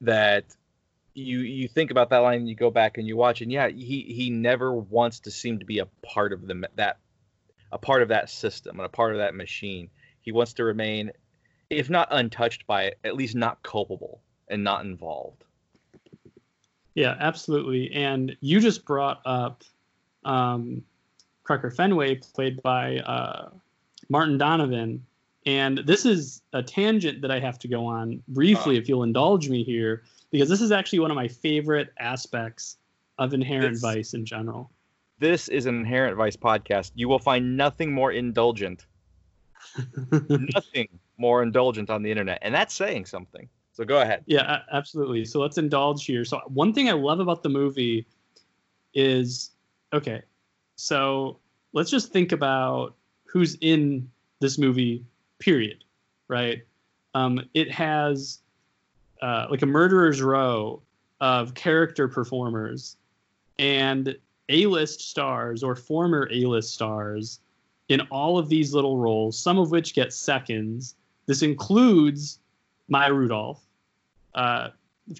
that 0.00 0.44
you 1.14 1.40
you 1.40 1.68
think 1.68 1.90
about 1.90 2.10
that 2.10 2.18
line 2.18 2.40
and 2.40 2.48
you 2.48 2.54
go 2.54 2.70
back 2.70 2.98
and 2.98 3.06
you 3.06 3.16
watch 3.16 3.40
and 3.40 3.50
yeah 3.50 3.68
he 3.68 4.02
he 4.02 4.30
never 4.30 4.72
wants 4.72 5.20
to 5.20 5.30
seem 5.30 5.58
to 5.58 5.64
be 5.64 5.80
a 5.80 5.86
part 6.02 6.32
of 6.32 6.46
the 6.46 6.68
that 6.76 6.98
a 7.72 7.78
part 7.78 8.02
of 8.02 8.08
that 8.08 8.30
system 8.30 8.78
and 8.78 8.86
a 8.86 8.88
part 8.88 9.12
of 9.12 9.18
that 9.18 9.34
machine. 9.34 9.90
He 10.22 10.32
wants 10.32 10.54
to 10.54 10.64
remain 10.64 11.10
if 11.70 11.90
not 11.90 12.08
untouched 12.10 12.66
by 12.66 12.84
it 12.84 12.98
at 13.04 13.14
least 13.14 13.34
not 13.34 13.62
culpable 13.62 14.22
and 14.48 14.64
not 14.64 14.84
involved. 14.84 15.44
Yeah 16.94 17.16
absolutely. 17.18 17.92
And 17.92 18.36
you 18.40 18.60
just 18.60 18.84
brought 18.84 19.20
up 19.26 19.64
um, 20.24 20.82
Crocker 21.44 21.70
Fenway 21.70 22.16
played 22.16 22.62
by 22.62 22.98
uh, 22.98 23.50
Martin 24.08 24.38
Donovan 24.38 25.04
and 25.48 25.78
this 25.78 26.04
is 26.04 26.42
a 26.52 26.62
tangent 26.62 27.22
that 27.22 27.30
I 27.30 27.40
have 27.40 27.58
to 27.60 27.68
go 27.68 27.86
on 27.86 28.22
briefly, 28.28 28.76
uh, 28.76 28.80
if 28.80 28.88
you'll 28.88 29.02
indulge 29.02 29.48
me 29.48 29.64
here, 29.64 30.02
because 30.30 30.46
this 30.46 30.60
is 30.60 30.72
actually 30.72 30.98
one 30.98 31.10
of 31.10 31.14
my 31.14 31.26
favorite 31.26 31.88
aspects 31.98 32.76
of 33.16 33.32
Inherent 33.32 33.72
this, 33.72 33.80
Vice 33.80 34.12
in 34.12 34.26
general. 34.26 34.70
This 35.20 35.48
is 35.48 35.64
an 35.64 35.76
Inherent 35.76 36.18
Vice 36.18 36.36
podcast. 36.36 36.92
You 36.94 37.08
will 37.08 37.18
find 37.18 37.56
nothing 37.56 37.92
more 37.92 38.12
indulgent, 38.12 38.84
nothing 40.10 40.88
more 41.16 41.42
indulgent 41.42 41.88
on 41.88 42.02
the 42.02 42.10
internet, 42.10 42.40
and 42.42 42.54
that's 42.54 42.74
saying 42.74 43.06
something. 43.06 43.48
So 43.72 43.84
go 43.84 44.02
ahead. 44.02 44.24
Yeah, 44.26 44.60
absolutely. 44.70 45.24
So 45.24 45.40
let's 45.40 45.56
indulge 45.56 46.04
here. 46.04 46.26
So 46.26 46.42
one 46.48 46.74
thing 46.74 46.90
I 46.90 46.92
love 46.92 47.20
about 47.20 47.42
the 47.42 47.48
movie 47.48 48.06
is 48.92 49.52
okay. 49.92 50.22
So 50.76 51.38
let's 51.72 51.90
just 51.90 52.12
think 52.12 52.32
about 52.32 52.94
who's 53.24 53.56
in 53.60 54.10
this 54.40 54.58
movie 54.58 55.04
period, 55.38 55.84
right? 56.28 56.62
Um, 57.14 57.48
it 57.54 57.70
has 57.70 58.40
uh, 59.22 59.46
like 59.50 59.62
a 59.62 59.66
murderer's 59.66 60.22
row 60.22 60.82
of 61.20 61.54
character 61.54 62.08
performers 62.08 62.96
and 63.58 64.16
A-list 64.48 65.00
stars 65.00 65.62
or 65.62 65.74
former 65.74 66.28
A-list 66.30 66.72
stars 66.72 67.40
in 67.88 68.02
all 68.10 68.38
of 68.38 68.48
these 68.48 68.74
little 68.74 68.98
roles, 68.98 69.38
some 69.38 69.58
of 69.58 69.70
which 69.70 69.94
get 69.94 70.12
seconds. 70.12 70.94
This 71.26 71.42
includes 71.42 72.38
Maya 72.88 73.12
Rudolph. 73.12 73.62
Uh, 74.34 74.68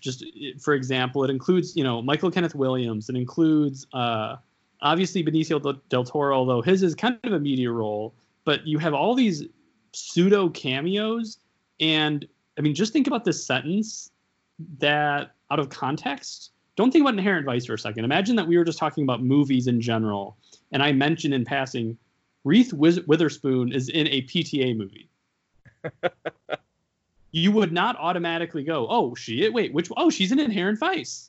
just 0.00 0.24
for 0.60 0.74
example, 0.74 1.24
it 1.24 1.30
includes 1.30 1.74
you 1.74 1.82
know 1.82 2.02
Michael 2.02 2.30
Kenneth 2.30 2.54
Williams. 2.54 3.08
It 3.08 3.16
includes 3.16 3.86
uh, 3.92 4.36
obviously 4.82 5.24
Benicio 5.24 5.80
del 5.88 6.04
Toro, 6.04 6.36
although 6.36 6.62
his 6.62 6.82
is 6.82 6.94
kind 6.94 7.18
of 7.24 7.32
a 7.32 7.40
media 7.40 7.70
role. 7.70 8.14
But 8.44 8.66
you 8.66 8.78
have 8.78 8.94
all 8.94 9.14
these 9.14 9.44
pseudo 9.92 10.48
cameos. 10.48 11.38
And 11.80 12.26
I 12.56 12.60
mean, 12.60 12.74
just 12.74 12.92
think 12.92 13.06
about 13.06 13.24
this 13.24 13.44
sentence 13.44 14.10
that 14.78 15.32
out 15.50 15.58
of 15.58 15.68
context, 15.68 16.50
don't 16.76 16.92
think 16.92 17.02
about 17.02 17.14
Inherent 17.14 17.46
Vice 17.46 17.66
for 17.66 17.74
a 17.74 17.78
second. 17.78 18.04
Imagine 18.04 18.36
that 18.36 18.46
we 18.46 18.56
were 18.56 18.64
just 18.64 18.78
talking 18.78 19.02
about 19.02 19.22
movies 19.22 19.66
in 19.66 19.80
general, 19.80 20.36
and 20.70 20.82
I 20.82 20.92
mentioned 20.92 21.34
in 21.34 21.44
passing, 21.44 21.98
Reese 22.44 22.72
Witherspoon 22.72 23.72
is 23.72 23.88
in 23.88 24.06
a 24.06 24.22
PTA 24.22 24.76
movie. 24.76 25.08
you 27.32 27.50
would 27.52 27.72
not 27.72 27.96
automatically 27.96 28.62
go, 28.62 28.86
oh, 28.88 29.14
she, 29.14 29.48
wait, 29.48 29.72
which, 29.72 29.90
oh, 29.96 30.08
she's 30.08 30.30
in 30.30 30.38
Inherent 30.38 30.78
Vice. 30.78 31.27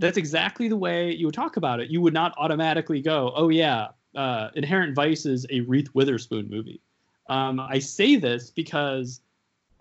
That's 0.00 0.16
exactly 0.16 0.68
the 0.68 0.76
way 0.76 1.12
you 1.12 1.26
would 1.26 1.34
talk 1.34 1.56
about 1.56 1.80
it. 1.80 1.90
You 1.90 2.00
would 2.00 2.14
not 2.14 2.32
automatically 2.38 3.00
go, 3.02 3.32
oh, 3.34 3.48
yeah, 3.48 3.88
uh, 4.14 4.48
Inherent 4.54 4.94
Vice 4.94 5.26
is 5.26 5.46
a 5.50 5.60
Reese 5.60 5.92
Witherspoon 5.94 6.48
movie 6.48 6.80
Um, 7.28 7.60
I 7.60 7.78
say 7.78 8.16
this 8.16 8.50
because, 8.50 9.20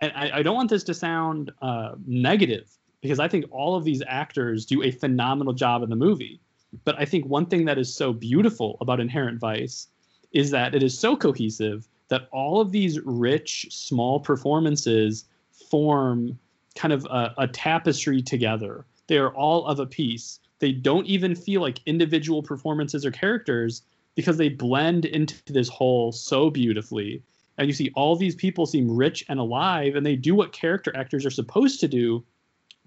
and 0.01 0.11
I, 0.15 0.39
I 0.39 0.43
don't 0.43 0.55
want 0.55 0.69
this 0.69 0.83
to 0.85 0.93
sound 0.93 1.51
uh, 1.61 1.95
negative, 2.05 2.69
because 3.01 3.19
I 3.19 3.27
think 3.27 3.45
all 3.51 3.75
of 3.75 3.83
these 3.83 4.03
actors 4.07 4.65
do 4.65 4.83
a 4.83 4.91
phenomenal 4.91 5.53
job 5.53 5.83
in 5.83 5.89
the 5.89 5.95
movie. 5.95 6.41
But 6.83 6.99
I 6.99 7.05
think 7.05 7.25
one 7.25 7.45
thing 7.45 7.65
that 7.65 7.77
is 7.77 7.93
so 7.93 8.11
beautiful 8.11 8.77
about 8.81 8.99
Inherent 8.99 9.39
Vice 9.39 9.87
is 10.33 10.51
that 10.51 10.75
it 10.75 10.83
is 10.83 10.97
so 10.97 11.15
cohesive 11.15 11.87
that 12.09 12.27
all 12.31 12.59
of 12.59 12.71
these 12.71 12.99
rich, 13.01 13.67
small 13.69 14.19
performances 14.19 15.25
form 15.69 16.37
kind 16.75 16.93
of 16.93 17.05
a, 17.05 17.33
a 17.37 17.47
tapestry 17.47 18.21
together. 18.21 18.85
They 19.07 19.17
are 19.17 19.33
all 19.33 19.65
of 19.65 19.79
a 19.79 19.85
piece. 19.85 20.39
They 20.59 20.71
don't 20.71 21.05
even 21.05 21.35
feel 21.35 21.61
like 21.61 21.79
individual 21.85 22.43
performances 22.43 23.05
or 23.05 23.11
characters 23.11 23.83
because 24.15 24.37
they 24.37 24.49
blend 24.49 25.05
into 25.05 25.35
this 25.53 25.69
whole 25.69 26.11
so 26.11 26.49
beautifully. 26.49 27.21
And 27.57 27.67
you 27.67 27.73
see 27.73 27.91
all 27.95 28.15
these 28.15 28.35
people 28.35 28.65
seem 28.65 28.95
rich 28.95 29.25
and 29.29 29.39
alive, 29.39 29.95
and 29.95 30.05
they 30.05 30.15
do 30.15 30.35
what 30.35 30.51
character 30.51 30.95
actors 30.95 31.25
are 31.25 31.31
supposed 31.31 31.79
to 31.79 31.87
do, 31.87 32.23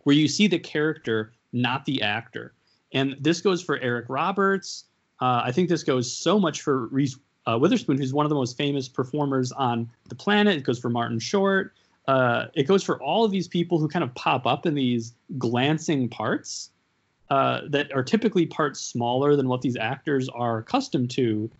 where 0.05 0.17
you 0.17 0.29
see 0.29 0.47
the 0.47 0.59
character, 0.59 1.33
not 1.53 1.85
the 1.85 2.03
actor. 2.03 2.53
And 2.93 3.17
this 3.21 3.41
goes 3.41 3.63
for 3.63 3.79
Eric 3.79 4.07
Roberts. 4.09 4.85
Uh, 5.21 5.43
I 5.45 5.53
think 5.53 5.69
this 5.69 5.83
goes 5.83 6.13
so 6.13 6.39
much 6.39 6.63
for 6.63 6.87
Reese 6.89 7.17
uh, 7.47 7.59
Witherspoon, 7.59 7.99
who's 7.99 8.13
one 8.13 8.27
of 8.27 8.31
the 8.31 8.37
most 8.37 8.57
famous 8.57 8.89
performers 8.89 9.53
on 9.53 9.91
the 10.09 10.15
planet. 10.15 10.57
It 10.57 10.65
goes 10.65 10.79
for 10.79 10.89
Martin 10.89 11.19
Short. 11.19 11.75
Uh, 12.07 12.47
it 12.55 12.65
goes 12.65 12.83
for 12.83 13.01
all 13.03 13.25
of 13.25 13.31
these 13.31 13.49
people 13.49 13.79
who 13.79 13.89
kind 13.89 14.03
of 14.03 14.15
pop 14.15 14.47
up 14.47 14.67
in 14.67 14.75
these 14.75 15.15
glancing 15.39 16.09
parts 16.09 16.71
uh, 17.31 17.61
that 17.69 17.93
are 17.93 18.03
typically 18.03 18.47
parts 18.47 18.81
smaller 18.81 19.37
than 19.37 19.49
what 19.49 19.63
these 19.63 19.77
actors 19.77 20.29
are 20.31 20.59
accustomed 20.59 21.11
to. 21.11 21.51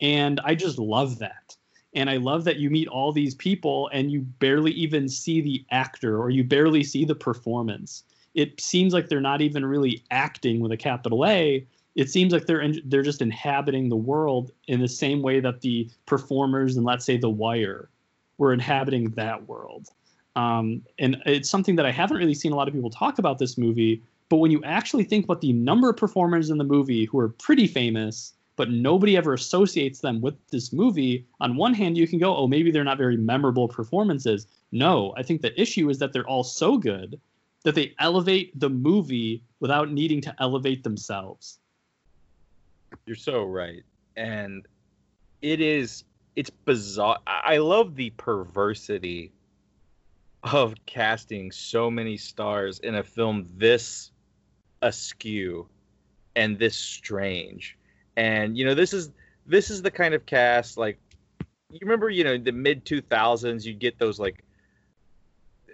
And 0.00 0.40
I 0.44 0.54
just 0.54 0.78
love 0.78 1.18
that. 1.18 1.56
And 1.94 2.08
I 2.08 2.18
love 2.18 2.44
that 2.44 2.58
you 2.58 2.70
meet 2.70 2.86
all 2.86 3.12
these 3.12 3.34
people 3.34 3.90
and 3.92 4.12
you 4.12 4.20
barely 4.20 4.70
even 4.72 5.08
see 5.08 5.40
the 5.40 5.64
actor 5.70 6.20
or 6.20 6.30
you 6.30 6.44
barely 6.44 6.84
see 6.84 7.04
the 7.04 7.14
performance. 7.14 8.04
It 8.34 8.60
seems 8.60 8.92
like 8.92 9.08
they're 9.08 9.20
not 9.20 9.40
even 9.40 9.66
really 9.66 10.04
acting 10.10 10.60
with 10.60 10.70
a 10.70 10.76
capital 10.76 11.26
A. 11.26 11.66
It 11.96 12.10
seems 12.10 12.32
like 12.32 12.46
they're 12.46 12.60
in, 12.60 12.80
they're 12.84 13.02
just 13.02 13.22
inhabiting 13.22 13.88
the 13.88 13.96
world 13.96 14.52
in 14.68 14.80
the 14.80 14.86
same 14.86 15.22
way 15.22 15.40
that 15.40 15.62
the 15.62 15.90
performers 16.06 16.76
and 16.76 16.86
let's 16.86 17.04
say 17.04 17.16
The 17.16 17.30
Wire 17.30 17.88
were 18.38 18.52
inhabiting 18.52 19.10
that 19.10 19.46
world. 19.46 19.88
Um, 20.36 20.82
and 20.98 21.20
it's 21.26 21.50
something 21.50 21.76
that 21.76 21.86
I 21.86 21.90
haven't 21.90 22.16
really 22.16 22.34
seen 22.34 22.52
a 22.52 22.56
lot 22.56 22.68
of 22.68 22.74
people 22.74 22.90
talk 22.90 23.18
about 23.18 23.38
this 23.38 23.58
movie. 23.58 24.02
But 24.28 24.36
when 24.36 24.50
you 24.50 24.62
actually 24.64 25.04
think 25.04 25.24
about 25.24 25.40
the 25.40 25.52
number 25.52 25.90
of 25.90 25.96
performers 25.96 26.50
in 26.50 26.58
the 26.58 26.64
movie 26.64 27.06
who 27.06 27.18
are 27.18 27.28
pretty 27.28 27.66
famous, 27.66 28.34
but 28.56 28.70
nobody 28.70 29.16
ever 29.16 29.34
associates 29.34 30.00
them 30.00 30.20
with 30.20 30.34
this 30.50 30.72
movie, 30.72 31.26
on 31.40 31.56
one 31.56 31.74
hand, 31.74 31.96
you 31.96 32.06
can 32.06 32.18
go, 32.18 32.36
oh, 32.36 32.46
maybe 32.46 32.70
they're 32.70 32.84
not 32.84 32.98
very 32.98 33.16
memorable 33.16 33.68
performances. 33.68 34.46
No, 34.70 35.14
I 35.16 35.22
think 35.22 35.42
the 35.42 35.58
issue 35.60 35.88
is 35.88 35.98
that 35.98 36.12
they're 36.12 36.28
all 36.28 36.44
so 36.44 36.76
good 36.78 37.20
that 37.64 37.74
they 37.74 37.94
elevate 37.98 38.58
the 38.58 38.68
movie 38.68 39.42
without 39.60 39.90
needing 39.90 40.20
to 40.22 40.34
elevate 40.38 40.84
themselves. 40.84 41.58
You're 43.06 43.16
so 43.16 43.44
right. 43.44 43.82
And 44.16 44.66
it 45.42 45.60
is 45.60 46.04
it's 46.38 46.50
bizarre. 46.50 47.18
I 47.26 47.56
love 47.56 47.96
the 47.96 48.10
perversity 48.10 49.32
of 50.44 50.72
casting 50.86 51.50
so 51.50 51.90
many 51.90 52.16
stars 52.16 52.78
in 52.78 52.94
a 52.94 53.02
film 53.02 53.48
this 53.56 54.12
askew 54.80 55.68
and 56.36 56.56
this 56.56 56.76
strange. 56.76 57.76
And 58.16 58.56
you 58.56 58.64
know, 58.64 58.74
this 58.76 58.92
is 58.92 59.10
this 59.46 59.68
is 59.68 59.82
the 59.82 59.90
kind 59.90 60.14
of 60.14 60.26
cast 60.26 60.78
like 60.78 61.00
you 61.72 61.80
remember, 61.82 62.08
you 62.08 62.22
know, 62.22 62.38
the 62.38 62.52
mid 62.52 62.84
2000s 62.84 63.64
you'd 63.64 63.80
get 63.80 63.98
those 63.98 64.20
like 64.20 64.44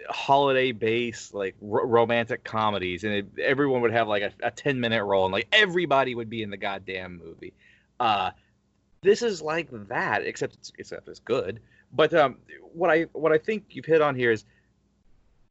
holiday 0.09 0.71
based 0.71 1.35
like 1.35 1.55
r- 1.61 1.85
romantic 1.85 2.43
comedies 2.43 3.03
and 3.03 3.13
it, 3.13 3.27
everyone 3.39 3.81
would 3.81 3.93
have 3.93 4.07
like 4.07 4.23
a, 4.23 4.31
a 4.41 4.49
10 4.49 4.79
minute 4.79 5.03
role 5.03 5.25
and 5.25 5.31
like 5.31 5.47
everybody 5.51 6.15
would 6.15 6.29
be 6.29 6.41
in 6.41 6.49
the 6.49 6.57
goddamn 6.57 7.21
movie. 7.23 7.53
Uh 7.99 8.31
this 9.05 9.21
is 9.21 9.41
like 9.41 9.69
that, 9.87 10.25
except 10.25 10.55
it's 10.55 10.73
except 10.77 11.07
it's 11.07 11.19
good. 11.19 11.61
But 11.93 12.13
um, 12.13 12.37
what 12.73 12.89
I 12.89 13.03
what 13.13 13.31
I 13.31 13.37
think 13.37 13.65
you've 13.69 13.85
hit 13.85 14.01
on 14.01 14.15
here 14.15 14.31
is, 14.31 14.43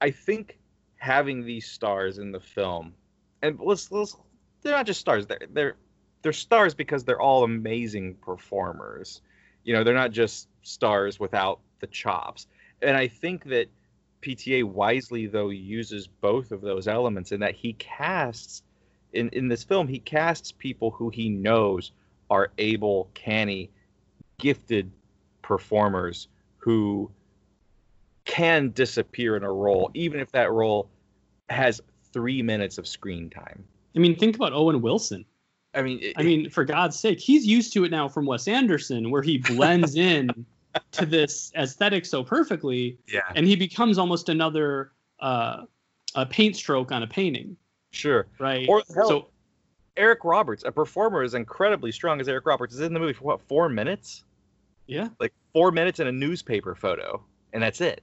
I 0.01 0.11
think 0.11 0.59
having 0.97 1.45
these 1.45 1.67
stars 1.67 2.19
in 2.19 2.33
the 2.33 2.41
film, 2.41 2.95
and 3.43 3.59
let's 3.61 3.91
let's 3.91 4.17
they're 4.63 4.73
not 4.73 4.87
just 4.87 5.01
stars. 5.01 5.27
They're 5.27 5.47
they're 5.51 5.77
they're 6.23 6.33
stars 6.33 6.75
because 6.75 7.05
they're 7.05 7.21
all 7.21 7.45
amazing 7.45 8.17
performers. 8.17 9.23
You 9.63 9.75
know, 9.75 9.85
they're 9.85 9.95
not 9.95 10.11
just 10.11 10.49
stars 10.63 11.21
without 11.21 11.61
the 11.81 11.87
chops. 11.87 12.47
And 12.83 12.97
I 12.97 13.09
think 13.09 13.45
that 13.45 13.69
PTA 14.23 14.65
wisely 14.65 15.27
though 15.27 15.51
uses 15.51 16.07
both 16.07 16.51
of 16.51 16.61
those 16.61 16.89
elements 16.89 17.31
in 17.31 17.41
that 17.41 17.55
he 17.55 17.75
casts 17.75 18.63
in 19.13 19.29
in 19.31 19.49
this 19.49 19.63
film 19.63 19.87
he 19.87 19.99
casts 19.99 20.51
people 20.51 20.91
who 20.91 21.11
he 21.11 21.29
knows 21.29 21.93
are 22.31 22.51
able, 22.59 23.11
canny, 23.15 23.71
gifted 24.39 24.91
performers 25.43 26.29
who 26.59 27.11
can 28.25 28.71
disappear 28.71 29.37
in 29.37 29.43
a 29.43 29.53
role, 29.53 29.91
even 29.95 30.21
if 30.21 30.33
that 30.33 30.51
role 30.51 30.89
has 31.49 31.81
three 32.13 32.43
minutes 32.43 32.79
of 32.79 32.87
screen 32.87 33.29
time. 33.29 33.65
I 33.95 33.99
mean, 33.99 34.17
think 34.17 34.35
about 34.37 34.53
Owen 34.53 34.81
Wilson. 34.81 35.25
I 35.75 35.83
mean, 35.83 35.99
it, 36.01 36.15
I 36.17 36.23
mean, 36.23 36.49
for 36.51 36.65
God's 36.65 36.99
sake, 36.99 37.21
he's 37.21 37.45
used 37.45 37.73
to 37.75 37.85
it 37.85 37.91
now 37.91 38.09
from 38.09 38.27
Wes 38.27 38.49
Anderson, 38.49 39.11
where 39.11 39.23
he 39.23 39.39
blends 39.39 39.95
in 39.97 40.47
to 40.93 41.07
this 41.07 41.53
aesthetic 41.57 42.07
so 42.07 42.23
perfectly, 42.23 42.99
yeah, 43.07 43.21
and 43.35 43.47
he 43.47 43.57
becomes 43.57 43.99
almost 43.99 44.29
another 44.29 44.93
uh, 45.21 45.65
a 46.15 46.27
paint 46.27 46.57
stroke 46.57 46.93
on 46.93 47.03
a 47.03 47.07
painting. 47.07 47.57
Sure, 47.91 48.27
right. 48.39 48.69
Or 48.69 48.83
hell, 48.95 49.09
so 49.09 49.29
Eric 49.97 50.25
Roberts, 50.25 50.65
a 50.65 50.73
performer 50.73 51.23
as 51.23 51.35
incredibly 51.35 51.93
strong 51.93 52.21
as 52.21 52.29
Eric 52.29 52.47
Roberts, 52.47 52.75
is 52.75 52.81
in 52.81 52.93
the 52.93 53.01
movie 53.01 53.13
for 53.13 53.25
what 53.25 53.41
four 53.43 53.69
minutes? 53.69 54.25
Yeah, 54.87 55.09
like 55.19 55.33
four 55.53 55.71
minutes 55.71 56.01
in 56.01 56.07
a 56.07 56.13
newspaper 56.13 56.75
photo, 56.75 57.23
and 57.53 57.63
that's 57.63 57.81
it. 57.81 58.03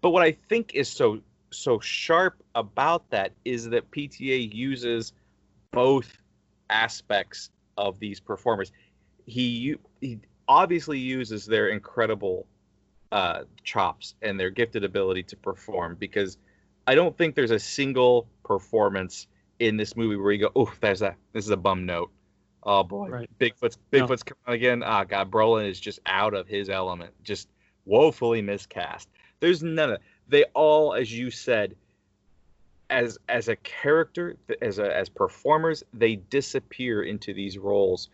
But 0.00 0.10
what 0.10 0.22
I 0.22 0.32
think 0.32 0.74
is 0.74 0.88
so 0.88 1.20
so 1.50 1.80
sharp 1.80 2.42
about 2.54 3.08
that 3.10 3.32
is 3.44 3.70
that 3.70 3.90
PTA 3.90 4.52
uses 4.52 5.12
both 5.72 6.16
aspects 6.70 7.50
of 7.76 7.98
these 7.98 8.20
performers. 8.20 8.72
He 9.26 9.76
he 10.00 10.20
obviously 10.48 10.98
uses 10.98 11.46
their 11.46 11.68
incredible 11.68 12.46
uh, 13.12 13.42
chops 13.64 14.14
and 14.22 14.38
their 14.38 14.50
gifted 14.50 14.84
ability 14.84 15.24
to 15.24 15.36
perform 15.36 15.96
because 15.98 16.38
I 16.86 16.94
don't 16.94 17.16
think 17.16 17.34
there's 17.34 17.50
a 17.50 17.58
single 17.58 18.28
performance 18.44 19.26
in 19.58 19.76
this 19.76 19.96
movie 19.96 20.16
where 20.16 20.32
you 20.32 20.40
go, 20.40 20.52
oh, 20.54 20.72
there's 20.80 21.00
that. 21.00 21.16
This 21.32 21.44
is 21.44 21.50
a 21.50 21.56
bum 21.56 21.86
note. 21.86 22.10
Oh 22.62 22.82
boy, 22.82 23.08
right. 23.08 23.30
Bigfoot's 23.38 23.78
Bigfoot's 23.92 24.24
no. 24.26 24.34
coming 24.44 24.60
again. 24.60 24.82
Ah, 24.84 25.02
oh, 25.02 25.04
God, 25.04 25.30
Brolin 25.30 25.68
is 25.68 25.78
just 25.78 26.00
out 26.06 26.34
of 26.34 26.48
his 26.48 26.68
element, 26.68 27.14
just 27.22 27.48
woefully 27.84 28.42
miscast. 28.42 29.08
There's 29.38 29.62
none 29.62 29.92
of 29.92 29.98
they 30.28 30.44
all, 30.54 30.92
as 30.94 31.16
you 31.16 31.30
said, 31.30 31.76
as 32.90 33.18
as 33.28 33.48
a 33.48 33.56
character, 33.56 34.36
as 34.60 34.78
a, 34.78 34.94
as 34.94 35.08
performers, 35.08 35.84
they 35.94 36.16
disappear 36.16 37.02
into 37.02 37.32
these 37.32 37.56
roles 37.56 38.08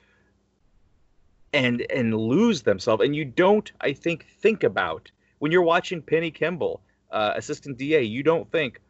and 1.53 1.85
and 1.91 2.15
lose 2.15 2.63
themselves. 2.63 3.03
And 3.03 3.15
you 3.15 3.25
don't, 3.25 3.71
I 3.81 3.93
think, 3.93 4.27
think 4.41 4.65
about 4.65 5.11
when 5.39 5.53
you're 5.53 5.63
watching 5.63 6.03
Penny 6.03 6.31
Kimball, 6.31 6.81
uh, 7.11 7.33
assistant 7.37 7.79
DA. 7.79 8.03
You 8.03 8.23
don't 8.23 8.51
think, 8.51 8.81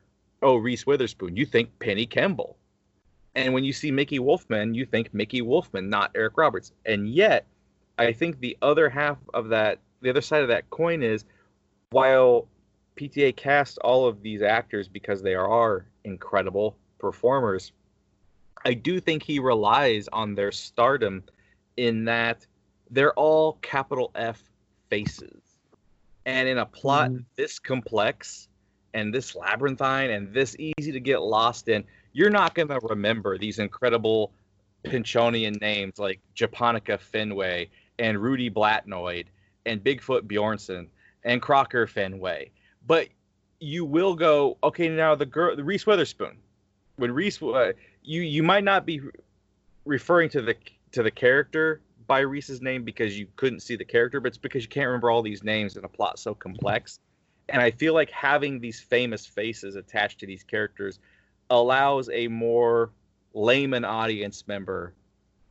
oh, 0.43 0.57
Reese 0.57 0.87
Witherspoon. 0.87 1.37
You 1.37 1.47
think 1.47 1.79
Penny 1.79 2.07
Kimball. 2.07 2.57
And 3.35 3.55
when 3.55 3.65
you 3.65 3.73
see 3.73 3.91
Mickey 3.91 4.19
Wolfmann, 4.19 4.75
you 4.75 4.85
think 4.85 5.15
Mickey 5.15 5.41
Wolfmann, 5.41 5.89
not 5.89 6.11
Eric 6.15 6.37
Roberts. 6.37 6.73
And 6.85 7.09
yet, 7.09 7.47
I 7.99 8.13
think 8.13 8.41
the 8.41 8.59
other 8.61 8.91
half 8.91 9.19
of 9.33 9.49
that, 9.49 9.79
the 10.03 10.11
other 10.11 10.21
side 10.21 10.43
of 10.43 10.49
that 10.49 10.69
coin 10.71 11.03
is 11.03 11.25
while 11.91 12.47
PTA 12.97 13.37
cast 13.37 13.79
all 13.79 14.07
of 14.07 14.23
these 14.23 14.43
actors 14.43 14.89
because 14.89 15.23
they 15.23 15.35
are 15.35 15.87
incredible 16.05 16.77
performers, 16.99 17.73
I 18.65 18.75
do 18.75 19.01
think 19.01 19.23
he 19.23 19.39
relies 19.39 20.09
on 20.13 20.35
their 20.35 20.53
stardom 20.53 21.25
in 21.77 22.05
that 22.05 22.47
they're 22.91 23.15
all 23.15 23.55
capital 23.63 24.11
F 24.15 24.43
faces. 24.91 25.41
And 26.25 26.49
in 26.49 26.59
a 26.59 26.67
plot 26.67 27.11
mm. 27.11 27.25
this 27.35 27.59
complex, 27.59 28.49
and 28.95 29.13
this 29.13 29.35
labyrinthine 29.35 30.11
and 30.11 30.33
this 30.33 30.57
easy 30.59 30.93
to 30.93 31.01
get 31.01 31.23
lost 31.23 31.69
in, 31.69 31.85
you're 32.13 32.31
not 32.31 32.55
going 32.55 32.69
to 32.69 32.79
remember 32.83 33.39
these 33.39 33.59
incredible 33.59 34.33
Pynchonian 34.85 35.61
names 35.61 35.99
like 35.99 36.21
Japonica 36.35 36.99
Fenway 36.99 37.71
and 37.99 38.19
Rudy 38.19 38.51
Blatnoyd 38.51 39.27
and 39.65 39.83
Bigfoot 39.83 40.23
Bjornsen 40.23 40.89
and 41.25 41.41
Crocker 41.41 41.87
Fenway. 41.87 42.51
But 42.87 43.09
you 43.61 43.85
will 43.85 44.15
go, 44.15 44.59
okay, 44.63 44.89
now 44.89 45.15
the 45.15 45.27
girl, 45.27 45.57
Reese 45.57 45.87
Witherspoon. 45.87 46.37
When 46.97 47.13
Reese, 47.13 47.41
uh, 47.41 47.73
you 48.03 48.23
you 48.23 48.43
might 48.43 48.65
not 48.65 48.85
be 48.85 49.01
referring 49.85 50.29
to 50.31 50.43
the 50.43 50.57
to 50.93 51.03
the 51.03 51.11
character, 51.11 51.81
by 52.07 52.21
Reese's 52.21 52.61
name 52.61 52.85
because 52.85 53.19
you 53.19 53.27
couldn't 53.37 53.61
see 53.61 53.77
the 53.77 53.85
character, 53.85 54.21
but 54.21 54.29
it's 54.29 54.39
because 54.39 54.63
you 54.63 54.69
can't 54.69 54.87
remember 54.87 55.11
all 55.11 55.23
these 55.23 55.43
names 55.43 55.77
and 55.77 55.85
a 55.87 55.89
plot 55.89 56.19
so 56.19 56.35
complex. 56.35 56.99
And 57.49 57.61
I 57.61 57.71
feel 57.71 57.95
like 57.95 58.11
having 58.11 58.61
these 58.61 58.81
famous 58.81 59.27
faces 59.27 59.77
attached 59.77 60.21
to 60.21 60.27
these 60.27 60.43
characters 60.43 60.99
allows 61.51 62.09
a 62.11 62.29
more 62.29 62.91
layman 63.35 63.85
audience 63.85 64.47
member 64.47 64.95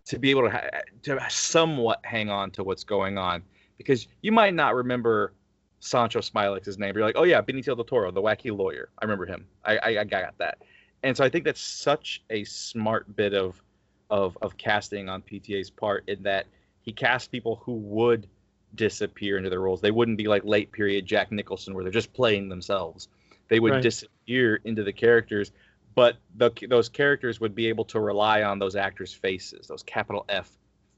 to 0.06 0.18
be 0.18 0.30
able 0.32 0.44
to, 0.44 0.50
ha- 0.50 0.70
to 1.04 1.20
somewhat 1.30 2.00
hang 2.04 2.30
on 2.30 2.52
to 2.52 2.64
what's 2.64 2.84
going 2.84 3.18
on 3.18 3.44
because 3.78 4.08
you 4.22 4.32
might 4.32 4.54
not 4.54 4.76
remember 4.76 5.34
Sancho 5.80 6.20
Smilax's 6.20 6.78
name. 6.78 6.94
But 6.94 7.00
you're 7.00 7.08
like, 7.08 7.18
oh 7.18 7.24
yeah, 7.24 7.42
Benicio 7.42 7.76
del 7.76 7.84
Toro, 7.84 8.12
the 8.12 8.22
wacky 8.22 8.56
lawyer. 8.56 8.90
I 9.00 9.06
remember 9.06 9.26
him. 9.26 9.46
I, 9.66 9.78
I, 9.78 10.00
I 10.00 10.04
got 10.04 10.38
that. 10.38 10.60
And 11.04 11.18
so 11.18 11.24
I 11.24 11.30
think 11.30 11.46
that's 11.46 11.62
such 11.62 12.24
a 12.30 12.44
smart 12.44 13.16
bit 13.16 13.34
of 13.34 13.62
of 14.10 14.38
of 14.42 14.58
casting 14.58 15.10
on 15.10 15.22
PTA's 15.22 15.70
part 15.70 16.04
in 16.08 16.22
that 16.24 16.46
he 16.82 16.92
cast 16.92 17.32
people 17.32 17.62
who 17.64 17.74
would 17.74 18.28
disappear 18.76 19.38
into 19.38 19.50
their 19.50 19.60
roles. 19.62 19.82
They 19.82 19.92
wouldn't 19.92 20.18
be 20.18 20.28
like 20.28 20.44
late 20.46 20.72
period 20.72 21.06
Jack 21.06 21.32
Nicholson 21.32 21.74
where 21.74 21.84
they're 21.84 21.92
just 21.92 22.14
playing 22.14 22.50
themselves. 22.50 23.10
They 23.50 23.60
would 23.60 23.74
Right. 23.74 23.84
disappear 23.84 24.62
into 24.64 24.84
the 24.84 24.94
characters, 24.94 25.52
but 25.94 26.18
the, 26.38 26.52
those 26.70 26.88
characters 26.88 27.40
would 27.42 27.54
be 27.54 27.68
able 27.68 27.86
to 27.86 28.00
rely 28.00 28.44
on 28.44 28.60
those 28.60 28.76
actors' 28.76 29.14
faces, 29.14 29.68
those 29.68 29.84
capital 29.84 30.26
F 30.30 30.50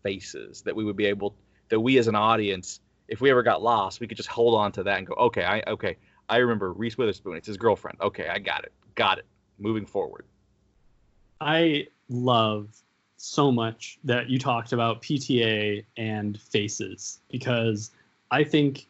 faces 0.03 0.61
that 0.61 0.75
we 0.75 0.83
would 0.83 0.97
be 0.97 1.05
able 1.05 1.35
that 1.69 1.79
we 1.79 1.97
as 1.97 2.07
an 2.07 2.15
audience, 2.15 2.81
if 3.07 3.21
we 3.21 3.31
ever 3.31 3.41
got 3.41 3.63
lost, 3.63 3.99
we 3.99 4.07
could 4.07 4.17
just 4.17 4.29
hold 4.29 4.53
on 4.55 4.71
to 4.73 4.83
that 4.83 4.97
and 4.99 5.07
go, 5.07 5.15
okay, 5.15 5.43
I 5.43 5.63
okay, 5.67 5.97
I 6.29 6.37
remember 6.37 6.71
Reese 6.73 6.97
Witherspoon. 6.97 7.35
It's 7.37 7.47
his 7.47 7.57
girlfriend. 7.57 7.99
Okay, 8.01 8.27
I 8.27 8.37
got 8.39 8.63
it, 8.63 8.71
got 8.95 9.17
it. 9.17 9.25
Moving 9.57 9.85
forward. 9.85 10.25
I 11.41 11.87
love 12.09 12.82
so 13.23 13.49
much 13.51 13.97
that 14.03 14.29
you 14.29 14.37
talked 14.37 14.73
about 14.73 15.01
PTA 15.01 15.85
and 15.95 16.39
faces 16.41 17.19
because 17.31 17.91
I 18.31 18.43
think 18.43 18.85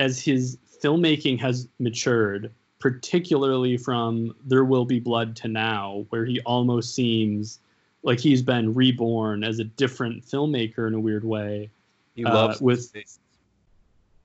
as 0.00 0.20
his 0.20 0.58
filmmaking 0.82 1.38
has 1.38 1.68
matured, 1.78 2.50
particularly 2.80 3.76
from 3.76 4.34
There 4.44 4.64
Will 4.64 4.84
Be 4.84 4.98
Blood 4.98 5.36
to 5.36 5.48
now, 5.48 6.04
where 6.10 6.24
he 6.24 6.40
almost 6.40 6.96
seems 6.96 7.60
like 8.02 8.18
he's 8.18 8.42
been 8.42 8.74
reborn 8.74 9.44
as 9.44 9.60
a 9.60 9.64
different 9.64 10.24
filmmaker 10.24 10.88
in 10.88 10.94
a 10.94 11.00
weird 11.00 11.24
way. 11.24 11.70
He 12.16 12.24
Uh, 12.24 12.34
loves 12.34 12.60
with- 12.60 12.90
faces. 12.90 13.20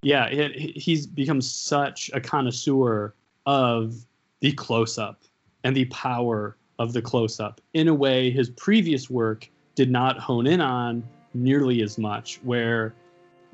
Yeah, 0.02 0.26
it, 0.26 0.56
he's 0.76 1.06
become 1.06 1.40
such 1.42 2.10
a 2.16 2.20
connoisseur 2.20 3.14
of 3.46 3.94
the 4.40 4.54
close 4.54 4.98
up 4.98 5.22
and 5.64 5.76
the 5.76 5.86
power 5.86 6.58
of 6.82 6.94
the 6.94 7.02
close 7.02 7.40
up 7.40 7.62
in 7.76 7.88
a 7.88 7.94
way 7.94 8.32
his 8.32 8.50
previous 8.50 9.08
work 9.10 9.48
did 9.76 9.92
not 9.92 10.18
hone 10.18 10.48
in 10.48 10.60
on 10.60 11.04
nearly 11.36 11.84
as 11.84 11.98
much. 12.00 12.40
Where, 12.44 12.96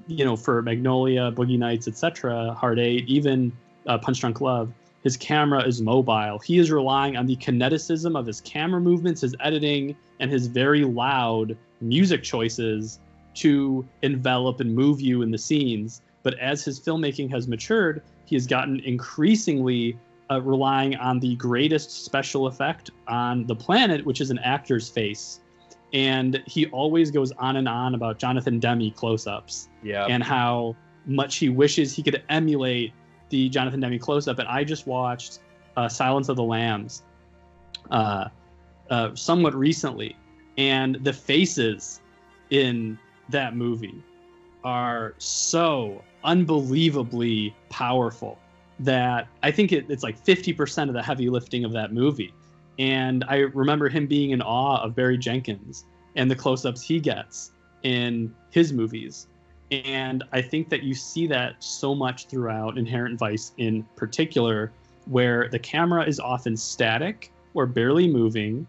you 0.07 0.23
know, 0.23 0.37
for 0.37 0.61
Magnolia, 0.61 1.31
Boogie 1.33 1.59
Nights, 1.59 1.87
etc., 1.89 2.53
Hard 2.57 2.79
Eight, 2.79 3.05
even 3.07 3.51
uh, 3.85 3.97
Punch 3.97 4.21
Drunk 4.21 4.39
Love, 4.39 4.71
his 5.03 5.17
camera 5.17 5.61
is 5.67 5.81
mobile. 5.81 6.39
He 6.39 6.57
is 6.57 6.71
relying 6.71 7.17
on 7.17 7.25
the 7.27 7.35
kineticism 7.35 8.17
of 8.17 8.25
his 8.25 8.39
camera 8.41 8.79
movements, 8.79 9.21
his 9.21 9.35
editing, 9.41 9.95
and 10.21 10.31
his 10.31 10.47
very 10.47 10.85
loud 10.85 11.57
music 11.81 12.23
choices 12.23 12.99
to 13.35 13.85
envelop 14.03 14.61
and 14.61 14.73
move 14.73 15.01
you 15.01 15.21
in 15.21 15.31
the 15.31 15.37
scenes. 15.37 16.01
But 16.23 16.39
as 16.39 16.63
his 16.63 16.79
filmmaking 16.79 17.29
has 17.31 17.47
matured, 17.47 18.01
he 18.25 18.35
has 18.35 18.47
gotten 18.47 18.79
increasingly 18.79 19.97
uh, 20.29 20.41
relying 20.41 20.95
on 20.95 21.19
the 21.19 21.35
greatest 21.35 22.03
special 22.05 22.47
effect 22.47 22.91
on 23.07 23.45
the 23.47 23.55
planet, 23.55 24.05
which 24.05 24.21
is 24.21 24.29
an 24.29 24.39
actor's 24.39 24.89
face. 24.89 25.41
And 25.93 26.43
he 26.45 26.65
always 26.67 27.11
goes 27.11 27.31
on 27.33 27.55
and 27.55 27.67
on 27.67 27.95
about 27.95 28.19
Jonathan 28.19 28.59
Demme 28.59 28.91
close 28.91 29.25
ups 29.25 29.69
Yeah. 29.83 30.05
and 30.05 30.21
how 30.21 30.75
much 31.05 31.37
he 31.37 31.47
wishes 31.49 31.95
he 31.95 32.03
could 32.03 32.21
emulate 32.29 32.91
the 33.29 33.47
Jonathan 33.49 33.79
Demme 33.79 33.97
close 33.99 34.27
up. 34.27 34.39
And 34.39 34.47
I 34.47 34.63
just 34.65 34.85
watched 34.85 35.39
uh, 35.77 35.87
Silence 35.87 36.27
of 36.27 36.35
the 36.35 36.43
Lambs 36.43 37.03
uh, 37.89 38.25
uh, 38.89 39.15
somewhat 39.15 39.55
recently, 39.55 40.15
and 40.57 40.95
the 41.03 41.13
faces 41.13 42.01
in 42.49 42.97
that 43.29 43.55
movie 43.55 44.03
are 44.63 45.13
so 45.19 46.03
unbelievably 46.23 47.55
powerful 47.69 48.37
that 48.79 49.27
I 49.43 49.51
think 49.51 49.71
it, 49.71 49.85
it's 49.89 50.03
like 50.03 50.23
50% 50.23 50.87
of 50.87 50.93
the 50.93 51.01
heavy 51.01 51.29
lifting 51.29 51.65
of 51.65 51.71
that 51.73 51.93
movie. 51.93 52.33
And 52.79 53.23
I 53.27 53.37
remember 53.37 53.89
him 53.89 54.07
being 54.07 54.31
in 54.31 54.41
awe 54.41 54.83
of 54.83 54.95
Barry 54.95 55.17
Jenkins 55.17 55.85
and 56.15 56.29
the 56.29 56.35
close 56.35 56.65
ups 56.65 56.81
he 56.81 56.99
gets 56.99 57.51
in 57.83 58.33
his 58.51 58.71
movies. 58.71 59.27
And 59.71 60.23
I 60.31 60.41
think 60.41 60.69
that 60.69 60.83
you 60.83 60.93
see 60.93 61.27
that 61.27 61.61
so 61.63 61.93
much 61.93 62.27
throughout 62.27 62.77
Inherent 62.77 63.19
Vice 63.19 63.53
in 63.57 63.83
particular, 63.95 64.71
where 65.05 65.49
the 65.49 65.59
camera 65.59 66.05
is 66.05 66.19
often 66.19 66.55
static 66.55 67.31
or 67.53 67.65
barely 67.65 68.07
moving, 68.07 68.67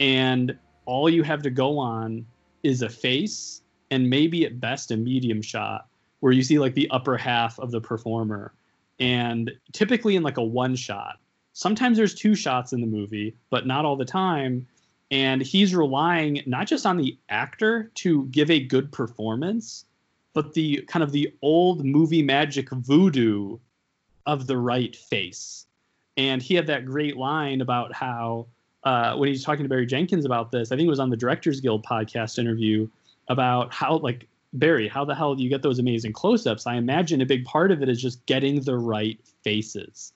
and 0.00 0.56
all 0.86 1.10
you 1.10 1.22
have 1.22 1.42
to 1.42 1.50
go 1.50 1.78
on 1.78 2.24
is 2.62 2.82
a 2.82 2.88
face 2.88 3.62
and 3.90 4.08
maybe 4.08 4.44
at 4.46 4.60
best 4.60 4.90
a 4.90 4.96
medium 4.96 5.42
shot 5.42 5.86
where 6.20 6.32
you 6.32 6.42
see 6.42 6.58
like 6.58 6.74
the 6.74 6.88
upper 6.90 7.16
half 7.16 7.58
of 7.58 7.70
the 7.70 7.80
performer. 7.80 8.52
And 9.00 9.52
typically 9.72 10.16
in 10.16 10.22
like 10.22 10.38
a 10.38 10.42
one 10.42 10.76
shot. 10.76 11.18
Sometimes 11.52 11.96
there's 11.96 12.14
two 12.14 12.34
shots 12.34 12.72
in 12.72 12.80
the 12.80 12.86
movie, 12.86 13.34
but 13.50 13.66
not 13.66 13.84
all 13.84 13.96
the 13.96 14.04
time. 14.04 14.66
And 15.10 15.42
he's 15.42 15.74
relying 15.74 16.42
not 16.46 16.66
just 16.66 16.86
on 16.86 16.96
the 16.96 17.16
actor 17.28 17.90
to 17.96 18.26
give 18.26 18.50
a 18.50 18.60
good 18.60 18.92
performance, 18.92 19.84
but 20.34 20.54
the 20.54 20.82
kind 20.82 21.02
of 21.02 21.12
the 21.12 21.32
old 21.42 21.84
movie 21.84 22.22
magic 22.22 22.70
voodoo 22.70 23.58
of 24.26 24.46
the 24.46 24.56
right 24.56 24.94
face. 24.94 25.66
And 26.16 26.42
he 26.42 26.54
had 26.54 26.66
that 26.66 26.84
great 26.84 27.16
line 27.16 27.60
about 27.60 27.92
how 27.92 28.46
uh, 28.84 29.16
when 29.16 29.28
he's 29.28 29.42
talking 29.42 29.64
to 29.64 29.68
Barry 29.68 29.86
Jenkins 29.86 30.24
about 30.24 30.50
this, 30.50 30.70
I 30.70 30.76
think 30.76 30.86
it 30.86 30.90
was 30.90 31.00
on 31.00 31.10
the 31.10 31.16
Directors 31.16 31.60
Guild 31.60 31.84
podcast 31.84 32.38
interview 32.38 32.88
about 33.28 33.72
how 33.72 33.96
like 33.98 34.28
Barry, 34.52 34.88
how 34.88 35.04
the 35.04 35.14
hell 35.14 35.34
do 35.34 35.42
you 35.42 35.50
get 35.50 35.62
those 35.62 35.78
amazing 35.78 36.12
close-ups? 36.12 36.66
I 36.66 36.76
imagine 36.76 37.20
a 37.20 37.26
big 37.26 37.44
part 37.44 37.70
of 37.70 37.82
it 37.82 37.88
is 37.88 38.00
just 38.00 38.24
getting 38.26 38.62
the 38.62 38.78
right 38.78 39.18
faces. 39.42 40.12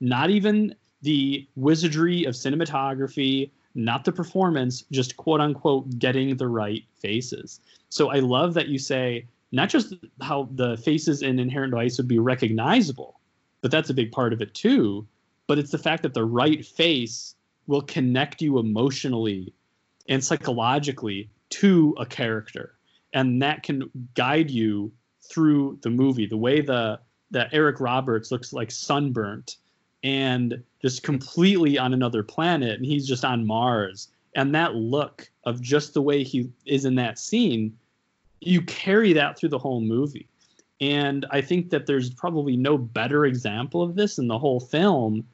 Not 0.00 0.30
even 0.30 0.74
the 1.02 1.46
wizardry 1.54 2.24
of 2.24 2.34
cinematography, 2.34 3.50
not 3.74 4.04
the 4.04 4.12
performance, 4.12 4.84
just 4.90 5.16
quote 5.16 5.40
unquote 5.40 5.98
getting 5.98 6.36
the 6.36 6.48
right 6.48 6.84
faces. 6.96 7.60
So 7.90 8.10
I 8.10 8.20
love 8.20 8.54
that 8.54 8.68
you 8.68 8.78
say 8.78 9.26
not 9.52 9.68
just 9.68 9.94
how 10.20 10.48
the 10.52 10.76
faces 10.78 11.22
in 11.22 11.38
Inherent 11.38 11.72
Vice 11.72 11.98
would 11.98 12.08
be 12.08 12.18
recognizable, 12.18 13.20
but 13.60 13.70
that's 13.70 13.90
a 13.90 13.94
big 13.94 14.12
part 14.12 14.32
of 14.32 14.40
it 14.40 14.54
too. 14.54 15.06
But 15.46 15.58
it's 15.58 15.70
the 15.70 15.78
fact 15.78 16.02
that 16.04 16.14
the 16.14 16.24
right 16.24 16.64
face 16.64 17.34
will 17.66 17.82
connect 17.82 18.40
you 18.40 18.58
emotionally 18.58 19.52
and 20.08 20.24
psychologically 20.24 21.28
to 21.50 21.94
a 21.98 22.06
character. 22.06 22.74
And 23.14 23.40
that 23.40 23.62
can 23.62 23.90
guide 24.14 24.50
you 24.50 24.92
through 25.22 25.78
the 25.82 25.90
movie. 25.90 26.26
The 26.26 26.36
way 26.36 26.60
the 26.60 27.00
that 27.30 27.48
Eric 27.52 27.80
Roberts 27.80 28.30
looks 28.30 28.52
like 28.52 28.70
sunburnt 28.70 29.56
and 30.02 30.62
just 30.82 31.02
completely 31.02 31.78
on 31.78 31.94
another 31.94 32.22
planet 32.22 32.76
and 32.76 32.84
he's 32.84 33.08
just 33.08 33.24
on 33.24 33.46
Mars. 33.46 34.08
And 34.36 34.54
that 34.54 34.74
look 34.74 35.30
of 35.44 35.60
just 35.60 35.94
the 35.94 36.02
way 36.02 36.22
he 36.22 36.50
is 36.66 36.84
in 36.84 36.94
that 36.96 37.18
scene, 37.18 37.76
you 38.40 38.60
carry 38.62 39.12
that 39.14 39.38
through 39.38 39.48
the 39.48 39.58
whole 39.58 39.80
movie. 39.80 40.28
And 40.80 41.24
I 41.30 41.40
think 41.40 41.70
that 41.70 41.86
there's 41.86 42.10
probably 42.10 42.56
no 42.56 42.76
better 42.76 43.24
example 43.24 43.82
of 43.82 43.94
this 43.94 44.18
in 44.18 44.28
the 44.28 44.38
whole 44.38 44.60
film 44.60 45.24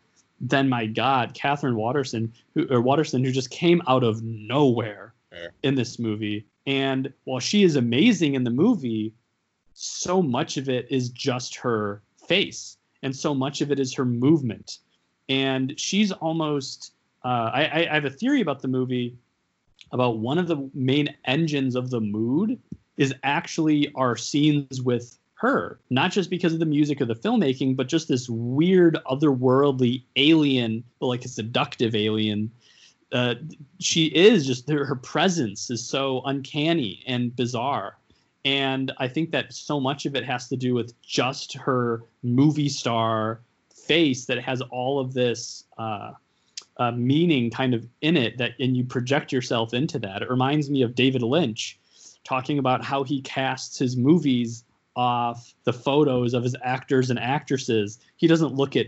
than 0.40 0.68
my 0.68 0.86
God, 0.86 1.34
Katherine 1.34 1.76
Waterson, 1.76 2.32
who 2.54 2.66
or 2.70 2.80
Waterston, 2.80 3.24
who 3.24 3.32
just 3.32 3.50
came 3.50 3.82
out 3.88 4.04
of 4.04 4.22
nowhere 4.22 5.12
Fair. 5.30 5.52
in 5.62 5.74
this 5.74 5.98
movie. 5.98 6.46
And 6.66 7.12
while 7.24 7.40
she 7.40 7.62
is 7.62 7.76
amazing 7.76 8.34
in 8.34 8.44
the 8.44 8.50
movie, 8.50 9.14
so 9.74 10.22
much 10.22 10.56
of 10.56 10.68
it 10.68 10.86
is 10.90 11.08
just 11.08 11.56
her 11.56 12.02
face, 12.26 12.76
and 13.02 13.14
so 13.14 13.34
much 13.34 13.60
of 13.60 13.70
it 13.70 13.80
is 13.80 13.94
her 13.94 14.04
movement. 14.04 14.78
And 15.28 15.78
she's 15.78 16.12
almost. 16.12 16.92
Uh, 17.22 17.50
I, 17.52 17.86
I 17.90 17.94
have 17.94 18.06
a 18.06 18.10
theory 18.10 18.40
about 18.40 18.62
the 18.62 18.68
movie 18.68 19.14
about 19.92 20.18
one 20.18 20.38
of 20.38 20.46
the 20.46 20.70
main 20.74 21.14
engines 21.24 21.74
of 21.74 21.90
the 21.90 22.00
mood 22.00 22.58
is 22.96 23.14
actually 23.22 23.90
our 23.94 24.16
scenes 24.16 24.82
with 24.82 25.18
her, 25.34 25.80
not 25.88 26.12
just 26.12 26.28
because 26.28 26.52
of 26.52 26.58
the 26.58 26.66
music 26.66 27.00
or 27.00 27.06
the 27.06 27.14
filmmaking, 27.14 27.74
but 27.74 27.88
just 27.88 28.08
this 28.08 28.28
weird 28.28 28.98
otherworldly 29.10 30.02
alien, 30.16 30.84
but 30.98 31.06
like 31.06 31.24
a 31.24 31.28
seductive 31.28 31.94
alien. 31.94 32.50
Uh, 33.12 33.34
she 33.80 34.06
is 34.06 34.46
just 34.46 34.68
her, 34.68 34.94
presence 34.96 35.70
is 35.70 35.84
so 35.84 36.22
uncanny 36.26 37.02
and 37.06 37.34
bizarre. 37.34 37.98
And 38.44 38.92
I 38.98 39.08
think 39.08 39.32
that 39.32 39.52
so 39.52 39.80
much 39.80 40.06
of 40.06 40.14
it 40.14 40.24
has 40.24 40.48
to 40.48 40.56
do 40.56 40.74
with 40.74 40.98
just 41.02 41.54
her 41.54 42.04
movie 42.22 42.68
star 42.68 43.40
face 43.74 44.26
that 44.26 44.40
has 44.40 44.62
all 44.62 44.98
of 45.00 45.12
this 45.12 45.64
uh, 45.76 46.12
uh, 46.76 46.92
meaning 46.92 47.50
kind 47.50 47.74
of 47.74 47.86
in 48.00 48.16
it 48.16 48.38
that, 48.38 48.52
and 48.58 48.76
you 48.76 48.84
project 48.84 49.32
yourself 49.32 49.74
into 49.74 49.98
that. 49.98 50.22
It 50.22 50.30
reminds 50.30 50.70
me 50.70 50.82
of 50.82 50.94
David 50.94 51.22
Lynch 51.22 51.78
talking 52.24 52.58
about 52.58 52.84
how 52.84 53.02
he 53.02 53.20
casts 53.22 53.78
his 53.78 53.96
movies 53.96 54.64
off 54.96 55.54
the 55.64 55.72
photos 55.72 56.34
of 56.34 56.42
his 56.42 56.56
actors 56.62 57.10
and 57.10 57.18
actresses. 57.18 57.98
He 58.16 58.26
doesn't 58.26 58.54
look 58.54 58.76
at 58.76 58.86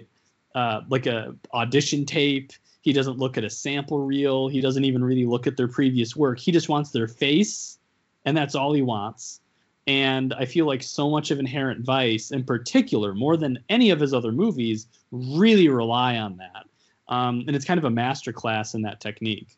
uh, 0.55 0.83
like 0.89 1.07
a 1.07 1.35
audition 1.53 2.05
tape. 2.05 2.53
He 2.83 2.93
doesn't 2.93 3.19
look 3.19 3.39
at 3.39 3.45
a 3.45 3.51
sample 3.51 4.01
reel. 4.01 4.49
He 4.49 4.61
doesn't 4.61 4.85
even 4.85 5.05
really 5.05 5.25
look 5.25 5.47
at 5.47 5.57
their 5.57 5.69
previous 5.69 6.17
work. 6.17 6.41
He 6.41 6.51
just 6.51 6.69
wants 6.69 6.91
their 6.91 7.09
face, 7.09 7.79
and 8.25 8.37
that's 8.37 8.57
all 8.57 8.73
he 8.73 8.83
wants. 8.83 9.41
And 9.87 10.35
I 10.35 10.45
feel 10.45 10.67
like 10.67 10.83
so 10.83 11.09
much 11.09 11.31
of 11.31 11.39
Inherent 11.39 11.85
Vice, 11.85 12.33
in 12.33 12.43
particular, 12.45 13.15
more 13.15 13.37
than 13.37 13.61
any 13.69 13.91
of 13.91 14.01
his 14.01 14.13
other 14.13 14.33
movies, 14.33 14.89
really 15.13 15.69
rely 15.69 16.17
on 16.19 16.39
that. 16.39 16.67
Um, 17.09 17.45
and 17.47 17.55
it's 17.55 17.65
kind 17.65 17.79
of 17.79 17.85
a 17.85 17.91
masterclass 17.91 18.75
in 18.75 18.83
that 18.83 19.01
technique. 19.01 19.57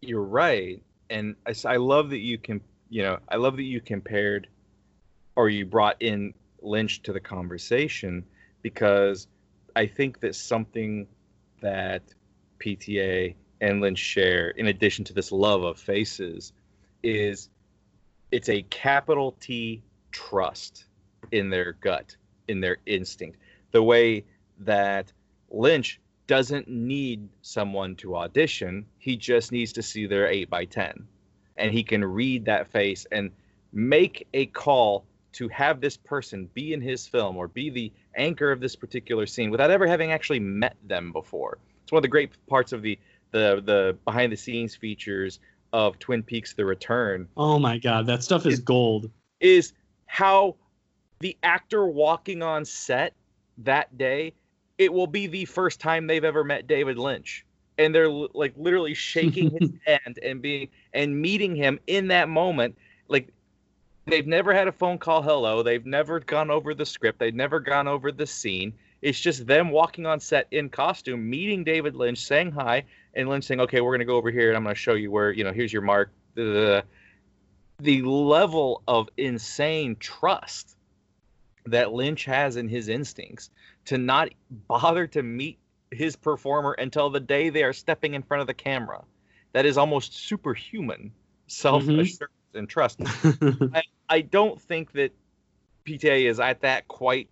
You're 0.00 0.22
right, 0.22 0.82
and 1.10 1.36
I, 1.46 1.54
I 1.64 1.76
love 1.76 2.10
that 2.10 2.18
you 2.18 2.38
can, 2.38 2.60
you 2.90 3.02
know, 3.02 3.18
I 3.28 3.36
love 3.36 3.56
that 3.56 3.62
you 3.62 3.80
compared, 3.80 4.48
or 5.36 5.48
you 5.48 5.64
brought 5.64 6.02
in 6.02 6.34
Lynch 6.60 7.02
to 7.02 7.12
the 7.12 7.20
conversation 7.20 8.24
because 8.62 9.28
I 9.76 9.86
think 9.86 10.20
that 10.20 10.34
something 10.34 11.06
that 11.66 12.02
PTA 12.60 13.34
and 13.60 13.80
Lynch 13.80 13.98
share, 13.98 14.50
in 14.50 14.68
addition 14.68 15.04
to 15.06 15.12
this 15.12 15.32
love 15.32 15.64
of 15.64 15.78
faces, 15.78 16.52
is 17.02 17.50
it's 18.30 18.48
a 18.48 18.62
capital 18.62 19.36
T 19.40 19.82
trust 20.12 20.84
in 21.32 21.50
their 21.50 21.72
gut, 21.72 22.16
in 22.46 22.60
their 22.60 22.76
instinct. 22.86 23.38
The 23.72 23.82
way 23.82 24.24
that 24.60 25.12
Lynch 25.50 26.00
doesn't 26.28 26.68
need 26.68 27.28
someone 27.42 27.96
to 27.96 28.16
audition, 28.16 28.86
he 28.98 29.16
just 29.16 29.50
needs 29.50 29.72
to 29.72 29.82
see 29.82 30.06
their 30.06 30.28
8 30.28 30.48
by 30.48 30.66
10 30.66 31.08
and 31.56 31.72
he 31.72 31.82
can 31.82 32.04
read 32.04 32.44
that 32.44 32.68
face 32.68 33.06
and 33.10 33.30
make 33.72 34.28
a 34.34 34.46
call 34.46 35.04
to 35.32 35.48
have 35.48 35.80
this 35.80 35.96
person 35.96 36.48
be 36.54 36.72
in 36.72 36.80
his 36.80 37.06
film 37.06 37.36
or 37.36 37.48
be 37.48 37.70
the 37.70 37.92
anchor 38.16 38.50
of 38.50 38.60
this 38.60 38.76
particular 38.76 39.26
scene 39.26 39.50
without 39.50 39.70
ever 39.70 39.86
having 39.86 40.12
actually 40.12 40.40
met 40.40 40.76
them 40.84 41.12
before. 41.12 41.58
It's 41.82 41.92
one 41.92 41.98
of 41.98 42.02
the 42.02 42.08
great 42.08 42.30
parts 42.46 42.72
of 42.72 42.82
the 42.82 42.98
the 43.32 43.62
the 43.64 43.98
behind 44.04 44.32
the 44.32 44.36
scenes 44.36 44.74
features 44.74 45.40
of 45.72 45.98
Twin 45.98 46.22
Peaks: 46.22 46.54
The 46.54 46.64
Return. 46.64 47.28
Oh 47.36 47.58
my 47.58 47.78
God, 47.78 48.06
that 48.06 48.22
stuff 48.22 48.46
is, 48.46 48.54
is 48.54 48.60
gold. 48.60 49.10
Is 49.40 49.72
how 50.06 50.56
the 51.20 51.36
actor 51.42 51.86
walking 51.86 52.42
on 52.42 52.64
set 52.64 53.14
that 53.58 53.96
day, 53.96 54.32
it 54.78 54.92
will 54.92 55.06
be 55.06 55.26
the 55.26 55.44
first 55.44 55.80
time 55.80 56.06
they've 56.06 56.24
ever 56.24 56.44
met 56.44 56.66
David 56.66 56.98
Lynch, 56.98 57.44
and 57.78 57.94
they're 57.94 58.10
like 58.10 58.54
literally 58.56 58.94
shaking 58.94 59.50
his 59.58 59.70
hand 59.86 60.18
and 60.22 60.42
being 60.42 60.68
and 60.92 61.20
meeting 61.20 61.56
him 61.56 61.78
in 61.86 62.08
that 62.08 62.28
moment. 62.28 62.76
Like 63.08 63.28
they've 64.06 64.26
never 64.26 64.54
had 64.54 64.68
a 64.68 64.72
phone 64.72 64.98
call 64.98 65.22
hello. 65.22 65.62
They've 65.62 65.84
never 65.84 66.20
gone 66.20 66.50
over 66.50 66.74
the 66.74 66.86
script. 66.86 67.18
They've 67.18 67.34
never 67.34 67.60
gone 67.60 67.88
over 67.88 68.12
the 68.12 68.26
scene. 68.26 68.72
It's 69.02 69.20
just 69.20 69.46
them 69.46 69.70
walking 69.70 70.06
on 70.06 70.20
set 70.20 70.46
in 70.50 70.70
costume, 70.70 71.28
meeting 71.28 71.64
David 71.64 71.94
Lynch, 71.94 72.18
saying 72.18 72.52
hi, 72.52 72.84
and 73.14 73.28
Lynch 73.28 73.44
saying, 73.44 73.60
"Okay, 73.60 73.80
we're 73.80 73.92
gonna 73.92 74.04
go 74.04 74.16
over 74.16 74.30
here, 74.30 74.48
and 74.48 74.56
I'm 74.56 74.62
gonna 74.62 74.74
show 74.74 74.94
you 74.94 75.10
where 75.10 75.30
you 75.30 75.44
know 75.44 75.52
here's 75.52 75.72
your 75.72 75.82
mark." 75.82 76.10
The 76.34 76.84
the 77.78 78.02
level 78.02 78.82
of 78.88 79.08
insane 79.16 79.96
trust 79.96 80.76
that 81.66 81.92
Lynch 81.92 82.24
has 82.24 82.56
in 82.56 82.68
his 82.68 82.88
instincts 82.88 83.50
to 83.86 83.98
not 83.98 84.30
bother 84.50 85.06
to 85.08 85.22
meet 85.22 85.58
his 85.90 86.16
performer 86.16 86.72
until 86.72 87.10
the 87.10 87.20
day 87.20 87.50
they 87.50 87.64
are 87.64 87.72
stepping 87.72 88.14
in 88.14 88.22
front 88.22 88.40
of 88.40 88.46
the 88.46 88.54
camera. 88.54 89.04
That 89.52 89.66
is 89.66 89.76
almost 89.76 90.14
superhuman 90.14 91.12
self 91.48 91.82
assurance 91.82 92.18
mm-hmm. 92.18 92.58
and 92.58 92.68
trust. 92.68 93.00
I, 93.74 93.82
I 94.08 94.20
don't 94.20 94.60
think 94.60 94.92
that 94.92 95.12
PTA 95.84 96.28
is 96.28 96.40
at 96.40 96.60
that 96.62 96.88
quite 96.88 97.28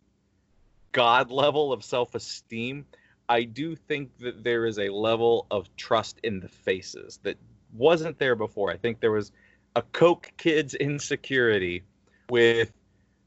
god 0.92 1.30
level 1.30 1.72
of 1.72 1.84
self 1.84 2.14
esteem. 2.14 2.86
I 3.28 3.44
do 3.44 3.74
think 3.74 4.10
that 4.18 4.44
there 4.44 4.66
is 4.66 4.78
a 4.78 4.88
level 4.90 5.46
of 5.50 5.74
trust 5.76 6.20
in 6.22 6.40
the 6.40 6.48
faces 6.48 7.18
that 7.22 7.36
wasn't 7.72 8.18
there 8.18 8.36
before. 8.36 8.70
I 8.70 8.76
think 8.76 9.00
there 9.00 9.12
was 9.12 9.32
a 9.76 9.82
Coke 9.82 10.30
kid's 10.36 10.74
insecurity 10.74 11.82
with 12.28 12.72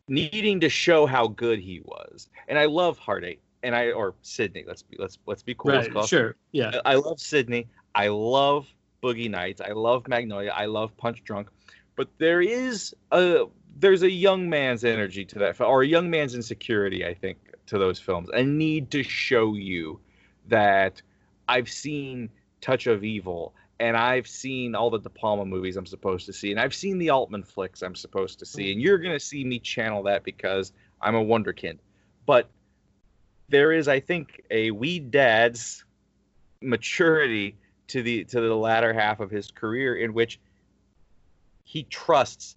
needing 0.07 0.59
to 0.61 0.69
show 0.69 1.05
how 1.05 1.27
good 1.27 1.59
he 1.59 1.81
was. 1.83 2.29
And 2.47 2.57
I 2.57 2.65
love 2.65 2.97
Hard 2.97 3.25
Eight 3.25 3.41
and 3.63 3.75
I 3.75 3.91
or 3.91 4.15
Sydney. 4.21 4.63
Let's 4.65 4.81
be 4.81 4.97
let's 4.99 5.17
let's 5.25 5.43
be 5.43 5.55
cool. 5.55 5.71
Right, 5.71 6.07
sure. 6.07 6.35
Yeah. 6.51 6.79
I 6.85 6.95
love 6.95 7.19
Sydney. 7.19 7.67
I 7.95 8.07
love 8.07 8.67
Boogie 9.03 9.29
Nights. 9.29 9.61
I 9.61 9.71
love 9.71 10.07
Magnolia. 10.07 10.51
I 10.55 10.65
love 10.65 10.95
Punch 10.97 11.23
Drunk. 11.23 11.49
But 11.97 12.07
there 12.19 12.41
is 12.41 12.95
a 13.11 13.45
there's 13.79 14.03
a 14.03 14.09
young 14.09 14.49
man's 14.49 14.85
energy 14.85 15.25
to 15.25 15.39
that 15.39 15.59
or 15.59 15.81
a 15.81 15.87
young 15.87 16.09
man's 16.09 16.35
insecurity, 16.35 17.05
I 17.05 17.13
think, 17.13 17.37
to 17.65 17.77
those 17.77 17.99
films. 17.99 18.29
A 18.33 18.43
need 18.43 18.91
to 18.91 19.03
show 19.03 19.55
you 19.55 19.99
that 20.47 21.01
I've 21.49 21.69
seen 21.69 22.29
Touch 22.61 22.87
of 22.87 23.03
Evil 23.03 23.53
and 23.79 23.97
I've 23.97 24.27
seen 24.27 24.75
all 24.75 24.89
the 24.89 24.99
De 24.99 25.09
Palma 25.09 25.45
movies 25.45 25.75
I'm 25.75 25.85
supposed 25.85 26.25
to 26.27 26.33
see, 26.33 26.51
and 26.51 26.59
I've 26.59 26.73
seen 26.73 26.97
the 26.97 27.09
Altman 27.09 27.43
flicks 27.43 27.81
I'm 27.81 27.95
supposed 27.95 28.39
to 28.39 28.45
see, 28.45 28.71
and 28.71 28.81
you're 28.81 28.97
gonna 28.97 29.19
see 29.19 29.43
me 29.43 29.59
channel 29.59 30.03
that 30.03 30.23
because 30.23 30.73
I'm 31.01 31.15
a 31.15 31.23
wonderkind. 31.23 31.77
But 32.25 32.49
there 33.49 33.71
is, 33.71 33.87
I 33.87 33.99
think, 33.99 34.41
a 34.49 34.71
wee 34.71 34.99
dad's 34.99 35.83
maturity 36.61 37.55
to 37.87 38.01
the 38.01 38.23
to 38.25 38.41
the 38.41 38.55
latter 38.55 38.93
half 38.93 39.19
of 39.19 39.29
his 39.29 39.51
career 39.51 39.95
in 39.95 40.13
which 40.13 40.39
he 41.67 41.83
trusts 41.83 42.55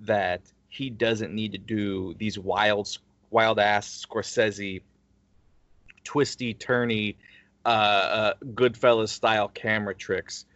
that 0.00 0.40
he 0.68 0.88
doesn't 0.88 1.34
need 1.34 1.52
to 1.52 1.58
do 1.58 2.14
these 2.14 2.38
wild 2.38 2.96
wild 3.30 3.58
ass 3.58 4.06
Scorsese 4.06 4.82
twisty 6.04 6.54
turny 6.54 7.16
uh, 7.66 7.68
uh, 7.68 8.34
Goodfellas 8.54 9.08
style 9.08 9.48
camera 9.48 9.94
tricks. 9.94 10.46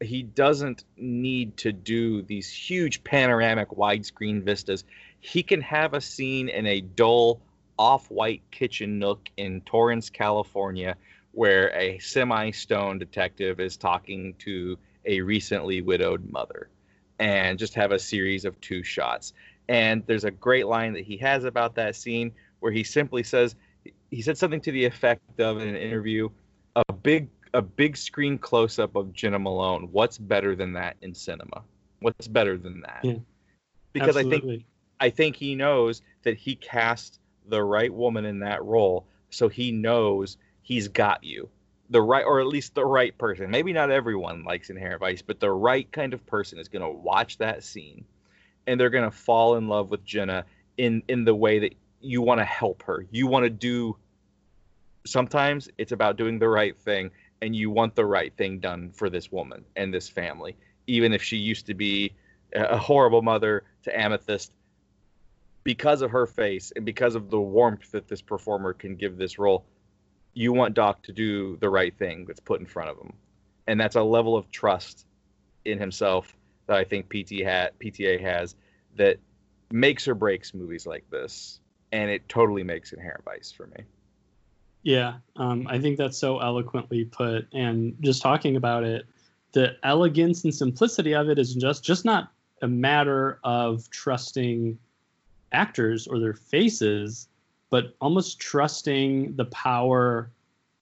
He 0.00 0.22
doesn't 0.22 0.84
need 0.96 1.56
to 1.58 1.72
do 1.72 2.22
these 2.22 2.48
huge 2.48 3.02
panoramic 3.02 3.70
widescreen 3.70 4.42
vistas. 4.42 4.84
He 5.20 5.42
can 5.42 5.60
have 5.62 5.94
a 5.94 6.00
scene 6.00 6.48
in 6.48 6.66
a 6.66 6.80
dull 6.80 7.40
off-white 7.78 8.42
kitchen 8.50 8.98
nook 9.00 9.28
in 9.36 9.60
Torrance, 9.62 10.08
California, 10.10 10.96
where 11.32 11.74
a 11.74 11.98
semi-stone 11.98 12.98
detective 12.98 13.58
is 13.58 13.76
talking 13.76 14.34
to 14.38 14.78
a 15.04 15.20
recently 15.20 15.80
widowed 15.82 16.30
mother, 16.30 16.68
and 17.18 17.58
just 17.58 17.74
have 17.74 17.92
a 17.92 17.98
series 17.98 18.44
of 18.44 18.60
two 18.60 18.82
shots. 18.82 19.32
And 19.68 20.04
there's 20.06 20.24
a 20.24 20.30
great 20.30 20.66
line 20.66 20.92
that 20.94 21.04
he 21.04 21.16
has 21.18 21.44
about 21.44 21.74
that 21.76 21.96
scene 21.96 22.32
where 22.60 22.72
he 22.72 22.84
simply 22.84 23.22
says, 23.22 23.54
he 24.10 24.22
said 24.22 24.38
something 24.38 24.60
to 24.62 24.72
the 24.72 24.84
effect 24.84 25.40
of 25.40 25.60
in 25.60 25.68
an 25.68 25.76
interview, 25.76 26.28
a 26.76 26.92
big 26.92 27.28
a 27.54 27.62
big 27.62 27.96
screen 27.96 28.36
close 28.36 28.78
up 28.78 28.96
of 28.96 29.12
Jena 29.14 29.38
Malone. 29.38 29.88
What's 29.90 30.18
better 30.18 30.54
than 30.54 30.74
that 30.74 30.96
in 31.00 31.14
cinema? 31.14 31.62
What's 32.00 32.28
better 32.28 32.58
than 32.58 32.82
that? 32.82 33.00
Yeah, 33.02 33.14
because 33.92 34.16
absolutely. 34.16 34.36
I 34.36 34.40
think 34.40 34.64
I 35.00 35.10
think 35.10 35.36
he 35.36 35.54
knows 35.54 36.02
that 36.22 36.36
he 36.36 36.54
cast 36.56 37.18
the 37.48 37.62
right 37.62 37.92
woman 37.92 38.24
in 38.24 38.40
that 38.40 38.62
role, 38.64 39.06
so 39.30 39.48
he 39.48 39.72
knows 39.72 40.36
he's 40.62 40.88
got 40.88 41.24
you. 41.24 41.48
The 41.90 42.02
right, 42.02 42.24
or 42.24 42.40
at 42.40 42.46
least 42.46 42.74
the 42.74 42.84
right 42.84 43.16
person. 43.16 43.50
Maybe 43.50 43.72
not 43.72 43.90
everyone 43.90 44.44
likes 44.44 44.70
Inherent 44.70 45.00
Vice, 45.00 45.22
but 45.22 45.38
the 45.38 45.50
right 45.50 45.90
kind 45.92 46.14
of 46.14 46.26
person 46.26 46.58
is 46.58 46.68
going 46.68 46.82
to 46.82 46.90
watch 46.90 47.38
that 47.38 47.62
scene, 47.62 48.04
and 48.66 48.80
they're 48.80 48.90
going 48.90 49.08
to 49.08 49.16
fall 49.16 49.56
in 49.56 49.68
love 49.68 49.90
with 49.90 50.04
Jena 50.04 50.44
in 50.76 51.02
in 51.08 51.24
the 51.24 51.34
way 51.34 51.60
that 51.60 51.74
you 52.00 52.22
want 52.22 52.40
to 52.40 52.44
help 52.44 52.82
her. 52.84 53.06
You 53.10 53.28
want 53.28 53.44
to 53.44 53.50
do. 53.50 53.96
Sometimes 55.06 55.68
it's 55.78 55.92
about 55.92 56.16
doing 56.16 56.40
the 56.40 56.48
right 56.48 56.76
thing, 56.76 57.12
and 57.40 57.54
you 57.54 57.70
want 57.70 57.94
the 57.94 58.04
right 58.04 58.36
thing 58.36 58.58
done 58.58 58.90
for 58.90 59.08
this 59.08 59.30
woman 59.30 59.64
and 59.76 59.94
this 59.94 60.08
family, 60.08 60.56
even 60.88 61.12
if 61.12 61.22
she 61.22 61.36
used 61.36 61.66
to 61.66 61.74
be 61.74 62.12
a 62.52 62.76
horrible 62.76 63.22
mother 63.22 63.64
to 63.84 63.96
Amethyst 63.96 64.52
because 65.62 66.02
of 66.02 66.12
her 66.12 66.26
face 66.26 66.72
and 66.74 66.84
because 66.84 67.14
of 67.14 67.30
the 67.30 67.40
warmth 67.40 67.90
that 67.90 68.08
this 68.08 68.22
performer 68.22 68.72
can 68.72 68.94
give 68.94 69.16
this 69.16 69.38
role, 69.38 69.64
you 70.36 70.52
want 70.52 70.74
Doc 70.74 71.02
to 71.02 71.12
do 71.12 71.56
the 71.56 71.70
right 71.70 71.96
thing 71.96 72.26
that's 72.26 72.40
put 72.40 72.60
in 72.60 72.66
front 72.66 72.90
of 72.90 72.98
him. 72.98 73.14
And 73.66 73.80
that's 73.80 73.96
a 73.96 74.02
level 74.02 74.36
of 74.36 74.50
trust 74.50 75.06
in 75.64 75.78
himself 75.78 76.36
that 76.66 76.76
I 76.76 76.84
think 76.84 77.08
PT 77.08 77.42
ha- 77.42 77.70
PTA 77.82 78.20
has 78.20 78.54
that 78.96 79.16
makes 79.72 80.06
or 80.06 80.14
breaks 80.14 80.52
movies 80.52 80.86
like 80.86 81.08
this. 81.10 81.60
And 81.90 82.10
it 82.10 82.28
totally 82.28 82.62
makes 82.62 82.92
Inherent 82.92 83.24
Vice 83.24 83.50
for 83.50 83.66
me. 83.68 83.84
Yeah, 84.82 85.14
um, 85.36 85.66
I 85.68 85.80
think 85.80 85.96
that's 85.96 86.18
so 86.18 86.38
eloquently 86.38 87.06
put. 87.06 87.48
And 87.54 87.96
just 88.00 88.20
talking 88.20 88.56
about 88.56 88.84
it, 88.84 89.06
the 89.52 89.76
elegance 89.84 90.44
and 90.44 90.54
simplicity 90.54 91.14
of 91.14 91.30
it 91.30 91.38
is 91.38 91.54
just 91.54 91.82
just 91.82 92.04
not 92.04 92.30
a 92.60 92.68
matter 92.68 93.40
of 93.42 93.88
trusting 93.88 94.78
actors 95.50 96.06
or 96.06 96.18
their 96.18 96.34
faces, 96.34 97.28
but 97.70 97.96
almost 98.00 98.38
trusting 98.38 99.34
the 99.36 99.44
power 99.46 100.30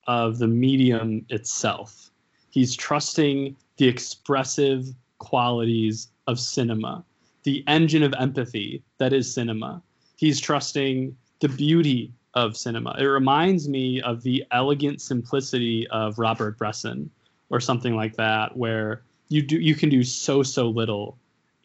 of 0.06 0.39
the 0.39 0.47
medium 0.47 1.24
itself. 1.28 2.11
He's 2.51 2.77
trusting 2.77 3.56
the 3.78 3.89
expressive 3.89 4.86
qualities 5.19 6.09
of 6.27 6.39
cinema, 6.39 7.05
the 7.43 7.65
engine 7.66 8.02
of 8.02 8.15
empathy 8.19 8.82
that 8.98 9.12
is 9.12 9.32
cinema. 9.32 9.82
He's 10.16 10.40
trusting 10.40 11.16
the 11.40 11.48
beauty 11.48 12.12
of 12.35 12.56
cinema. 12.56 12.94
It 12.98 13.05
reminds 13.05 13.69
me 13.69 14.01
of 14.02 14.23
the 14.23 14.44
elegant 14.51 15.01
simplicity 15.01 15.86
of 15.89 16.19
Robert 16.19 16.59
Bresson 16.59 17.11
or 17.51 17.61
something 17.61 17.94
like 17.94 18.16
that, 18.16 18.56
where 18.56 19.02
you 19.28 19.43
do 19.43 19.59
you 19.59 19.74
can 19.74 19.89
do 19.89 20.02
so 20.02 20.43
so 20.43 20.69
little 20.69 21.16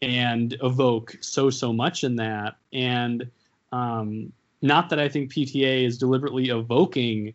and 0.02 0.56
evoke 0.62 1.16
so 1.20 1.50
so 1.50 1.72
much 1.72 2.04
in 2.04 2.16
that. 2.16 2.56
And 2.72 3.30
um, 3.72 4.32
not 4.62 4.90
that 4.90 4.98
I 4.98 5.08
think 5.08 5.32
PTA 5.32 5.84
is 5.86 5.98
deliberately 5.98 6.48
evoking, 6.48 7.34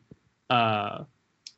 uh, 0.49 1.03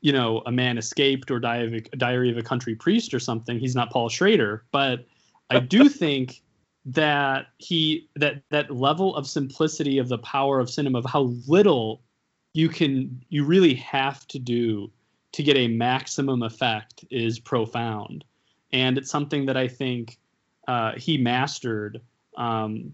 you 0.01 0.13
know, 0.13 0.41
a 0.45 0.51
man 0.51 0.77
escaped 0.77 1.29
or 1.29 1.37
of 1.37 1.73
a, 1.73 1.81
Diary 1.97 2.31
of 2.31 2.37
a 2.37 2.43
Country 2.43 2.75
Priest 2.75 3.13
or 3.13 3.19
something. 3.19 3.59
He's 3.59 3.75
not 3.75 3.91
Paul 3.91 4.09
Schrader, 4.09 4.63
but 4.71 5.05
I 5.49 5.59
do 5.59 5.89
think 6.03 6.41
that 6.87 7.47
he 7.57 8.09
that 8.15 8.41
that 8.49 8.71
level 8.71 9.15
of 9.15 9.27
simplicity 9.27 9.97
of 9.97 10.07
the 10.07 10.17
power 10.19 10.59
of 10.59 10.69
cinema 10.69 10.99
of 10.99 11.05
how 11.05 11.33
little 11.45 12.01
you 12.53 12.69
can 12.69 13.23
you 13.27 13.43
really 13.43 13.73
have 13.73 14.25
to 14.27 14.39
do 14.39 14.89
to 15.33 15.43
get 15.43 15.57
a 15.57 15.67
maximum 15.67 16.43
effect 16.43 17.03
is 17.11 17.39
profound 17.39 18.23
and 18.71 18.97
it's 18.97 19.11
something 19.11 19.45
that 19.45 19.57
i 19.57 19.67
think 19.67 20.17
uh, 20.69 20.93
he 20.97 21.17
mastered 21.17 22.01
um, 22.37 22.93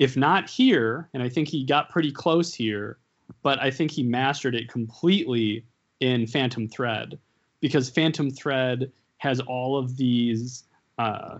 if 0.00 0.16
not 0.16 0.50
here 0.50 1.08
and 1.14 1.22
i 1.22 1.28
think 1.28 1.46
he 1.46 1.64
got 1.64 1.88
pretty 1.88 2.10
close 2.10 2.52
here 2.52 2.98
but 3.42 3.60
i 3.62 3.70
think 3.70 3.92
he 3.92 4.02
mastered 4.02 4.56
it 4.56 4.68
completely 4.68 5.64
in 6.00 6.26
phantom 6.26 6.66
thread 6.66 7.16
because 7.60 7.88
phantom 7.88 8.28
thread 8.30 8.90
has 9.18 9.38
all 9.40 9.76
of 9.76 9.96
these 9.96 10.64
uh, 10.98 11.38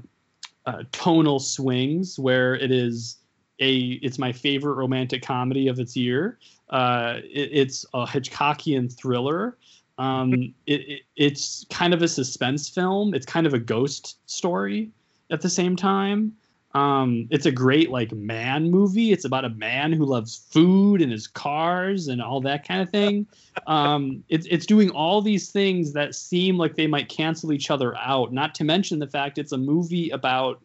uh, 0.67 0.83
tonal 0.93 1.41
swings 1.41 2.19
where 2.19 2.55
it 2.55 2.71
is 2.71 3.17
a 3.61 3.99
it's 4.03 4.19
my 4.19 4.33
favorite 4.33 4.75
romantic 4.75 5.23
comedy 5.23 5.69
of 5.69 5.79
its 5.79 5.97
year. 5.97 6.39
Uh, 6.71 7.17
it, 7.25 7.51
it's 7.53 7.85
a 7.95 8.07
Hitchcockian 8.07 8.93
thriller. 8.93 9.57
Um, 9.99 10.55
it, 10.67 10.81
it, 10.81 11.03
it's 11.17 11.67
kind 11.71 11.93
of 11.93 12.03
a 12.03 12.09
suspense 12.09 12.69
film. 12.69 13.15
It's 13.15 13.27
kind 13.27 13.47
of 13.47 13.55
a 13.55 13.59
ghost 13.59 14.19
story 14.27 14.91
at 15.31 15.41
the 15.41 15.51
same 15.51 15.77
time. 15.77 16.33
Um, 16.73 17.27
it's 17.31 17.47
a 17.47 17.51
great 17.51 17.91
like 17.91 18.13
man 18.13 18.71
movie. 18.71 19.11
It's 19.11 19.25
about 19.25 19.45
a 19.45 19.51
man 19.51 19.93
who 19.93 20.05
loves 20.05 20.47
food 20.51 21.03
and 21.03 21.11
his 21.11 21.27
cars 21.27 22.07
and 22.07 22.23
all 22.23 22.41
that 22.43 22.67
kind 22.67 22.81
of 22.81 22.91
thing. 22.91 23.27
Um, 23.67 24.23
it's 24.29 24.47
it's 24.49 24.67
doing 24.67 24.91
all 24.91 25.21
these 25.21 25.51
things 25.51 25.93
that 25.95 26.15
seem 26.15 26.59
like 26.59 26.77
they 26.77 26.87
might 26.87 27.09
cancel 27.09 27.53
each 27.53 27.71
other 27.71 27.97
out. 27.97 28.33
Not 28.33 28.55
to 28.57 28.65
mention 28.65 29.01
the 29.01 29.09
fact 29.09 29.39
it's 29.39 29.53
a 29.53 29.59
movie 29.59 30.11
about 30.11 30.61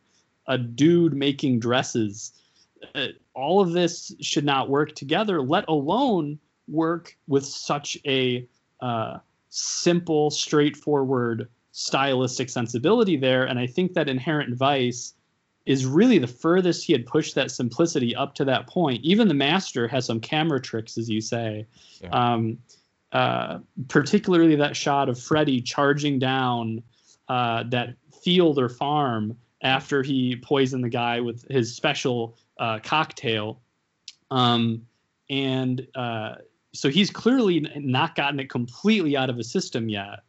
a 0.48 0.60
dude 0.60 1.15
making 1.15 1.60
dresses. 1.60 2.34
Uh, 2.94 3.07
all 3.34 3.60
of 3.60 3.72
this 3.72 4.14
should 4.22 4.45
not 4.45 4.69
work 4.69 4.94
together, 4.94 5.41
let 5.41 5.68
alone 5.68 6.38
work 6.68 7.18
with 7.27 7.45
such 7.45 7.98
a 8.06 8.48
uh, 8.80 9.18
simple, 9.49 10.30
straightforward 10.30 11.49
stylistic 11.72 12.49
sensibility 12.49 13.18
there. 13.18 13.44
And 13.44 13.57
I 13.57 13.65
think 13.65 13.94
that 13.94 14.07
Inherent 14.07 14.56
Vice 14.56 15.14
is 15.65 15.85
really 15.85 16.19
the 16.19 16.27
furthest 16.27 16.85
he 16.85 16.93
had 16.93 17.05
pushed 17.05 17.35
that 17.35 17.51
simplicity 17.51 18.15
up 18.15 18.35
to 18.35 18.45
that 18.45 18.67
point. 18.67 19.03
Even 19.03 19.27
the 19.27 19.33
master 19.33 19.87
has 19.87 20.05
some 20.05 20.19
camera 20.19 20.61
tricks, 20.61 20.97
as 20.97 21.09
you 21.09 21.21
say. 21.21 21.65
Yeah. 22.01 22.09
Um, 22.09 22.59
uh, 23.11 23.59
particularly 23.87 24.55
that 24.55 24.75
shot 24.75 25.09
of 25.09 25.19
Freddie 25.19 25.61
charging 25.61 26.19
down 26.19 26.83
uh, 27.29 27.63
that 27.69 27.95
field 28.23 28.59
or 28.59 28.69
farm 28.69 29.37
after 29.61 30.03
he 30.03 30.35
poisoned 30.35 30.83
the 30.83 30.89
guy 30.89 31.19
with 31.21 31.49
his 31.49 31.75
special 31.75 32.37
uh, 32.59 32.79
cocktail. 32.83 33.61
Um, 34.29 34.85
and 35.29 35.87
uh, 35.95 36.35
so 36.73 36.89
he's 36.89 37.09
clearly 37.09 37.67
not 37.77 38.15
gotten 38.15 38.39
it 38.39 38.49
completely 38.49 39.15
out 39.17 39.29
of 39.29 39.37
his 39.37 39.49
system 39.49 39.89
yet. 39.89 40.19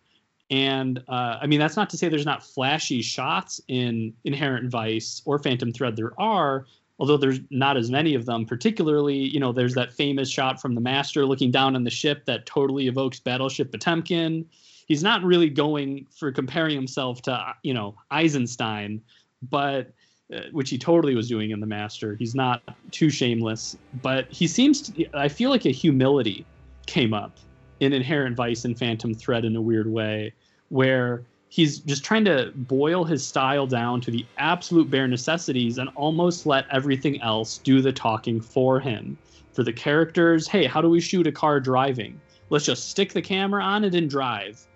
And 0.51 1.03
uh, 1.09 1.39
I 1.41 1.47
mean, 1.47 1.59
that's 1.59 1.77
not 1.77 1.91
to 1.91 1.97
say 1.97 2.09
there's 2.09 2.27
not 2.27 2.45
flashy 2.45 3.03
shots 3.03 3.61
in 3.69 4.13
Inherent 4.25 4.71
Vice 4.71 5.23
or 5.25 5.39
Phantom 5.39 5.73
Thread. 5.73 5.97
There 5.97 6.19
are, 6.21 6.67
although 6.99 7.17
there's 7.17 7.41
not 7.51 7.77
as 7.77 7.91
many 7.91 8.15
of 8.15 8.27
them. 8.27 8.47
Particularly, 8.47 9.17
you 9.17 9.41
know, 9.41 9.53
there's 9.53 9.75
that 9.75 9.93
famous 9.93 10.31
shot 10.31 10.61
from 10.61 10.75
the 10.75 10.81
Master 10.81 11.27
looking 11.27 11.51
down 11.51 11.75
on 11.75 11.83
the 11.83 11.91
ship 11.91 12.27
that 12.27 12.47
totally 12.47 12.87
evokes 12.87 13.19
Battleship 13.19 13.73
Potemkin. 13.73 14.47
He's 14.87 15.03
not 15.03 15.25
really 15.25 15.51
going 15.51 16.07
for 16.11 16.31
comparing 16.31 16.77
himself 16.77 17.23
to, 17.23 17.55
you 17.65 17.75
know, 17.75 17.97
Eisenstein, 18.13 19.03
but 19.51 19.91
uh, 20.33 20.43
which 20.53 20.71
he 20.71 20.79
totally 20.79 21.17
was 21.17 21.29
doing 21.29 21.51
in 21.51 21.59
the 21.59 21.67
Master. 21.67 22.15
He's 22.15 22.37
not 22.37 22.63
too 22.93 23.11
shameless, 23.11 23.77
but 24.01 24.31
he 24.31 24.47
seems 24.47 24.83
to. 24.83 25.07
I 25.13 25.27
feel 25.29 25.51
like 25.51 25.67
a 25.67 25.71
humility 25.71 26.47
came 26.87 27.13
up 27.13 27.37
in 27.81 27.93
Inherent 27.93 28.37
Vice 28.37 28.65
and 28.65 28.79
Phantom 28.79 29.15
Thread 29.15 29.45
in 29.45 29.57
a 29.57 29.61
weird 29.61 29.91
way, 29.91 30.33
where 30.69 31.23
he's 31.49 31.79
just 31.79 32.05
trying 32.05 32.25
to 32.25 32.53
boil 32.55 33.05
his 33.05 33.27
style 33.27 33.67
down 33.67 34.01
to 34.03 34.11
the 34.11 34.27
absolute 34.39 34.91
bare 34.91 35.09
necessities 35.09 35.79
and 35.79 35.89
almost 35.95 36.47
let 36.47 36.67
everything 36.71 37.21
else 37.23 37.59
do 37.59 37.81
the 37.81 37.93
talking 37.93 38.41
for 38.41 38.81
him. 38.81 39.17
For 39.53 39.63
the 39.63 39.73
characters, 39.73 40.47
hey, 40.47 40.67
how 40.67 40.83
do 40.83 40.91
we 40.91 41.01
shoot 41.01 41.27
a 41.27 41.33
car 41.33 41.61
driving? 41.61 42.21
Let's 42.51 42.67
just 42.67 42.91
stick 42.91 43.13
the 43.13 43.23
camera 43.23 43.63
on 43.63 43.85
it 43.85 43.95
and 43.95 44.09
drive. 44.11 44.67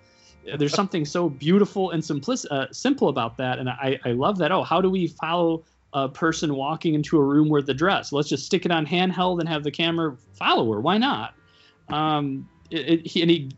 There's 0.57 0.73
something 0.73 1.05
so 1.05 1.29
beautiful 1.29 1.91
and 1.91 2.03
uh, 2.51 2.67
simple 2.73 3.09
about 3.09 3.37
that, 3.37 3.59
and 3.59 3.69
I, 3.69 3.99
I 4.05 4.13
love 4.13 4.39
that. 4.39 4.51
Oh, 4.51 4.63
how 4.63 4.81
do 4.81 4.89
we 4.89 5.07
follow 5.07 5.65
a 5.93 6.09
person 6.09 6.55
walking 6.55 6.95
into 6.95 7.19
a 7.19 7.23
room 7.23 7.51
with 7.51 7.67
the 7.67 7.75
dress? 7.75 8.11
Let's 8.11 8.29
just 8.29 8.47
stick 8.47 8.65
it 8.65 8.73
on 8.73 8.87
handheld 8.87 9.41
and 9.41 9.49
have 9.49 9.65
the 9.65 9.71
camera 9.71 10.17
follow 10.33 10.73
her. 10.73 10.81
Why 10.81 10.97
not? 10.97 11.35
Um, 11.91 12.49
it, 12.71 12.89
it, 12.89 13.07
he, 13.07 13.23
and 13.23 13.31
he 13.31 13.51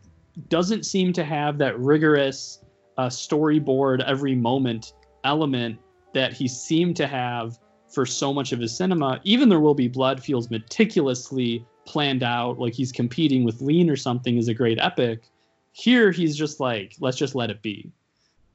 doesn't 0.48 0.86
seem 0.86 1.12
to 1.12 1.24
have 1.24 1.58
that 1.58 1.78
rigorous 1.78 2.60
uh, 2.98 3.06
storyboard 3.06 4.02
every 4.04 4.34
moment 4.34 4.94
element 5.24 5.78
that 6.14 6.32
he 6.32 6.48
seemed 6.48 6.96
to 6.96 7.06
have 7.06 7.58
for 7.88 8.06
so 8.06 8.32
much 8.32 8.52
of 8.52 8.60
his 8.60 8.76
cinema. 8.76 9.20
Even 9.24 9.48
There 9.48 9.60
Will 9.60 9.74
Be 9.74 9.88
Blood 9.88 10.22
feels 10.22 10.50
meticulously 10.50 11.64
planned 11.84 12.22
out, 12.22 12.58
like 12.58 12.74
he's 12.74 12.92
competing 12.92 13.44
with 13.44 13.60
Lean 13.60 13.90
or 13.90 13.96
something, 13.96 14.36
is 14.36 14.48
a 14.48 14.54
great 14.54 14.78
epic. 14.80 15.24
Here, 15.72 16.10
he's 16.10 16.36
just 16.36 16.60
like, 16.60 16.96
let's 17.00 17.16
just 17.16 17.34
let 17.34 17.50
it 17.50 17.62
be. 17.62 17.90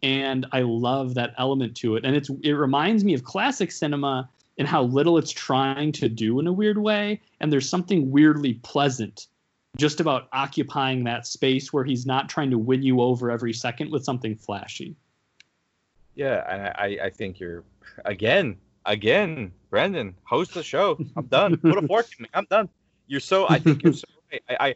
And 0.04 0.46
I 0.52 0.62
love 0.62 1.16
that 1.16 1.34
element 1.38 1.76
to 1.78 1.96
it. 1.96 2.06
And 2.06 2.16
it's 2.16 2.30
it 2.44 2.54
reminds 2.54 3.04
me 3.04 3.14
of 3.14 3.24
classic 3.24 3.72
cinema 3.72 4.30
and 4.60 4.68
how 4.68 4.84
little 4.84 5.18
it's 5.18 5.32
trying 5.32 5.92
to 5.94 6.10
do 6.10 6.40
in 6.40 6.48
a 6.48 6.54
weird 6.54 6.78
way. 6.78 7.22
And 7.40 7.52
there's 7.52 7.70
something 7.70 8.12
weirdly 8.12 8.56
pleasant 8.56 9.28
just 9.78 10.00
about 10.00 10.28
occupying 10.34 11.04
that 11.06 11.28
space 11.28 11.72
where 11.72 11.84
he's 11.84 12.06
not 12.06 12.30
trying 12.30 12.52
to 12.52 12.58
win 12.58 12.84
you 12.84 13.02
over 13.02 13.32
every 13.32 13.54
second 13.54 13.92
with 13.92 14.04
something 14.04 14.36
flashy. 14.36 14.96
Yeah, 16.16 16.44
and 16.50 16.62
I, 16.76 17.06
I 17.06 17.10
think 17.12 17.40
you're 17.40 17.64
again, 18.04 18.58
again, 18.86 19.52
Brendan, 19.70 20.16
host 20.24 20.54
the 20.54 20.64
show. 20.64 20.98
I'm 21.16 21.28
done. 21.28 21.58
Put 21.58 21.78
a 21.78 21.88
fork 21.88 22.08
in 22.18 22.24
me. 22.24 22.30
I'm 22.34 22.48
done. 22.50 22.70
You're 23.06 23.20
so. 23.20 23.48
I 23.48 23.60
think 23.60 23.84
you're 23.84 23.94
so. 23.94 24.08
Right. 24.32 24.42
I, 24.50 24.68
I 24.70 24.76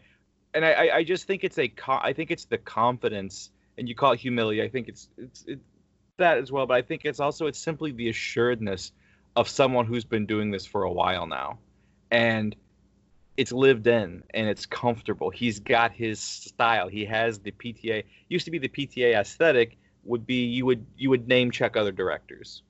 and 0.53 0.65
I, 0.65 0.89
I 0.97 1.03
just 1.03 1.25
think 1.25 1.43
it's 1.43 1.57
a. 1.57 1.73
I 1.87 2.13
think 2.13 2.29
it's 2.29 2.45
the 2.45 2.57
confidence, 2.57 3.49
and 3.77 3.89
you 3.89 3.95
call 3.95 4.11
it 4.11 4.19
humility. 4.19 4.61
I 4.61 4.69
think 4.69 4.87
it's 4.87 5.09
it's 5.17 5.43
it, 5.47 5.59
that 6.17 6.37
as 6.37 6.51
well, 6.51 6.67
but 6.67 6.75
I 6.75 6.83
think 6.83 7.05
it's 7.05 7.19
also 7.19 7.47
it's 7.47 7.59
simply 7.59 7.91
the 7.91 8.09
assuredness 8.09 8.91
of 9.35 9.49
someone 9.49 9.85
who's 9.85 10.05
been 10.05 10.27
doing 10.27 10.51
this 10.51 10.65
for 10.65 10.83
a 10.83 10.91
while 10.91 11.25
now, 11.25 11.57
and 12.11 12.55
it's 13.37 13.51
lived 13.51 13.87
in 13.87 14.23
and 14.33 14.47
it's 14.47 14.65
comfortable. 14.65 15.29
He's 15.29 15.59
got 15.59 15.91
his 15.91 16.19
style. 16.19 16.87
He 16.87 17.05
has 17.05 17.39
the 17.39 17.51
PTA. 17.51 18.03
Used 18.29 18.45
to 18.45 18.51
be 18.51 18.59
the 18.59 18.69
PTA 18.69 19.15
aesthetic 19.15 19.77
would 20.03 20.25
be 20.25 20.45
you 20.45 20.65
would 20.65 20.85
you 20.97 21.09
would 21.09 21.27
name 21.27 21.51
check 21.51 21.77
other 21.77 21.91
directors. 21.91 22.63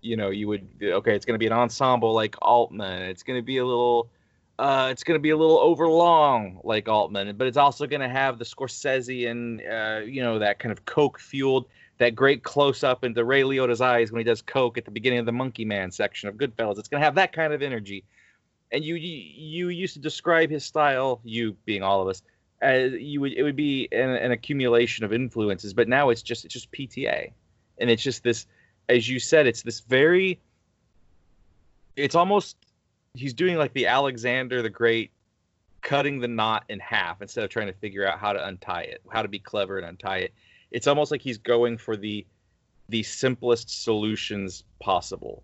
You 0.00 0.16
know, 0.16 0.30
you 0.30 0.48
would 0.48 0.68
okay, 0.82 1.14
it's 1.14 1.26
going 1.26 1.34
to 1.34 1.38
be 1.38 1.46
an 1.46 1.52
ensemble 1.52 2.12
like 2.12 2.36
Altman. 2.40 3.02
It's 3.02 3.22
going 3.22 3.38
to 3.38 3.44
be 3.44 3.58
a 3.58 3.66
little 3.66 4.08
uh, 4.58 4.88
it's 4.90 5.04
going 5.04 5.18
to 5.18 5.22
be 5.22 5.30
a 5.30 5.36
little 5.36 5.58
overlong 5.58 6.60
like 6.64 6.88
Altman, 6.88 7.36
but 7.36 7.46
it's 7.46 7.58
also 7.58 7.86
going 7.86 8.00
to 8.00 8.08
have 8.08 8.38
the 8.38 8.44
Scorsese 8.44 9.30
and 9.30 9.60
uh, 9.60 10.00
you 10.04 10.22
know 10.22 10.38
that 10.38 10.58
kind 10.58 10.72
of 10.72 10.84
coke 10.86 11.18
fueled 11.18 11.66
that 11.98 12.14
great 12.14 12.42
close 12.42 12.84
up 12.84 13.04
into 13.04 13.24
Ray 13.24 13.42
Liotta's 13.42 13.80
eyes 13.80 14.12
when 14.12 14.20
he 14.20 14.24
does 14.24 14.42
coke 14.42 14.76
at 14.76 14.84
the 14.84 14.90
beginning 14.90 15.18
of 15.18 15.26
the 15.26 15.32
Monkey 15.32 15.64
Man 15.64 15.90
section 15.90 16.28
of 16.28 16.36
Goodfellas. 16.36 16.78
It's 16.78 16.88
going 16.88 17.00
to 17.00 17.04
have 17.04 17.14
that 17.14 17.32
kind 17.32 17.52
of 17.52 17.62
energy 17.62 18.04
and 18.72 18.84
you, 18.84 18.94
you 18.96 19.68
used 19.68 19.94
to 19.94 20.00
describe 20.00 20.50
his 20.50 20.64
style, 20.64 21.20
you 21.24 21.56
being 21.64 21.82
all 21.82 22.02
of 22.02 22.08
us, 22.08 22.22
as 22.60 22.92
you 22.92 23.20
would 23.20 23.32
it 23.32 23.42
would 23.42 23.56
be 23.56 23.88
an, 23.92 24.10
an, 24.10 24.32
accumulation 24.32 25.04
of 25.04 25.12
influences, 25.12 25.74
but 25.74 25.88
now 25.88 26.10
it's 26.10 26.22
just 26.22 26.44
it's 26.44 26.54
just 26.54 26.72
PTA, 26.72 27.32
and 27.78 27.90
it's 27.90 28.02
just 28.02 28.22
this, 28.22 28.46
as 28.88 29.08
you 29.08 29.18
said, 29.18 29.46
it's 29.46 29.62
this 29.62 29.80
very. 29.80 30.40
It's 31.96 32.14
almost 32.14 32.56
he's 33.14 33.34
doing 33.34 33.56
like 33.56 33.72
the 33.72 33.86
Alexander 33.86 34.62
the 34.62 34.70
Great, 34.70 35.10
cutting 35.82 36.20
the 36.20 36.28
knot 36.28 36.64
in 36.68 36.78
half 36.80 37.20
instead 37.22 37.44
of 37.44 37.50
trying 37.50 37.68
to 37.68 37.72
figure 37.74 38.06
out 38.06 38.18
how 38.18 38.32
to 38.32 38.46
untie 38.46 38.82
it, 38.82 39.02
how 39.10 39.22
to 39.22 39.28
be 39.28 39.38
clever 39.38 39.78
and 39.78 39.86
untie 39.86 40.18
it. 40.18 40.34
It's 40.70 40.86
almost 40.86 41.10
like 41.10 41.22
he's 41.22 41.38
going 41.38 41.78
for 41.78 41.96
the 41.96 42.26
the 42.88 43.02
simplest 43.02 43.82
solutions 43.82 44.64
possible. 44.80 45.42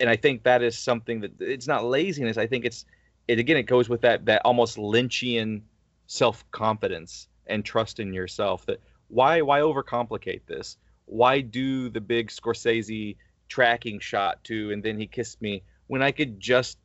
And 0.00 0.08
I 0.08 0.16
think 0.16 0.42
that 0.44 0.62
is 0.62 0.76
something 0.78 1.20
that 1.20 1.32
it's 1.40 1.66
not 1.66 1.84
laziness. 1.84 2.38
I 2.38 2.46
think 2.46 2.64
it's 2.64 2.84
it 3.28 3.38
again 3.38 3.56
it 3.56 3.64
goes 3.64 3.88
with 3.88 4.00
that 4.00 4.24
that 4.26 4.42
almost 4.44 4.76
Lynchian 4.76 5.62
self-confidence 6.06 7.28
and 7.46 7.64
trust 7.64 8.00
in 8.00 8.12
yourself 8.12 8.66
that 8.66 8.80
why 9.08 9.42
why 9.42 9.60
overcomplicate 9.60 10.46
this? 10.46 10.76
Why 11.04 11.40
do 11.40 11.88
the 11.88 12.00
big 12.00 12.28
Scorsese 12.28 13.16
tracking 13.48 14.00
shot 14.00 14.42
to 14.44 14.72
and 14.72 14.82
then 14.82 14.98
he 14.98 15.06
kissed 15.06 15.42
me 15.42 15.62
when 15.86 16.02
I 16.02 16.12
could 16.12 16.40
just 16.40 16.78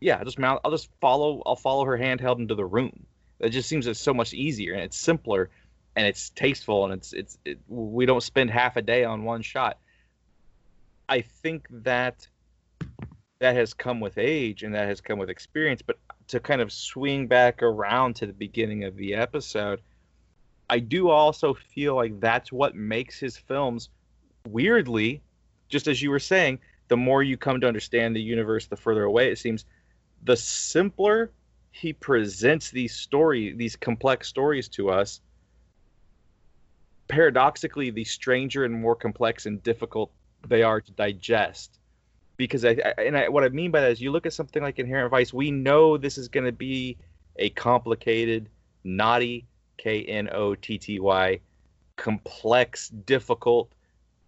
yeah, 0.00 0.18
I'll 0.18 0.24
just 0.24 0.38
mount 0.38 0.60
I'll 0.64 0.70
just 0.70 0.88
follow 1.00 1.42
I'll 1.44 1.56
follow 1.56 1.84
her 1.84 1.98
handheld 1.98 2.38
into 2.38 2.54
the 2.54 2.64
room. 2.64 3.06
It 3.40 3.50
just 3.50 3.68
seems 3.68 3.86
it's 3.86 4.00
so 4.00 4.14
much 4.14 4.34
easier 4.34 4.74
and 4.74 4.82
it's 4.82 4.96
simpler 4.96 5.50
and 5.96 6.06
it's 6.06 6.30
tasteful 6.30 6.84
and 6.84 6.94
it's 6.94 7.12
it's 7.12 7.38
it, 7.44 7.58
we 7.68 8.06
don't 8.06 8.22
spend 8.22 8.50
half 8.50 8.76
a 8.76 8.82
day 8.82 9.04
on 9.04 9.24
one 9.24 9.42
shot. 9.42 9.78
I 11.08 11.22
think 11.22 11.66
that 11.70 12.28
that 13.40 13.56
has 13.56 13.74
come 13.74 14.00
with 14.00 14.18
age 14.18 14.62
and 14.62 14.74
that 14.74 14.88
has 14.88 15.00
come 15.00 15.18
with 15.18 15.28
experience, 15.28 15.82
but 15.82 15.98
to 16.28 16.38
kind 16.40 16.60
of 16.60 16.72
swing 16.72 17.26
back 17.26 17.62
around 17.62 18.14
to 18.16 18.26
the 18.26 18.32
beginning 18.32 18.84
of 18.84 18.96
the 18.96 19.14
episode, 19.14 19.80
I 20.70 20.78
do 20.78 21.10
also 21.10 21.52
feel 21.52 21.96
like 21.96 22.20
that's 22.20 22.52
what 22.52 22.74
makes 22.74 23.18
his 23.18 23.36
films 23.36 23.90
weirdly, 24.48 25.22
just 25.68 25.88
as 25.88 26.00
you 26.00 26.10
were 26.10 26.18
saying, 26.18 26.58
the 26.88 26.96
more 26.96 27.22
you 27.22 27.36
come 27.36 27.60
to 27.60 27.68
understand 27.68 28.14
the 28.14 28.22
universe, 28.22 28.66
the 28.66 28.76
further 28.76 29.04
away 29.04 29.30
it 29.30 29.38
seems, 29.38 29.64
the 30.22 30.36
simpler 30.36 31.32
he 31.72 31.92
presents 31.92 32.70
these 32.70 32.94
story, 32.94 33.52
these 33.54 33.76
complex 33.76 34.28
stories 34.28 34.68
to 34.68 34.90
us, 34.90 35.20
paradoxically, 37.08 37.90
the 37.90 38.04
stranger 38.04 38.64
and 38.64 38.74
more 38.74 38.94
complex 38.94 39.46
and 39.46 39.62
difficult 39.62 40.12
they 40.46 40.62
are 40.62 40.80
to 40.80 40.92
digest. 40.92 41.78
Because 42.36 42.64
I, 42.64 42.70
I 42.70 43.02
and 43.02 43.16
I, 43.16 43.28
what 43.28 43.44
I 43.44 43.48
mean 43.48 43.70
by 43.70 43.80
that 43.80 43.92
is, 43.92 44.00
you 44.00 44.10
look 44.10 44.26
at 44.26 44.32
something 44.32 44.62
like 44.62 44.78
Inherent 44.78 45.10
Vice, 45.10 45.32
we 45.32 45.50
know 45.50 45.96
this 45.96 46.18
is 46.18 46.28
going 46.28 46.46
to 46.46 46.52
be 46.52 46.98
a 47.36 47.50
complicated, 47.50 48.48
knotty, 48.84 49.46
K 49.76 50.04
N 50.04 50.28
O 50.32 50.54
T 50.54 50.78
T 50.78 51.00
Y, 51.00 51.40
complex, 51.96 52.88
difficult, 52.88 53.70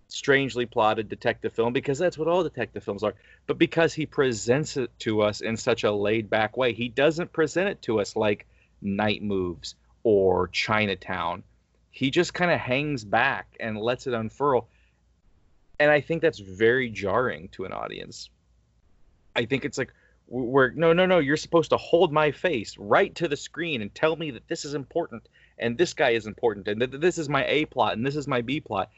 strangely 0.09 0.67
plotted 0.67 1.09
detective 1.09 1.53
film 1.53 1.73
because 1.73 1.99
that's 1.99 2.19
what 2.19 2.29
all 2.29 2.43
detective 2.43 2.85
films 2.85 3.03
are. 3.03 3.15
But 3.47 3.59
because 3.59 3.95
he 3.95 4.07
presents 4.07 4.77
it 4.77 4.91
to 5.01 5.23
us 5.23 5.41
in 5.41 5.57
such 5.57 5.85
a 5.85 5.93
laid 5.93 6.31
back 6.31 6.57
way, 6.57 6.73
he 6.73 6.89
doesn't 6.89 7.33
present 7.33 7.69
it 7.69 7.83
to 7.83 8.01
us 8.01 8.17
like 8.17 8.47
Night 8.81 9.23
Moves 9.23 9.75
or 10.03 10.49
Chinatown 10.49 11.43
he 11.95 12.11
just 12.11 12.35
kind 12.35 12.51
of 12.51 12.59
hangs 12.59 13.05
back 13.05 13.57
and 13.61 13.79
lets 13.79 14.09
it 14.09 14.15
unfurl. 14.15 14.69
And 15.79 15.91
I 15.91 16.01
think 16.01 16.23
that's 16.23 16.39
very 16.39 16.91
jarring 16.91 17.49
to 17.51 17.65
an 17.65 17.73
audience. 17.73 18.31
I 19.35 19.45
think 19.45 19.65
it's 19.65 19.79
like, 19.79 19.93
we're 20.27 20.71
no, 20.71 20.93
no, 20.93 21.05
no, 21.05 21.19
you're 21.19 21.37
supposed 21.37 21.71
to 21.71 21.77
hold 21.77 22.13
my 22.13 22.31
face 22.31 22.77
right 22.79 23.15
to 23.17 23.29
the 23.29 23.37
screen 23.37 23.83
and 23.83 23.95
tell 23.95 24.17
me 24.17 24.31
that 24.31 24.49
this 24.49 24.65
is 24.65 24.75
important 24.75 25.29
and 25.59 25.77
this 25.77 25.93
guy 25.93 26.11
is 26.11 26.27
important 26.27 26.67
and 26.67 26.81
that 26.81 27.01
this 27.01 27.19
is 27.19 27.29
my 27.29 27.45
A 27.47 27.67
plot 27.67 27.95
and 27.95 28.07
this 28.07 28.17
is 28.17 28.27
my 28.27 28.41
B 28.41 28.61
plot. 28.61 28.91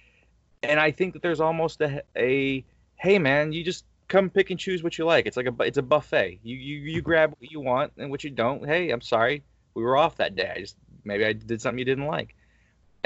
And 0.62 0.78
I 0.78 0.90
think 0.92 1.14
that 1.14 1.22
there's 1.22 1.40
almost 1.40 1.80
a, 1.80 2.02
a 2.16 2.64
hey 2.96 3.18
man, 3.18 3.52
you 3.52 3.64
just 3.64 3.84
come 4.08 4.30
pick 4.30 4.50
and 4.50 4.60
choose 4.60 4.82
what 4.82 4.98
you 4.98 5.04
like. 5.04 5.26
It's 5.26 5.36
like 5.36 5.46
a 5.46 5.62
it's 5.62 5.78
a 5.78 5.82
buffet. 5.82 6.38
You 6.42 6.56
you 6.56 6.78
you 6.78 7.02
grab 7.02 7.34
what 7.38 7.50
you 7.50 7.60
want 7.60 7.92
and 7.98 8.10
what 8.10 8.22
you 8.22 8.30
don't. 8.30 8.64
Hey, 8.64 8.90
I'm 8.90 9.00
sorry, 9.00 9.42
we 9.74 9.82
were 9.82 9.96
off 9.96 10.16
that 10.16 10.36
day. 10.36 10.52
I 10.54 10.60
just 10.60 10.76
maybe 11.04 11.24
I 11.24 11.32
did 11.32 11.60
something 11.60 11.78
you 11.78 11.84
didn't 11.84 12.06
like 12.06 12.36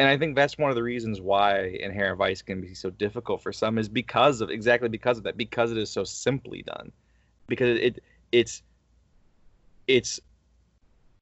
and 0.01 0.09
I 0.09 0.17
think 0.17 0.35
that's 0.35 0.57
one 0.57 0.71
of 0.71 0.77
the 0.77 0.83
reasons 0.83 1.21
why 1.21 1.77
Inherent 1.79 2.17
Vice 2.17 2.41
can 2.41 2.63
be 2.63 2.73
so 2.73 2.89
difficult 2.89 3.43
for 3.43 3.53
some 3.53 3.77
is 3.77 3.87
because 3.87 4.41
of 4.41 4.49
exactly 4.49 4.89
because 4.89 5.19
of 5.19 5.25
that 5.25 5.37
because 5.37 5.71
it 5.71 5.77
is 5.77 5.91
so 5.91 6.05
simply 6.05 6.63
done. 6.63 6.91
Because 7.49 7.79
it 7.79 8.03
it's 8.33 8.63
it's 9.87 10.19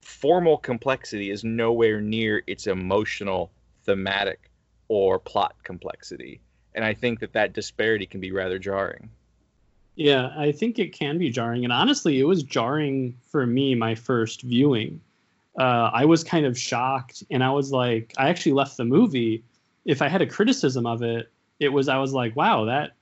formal 0.01 0.59
complexity 0.59 1.29
is 1.29 1.43
nowhere 1.43 2.01
near 2.01 2.45
its 2.47 2.69
emotional 2.69 3.51
thematic 3.85 4.49
or 4.87 5.19
plot 5.19 5.57
complexity. 5.65 6.41
And 6.77 6.85
I 6.85 6.95
think 6.95 7.19
that 7.19 7.33
that 7.33 7.55
disparity 7.55 8.07
can 8.07 8.21
be 8.21 8.31
rather 8.31 8.61
jarring. 8.61 9.11
Yeah, 9.97 10.33
I 10.37 10.53
think 10.53 10.79
it 10.79 10.93
can 10.93 11.19
be 11.19 11.31
jarring. 11.31 11.65
And 11.65 11.73
honestly 11.73 12.21
it 12.21 12.25
was 12.29 12.45
jarring 12.45 13.17
for 13.25 13.45
me 13.45 13.75
my 13.75 13.97
first 13.97 14.43
viewing 14.43 15.01
uh, 15.59 15.91
I 15.93 16.05
was 16.05 16.23
kind 16.23 16.47
of 16.47 16.59
shocked, 16.59 17.25
and 17.31 17.43
I 17.43 17.51
was 17.51 17.73
like, 17.73 18.15
I 18.17 18.29
actually 18.29 18.53
left 18.53 18.77
the 18.77 18.85
movie. 18.85 19.45
If 19.85 20.03
I 20.03 20.09
had 20.09 20.23
a 20.23 20.27
criticism 20.27 20.87
of 20.87 21.03
it, 21.03 21.31
it 21.59 21.71
was 21.71 21.89
I 21.89 21.99
was 21.99 22.13
like, 22.13 22.37
wow, 22.37 22.65
that 22.67 22.93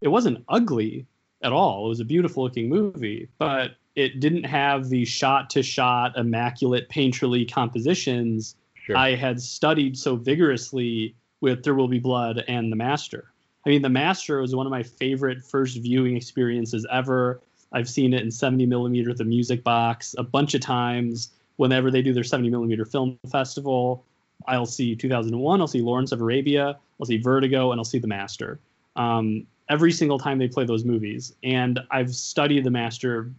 it 0.00 0.08
wasn't 0.08 0.44
ugly 0.48 1.06
at 1.42 1.52
all. 1.52 1.86
It 1.86 1.88
was 1.88 2.00
a 2.00 2.04
beautiful 2.04 2.44
looking 2.44 2.68
movie, 2.68 3.28
but 3.38 3.76
it 3.94 4.20
didn't 4.20 4.44
have 4.44 4.88
the 4.88 5.04
shot 5.04 5.50
to 5.50 5.62
shot, 5.62 6.16
immaculate, 6.18 6.88
painterly 6.88 7.50
compositions 7.50 8.56
sure. 8.74 8.96
I 8.96 9.14
had 9.14 9.40
studied 9.40 9.96
so 9.96 10.16
vigorously 10.16 11.14
with 11.40 11.62
There 11.62 11.74
Will 11.74 11.88
Be 11.88 11.98
Blood 11.98 12.44
and 12.48 12.70
The 12.70 12.76
Master. 12.76 13.32
I 13.64 13.70
mean, 13.70 13.82
The 13.82 13.88
Master 13.88 14.40
was 14.40 14.54
one 14.54 14.66
of 14.66 14.70
my 14.70 14.82
favorite 14.82 15.44
first 15.44 15.78
viewing 15.78 16.16
experiences 16.16 16.86
ever. 16.90 17.40
I've 17.72 17.88
seen 17.88 18.12
it 18.12 18.22
in 18.22 18.30
70 18.30 18.66
millimeter, 18.66 19.14
the 19.14 19.24
music 19.24 19.64
box, 19.64 20.14
a 20.18 20.22
bunch 20.22 20.54
of 20.54 20.60
times 20.60 21.30
whenever 21.56 21.90
they 21.90 22.02
do 22.02 22.12
their 22.12 22.24
70 22.24 22.50
millimeter 22.50 22.84
film 22.84 23.18
festival, 23.30 24.04
I'll 24.46 24.66
see 24.66 24.94
2001, 24.94 25.60
I'll 25.60 25.66
see 25.66 25.80
Lawrence 25.80 26.12
of 26.12 26.20
Arabia, 26.20 26.78
I'll 27.00 27.06
see 27.06 27.18
Vertigo, 27.18 27.70
and 27.72 27.78
I'll 27.78 27.84
see 27.84 27.98
The 27.98 28.08
Master. 28.08 28.58
Um, 28.96 29.46
every 29.68 29.92
single 29.92 30.18
time 30.18 30.38
they 30.38 30.48
play 30.48 30.64
those 30.64 30.84
movies. 30.84 31.34
And 31.42 31.80
I've 31.90 32.14
studied 32.14 32.64
The 32.64 32.70
Master 32.70 33.32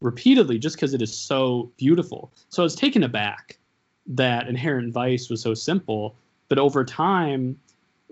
repeatedly 0.00 0.58
just 0.58 0.76
because 0.76 0.94
it 0.94 1.02
is 1.02 1.16
so 1.16 1.70
beautiful. 1.76 2.32
So 2.48 2.62
I 2.62 2.64
was 2.64 2.74
taken 2.74 3.02
aback 3.02 3.58
that 4.06 4.48
Inherent 4.48 4.92
Vice 4.92 5.30
was 5.30 5.40
so 5.40 5.54
simple. 5.54 6.16
But 6.48 6.58
over 6.58 6.84
time 6.84 7.58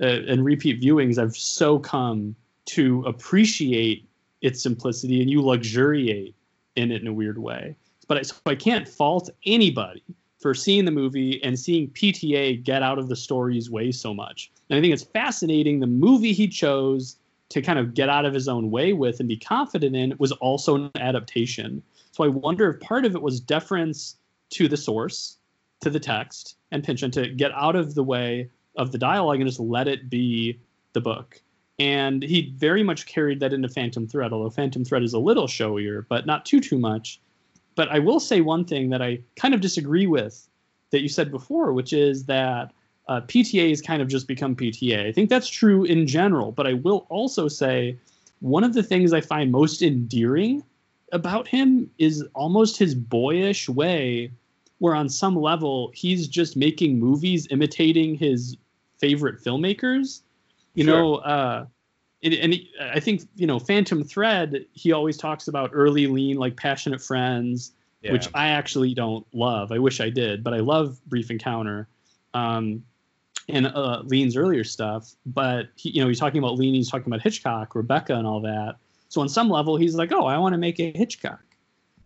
uh, 0.01 0.07
and 0.07 0.45
repeat 0.45 0.81
viewings, 0.81 1.19
I've 1.19 1.37
so 1.37 1.79
come 1.79 2.35
to 2.67 3.03
appreciate 3.07 4.07
its 4.41 4.63
simplicity 4.63 5.21
and 5.21 5.29
you 5.29 5.43
luxuriate 5.43 6.35
in 6.77 6.91
it 6.91 7.03
in 7.03 7.09
a 7.09 7.13
weird 7.13 7.37
way 7.37 7.75
but 8.11 8.19
I, 8.19 8.23
so 8.23 8.35
I 8.45 8.57
can't 8.57 8.89
fault 8.89 9.31
anybody 9.47 10.03
for 10.41 10.53
seeing 10.53 10.85
the 10.85 10.91
movie 10.91 11.41
and 11.45 11.57
seeing 11.57 11.89
PTA 11.91 12.65
get 12.65 12.83
out 12.83 12.99
of 12.99 13.09
the 13.09 13.15
story's 13.15 13.71
way 13.71 13.93
so 13.93 14.13
much. 14.13 14.51
And 14.69 14.77
I 14.77 14.83
think 14.83 14.93
it's 14.93 15.05
fascinating 15.05 15.79
the 15.79 15.87
movie 15.87 16.33
he 16.33 16.49
chose 16.49 17.19
to 17.51 17.63
kind 17.63 17.79
of 17.79 17.95
get 17.95 18.09
out 18.09 18.25
of 18.25 18.35
his 18.35 18.49
own 18.49 18.73
way 18.73 18.95
with 18.95 19.21
and 19.21 19.29
be 19.29 19.37
confident 19.37 19.95
in 19.95 20.13
was 20.19 20.33
also 20.33 20.75
an 20.75 20.91
adaptation. 20.97 21.85
So 22.11 22.25
I 22.25 22.29
wonder 22.29 22.69
if 22.69 22.81
part 22.81 23.05
of 23.05 23.15
it 23.15 23.23
was 23.23 23.39
deference 23.39 24.17
to 24.51 24.67
the 24.67 24.77
source, 24.77 25.37
to 25.81 25.89
the 25.89 26.01
text, 26.01 26.57
and 26.73 26.83
Pynchon 26.83 27.13
to 27.13 27.29
get 27.29 27.53
out 27.55 27.77
of 27.77 27.95
the 27.95 28.03
way 28.03 28.51
of 28.77 28.91
the 28.91 28.99
dialogue 28.99 29.37
and 29.37 29.49
just 29.49 29.61
let 29.61 29.87
it 29.87 30.11
be 30.11 30.59
the 30.95 31.01
book. 31.01 31.41
And 31.79 32.25
he 32.25 32.53
very 32.57 32.83
much 32.83 33.07
carried 33.07 33.39
that 33.39 33.53
into 33.53 33.69
Phantom 33.69 34.09
Thread, 34.09 34.33
although 34.33 34.51
Phantom 34.51 34.85
Thread 34.85 35.05
is 35.05 35.15
a 35.15 35.21
little 35.21 35.47
showier, 35.47 36.05
but 36.09 36.27
not 36.27 36.45
too 36.45 36.59
too 36.59 36.77
much. 36.77 37.21
But 37.81 37.89
I 37.91 37.99
will 37.99 38.21
say 38.21 38.43
one 38.43 38.67
thing 38.67 38.91
that 38.91 39.01
I 39.01 39.21
kind 39.37 39.55
of 39.55 39.63
disagree 39.63 40.07
with 40.07 40.47
that 40.91 41.01
you 41.01 41.09
said 41.09 41.31
before, 41.31 41.73
which 41.73 41.95
is 41.95 42.27
that 42.27 42.75
uh, 43.09 43.23
PTA 43.23 43.71
has 43.71 43.81
kind 43.81 44.03
of 44.03 44.09
just 44.09 44.29
become 44.29 44.55
PTA. 44.55 45.07
I 45.07 45.13
think 45.13 45.31
that's 45.31 45.49
true 45.49 45.85
in 45.85 46.07
general, 46.07 46.53
but 46.53 46.67
I 46.67 46.75
will 46.75 47.07
also 47.09 47.49
say 47.49 47.97
one 48.41 48.65
of 48.65 48.75
the 48.75 48.83
things 48.83 49.15
I 49.15 49.23
find 49.23 49.51
most 49.51 49.81
endearing 49.81 50.63
about 51.13 51.49
him 51.49 51.91
is 51.97 52.23
almost 52.35 52.77
his 52.77 52.95
boyish 52.95 53.67
way, 53.67 54.31
where 54.81 54.95
on 54.95 55.09
some 55.09 55.35
level 55.35 55.91
he's 55.95 56.29
just 56.29 56.59
making 56.59 56.99
movies 56.99 57.49
imitating 57.51 58.15
his 58.15 58.59
favorite 58.99 59.43
filmmakers. 59.43 60.21
You 60.75 60.85
sure. 60.85 60.95
know, 60.95 61.15
uh, 61.15 61.65
and, 62.23 62.35
and 62.35 62.55
I 62.81 63.01
think 63.01 63.23
you 63.37 63.47
know 63.47 63.59
Phantom 63.59 64.05
Thread. 64.05 64.67
He 64.73 64.93
always 64.93 65.17
talks 65.17 65.49
about 65.49 65.71
early 65.73 66.07
lean, 66.07 66.37
like 66.37 66.57
Passionate 66.57 67.01
Friends, 67.01 67.73
yeah. 68.03 68.13
which 68.13 68.29
I 68.35 68.49
actually 68.49 68.95
don't 68.95 69.27
love. 69.33 69.73
I 69.73 69.79
wish 69.79 70.01
I 70.01 70.11
did, 70.11 70.45
but 70.45 70.55
I 70.55 70.59
love 70.59 71.01
Brief 71.07 71.31
Encounter, 71.31 71.89
um, 72.35 72.85
and 73.49 73.67
uh, 73.67 74.03
Lean's 74.05 74.37
earlier 74.37 74.65
stuff. 74.65 75.15
But 75.25 75.69
he, 75.77 75.91
you 75.91 76.03
know, 76.03 76.09
he's 76.09 76.21
talking 76.21 76.39
about 76.39 76.59
Lean. 76.59 76.75
He's 76.75 76.91
talking 76.91 77.07
about 77.07 77.23
Hitchcock, 77.23 77.75
Rebecca, 77.75 78.15
and 78.15 78.27
all 78.27 78.41
that. 78.43 78.77
So 79.09 79.21
on 79.21 79.29
some 79.29 79.49
level, 79.49 79.77
he's 79.77 79.95
like, 79.95 80.13
"Oh, 80.13 80.27
I 80.27 80.39
want 80.39 80.53
to 80.53 80.59
make 80.59 80.79
a 80.79 80.93
Hitchcock," 80.95 81.43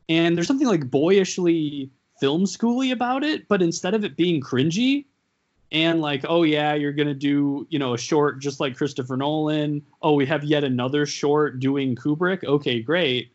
and 0.09 0.37
there's 0.37 0.47
something 0.47 0.69
like 0.69 0.91
boyishly 0.91 1.91
film 2.21 2.45
schooly 2.45 2.93
about 2.93 3.25
it. 3.25 3.49
But 3.49 3.63
instead 3.63 3.95
of 3.95 4.05
it 4.05 4.17
being 4.17 4.41
cringy, 4.41 5.07
and 5.75 6.01
like 6.01 6.25
oh 6.29 6.43
yeah 6.43 6.73
you're 6.73 6.93
gonna 6.93 7.13
do 7.13 7.67
you 7.69 7.79
know 7.79 7.93
a 7.93 7.99
short 7.99 8.39
just 8.39 8.61
like 8.61 8.77
christopher 8.77 9.17
nolan 9.17 9.83
oh 10.01 10.15
we 10.15 10.25
have 10.25 10.43
yet 10.43 10.65
another 10.65 11.05
short 11.05 11.61
doing 11.61 11.95
kubrick 11.95 12.43
okay 12.45 12.81
great 12.81 13.31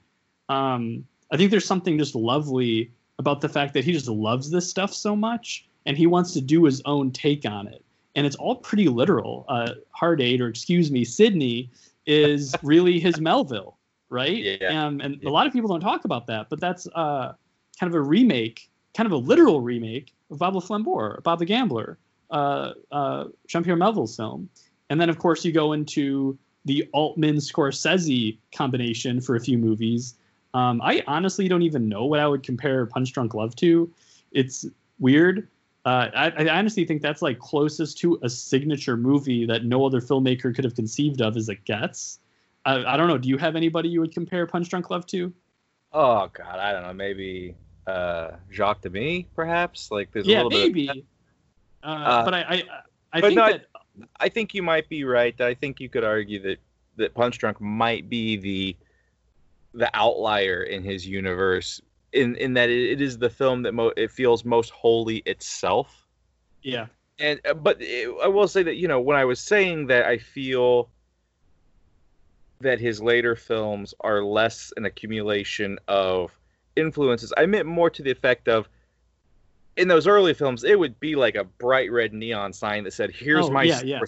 um 0.50 1.06
i 1.32 1.38
think 1.38 1.52
there's 1.52 1.66
something 1.66 1.98
just 1.98 2.16
lovely 2.16 2.92
about 3.20 3.42
the 3.42 3.50
fact 3.50 3.74
that 3.74 3.84
he 3.84 3.92
just 3.92 4.08
loves 4.08 4.50
this 4.50 4.68
stuff 4.68 4.92
so 4.94 5.16
much 5.16 5.68
and 5.86 5.98
he 5.98 6.08
wants 6.08 6.34
to 6.34 6.42
do 6.42 6.64
his 6.64 6.82
own 6.86 7.12
take 7.12 7.46
on 7.46 7.68
it 7.68 7.84
and 8.16 8.26
it's 8.26 8.36
all 8.36 8.56
pretty 8.56 8.88
literal. 8.88 9.46
Uh, 9.48 9.76
Hard 9.92 10.22
Eight, 10.22 10.42
or 10.42 10.48
excuse 10.48 10.92
me, 10.92 11.06
Sydney, 11.06 11.72
is 12.06 12.56
really 12.64 13.00
his 13.00 13.20
Melville, 13.20 13.78
right? 14.10 14.60
Yeah. 14.62 14.86
Um, 14.86 15.00
and 15.00 15.24
a 15.24 15.30
lot 15.30 15.48
of 15.48 15.54
people 15.54 15.70
don't 15.70 15.80
talk 15.80 16.06
about 16.06 16.28
that, 16.28 16.50
but 16.50 16.60
that's 16.60 16.88
uh, 16.96 17.34
kind 17.80 17.90
of 17.90 17.96
a 17.96 18.02
remake, 18.02 18.70
kind 18.94 19.06
of 19.06 19.14
a 19.14 19.18
literal 19.18 19.62
remake 19.62 20.14
of 20.32 20.40
Bob 20.40 20.56
le 20.56 20.62
Flambeur, 20.62 21.24
Bob 21.24 21.40
the 21.40 21.46
Gambler, 21.46 21.98
uh, 22.30 22.74
uh, 22.92 23.26
Jean 23.48 23.64
Pierre 23.64 23.76
Melville's 23.76 24.16
film. 24.16 24.50
And 24.90 25.00
then, 25.00 25.10
of 25.10 25.20
course, 25.20 25.46
you 25.46 25.52
go 25.52 25.74
into 25.74 26.38
the 26.66 26.88
Altman 26.94 27.38
Scorsese 27.38 28.38
combination 28.54 29.22
for 29.22 29.36
a 29.36 29.40
few 29.40 29.58
movies. 29.58 30.16
Um, 30.54 30.82
I 30.82 31.04
honestly 31.08 31.48
don't 31.48 31.62
even 31.62 31.88
know 31.90 32.06
what 32.06 32.20
I 32.20 32.28
would 32.28 32.44
compare 32.44 32.86
Punch 32.86 33.14
Drunk 33.14 33.34
Love 33.34 33.56
to. 33.58 33.92
It's 34.32 34.66
weird. 35.00 35.48
Uh, 35.86 36.10
I, 36.14 36.30
I 36.32 36.58
honestly 36.58 36.86
think 36.86 37.02
that's 37.02 37.22
like 37.22 37.40
closest 37.40 38.00
to 38.00 38.20
a 38.22 38.30
signature 38.30 38.98
movie 38.98 39.46
that 39.46 39.64
no 39.64 39.86
other 39.86 40.02
filmmaker 40.02 40.54
could 40.54 40.66
have 40.66 40.76
conceived 40.76 41.22
of 41.22 41.38
as 41.38 41.50
it 41.50 41.64
gets. 41.66 42.20
I, 42.66 42.84
I 42.84 42.98
don't 42.98 43.08
know. 43.08 43.18
Do 43.18 43.30
you 43.30 43.38
have 43.38 43.56
anybody 43.56 43.90
you 43.90 44.02
would 44.02 44.14
compare 44.14 44.46
Punch 44.46 44.70
Drunk 44.70 44.90
Love 44.90 45.06
to? 45.08 45.34
Oh 45.94 46.30
God, 46.34 46.60
I 46.60 46.72
don't 46.74 46.84
know. 46.84 46.94
Maybe 46.94 47.56
uh, 47.88 48.32
Jacques 48.52 48.82
Demy, 48.82 49.28
perhaps. 49.36 49.90
Like 49.92 50.12
there's 50.12 50.28
a 50.28 50.30
yeah, 50.30 50.44
little 50.44 50.50
bit. 50.50 50.68
maybe. 50.68 50.90
Of, 50.90 50.98
uh, 51.84 52.10
Uh, 52.10 52.26
but 52.26 52.34
I, 52.34 52.42
I, 52.42 52.64
I 53.14 53.22
but 53.22 53.30
think 53.30 53.40
that 53.40 53.66
I 54.20 54.30
think 54.30 54.54
you 54.54 54.64
might 54.64 54.88
be 54.90 55.04
right. 55.04 55.40
I 55.42 55.54
think 55.54 55.80
you 55.80 55.90
could 55.90 56.04
argue 56.04 56.42
that 56.44 56.60
that 56.98 57.14
Punch 57.14 57.38
Drunk 57.38 57.60
might 57.62 58.10
be 58.10 58.38
the 58.38 58.78
the 59.74 59.90
outlier 59.94 60.64
in 60.64 60.84
his 60.84 61.06
universe. 61.08 61.82
In 62.14 62.36
in 62.36 62.54
that 62.54 62.70
it, 62.70 62.92
it 62.94 63.02
is 63.02 63.18
the 63.18 63.30
film 63.30 63.64
that 63.64 63.74
mo- 63.74 63.94
it 63.98 64.12
feels 64.12 64.44
most 64.46 64.72
wholly 64.72 65.18
itself. 65.26 66.08
yeah, 66.64 66.88
and 67.20 67.40
uh, 67.46 67.54
but 67.54 67.78
it, 67.82 68.10
I 68.24 68.28
will 68.28 68.48
say 68.48 68.64
that 68.64 68.76
you 68.76 68.88
know 68.88 69.00
when 69.00 69.18
I 69.18 69.26
was 69.26 69.40
saying 69.40 69.88
that 69.88 70.06
I 70.06 70.18
feel 70.18 70.90
that 72.62 72.80
his 72.80 73.02
later 73.02 73.36
films 73.36 73.94
are 74.02 74.24
less 74.24 74.74
an 74.78 74.86
accumulation 74.86 75.80
of 75.88 76.38
influences. 76.76 77.34
I 77.38 77.46
meant 77.46 77.66
more 77.68 77.90
to 77.90 78.04
the 78.04 78.12
effect 78.12 78.48
of 78.48 78.68
in 79.80 79.88
those 79.88 80.06
early 80.08 80.34
films 80.34 80.64
it 80.64 80.78
would 80.78 81.00
be 81.00 81.16
like 81.16 81.36
a 81.36 81.44
bright 81.44 81.92
red 81.92 82.14
neon 82.14 82.54
sign 82.54 82.84
that 82.84 82.94
said 82.94 83.10
here's 83.12 83.48
Oh, 83.48 83.52
my 83.52 83.64
yeah, 83.64 83.82
yeah. 83.84 84.00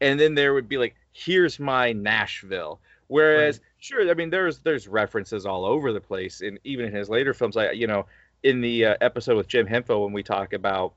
And 0.00 0.18
then 0.18 0.34
there 0.34 0.54
would 0.54 0.68
be 0.68 0.78
like 0.78 0.94
here's 1.12 1.58
my 1.58 1.92
Nashville. 1.92 2.80
Whereas 3.08 3.60
sure 3.78 4.08
I 4.08 4.14
mean 4.14 4.30
there's 4.30 4.60
there's 4.60 4.88
references 4.88 5.44
all 5.44 5.64
over 5.64 5.92
the 5.92 6.00
place 6.00 6.40
and 6.40 6.58
even 6.64 6.86
in 6.86 6.94
his 6.94 7.08
later 7.08 7.34
films 7.34 7.56
I 7.56 7.72
you 7.72 7.86
know 7.86 8.06
in 8.42 8.60
the 8.60 8.86
uh, 8.86 8.96
episode 9.00 9.36
with 9.36 9.48
Jim 9.48 9.66
Hemphill 9.66 10.02
when 10.02 10.12
we 10.12 10.22
talk 10.22 10.52
about 10.52 10.94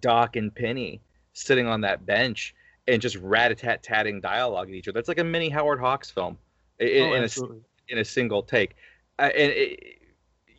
Doc 0.00 0.36
and 0.36 0.54
Penny 0.54 1.00
sitting 1.32 1.66
on 1.66 1.80
that 1.82 2.06
bench 2.06 2.54
and 2.88 3.00
just 3.00 3.16
rat-a-tat-tatting 3.16 4.20
dialogue 4.20 4.68
at 4.68 4.74
each 4.74 4.88
other. 4.88 4.98
That's 4.98 5.08
like 5.08 5.18
a 5.18 5.24
mini 5.24 5.48
Howard 5.48 5.80
Hawks 5.80 6.10
film 6.10 6.38
in, 6.78 7.02
oh, 7.02 7.14
in, 7.14 7.24
a, 7.24 7.92
in 7.92 7.98
a 7.98 8.04
single 8.04 8.42
take. 8.42 8.76
Uh, 9.18 9.30
and 9.34 9.52
it, 9.52 9.99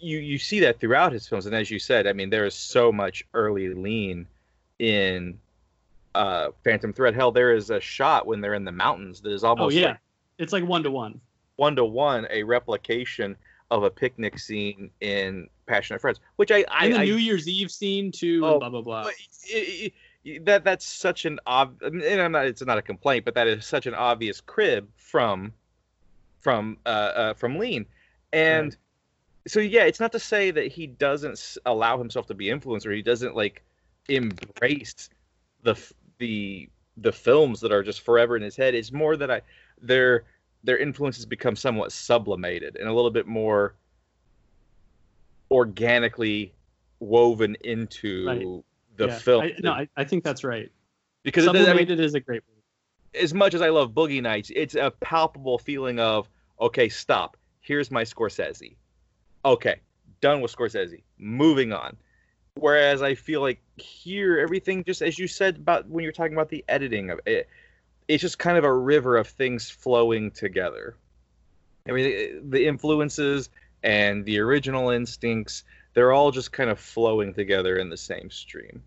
you 0.01 0.17
you 0.19 0.37
see 0.37 0.59
that 0.61 0.79
throughout 0.79 1.11
his 1.11 1.27
films. 1.27 1.45
And 1.45 1.55
as 1.55 1.69
you 1.69 1.79
said, 1.79 2.07
I 2.07 2.13
mean, 2.13 2.29
there 2.29 2.45
is 2.45 2.55
so 2.55 2.91
much 2.91 3.23
early 3.33 3.73
lean 3.73 4.27
in 4.79 5.39
uh, 6.15 6.49
Phantom 6.63 6.93
Thread. 6.93 7.15
Hell, 7.15 7.31
there 7.31 7.53
is 7.53 7.69
a 7.69 7.79
shot 7.79 8.25
when 8.25 8.41
they're 8.41 8.53
in 8.53 8.65
the 8.65 8.71
mountains 8.71 9.21
that 9.21 9.31
is 9.31 9.43
almost 9.43 9.75
Oh 9.75 9.79
yeah, 9.79 9.87
like 9.89 9.97
it's 10.37 10.53
like 10.53 10.65
one 10.65 10.83
to 10.83 10.91
one. 10.91 11.21
one 11.55 11.75
to 11.75 11.85
one 11.85 12.27
a 12.29 12.43
replication 12.43 13.35
of 13.69 13.83
a 13.83 13.89
picnic 13.89 14.37
scene 14.37 14.89
in 14.99 15.47
Passion 15.65 15.95
Passionate 15.95 16.01
Friends, 16.01 16.19
which 16.35 16.51
I 16.51 16.65
I, 16.69 16.85
And 16.85 16.93
the 16.95 16.99
I 16.99 17.05
New 17.05 17.15
Year's 17.15 17.47
Eve 17.47 17.71
scene 17.71 18.11
too, 18.11 18.41
Oh, 18.43 18.59
blah 18.59 18.69
blah 18.69 18.81
blah. 18.81 19.07
It- 19.43 19.93
it- 20.23 20.45
that 20.45 20.63
that's 20.63 20.85
such 20.85 21.25
an 21.25 21.39
ob 21.47 21.81
and 21.81 22.03
I'm 22.03 22.31
not, 22.31 22.45
it's 22.45 22.63
not 22.63 22.77
a 22.77 22.81
complaint, 22.83 23.25
but 23.25 23.33
that 23.35 23.47
is 23.47 23.65
such 23.65 23.87
an 23.87 23.95
obvious 23.95 24.39
crib 24.39 24.87
from 24.95 25.53
from 26.41 26.77
uh, 26.85 26.89
uh 26.89 27.33
from 27.33 27.57
Lean, 27.57 27.85
and 28.33 28.65
Right. 28.65 28.77
So 29.47 29.59
yeah, 29.59 29.83
it's 29.83 29.99
not 29.99 30.11
to 30.13 30.19
say 30.19 30.51
that 30.51 30.67
he 30.71 30.87
doesn't 30.87 31.57
allow 31.65 31.97
himself 31.97 32.27
to 32.27 32.33
be 32.33 32.49
influenced 32.49 32.85
or 32.85 32.91
he 32.91 33.01
doesn't 33.01 33.35
like 33.35 33.63
embrace 34.09 35.09
the 35.63 35.75
the 36.19 36.69
the 36.97 37.11
films 37.11 37.61
that 37.61 37.71
are 37.71 37.83
just 37.83 38.01
forever 38.01 38.35
in 38.35 38.41
his 38.41 38.55
head. 38.55 38.75
It's 38.75 38.91
more 38.91 39.15
that 39.17 39.31
I 39.31 39.41
their 39.81 40.23
their 40.63 40.77
influences 40.77 41.25
become 41.25 41.55
somewhat 41.55 41.91
sublimated 41.91 42.75
and 42.75 42.87
a 42.87 42.93
little 42.93 43.09
bit 43.11 43.25
more 43.27 43.73
organically 45.49 46.53
woven 46.99 47.55
into 47.63 48.25
Right. 48.27 48.63
the 48.97 49.07
Yeah, 49.07 49.17
film. 49.19 49.43
I, 49.43 49.55
no, 49.59 49.71
I, 49.71 49.87
I 49.97 50.03
think 50.03 50.23
that's 50.23 50.43
right. 50.43 50.71
because 51.23 51.45
it, 51.45 51.49
I 51.49 51.53
mean, 51.53 51.63
Sublimated 51.65 51.99
is 51.99 52.13
a 52.13 52.19
great 52.19 52.43
word. 52.47 53.21
as 53.23 53.33
much 53.33 53.53
as 53.53 53.61
I 53.61 53.69
love 53.69 53.91
Boogie 53.91 54.21
Nights, 54.21 54.51
it's 54.55 54.75
a 54.75 54.91
palpable 55.01 55.57
feeling 55.57 55.99
of 55.99 56.29
okay, 56.59 56.89
stop. 56.89 57.37
Here's 57.61 57.89
my 57.91 58.03
Scorsese. 58.03 58.75
Okay, 59.43 59.79
done 60.21 60.41
with 60.41 60.55
Scorsese. 60.55 61.01
Moving 61.17 61.73
on. 61.73 61.97
Whereas 62.55 63.01
I 63.01 63.15
feel 63.15 63.41
like 63.41 63.61
here, 63.77 64.39
everything 64.39 64.83
just 64.83 65.01
as 65.01 65.17
you 65.17 65.27
said 65.27 65.57
about 65.57 65.87
when 65.87 66.03
you're 66.03 66.13
talking 66.13 66.33
about 66.33 66.49
the 66.49 66.63
editing 66.67 67.09
of 67.09 67.19
it, 67.25 67.47
it's 68.07 68.21
just 68.21 68.37
kind 68.37 68.57
of 68.57 68.65
a 68.65 68.73
river 68.73 69.17
of 69.17 69.27
things 69.27 69.69
flowing 69.69 70.31
together. 70.31 70.95
I 71.87 71.93
mean, 71.93 72.49
the 72.49 72.67
influences 72.67 73.49
and 73.83 74.25
the 74.25 74.39
original 74.39 74.89
instincts, 74.89 75.63
they're 75.93 76.11
all 76.11 76.31
just 76.31 76.51
kind 76.51 76.69
of 76.69 76.79
flowing 76.79 77.33
together 77.33 77.77
in 77.77 77.89
the 77.89 77.97
same 77.97 78.29
stream. 78.29 78.83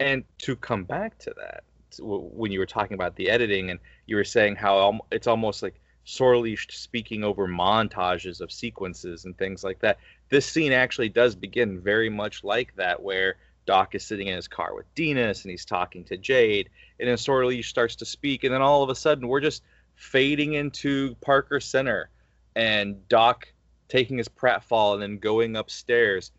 And 0.00 0.24
to 0.38 0.56
come 0.56 0.84
back 0.84 1.18
to 1.20 1.34
that, 1.36 1.64
when 2.00 2.50
you 2.52 2.58
were 2.58 2.66
talking 2.66 2.94
about 2.94 3.16
the 3.16 3.28
editing 3.28 3.70
and 3.70 3.78
you 4.06 4.16
were 4.16 4.24
saying 4.24 4.56
how 4.56 5.00
it's 5.10 5.26
almost 5.26 5.62
like 5.62 5.80
sorely 6.04 6.56
speaking 6.56 7.24
over 7.24 7.46
montages 7.46 8.40
of 8.40 8.50
sequences 8.50 9.24
and 9.24 9.36
things 9.36 9.62
like 9.62 9.78
that. 9.80 9.98
This 10.28 10.46
scene 10.46 10.72
actually 10.72 11.08
does 11.08 11.34
begin 11.34 11.80
very 11.80 12.08
much 12.08 12.42
like 12.42 12.74
that, 12.76 13.02
where 13.02 13.36
Doc 13.66 13.94
is 13.94 14.04
sitting 14.04 14.26
in 14.26 14.36
his 14.36 14.48
car 14.48 14.74
with 14.74 14.92
Denis 14.94 15.42
and 15.42 15.50
he's 15.50 15.64
talking 15.64 16.04
to 16.04 16.16
Jade, 16.16 16.70
and 16.98 17.08
then 17.08 17.16
Sorley 17.16 17.62
starts 17.62 17.96
to 17.96 18.04
speak, 18.04 18.44
and 18.44 18.52
then 18.52 18.62
all 18.62 18.82
of 18.82 18.90
a 18.90 18.94
sudden 18.94 19.28
we're 19.28 19.40
just 19.40 19.62
fading 19.94 20.54
into 20.54 21.14
Parker 21.16 21.60
Center 21.60 22.10
and 22.56 23.08
Doc 23.08 23.52
taking 23.88 24.18
his 24.18 24.28
pratfall 24.28 24.94
and 24.94 25.02
then 25.02 25.18
going 25.18 25.54
upstairs. 25.54 26.32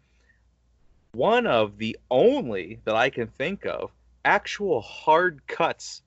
One 1.13 1.47
of 1.47 1.77
the 1.77 1.97
only 2.09 2.79
that 2.85 2.95
I 2.95 3.09
can 3.09 3.27
think 3.27 3.65
of 3.65 3.91
actual 4.25 4.81
hard 4.81 5.45
cuts 5.47 6.01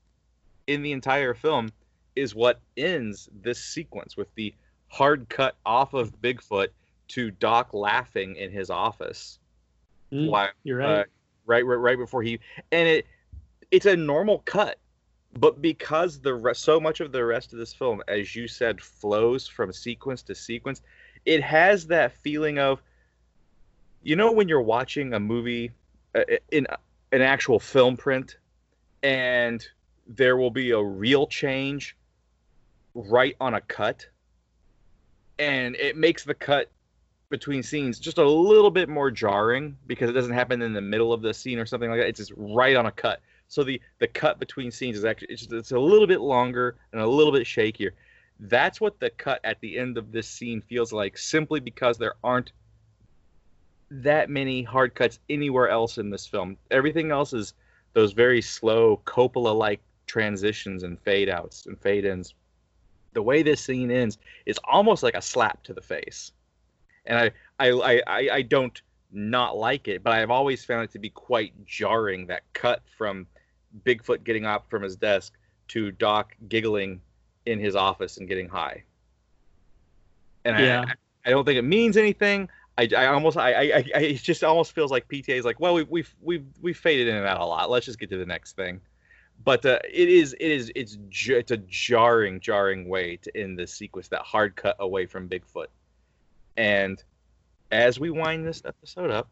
in 0.66 0.82
the 0.82 0.92
entire 0.92 1.34
film 1.34 1.70
is 2.16 2.34
what 2.34 2.60
ends 2.76 3.28
this 3.42 3.62
sequence 3.62 4.16
with 4.16 4.34
the 4.34 4.54
hard 4.88 5.28
cut 5.28 5.54
off 5.64 5.94
of 5.94 6.20
Bigfoot 6.20 6.68
to 7.08 7.30
Doc 7.30 7.72
laughing 7.72 8.36
in 8.36 8.50
his 8.50 8.70
office. 8.70 9.38
Mm, 10.12 10.30
While, 10.30 10.48
you're 10.64 10.82
uh, 10.82 10.86
right. 10.86 11.06
right, 11.44 11.66
right, 11.66 11.76
right 11.76 11.98
before 11.98 12.22
he, 12.22 12.40
and 12.72 12.88
it, 12.88 13.06
it's 13.70 13.86
a 13.86 13.96
normal 13.96 14.40
cut, 14.40 14.78
but 15.38 15.60
because 15.60 16.20
the 16.20 16.34
re- 16.34 16.54
so 16.54 16.80
much 16.80 17.00
of 17.00 17.12
the 17.12 17.24
rest 17.24 17.52
of 17.52 17.58
this 17.58 17.74
film, 17.74 18.02
as 18.08 18.34
you 18.34 18.48
said, 18.48 18.80
flows 18.80 19.46
from 19.46 19.72
sequence 19.72 20.22
to 20.22 20.34
sequence, 20.34 20.82
it 21.24 21.42
has 21.42 21.86
that 21.88 22.12
feeling 22.12 22.58
of, 22.58 22.80
you 24.02 24.16
know, 24.16 24.32
when 24.32 24.48
you're 24.48 24.62
watching 24.62 25.12
a 25.12 25.20
movie 25.20 25.72
uh, 26.14 26.22
in 26.50 26.66
an 27.12 27.20
actual 27.20 27.58
film 27.58 27.96
print, 27.96 28.36
and 29.02 29.66
there 30.06 30.36
will 30.36 30.50
be 30.50 30.70
a 30.70 30.80
real 30.80 31.26
change 31.26 31.96
right 32.96 33.36
on 33.40 33.54
a 33.54 33.60
cut, 33.60 34.06
and 35.38 35.76
it 35.76 35.96
makes 35.96 36.24
the 36.24 36.34
cut 36.34 36.70
between 37.28 37.62
scenes 37.62 37.98
just 37.98 38.18
a 38.18 38.28
little 38.28 38.70
bit 38.70 38.88
more 38.88 39.10
jarring 39.10 39.76
because 39.86 40.08
it 40.08 40.14
doesn't 40.14 40.32
happen 40.32 40.62
in 40.62 40.72
the 40.72 40.80
middle 40.80 41.12
of 41.12 41.22
the 41.22 41.34
scene 41.34 41.58
or 41.58 41.66
something 41.66 41.90
like 41.90 42.00
that. 42.00 42.08
It's 42.08 42.18
just 42.18 42.32
right 42.36 42.76
on 42.76 42.86
a 42.86 42.92
cut. 42.92 43.20
So 43.48 43.62
the 43.62 43.80
the 43.98 44.06
cut 44.08 44.38
between 44.38 44.70
scenes 44.70 44.96
is 44.96 45.04
actually 45.04 45.28
it's, 45.30 45.42
just, 45.42 45.52
it's 45.52 45.72
a 45.72 45.78
little 45.78 46.06
bit 46.06 46.20
longer 46.20 46.76
and 46.92 47.00
a 47.00 47.06
little 47.06 47.32
bit 47.32 47.46
shakier. 47.46 47.90
That's 48.40 48.80
what 48.80 48.98
the 48.98 49.10
cut 49.10 49.40
at 49.44 49.60
the 49.60 49.78
end 49.78 49.98
of 49.98 50.12
this 50.12 50.28
scene 50.28 50.60
feels 50.60 50.92
like, 50.92 51.18
simply 51.18 51.60
because 51.60 51.98
there 51.98 52.14
aren't 52.24 52.52
that 53.90 54.30
many 54.30 54.62
hard 54.62 54.94
cuts 54.94 55.18
anywhere 55.28 55.68
else 55.68 55.98
in 55.98 56.10
this 56.10 56.26
film. 56.26 56.56
Everything 56.70 57.10
else 57.10 57.32
is 57.32 57.54
those 57.92 58.12
very 58.12 58.42
slow 58.42 59.00
Coppola-like 59.04 59.80
transitions 60.06 60.82
and 60.82 61.00
fade 61.00 61.28
outs 61.28 61.66
and 61.66 61.78
fade 61.80 62.04
ins. 62.04 62.34
The 63.16 63.22
way 63.22 63.42
this 63.42 63.64
scene 63.64 63.90
ends 63.90 64.18
is 64.44 64.60
almost 64.62 65.02
like 65.02 65.14
a 65.14 65.22
slap 65.22 65.62
to 65.64 65.72
the 65.72 65.80
face 65.82 66.32
and 67.06 67.18
I, 67.18 67.30
I, 67.58 68.02
I, 68.06 68.28
I, 68.32 68.42
don't 68.42 68.80
not 69.12 69.56
like 69.56 69.88
it, 69.88 70.02
but 70.02 70.12
I've 70.12 70.30
always 70.30 70.64
found 70.64 70.84
it 70.84 70.92
to 70.92 70.98
be 70.98 71.10
quite 71.10 71.52
jarring 71.64 72.26
that 72.26 72.42
cut 72.52 72.82
from 72.98 73.26
Bigfoot 73.84 74.24
getting 74.24 74.44
up 74.44 74.68
from 74.68 74.82
his 74.82 74.96
desk 74.96 75.34
to 75.68 75.92
Doc 75.92 76.34
giggling 76.48 77.00
in 77.46 77.58
his 77.58 77.76
office 77.76 78.18
and 78.18 78.28
getting 78.28 78.48
high. 78.48 78.82
And 80.44 80.58
Yeah. 80.58 80.84
I, 80.88 80.94
I 81.28 81.30
don't 81.30 81.44
think 81.44 81.58
it 81.58 81.62
means 81.62 81.96
anything. 81.96 82.48
I, 82.78 82.88
I 82.96 83.06
almost 83.06 83.38
I, 83.38 83.52
I, 83.52 83.84
I 83.94 84.00
it 84.00 84.22
just 84.22 84.44
almost 84.44 84.72
feels 84.72 84.90
like 84.90 85.08
PTA 85.08 85.30
is 85.30 85.44
like 85.44 85.58
well 85.58 85.74
we've 85.74 85.88
we've 85.88 86.14
we've 86.20 86.44
we've 86.60 86.76
faded 86.76 87.08
in 87.08 87.16
and 87.16 87.26
out 87.26 87.40
a 87.40 87.44
lot. 87.44 87.70
Let's 87.70 87.86
just 87.86 87.98
get 87.98 88.10
to 88.10 88.18
the 88.18 88.26
next 88.26 88.54
thing. 88.54 88.80
But 89.44 89.64
uh, 89.64 89.78
it 89.84 90.08
is 90.08 90.34
it 90.34 90.50
is 90.50 90.72
it's 90.74 90.98
it's 91.28 91.50
a 91.50 91.56
jarring 91.56 92.40
jarring 92.40 92.88
way 92.88 93.16
to 93.18 93.36
end 93.36 93.58
the 93.58 93.66
sequence 93.66 94.08
that 94.08 94.22
hard 94.22 94.56
cut 94.56 94.76
away 94.80 95.06
from 95.06 95.28
Bigfoot. 95.28 95.66
And 96.56 97.02
as 97.70 98.00
we 98.00 98.10
wind 98.10 98.46
this 98.46 98.62
episode 98.64 99.10
up, 99.10 99.28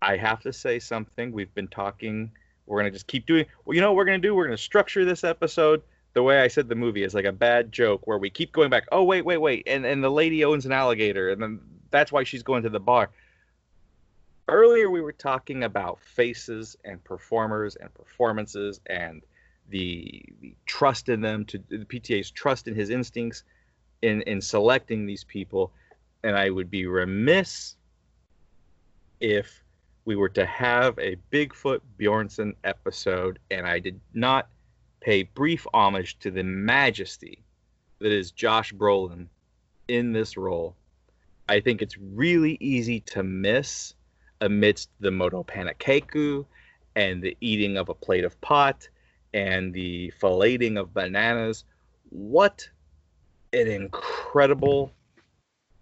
I 0.00 0.16
have 0.16 0.40
to 0.40 0.52
say 0.52 0.78
something. 0.78 1.32
We've 1.32 1.52
been 1.54 1.68
talking. 1.68 2.30
We're 2.66 2.78
gonna 2.80 2.92
just 2.92 3.06
keep 3.06 3.26
doing. 3.26 3.46
Well, 3.64 3.74
you 3.74 3.80
know 3.80 3.90
what 3.90 3.96
we're 3.96 4.04
gonna 4.06 4.18
do? 4.18 4.34
We're 4.34 4.46
gonna 4.46 4.56
structure 4.56 5.04
this 5.04 5.24
episode 5.24 5.82
the 6.14 6.22
way 6.22 6.40
I 6.40 6.48
said 6.48 6.68
the 6.68 6.74
movie 6.74 7.02
is 7.02 7.14
like 7.14 7.24
a 7.24 7.32
bad 7.32 7.72
joke 7.72 8.06
where 8.06 8.18
we 8.18 8.30
keep 8.30 8.52
going 8.52 8.70
back. 8.70 8.84
Oh 8.92 9.04
wait, 9.04 9.24
wait, 9.24 9.38
wait, 9.38 9.64
and 9.66 9.86
and 9.86 10.02
the 10.02 10.10
lady 10.10 10.44
owns 10.44 10.66
an 10.66 10.72
alligator, 10.72 11.30
and 11.30 11.42
then 11.42 11.60
that's 11.90 12.12
why 12.12 12.24
she's 12.24 12.42
going 12.42 12.62
to 12.64 12.70
the 12.70 12.80
bar. 12.80 13.10
Earlier 14.48 14.90
we 14.90 15.00
were 15.00 15.12
talking 15.12 15.64
about 15.64 16.00
faces 16.00 16.76
and 16.84 17.02
performers 17.02 17.76
and 17.76 17.92
performances 17.94 18.80
and 18.86 19.22
the, 19.68 20.22
the 20.40 20.54
trust 20.66 21.08
in 21.08 21.20
them 21.20 21.44
to 21.46 21.58
the 21.68 21.84
PTA's 21.84 22.30
trust 22.30 22.68
in 22.68 22.74
his 22.74 22.90
instincts 22.90 23.44
in 24.02 24.22
in 24.22 24.40
selecting 24.40 25.06
these 25.06 25.24
people, 25.24 25.72
and 26.24 26.36
I 26.36 26.50
would 26.50 26.70
be 26.70 26.86
remiss 26.86 27.76
if 29.20 29.62
we 30.04 30.16
were 30.16 30.28
to 30.30 30.44
have 30.44 30.98
a 30.98 31.16
Bigfoot 31.30 31.80
Bjornsen 31.98 32.54
episode 32.64 33.38
and 33.50 33.66
I 33.66 33.78
did 33.78 34.00
not 34.12 34.48
pay 35.00 35.22
brief 35.22 35.66
homage 35.72 36.18
to 36.20 36.30
the 36.30 36.42
majesty 36.42 37.42
that 38.00 38.10
is 38.12 38.32
Josh 38.32 38.72
Brolin 38.72 39.28
in 39.86 40.12
this 40.12 40.36
role. 40.36 40.74
I 41.48 41.60
think 41.60 41.82
it's 41.82 41.96
really 41.98 42.56
easy 42.60 43.00
to 43.00 43.22
miss 43.22 43.94
amidst 44.42 44.90
the 45.00 45.10
moto 45.10 45.44
panakeku 45.44 46.44
and 46.96 47.22
the 47.22 47.36
eating 47.40 47.78
of 47.78 47.88
a 47.88 47.94
plate 47.94 48.24
of 48.24 48.38
pot 48.40 48.88
and 49.32 49.72
the 49.72 50.12
filleting 50.20 50.78
of 50.78 50.92
bananas. 50.92 51.64
What 52.10 52.68
an 53.52 53.68
incredible, 53.68 54.92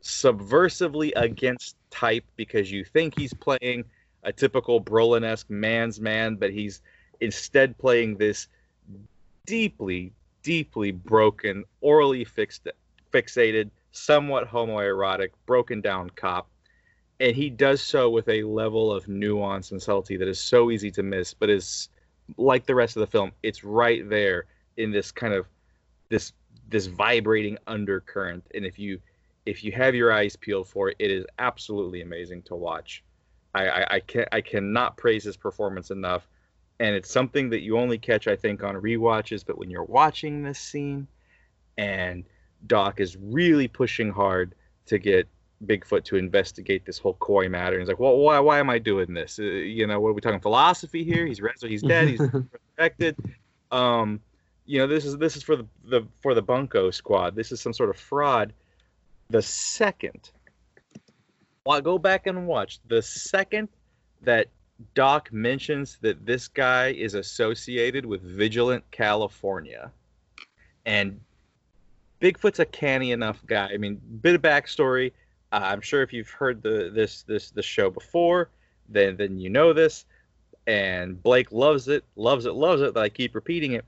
subversively 0.03 1.13
against 1.17 1.77
type 1.91 2.25
because 2.37 2.71
you 2.71 2.85
think 2.85 3.19
he's 3.19 3.35
playing 3.35 3.85
a 4.23 4.33
typical 4.33 4.81
Brolin-esque 4.81 5.51
man's 5.51 5.99
man, 5.99 6.37
but 6.37 6.53
he's 6.53 6.83
instead 7.21 7.77
playing 7.79 8.19
this 8.19 8.47
deeply, 9.47 10.13
deeply 10.43 10.93
broken, 10.93 11.65
orally 11.81 12.25
fixed, 12.25 12.69
fixated, 13.13 13.71
somewhat 13.93 14.49
homoerotic, 14.49 15.31
broken 15.47 15.81
down 15.81 16.11
cop. 16.11 16.49
And 17.21 17.37
he 17.37 17.51
does 17.51 17.83
so 17.83 18.11
with 18.11 18.29
a 18.29 18.43
level 18.43 18.93
of 18.93 19.07
nuance 19.07 19.71
and 19.71 19.81
subtlety 19.81 20.17
that 20.17 20.29
is 20.29 20.41
so 20.41 20.71
easy 20.71 20.91
to 20.93 21.03
miss, 21.03 21.35
but 21.35 21.51
is 21.51 21.89
like 22.37 22.67
the 22.67 22.75
rest 22.75 22.97
of 22.97 23.01
the 23.01 23.07
film, 23.07 23.33
it's 23.43 23.63
right 23.63 24.09
there 24.09 24.47
in 24.77 24.91
this 24.91 25.13
kind 25.13 25.35
of 25.35 25.47
this 26.09 26.33
this 26.69 26.87
vibrating 26.87 27.59
undercurrent. 27.67 28.45
And 28.55 28.65
if 28.65 28.79
you 28.79 29.01
if 29.47 29.63
you 29.63 29.73
have 29.73 29.95
your 29.95 30.13
eyes 30.13 30.37
peeled 30.37 30.69
for 30.69 30.89
it, 30.91 30.97
it 30.99 31.11
is 31.11 31.27
absolutely 31.39 32.03
amazing 32.03 32.43
to 32.43 32.55
watch. 32.55 33.05
I, 33.55 33.69
I, 33.69 33.95
I 33.97 34.01
can 34.01 34.25
I 34.33 34.41
cannot 34.41 34.97
praise 34.97 35.25
his 35.25 35.37
performance 35.37 35.91
enough 35.91 36.27
and 36.81 36.95
it's 36.97 37.11
something 37.11 37.51
that 37.51 37.61
you 37.61 37.79
only 37.79 37.99
catch 37.99 38.27
i 38.27 38.35
think 38.35 38.65
on 38.65 38.77
re-watches 38.77 39.45
but 39.45 39.59
when 39.59 39.71
you're 39.71 39.85
watching 39.85 40.43
this 40.43 40.59
scene 40.59 41.07
and 41.79 42.25
doc 42.67 42.99
is 42.99 43.17
really 43.17 43.69
pushing 43.69 44.11
hard 44.11 44.55
to 44.87 44.99
get 44.99 45.29
bigfoot 45.67 46.05
to 46.05 46.17
investigate 46.17 46.87
this 46.87 46.99
whole 46.99 47.15
Coy 47.15 47.49
matter 47.49 47.77
and 47.77 47.83
he's 47.83 47.89
like 47.89 47.99
well 47.99 48.17
why, 48.17 48.39
why 48.39 48.59
am 48.59 48.71
i 48.71 48.79
doing 48.79 49.13
this 49.13 49.39
uh, 49.39 49.43
you 49.43 49.87
know 49.87 50.01
what 50.01 50.09
are 50.09 50.13
we 50.15 50.21
talking 50.21 50.41
philosophy 50.41 51.05
here 51.05 51.27
he's 51.27 51.41
so 51.57 51.69
he's 51.69 51.83
dead 51.83 52.09
he's 52.09 52.21
resurrected 52.79 53.17
um 53.71 54.21
you 54.65 54.79
know 54.79 54.87
this 54.87 55.05
is 55.05 55.19
this 55.19 55.37
is 55.37 55.43
for 55.43 55.57
the, 55.57 55.67
the 55.85 56.07
for 56.23 56.33
the 56.35 56.41
bunko 56.41 56.91
squad 56.91 57.37
this 57.37 57.53
is 57.53 57.61
some 57.61 57.75
sort 57.75 57.91
of 57.91 57.97
fraud 57.99 58.55
the 59.29 59.43
second 59.43 60.31
well, 61.65 61.81
go 61.81 61.99
back 61.99 62.27
and 62.27 62.47
watch 62.47 62.81
the 62.89 63.03
second 63.03 63.69
that 64.23 64.49
Doc 64.95 65.33
mentions 65.33 65.99
that 66.01 66.25
this 66.25 66.49
guy 66.49 66.89
is 66.89 67.15
associated 67.15 68.07
with 68.07 68.23
Vigilant 68.23 68.83
California. 68.91 69.93
And 70.87 71.21
Bigfoot's 72.21 72.61
a 72.61 72.65
canny 72.65 73.13
enough 73.13 73.45
guy. 73.47 73.71
I 73.73 73.77
mean, 73.77 74.01
bit 74.21 74.35
of 74.35 74.43
backstory. 74.43 75.13
Uh, 75.53 75.61
I'm 75.63 75.81
sure 75.81 76.03
if 76.03 76.13
you've 76.13 76.31
heard 76.31 76.63
the 76.63 76.91
this 76.93 77.23
this 77.23 77.51
the 77.51 77.63
show 77.63 77.91
before, 77.91 78.51
then 78.89 79.17
then 79.17 79.39
you 79.39 79.51
know 79.51 79.73
this. 79.73 80.05
And 80.67 81.21
Blake 81.21 81.51
loves 81.53 81.89
it, 81.89 82.05
loves 82.17 82.47
it, 82.47 82.53
loves 82.53 82.83
it. 82.83 82.95
That 82.95 83.01
I 83.01 83.09
keep 83.09 83.35
repeating 83.35 83.73
it. 83.73 83.85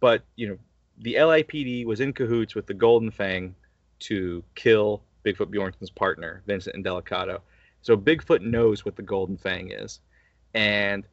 But 0.00 0.22
you 0.34 0.48
know, 0.48 0.58
the 0.98 1.14
LAPD 1.14 1.86
was 1.86 2.00
in 2.00 2.12
cahoots 2.12 2.54
with 2.54 2.66
the 2.66 2.74
Golden 2.74 3.10
Fang 3.10 3.54
to 4.00 4.44
kill 4.54 5.02
Bigfoot 5.24 5.50
Bjornsen's 5.50 5.90
partner, 5.90 6.42
Vincent 6.46 6.76
and 6.76 6.84
Indelicato. 6.84 7.40
So 7.82 7.96
Bigfoot 7.96 8.42
knows 8.42 8.84
what 8.84 8.96
the 8.96 9.02
Golden 9.02 9.36
Fang 9.36 9.70
is 9.70 10.00
and 10.56 11.04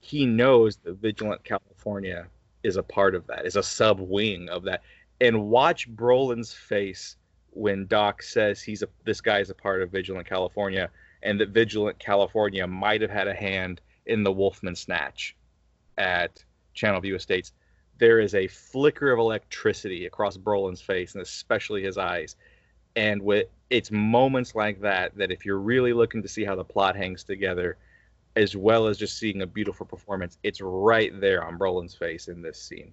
he 0.00 0.26
knows 0.26 0.76
that 0.78 0.96
Vigilant 0.96 1.44
California 1.44 2.26
is 2.64 2.76
a 2.76 2.82
part 2.82 3.14
of 3.14 3.26
that, 3.28 3.46
is 3.46 3.56
a 3.56 3.62
sub 3.62 4.00
wing 4.00 4.50
of 4.50 4.64
that. 4.64 4.82
And 5.20 5.44
watch 5.44 5.88
Brolin's 5.94 6.52
face 6.52 7.16
when 7.54 7.86
Doc 7.86 8.22
says 8.22 8.60
he's 8.60 8.82
a 8.82 8.88
this 9.04 9.20
guy 9.20 9.38
is 9.40 9.50
a 9.50 9.54
part 9.54 9.82
of 9.82 9.90
Vigilant 9.90 10.28
California, 10.28 10.90
and 11.22 11.40
that 11.40 11.50
Vigilant 11.50 11.98
California 11.98 12.66
might 12.66 13.00
have 13.00 13.10
had 13.10 13.28
a 13.28 13.34
hand 13.34 13.80
in 14.06 14.22
the 14.22 14.32
Wolfmann 14.32 14.76
snatch 14.76 15.34
at 15.96 16.44
Channel 16.74 17.00
View 17.00 17.16
Estates. 17.16 17.52
There 17.98 18.20
is 18.20 18.34
a 18.34 18.48
flicker 18.48 19.12
of 19.12 19.18
electricity 19.18 20.06
across 20.06 20.36
Brolin's 20.36 20.82
face, 20.82 21.14
and 21.14 21.22
especially 21.22 21.82
his 21.82 21.96
eyes. 21.96 22.36
And 22.96 23.22
with 23.22 23.48
it's 23.70 23.90
moments 23.90 24.54
like 24.54 24.80
that 24.82 25.16
that 25.16 25.30
if 25.30 25.44
you're 25.44 25.58
really 25.58 25.92
looking 25.92 26.22
to 26.22 26.28
see 26.28 26.44
how 26.44 26.54
the 26.56 26.64
plot 26.64 26.96
hangs 26.96 27.24
together, 27.24 27.76
as 28.36 28.56
well 28.56 28.86
as 28.86 28.98
just 28.98 29.18
seeing 29.18 29.42
a 29.42 29.46
beautiful 29.46 29.86
performance. 29.86 30.38
It's 30.42 30.60
right 30.60 31.18
there 31.20 31.44
on 31.44 31.58
Brolin's 31.58 31.94
face 31.94 32.28
in 32.28 32.42
this 32.42 32.60
scene. 32.60 32.92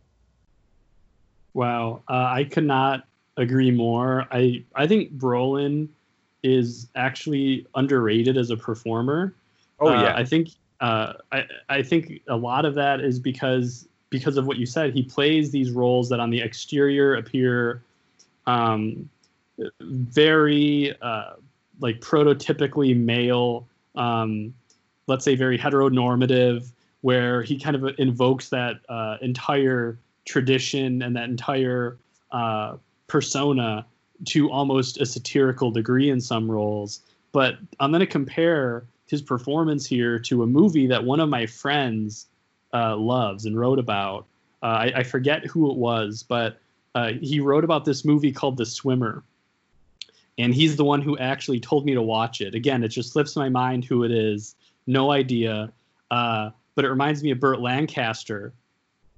Wow, 1.53 2.03
uh, 2.07 2.29
I 2.31 2.45
could 2.45 2.63
not 2.63 3.07
agree 3.37 3.71
more. 3.71 4.27
I 4.31 4.63
I 4.75 4.87
think 4.87 5.13
Brolin 5.13 5.87
is 6.43 6.87
actually 6.95 7.67
underrated 7.75 8.37
as 8.37 8.49
a 8.49 8.57
performer. 8.57 9.33
Oh 9.79 9.91
yeah, 9.93 10.13
uh, 10.13 10.17
I 10.17 10.23
think 10.25 10.49
uh, 10.79 11.13
I 11.31 11.45
I 11.69 11.83
think 11.83 12.21
a 12.27 12.35
lot 12.35 12.65
of 12.65 12.75
that 12.75 13.01
is 13.01 13.19
because 13.19 13.87
because 14.09 14.37
of 14.37 14.45
what 14.45 14.57
you 14.57 14.65
said. 14.65 14.93
He 14.93 15.03
plays 15.03 15.51
these 15.51 15.71
roles 15.71 16.09
that 16.09 16.19
on 16.19 16.29
the 16.29 16.41
exterior 16.41 17.15
appear 17.15 17.81
um, 18.45 19.09
very 19.79 20.95
uh, 21.01 21.33
like 21.79 21.99
prototypically 22.01 22.95
male. 22.95 23.67
Um, 23.95 24.53
let's 25.07 25.25
say 25.25 25.35
very 25.35 25.57
heteronormative 25.57 26.71
where 27.01 27.41
he 27.41 27.57
kind 27.57 27.75
of 27.75 27.95
invokes 27.97 28.49
that 28.49 28.79
uh, 28.87 29.17
entire 29.21 29.97
tradition 30.25 31.01
and 31.01 31.15
that 31.15 31.25
entire 31.25 31.97
uh, 32.31 32.77
persona 33.11 33.85
to 34.25 34.49
almost 34.49 35.01
a 35.01 35.05
satirical 35.05 35.71
degree 35.71 36.09
in 36.09 36.21
some 36.21 36.49
roles 36.49 37.01
but 37.31 37.57
i'm 37.79 37.91
going 37.91 37.99
to 37.99 38.05
compare 38.05 38.85
his 39.11 39.21
performance 39.21 39.85
here 39.85 40.17
to 40.17 40.41
a 40.41 40.47
movie 40.47 40.88
that 40.88 41.03
one 41.03 41.19
of 41.19 41.27
my 41.27 41.45
friends 41.45 42.27
uh, 42.73 42.95
loves 42.95 43.45
and 43.45 43.59
wrote 43.59 43.77
about. 43.77 44.25
Uh, 44.63 44.65
I, 44.65 44.93
I, 44.97 45.03
forget 45.03 45.45
who 45.45 45.69
it 45.69 45.77
was 45.77 46.23
but 46.23 46.59
uh, 46.95 47.11
he 47.21 47.41
wrote 47.41 47.65
about 47.65 47.83
this 47.83 48.05
movie 48.05 48.31
called 48.31 48.57
the 48.57 48.65
swimmer. 48.65 49.23
And 50.38 50.53
he's 50.53 50.77
the 50.77 50.85
one 50.85 51.01
who 51.01 51.17
actually 51.17 51.59
told 51.59 51.85
me 51.85 51.93
to 51.93 52.01
watch 52.01 52.39
it. 52.39 52.55
Again 52.55 52.83
it 52.83 52.89
just 52.89 53.11
slips 53.11 53.35
my 53.35 53.49
mind 53.49 53.83
who 53.83 54.03
it 54.05 54.11
is. 54.11 54.55
No 54.88 55.11
idea. 55.11 55.71
Uh, 56.09 56.51
but 56.75 56.85
it 56.85 56.89
reminds 56.89 57.21
me 57.21 57.31
of 57.31 57.39
Burt 57.39 57.59
Lancaster 57.59 58.53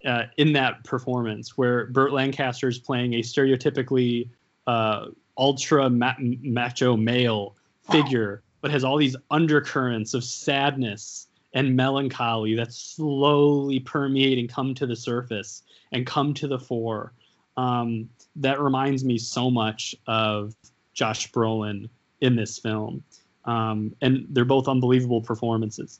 uh, 0.06 0.24
in 0.38 0.54
that 0.54 0.84
performance, 0.84 1.58
where 1.58 1.88
Burt 1.88 2.14
Lancaster 2.14 2.68
is 2.68 2.80
playing 2.80 3.14
a 3.16 3.20
stereotypically 3.20 4.30
uh, 4.68 5.08
ultra 5.38 5.90
ma- 5.90 6.16
macho 6.20 6.96
male 6.96 7.56
figure, 7.92 8.44
but 8.62 8.72
has 8.72 8.84
all 8.84 8.98
these 8.98 9.16
undercurrents 9.32 10.14
of 10.14 10.24
sadness 10.24 11.28
and 11.54 11.76
melancholy 11.76 12.56
that 12.56 12.74
slowly 12.74 13.80
permeate 13.80 14.40
and 14.40 14.50
come 14.50 14.74
to 14.74 14.88
the 14.88 14.96
surface 14.96 15.64
and 15.92 16.06
come 16.06 16.34
to 16.34 16.48
the 16.48 16.60
fore. 16.60 17.14
Um, 17.58 18.10
that 18.38 18.60
reminds 18.60 19.04
me 19.04 19.18
so 19.18 19.52
much 19.52 19.94
of 20.08 20.56
Josh 20.94 21.32
Brolin 21.32 21.90
in 22.22 22.36
this 22.36 22.58
film 22.58 23.04
um, 23.46 23.96
and 24.02 24.26
they're 24.30 24.46
both 24.46 24.68
unbelievable 24.68 25.22
performances. 25.22 26.00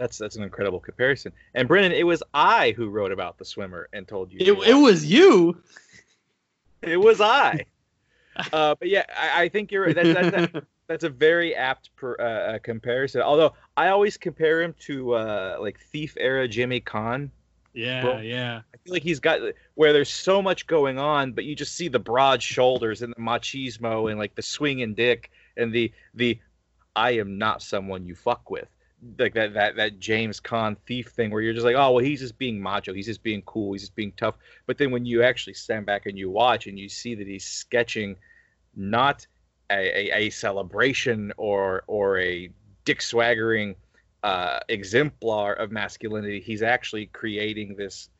That's 0.00 0.16
that's 0.16 0.36
an 0.36 0.42
incredible 0.42 0.80
comparison. 0.80 1.32
And 1.54 1.68
Brendan, 1.68 1.92
it 1.92 2.04
was 2.04 2.22
I 2.32 2.72
who 2.74 2.88
wrote 2.88 3.12
about 3.12 3.36
the 3.36 3.44
swimmer 3.44 3.86
and 3.92 4.08
told 4.08 4.32
you. 4.32 4.38
It, 4.40 4.68
it 4.70 4.74
was 4.74 5.04
you. 5.04 5.62
It 6.80 6.96
was 6.96 7.20
I. 7.20 7.66
uh, 8.52 8.76
but 8.76 8.88
yeah, 8.88 9.04
I, 9.14 9.42
I, 9.42 9.48
think 9.50 9.70
you're 9.70 9.84
right. 9.84 9.94
That, 9.94 10.32
that, 10.32 10.52
that, 10.52 10.64
that's 10.86 11.04
a 11.04 11.10
very 11.10 11.54
apt 11.54 11.94
per, 11.96 12.16
uh, 12.18 12.22
uh, 12.22 12.58
comparison. 12.60 13.20
Although 13.20 13.52
I 13.76 13.88
always 13.88 14.16
compare 14.16 14.62
him 14.62 14.74
to 14.86 15.16
uh, 15.16 15.58
like 15.60 15.78
Thief 15.78 16.16
era 16.18 16.48
Jimmy 16.48 16.80
Caan. 16.80 17.28
Yeah, 17.74 18.00
Bro- 18.00 18.20
yeah. 18.20 18.62
I 18.72 18.76
feel 18.78 18.94
like 18.94 19.02
he's 19.02 19.20
got 19.20 19.40
where 19.74 19.92
there's 19.92 20.08
so 20.08 20.40
much 20.40 20.66
going 20.66 20.98
on, 20.98 21.32
but 21.32 21.44
you 21.44 21.54
just 21.54 21.74
see 21.76 21.88
the 21.88 21.98
broad 21.98 22.42
shoulders 22.42 23.02
and 23.02 23.12
the 23.14 23.20
machismo 23.20 24.10
and 24.10 24.18
like 24.18 24.34
the 24.34 24.42
swinging 24.42 24.94
dick 24.94 25.30
and 25.58 25.74
the 25.74 25.92
the 26.14 26.38
I 26.96 27.10
am 27.18 27.36
not 27.36 27.62
someone 27.62 28.06
you 28.06 28.14
fuck 28.14 28.50
with. 28.50 28.68
Like 29.18 29.34
that 29.34 29.54
that 29.54 29.76
that 29.76 29.98
James 29.98 30.40
Caan 30.40 30.76
thief 30.86 31.08
thing 31.08 31.30
where 31.30 31.40
you're 31.40 31.54
just 31.54 31.64
like, 31.64 31.76
oh 31.76 31.92
well, 31.92 32.04
he's 32.04 32.20
just 32.20 32.38
being 32.38 32.60
macho, 32.60 32.92
he's 32.92 33.06
just 33.06 33.22
being 33.22 33.42
cool, 33.42 33.72
he's 33.72 33.82
just 33.82 33.94
being 33.94 34.12
tough. 34.16 34.36
But 34.66 34.78
then 34.78 34.90
when 34.90 35.06
you 35.06 35.22
actually 35.22 35.54
stand 35.54 35.86
back 35.86 36.06
and 36.06 36.18
you 36.18 36.30
watch 36.30 36.66
and 36.66 36.78
you 36.78 36.88
see 36.88 37.14
that 37.14 37.26
he's 37.26 37.44
sketching 37.44 38.16
not 38.76 39.26
a, 39.70 40.10
a, 40.12 40.26
a 40.26 40.30
celebration 40.30 41.32
or 41.36 41.84
or 41.86 42.18
a 42.18 42.50
dick 42.84 43.00
swaggering 43.00 43.74
uh, 44.22 44.60
exemplar 44.68 45.54
of 45.54 45.70
masculinity, 45.70 46.40
he's 46.40 46.62
actually 46.62 47.06
creating 47.06 47.76
this, 47.76 48.10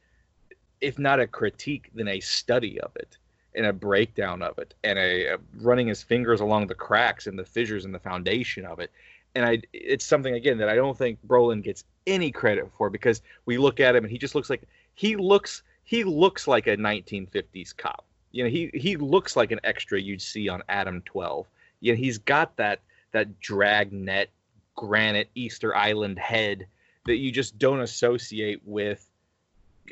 if 0.81 0.98
not 0.98 1.20
a 1.20 1.27
critique, 1.27 1.90
then 1.94 2.09
a 2.09 2.20
study 2.20 2.81
of 2.81 2.93
it 2.97 3.19
and 3.55 3.66
a 3.66 3.73
breakdown 3.73 4.43
of 4.43 4.59
it 4.59 4.74
and 4.85 4.98
a, 4.98 5.35
a 5.35 5.39
running 5.57 5.89
his 5.89 6.02
fingers 6.02 6.40
along 6.40 6.66
the 6.69 6.74
cracks 6.74 7.27
and 7.27 7.39
the 7.39 7.44
fissures 7.44 7.85
in 7.85 7.93
the 7.93 7.98
foundation 7.98 8.65
of 8.65 8.78
it. 8.78 8.90
And 9.35 9.44
I, 9.44 9.62
it's 9.73 10.05
something 10.05 10.35
again 10.35 10.59
that 10.59 10.69
I 10.69 10.74
don't 10.74 10.97
think 10.97 11.19
Brolin 11.27 11.62
gets 11.62 11.85
any 12.07 12.31
credit 12.31 12.69
for 12.77 12.90
because 12.90 13.23
we 13.47 13.59
look 13.59 13.81
at 13.81 13.94
him 13.94 14.05
and 14.05 14.11
he 14.11 14.19
just 14.19 14.35
looks 14.35 14.51
like 14.51 14.62
he 14.94 15.16
looks 15.16 15.62
he 15.85 16.05
looks 16.05 16.48
like 16.48 16.66
a 16.66 16.77
1950s 16.77 17.77
cop. 17.77 18.05
You 18.32 18.44
know, 18.44 18.51
he 18.51 18.70
he 18.74 18.97
looks 18.97 19.36
like 19.36 19.52
an 19.52 19.61
extra 19.65 20.01
you'd 20.01 20.23
see 20.23 20.48
on 20.48 20.62
Adam 20.69 21.02
12. 21.02 21.47
You 21.81 21.93
know, 21.93 21.97
he's 21.97 22.19
got 22.19 22.57
that 22.57 22.81
that 23.12 23.40
dragnet 23.40 24.31
granite 24.77 25.28
Easter 25.35 25.74
Island 25.74 26.19
head 26.19 26.66
that 27.07 27.16
you 27.16 27.32
just 27.32 27.59
don't 27.59 27.81
associate 27.81 28.61
with 28.65 29.05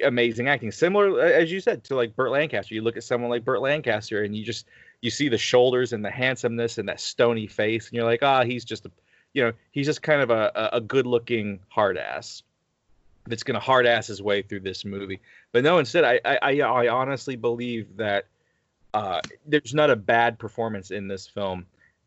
amazing 0.05 0.49
acting. 0.49 0.71
Similar, 0.71 1.21
as 1.21 1.51
you 1.51 1.61
said, 1.61 1.85
to 1.85 1.97
like 1.97 2.15
Burt 2.15 2.31
Lancaster. 2.31 2.75
You 2.75 2.83
look 2.83 2.97
at 2.97 3.05
someone 3.05 3.31
like 3.31 3.45
Burt 3.45 3.61
Lancaster, 3.61 4.23
and 4.23 4.37
you 4.37 4.45
just 4.45 4.67
you 5.01 5.11
see 5.11 5.29
the 5.29 5.39
shoulders 5.39 5.93
and 5.93 6.05
the 6.05 6.11
handsomeness 6.11 6.79
and 6.79 6.89
that 6.89 7.01
stony 7.01 7.47
face, 7.47 7.89
and 7.89 7.95
you're 7.95 8.05
like, 8.05 8.23
ah, 8.23 8.45
he's 8.45 8.65
just 8.65 8.87
a, 8.87 8.91
you 9.35 9.43
know, 9.45 9.53
he's 9.71 9.87
just 9.87 10.03
kind 10.03 10.23
of 10.23 10.31
a 10.31 10.71
a 10.73 10.81
good-looking 10.81 11.61
hard 11.69 11.97
ass 11.97 12.43
that's 13.27 13.43
going 13.43 13.55
to 13.55 13.61
hard 13.61 13.87
ass 13.87 14.07
his 14.07 14.23
way 14.23 14.43
through 14.43 14.61
this 14.61 14.85
movie. 14.85 15.21
But 15.53 15.65
no, 15.65 15.79
instead, 15.79 16.05
I 16.05 16.21
I, 16.25 16.61
I 16.61 16.89
honestly 16.89 17.37
believe 17.37 17.97
that 17.97 18.27
uh, 18.95 19.21
there's 19.47 19.75
not 19.75 19.91
a 19.91 19.97
bad 19.97 20.39
performance 20.39 20.91
in 20.91 21.09
this 21.09 21.27
film, 21.27 21.67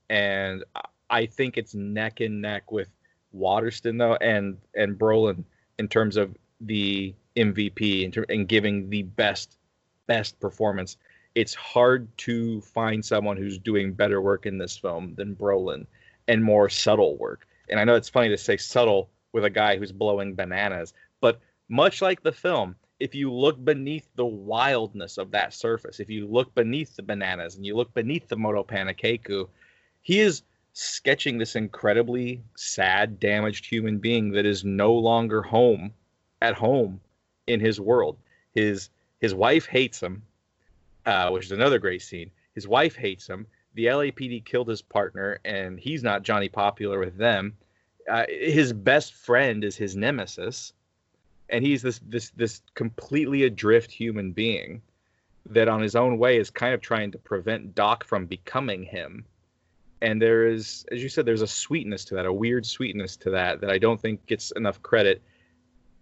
and 0.09 0.63
I 1.09 1.25
think 1.25 1.57
it's 1.57 1.75
neck 1.75 2.21
and 2.21 2.41
neck 2.41 2.71
with 2.71 2.89
Waterston 3.31 3.97
though, 3.97 4.15
and 4.15 4.57
and 4.75 4.97
Brolin 4.97 5.43
in 5.77 5.87
terms 5.87 6.17
of 6.17 6.35
the 6.59 7.13
MVP 7.35 8.03
and, 8.03 8.13
ter- 8.13 8.25
and 8.29 8.47
giving 8.47 8.89
the 8.89 9.03
best 9.03 9.57
best 10.07 10.39
performance. 10.39 10.97
It's 11.33 11.53
hard 11.53 12.09
to 12.19 12.59
find 12.59 13.05
someone 13.05 13.37
who's 13.37 13.57
doing 13.57 13.93
better 13.93 14.19
work 14.21 14.45
in 14.45 14.57
this 14.57 14.75
film 14.75 15.15
than 15.15 15.35
Brolin 15.35 15.85
and 16.31 16.41
more 16.41 16.69
subtle 16.69 17.17
work. 17.17 17.45
And 17.69 17.77
I 17.77 17.83
know 17.83 17.95
it's 17.95 18.07
funny 18.07 18.29
to 18.29 18.37
say 18.37 18.55
subtle 18.55 19.09
with 19.33 19.43
a 19.43 19.49
guy 19.49 19.77
who's 19.77 19.91
blowing 19.91 20.33
bananas, 20.33 20.93
but 21.19 21.41
much 21.67 22.01
like 22.01 22.23
the 22.23 22.31
film, 22.31 22.77
if 23.01 23.13
you 23.13 23.33
look 23.33 23.61
beneath 23.63 24.07
the 24.15 24.25
wildness 24.25 25.17
of 25.17 25.31
that 25.31 25.53
surface, 25.53 25.99
if 25.99 26.09
you 26.09 26.25
look 26.25 26.55
beneath 26.55 26.95
the 26.95 27.03
bananas 27.03 27.57
and 27.57 27.65
you 27.65 27.75
look 27.75 27.93
beneath 27.93 28.29
the 28.29 28.37
Moto 28.37 28.63
Panakeku, 28.63 29.49
he 30.01 30.21
is 30.21 30.43
sketching 30.71 31.37
this 31.37 31.57
incredibly 31.57 32.41
sad, 32.55 33.19
damaged 33.19 33.65
human 33.65 33.97
being 33.97 34.31
that 34.31 34.45
is 34.45 34.63
no 34.63 34.93
longer 34.93 35.41
home 35.41 35.93
at 36.41 36.55
home 36.55 37.01
in 37.45 37.59
his 37.59 37.77
world. 37.77 38.17
His 38.55 38.89
his 39.19 39.35
wife 39.35 39.65
hates 39.65 40.01
him, 40.01 40.23
uh, 41.05 41.29
which 41.31 41.45
is 41.45 41.51
another 41.51 41.77
great 41.77 42.01
scene. 42.01 42.31
His 42.55 42.69
wife 42.69 42.95
hates 42.95 43.27
him. 43.27 43.47
The 43.73 43.85
LAPD 43.85 44.43
killed 44.45 44.67
his 44.67 44.81
partner, 44.81 45.39
and 45.45 45.79
he's 45.79 46.03
not 46.03 46.23
Johnny 46.23 46.49
Popular 46.49 46.99
with 46.99 47.17
them. 47.17 47.57
Uh, 48.09 48.25
his 48.27 48.73
best 48.73 49.13
friend 49.13 49.63
is 49.63 49.77
his 49.77 49.95
nemesis, 49.95 50.73
and 51.49 51.63
he's 51.65 51.81
this 51.81 51.99
this 52.05 52.31
this 52.31 52.61
completely 52.73 53.43
adrift 53.43 53.91
human 53.91 54.31
being 54.31 54.81
that, 55.45 55.67
on 55.67 55.81
his 55.81 55.95
own 55.95 56.17
way, 56.17 56.37
is 56.37 56.49
kind 56.49 56.73
of 56.73 56.81
trying 56.81 57.11
to 57.11 57.17
prevent 57.17 57.75
Doc 57.75 58.03
from 58.03 58.25
becoming 58.25 58.83
him. 58.83 59.25
And 60.01 60.21
there 60.21 60.47
is, 60.47 60.85
as 60.91 61.01
you 61.01 61.09
said, 61.09 61.25
there's 61.25 61.41
a 61.41 61.47
sweetness 61.47 62.05
to 62.05 62.15
that, 62.15 62.25
a 62.25 62.33
weird 62.33 62.65
sweetness 62.65 63.17
to 63.17 63.31
that 63.31 63.61
that 63.61 63.69
I 63.69 63.77
don't 63.77 64.01
think 64.01 64.25
gets 64.25 64.51
enough 64.51 64.81
credit 64.81 65.21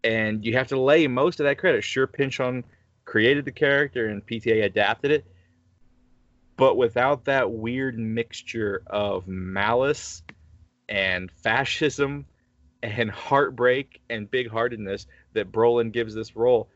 and 0.04 0.46
you 0.46 0.54
have 0.54 0.68
to 0.68 0.80
lay 0.80 1.08
most 1.08 1.40
of 1.40 1.46
that 1.46 1.58
credit. 1.58 1.84
Sure, 1.84 2.08
Pynchon 2.08 2.64
created 3.06 3.46
the 3.46 3.52
character 3.52 4.08
and 4.08 4.26
PTA 4.26 4.64
adapted 4.64 5.12
it, 5.12 5.26
but 6.60 6.76
without 6.76 7.24
that 7.24 7.50
weird 7.50 7.98
mixture 7.98 8.84
of 8.88 9.30
malice 9.30 10.22
and 10.90 11.32
fascism 11.32 12.26
and 12.84 13.10
heartbreak 13.10 14.02
and 14.10 14.30
big-heartedness 14.30 15.08
that 15.34 15.54
Brolin 15.54 15.94
gives 15.94 16.14
this 16.14 16.36
role, 16.36 16.70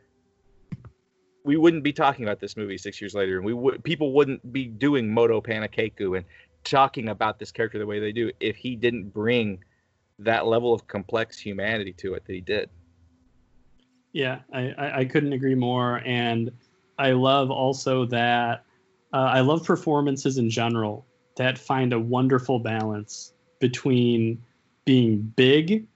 we 1.43 1.57
wouldn't 1.57 1.83
be 1.83 1.91
talking 1.91 2.23
about 2.23 2.39
this 2.39 2.55
movie 2.55 2.77
six 2.77 3.01
years 3.01 3.13
later, 3.13 3.35
and 3.35 3.45
we 3.45 3.53
would 3.53 3.83
people 3.83 4.13
wouldn't 4.13 4.53
be 4.53 4.67
doing 4.67 5.13
Moto 5.13 5.41
Panakeku 5.41 6.15
and 6.15 6.25
talking 6.63 7.09
about 7.09 7.37
this 7.37 7.51
character 7.51 7.77
the 7.77 7.85
way 7.85 7.99
they 7.99 8.13
do 8.13 8.31
if 8.39 8.55
he 8.55 8.77
didn't 8.77 9.09
bring 9.13 9.61
that 10.19 10.47
level 10.47 10.73
of 10.73 10.87
complex 10.87 11.37
humanity 11.37 11.91
to 11.91 12.13
it 12.13 12.23
that 12.25 12.33
he 12.33 12.39
did. 12.39 12.69
Yeah, 14.13 14.39
I, 14.53 14.99
I 15.01 15.05
couldn't 15.05 15.33
agree 15.33 15.55
more. 15.55 16.01
And 16.05 16.51
I 16.97 17.11
love 17.11 17.51
also 17.51 18.05
that 18.05 18.63
uh, 19.13 19.17
I 19.17 19.41
love 19.41 19.63
performances 19.63 20.37
in 20.37 20.49
general 20.49 21.05
that 21.37 21.57
find 21.57 21.93
a 21.93 21.99
wonderful 21.99 22.59
balance 22.59 23.33
between 23.59 24.43
being 24.85 25.33
big 25.35 25.87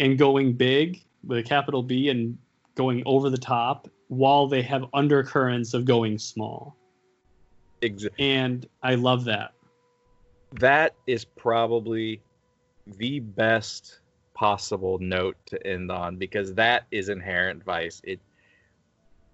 and 0.00 0.18
going 0.18 0.54
big 0.54 1.04
with 1.22 1.38
a 1.38 1.42
capital 1.42 1.82
B 1.82 2.08
and 2.08 2.36
going 2.74 3.02
over 3.06 3.30
the 3.30 3.38
top 3.38 3.88
while 4.08 4.46
they 4.46 4.62
have 4.62 4.86
undercurrents 4.92 5.74
of 5.74 5.84
going 5.84 6.18
small. 6.18 6.76
Exactly. 7.82 8.30
And 8.30 8.66
I 8.82 8.94
love 8.94 9.24
that. 9.24 9.52
That 10.54 10.94
is 11.06 11.24
probably 11.24 12.20
the 12.86 13.20
best 13.20 14.00
possible 14.34 14.98
note 14.98 15.36
to 15.46 15.66
end 15.66 15.90
on 15.90 16.16
because 16.16 16.54
that 16.54 16.86
is 16.90 17.08
inherent 17.08 17.62
vice. 17.62 18.00
It 18.04 18.20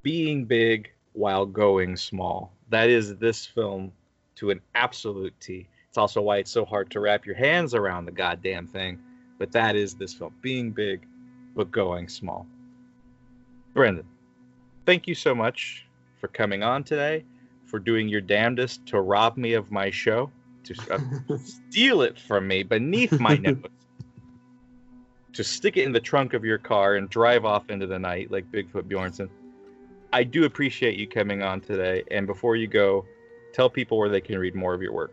being 0.02 0.44
big 0.44 0.90
while 1.12 1.46
going 1.46 1.96
small. 1.96 2.52
That 2.70 2.88
is 2.88 3.16
this 3.16 3.46
film 3.46 3.92
to 4.36 4.50
an 4.50 4.60
absolute 4.74 5.34
T. 5.40 5.68
It's 5.88 5.98
also 5.98 6.22
why 6.22 6.38
it's 6.38 6.50
so 6.50 6.64
hard 6.64 6.90
to 6.92 7.00
wrap 7.00 7.26
your 7.26 7.34
hands 7.34 7.74
around 7.74 8.04
the 8.04 8.12
goddamn 8.12 8.66
thing. 8.66 8.98
But 9.38 9.52
that 9.52 9.76
is 9.76 9.94
this 9.94 10.14
film 10.14 10.34
being 10.40 10.70
big 10.70 11.06
but 11.54 11.70
going 11.70 12.08
small. 12.08 12.46
Brendan, 13.74 14.06
thank 14.86 15.06
you 15.06 15.14
so 15.14 15.34
much 15.34 15.86
for 16.20 16.28
coming 16.28 16.62
on 16.62 16.84
today, 16.84 17.24
for 17.66 17.78
doing 17.78 18.08
your 18.08 18.20
damnedest 18.20 18.86
to 18.86 19.00
rob 19.00 19.36
me 19.36 19.54
of 19.54 19.70
my 19.70 19.90
show, 19.90 20.30
to 20.64 20.74
uh, 20.90 21.36
steal 21.44 22.02
it 22.02 22.18
from 22.18 22.46
me 22.46 22.62
beneath 22.62 23.18
my 23.18 23.36
nose 23.42 23.58
to 25.32 25.44
stick 25.44 25.76
it 25.76 25.84
in 25.84 25.92
the 25.92 26.00
trunk 26.00 26.34
of 26.34 26.44
your 26.44 26.58
car 26.58 26.96
and 26.96 27.08
drive 27.08 27.44
off 27.44 27.70
into 27.70 27.86
the 27.86 27.98
night 27.98 28.30
like 28.30 28.50
Bigfoot 28.50 28.82
Bjornsen. 28.82 29.28
I 30.12 30.24
do 30.24 30.44
appreciate 30.44 30.98
you 30.98 31.06
coming 31.06 31.42
on 31.42 31.60
today. 31.60 32.02
And 32.10 32.26
before 32.26 32.56
you 32.56 32.66
go, 32.66 33.04
tell 33.52 33.70
people 33.70 33.98
where 33.98 34.08
they 34.08 34.20
can 34.20 34.38
read 34.38 34.54
more 34.54 34.74
of 34.74 34.82
your 34.82 34.92
work. 34.92 35.12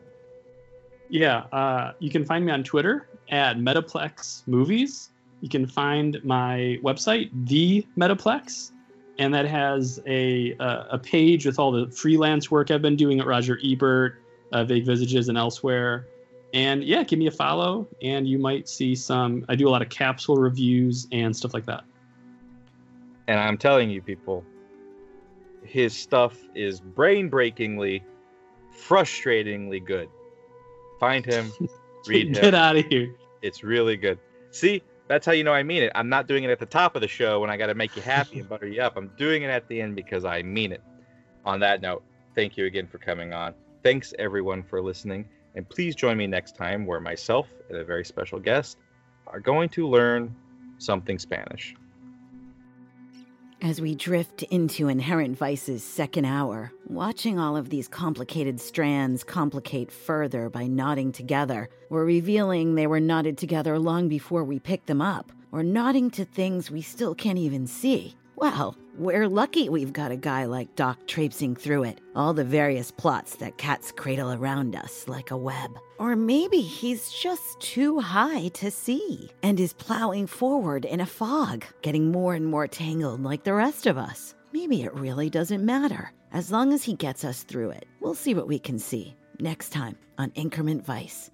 Yeah, 1.10 1.46
uh, 1.52 1.94
you 2.00 2.10
can 2.10 2.26
find 2.26 2.46
me 2.46 2.52
on 2.52 2.64
Twitter 2.64 3.08
at 3.30 3.58
Metaplex 3.58 4.48
Movies. 4.48 5.10
You 5.42 5.50
can 5.50 5.66
find 5.68 6.20
my 6.24 6.80
website, 6.84 7.30
The 7.46 7.86
Metaplex, 7.98 8.72
and 9.20 9.34
that 9.34 9.46
has 9.46 10.02
a 10.06 10.56
uh, 10.60 10.86
a 10.92 10.98
page 10.98 11.46
with 11.46 11.60
all 11.60 11.72
the 11.72 11.90
freelance 11.92 12.52
work 12.52 12.72
I've 12.72 12.82
been 12.82 12.96
doing 12.96 13.20
at 13.20 13.28
Roger 13.28 13.60
Ebert, 13.64 14.22
uh, 14.52 14.64
Vague 14.64 14.86
Visages, 14.86 15.30
and 15.30 15.38
elsewhere. 15.38 16.08
And 16.54 16.84
yeah, 16.84 17.04
give 17.04 17.20
me 17.20 17.28
a 17.28 17.32
follow, 17.32 17.88
and 18.02 18.28
you 18.28 18.40
might 18.40 18.68
see 18.68 18.96
some. 18.96 19.46
I 19.48 19.56
do 19.56 19.68
a 19.68 19.72
lot 19.72 19.82
of 19.82 19.90
capsule 19.90 20.38
reviews 20.38 21.08
and 21.12 21.36
stuff 21.36 21.54
like 21.54 21.66
that. 21.66 21.84
And 23.28 23.40
I'm 23.40 23.58
telling 23.58 23.90
you, 23.90 24.02
people, 24.02 24.44
his 25.68 25.96
stuff 25.96 26.38
is 26.56 26.80
brain 26.80 27.30
breakingly, 27.30 28.04
frustratingly 28.76 29.84
good. 29.84 30.10
Find 31.00 31.26
him, 31.26 31.52
read 32.08 32.28
him. 32.28 32.34
Get 32.34 32.56
out 32.56 32.76
of 32.76 32.86
here. 32.86 33.14
It's 33.42 33.64
really 33.64 33.98
good. 33.98 34.20
See, 34.52 34.82
that's 35.08 35.26
how 35.26 35.32
you 35.32 35.44
know 35.44 35.54
I 35.54 35.64
mean 35.64 35.84
it. 35.84 35.92
I'm 35.96 36.10
not 36.10 36.28
doing 36.28 36.44
it 36.44 36.50
at 36.50 36.60
the 36.60 36.66
top 36.66 36.96
of 36.96 37.02
the 37.02 37.08
show 37.08 37.40
when 37.40 37.50
I 37.50 37.58
got 37.58 37.68
to 37.68 37.76
make 37.76 37.96
you 37.96 38.02
happy 38.02 38.40
and 38.40 38.50
butter 38.50 38.68
you 38.68 38.82
up. 38.82 38.98
I'm 38.98 39.12
doing 39.18 39.44
it 39.44 39.50
at 39.50 39.68
the 39.68 39.82
end 39.82 39.96
because 39.96 40.26
I 40.26 40.42
mean 40.42 40.72
it. 40.72 40.82
On 41.46 41.60
that 41.62 41.82
note, 41.82 42.04
thank 42.36 42.58
you 42.58 42.66
again 42.66 42.88
for 42.88 42.98
coming 42.98 43.34
on. 43.34 43.54
Thanks 43.84 44.14
everyone 44.20 44.64
for 44.64 44.82
listening 44.82 45.30
And 45.56 45.68
please 45.70 45.96
join 45.96 46.18
me 46.18 46.28
next 46.28 46.58
time 46.58 46.86
where 46.86 47.00
myself 47.00 47.48
and 47.70 47.78
a 47.78 47.86
very 47.86 48.04
special 48.04 48.40
guest 48.40 48.78
are 49.28 49.40
going 49.40 49.70
to 49.70 49.88
learn 49.88 50.36
something 50.78 51.18
Spanish. 51.18 51.76
As 53.60 53.82
we 53.82 53.96
drift 53.96 54.44
into 54.44 54.88
Inherent 54.88 55.36
Vice's 55.36 55.84
second 55.84 56.26
hour, 56.26 56.72
watching 56.86 57.40
all 57.40 57.58
of 57.58 57.70
these 57.70 57.88
complicated 57.88 58.62
strands 58.62 59.24
complicate 59.24 59.92
further 59.92 60.48
by 60.48 60.68
knotting 60.68 61.12
together, 61.12 61.68
we're 61.90 62.06
revealing 62.06 62.76
they 62.76 62.86
were 62.86 63.00
knotted 63.00 63.36
together 63.36 63.80
long 63.80 64.10
before 64.10 64.44
we 64.44 64.60
picked 64.60 64.86
them 64.86 65.02
up, 65.02 65.32
or 65.52 65.64
knotting 65.64 66.12
to 66.12 66.24
things 66.24 66.70
we 66.70 66.84
still 66.84 67.16
can't 67.16 67.40
even 67.40 67.66
see. 67.66 68.16
Well, 68.40 68.76
we're 69.00 69.28
lucky 69.28 69.68
we've 69.68 69.92
got 69.92 70.12
a 70.12 70.16
guy 70.16 70.46
like 70.46 70.76
Doc 70.76 71.08
traipsing 71.08 71.56
through 71.56 71.86
it, 71.86 72.02
all 72.16 72.36
the 72.36 72.44
various 72.44 72.92
plots 72.92 73.36
that 73.38 73.58
cats 73.58 73.92
cradle 73.92 74.32
around 74.32 74.76
us 74.76 75.08
like 75.08 75.32
a 75.32 75.38
web. 75.38 75.72
Or 75.98 76.16
maybe 76.16 76.62
he's 76.62 77.12
just 77.12 77.60
too 77.60 78.00
high 78.00 78.50
to 78.50 78.70
see 78.70 79.32
and 79.42 79.60
is 79.60 79.74
plowing 79.74 80.28
forward 80.28 80.86
in 80.86 81.00
a 81.00 81.06
fog, 81.08 81.66
getting 81.82 82.12
more 82.12 82.36
and 82.36 82.46
more 82.46 82.68
tangled 82.68 83.24
like 83.24 83.44
the 83.44 83.56
rest 83.56 83.88
of 83.88 83.98
us. 83.98 84.36
Maybe 84.54 84.84
it 84.84 84.94
really 84.94 85.32
doesn't 85.32 85.66
matter. 85.66 86.12
As 86.32 86.52
long 86.52 86.74
as 86.74 86.84
he 86.84 86.94
gets 86.94 87.26
us 87.26 87.42
through 87.42 87.72
it, 87.72 87.88
we'll 88.02 88.14
see 88.14 88.36
what 88.36 88.48
we 88.48 88.60
can 88.60 88.78
see 88.78 89.16
next 89.40 89.70
time 89.70 89.98
on 90.20 90.32
Inherent 90.36 90.86
Vice. 90.86 91.32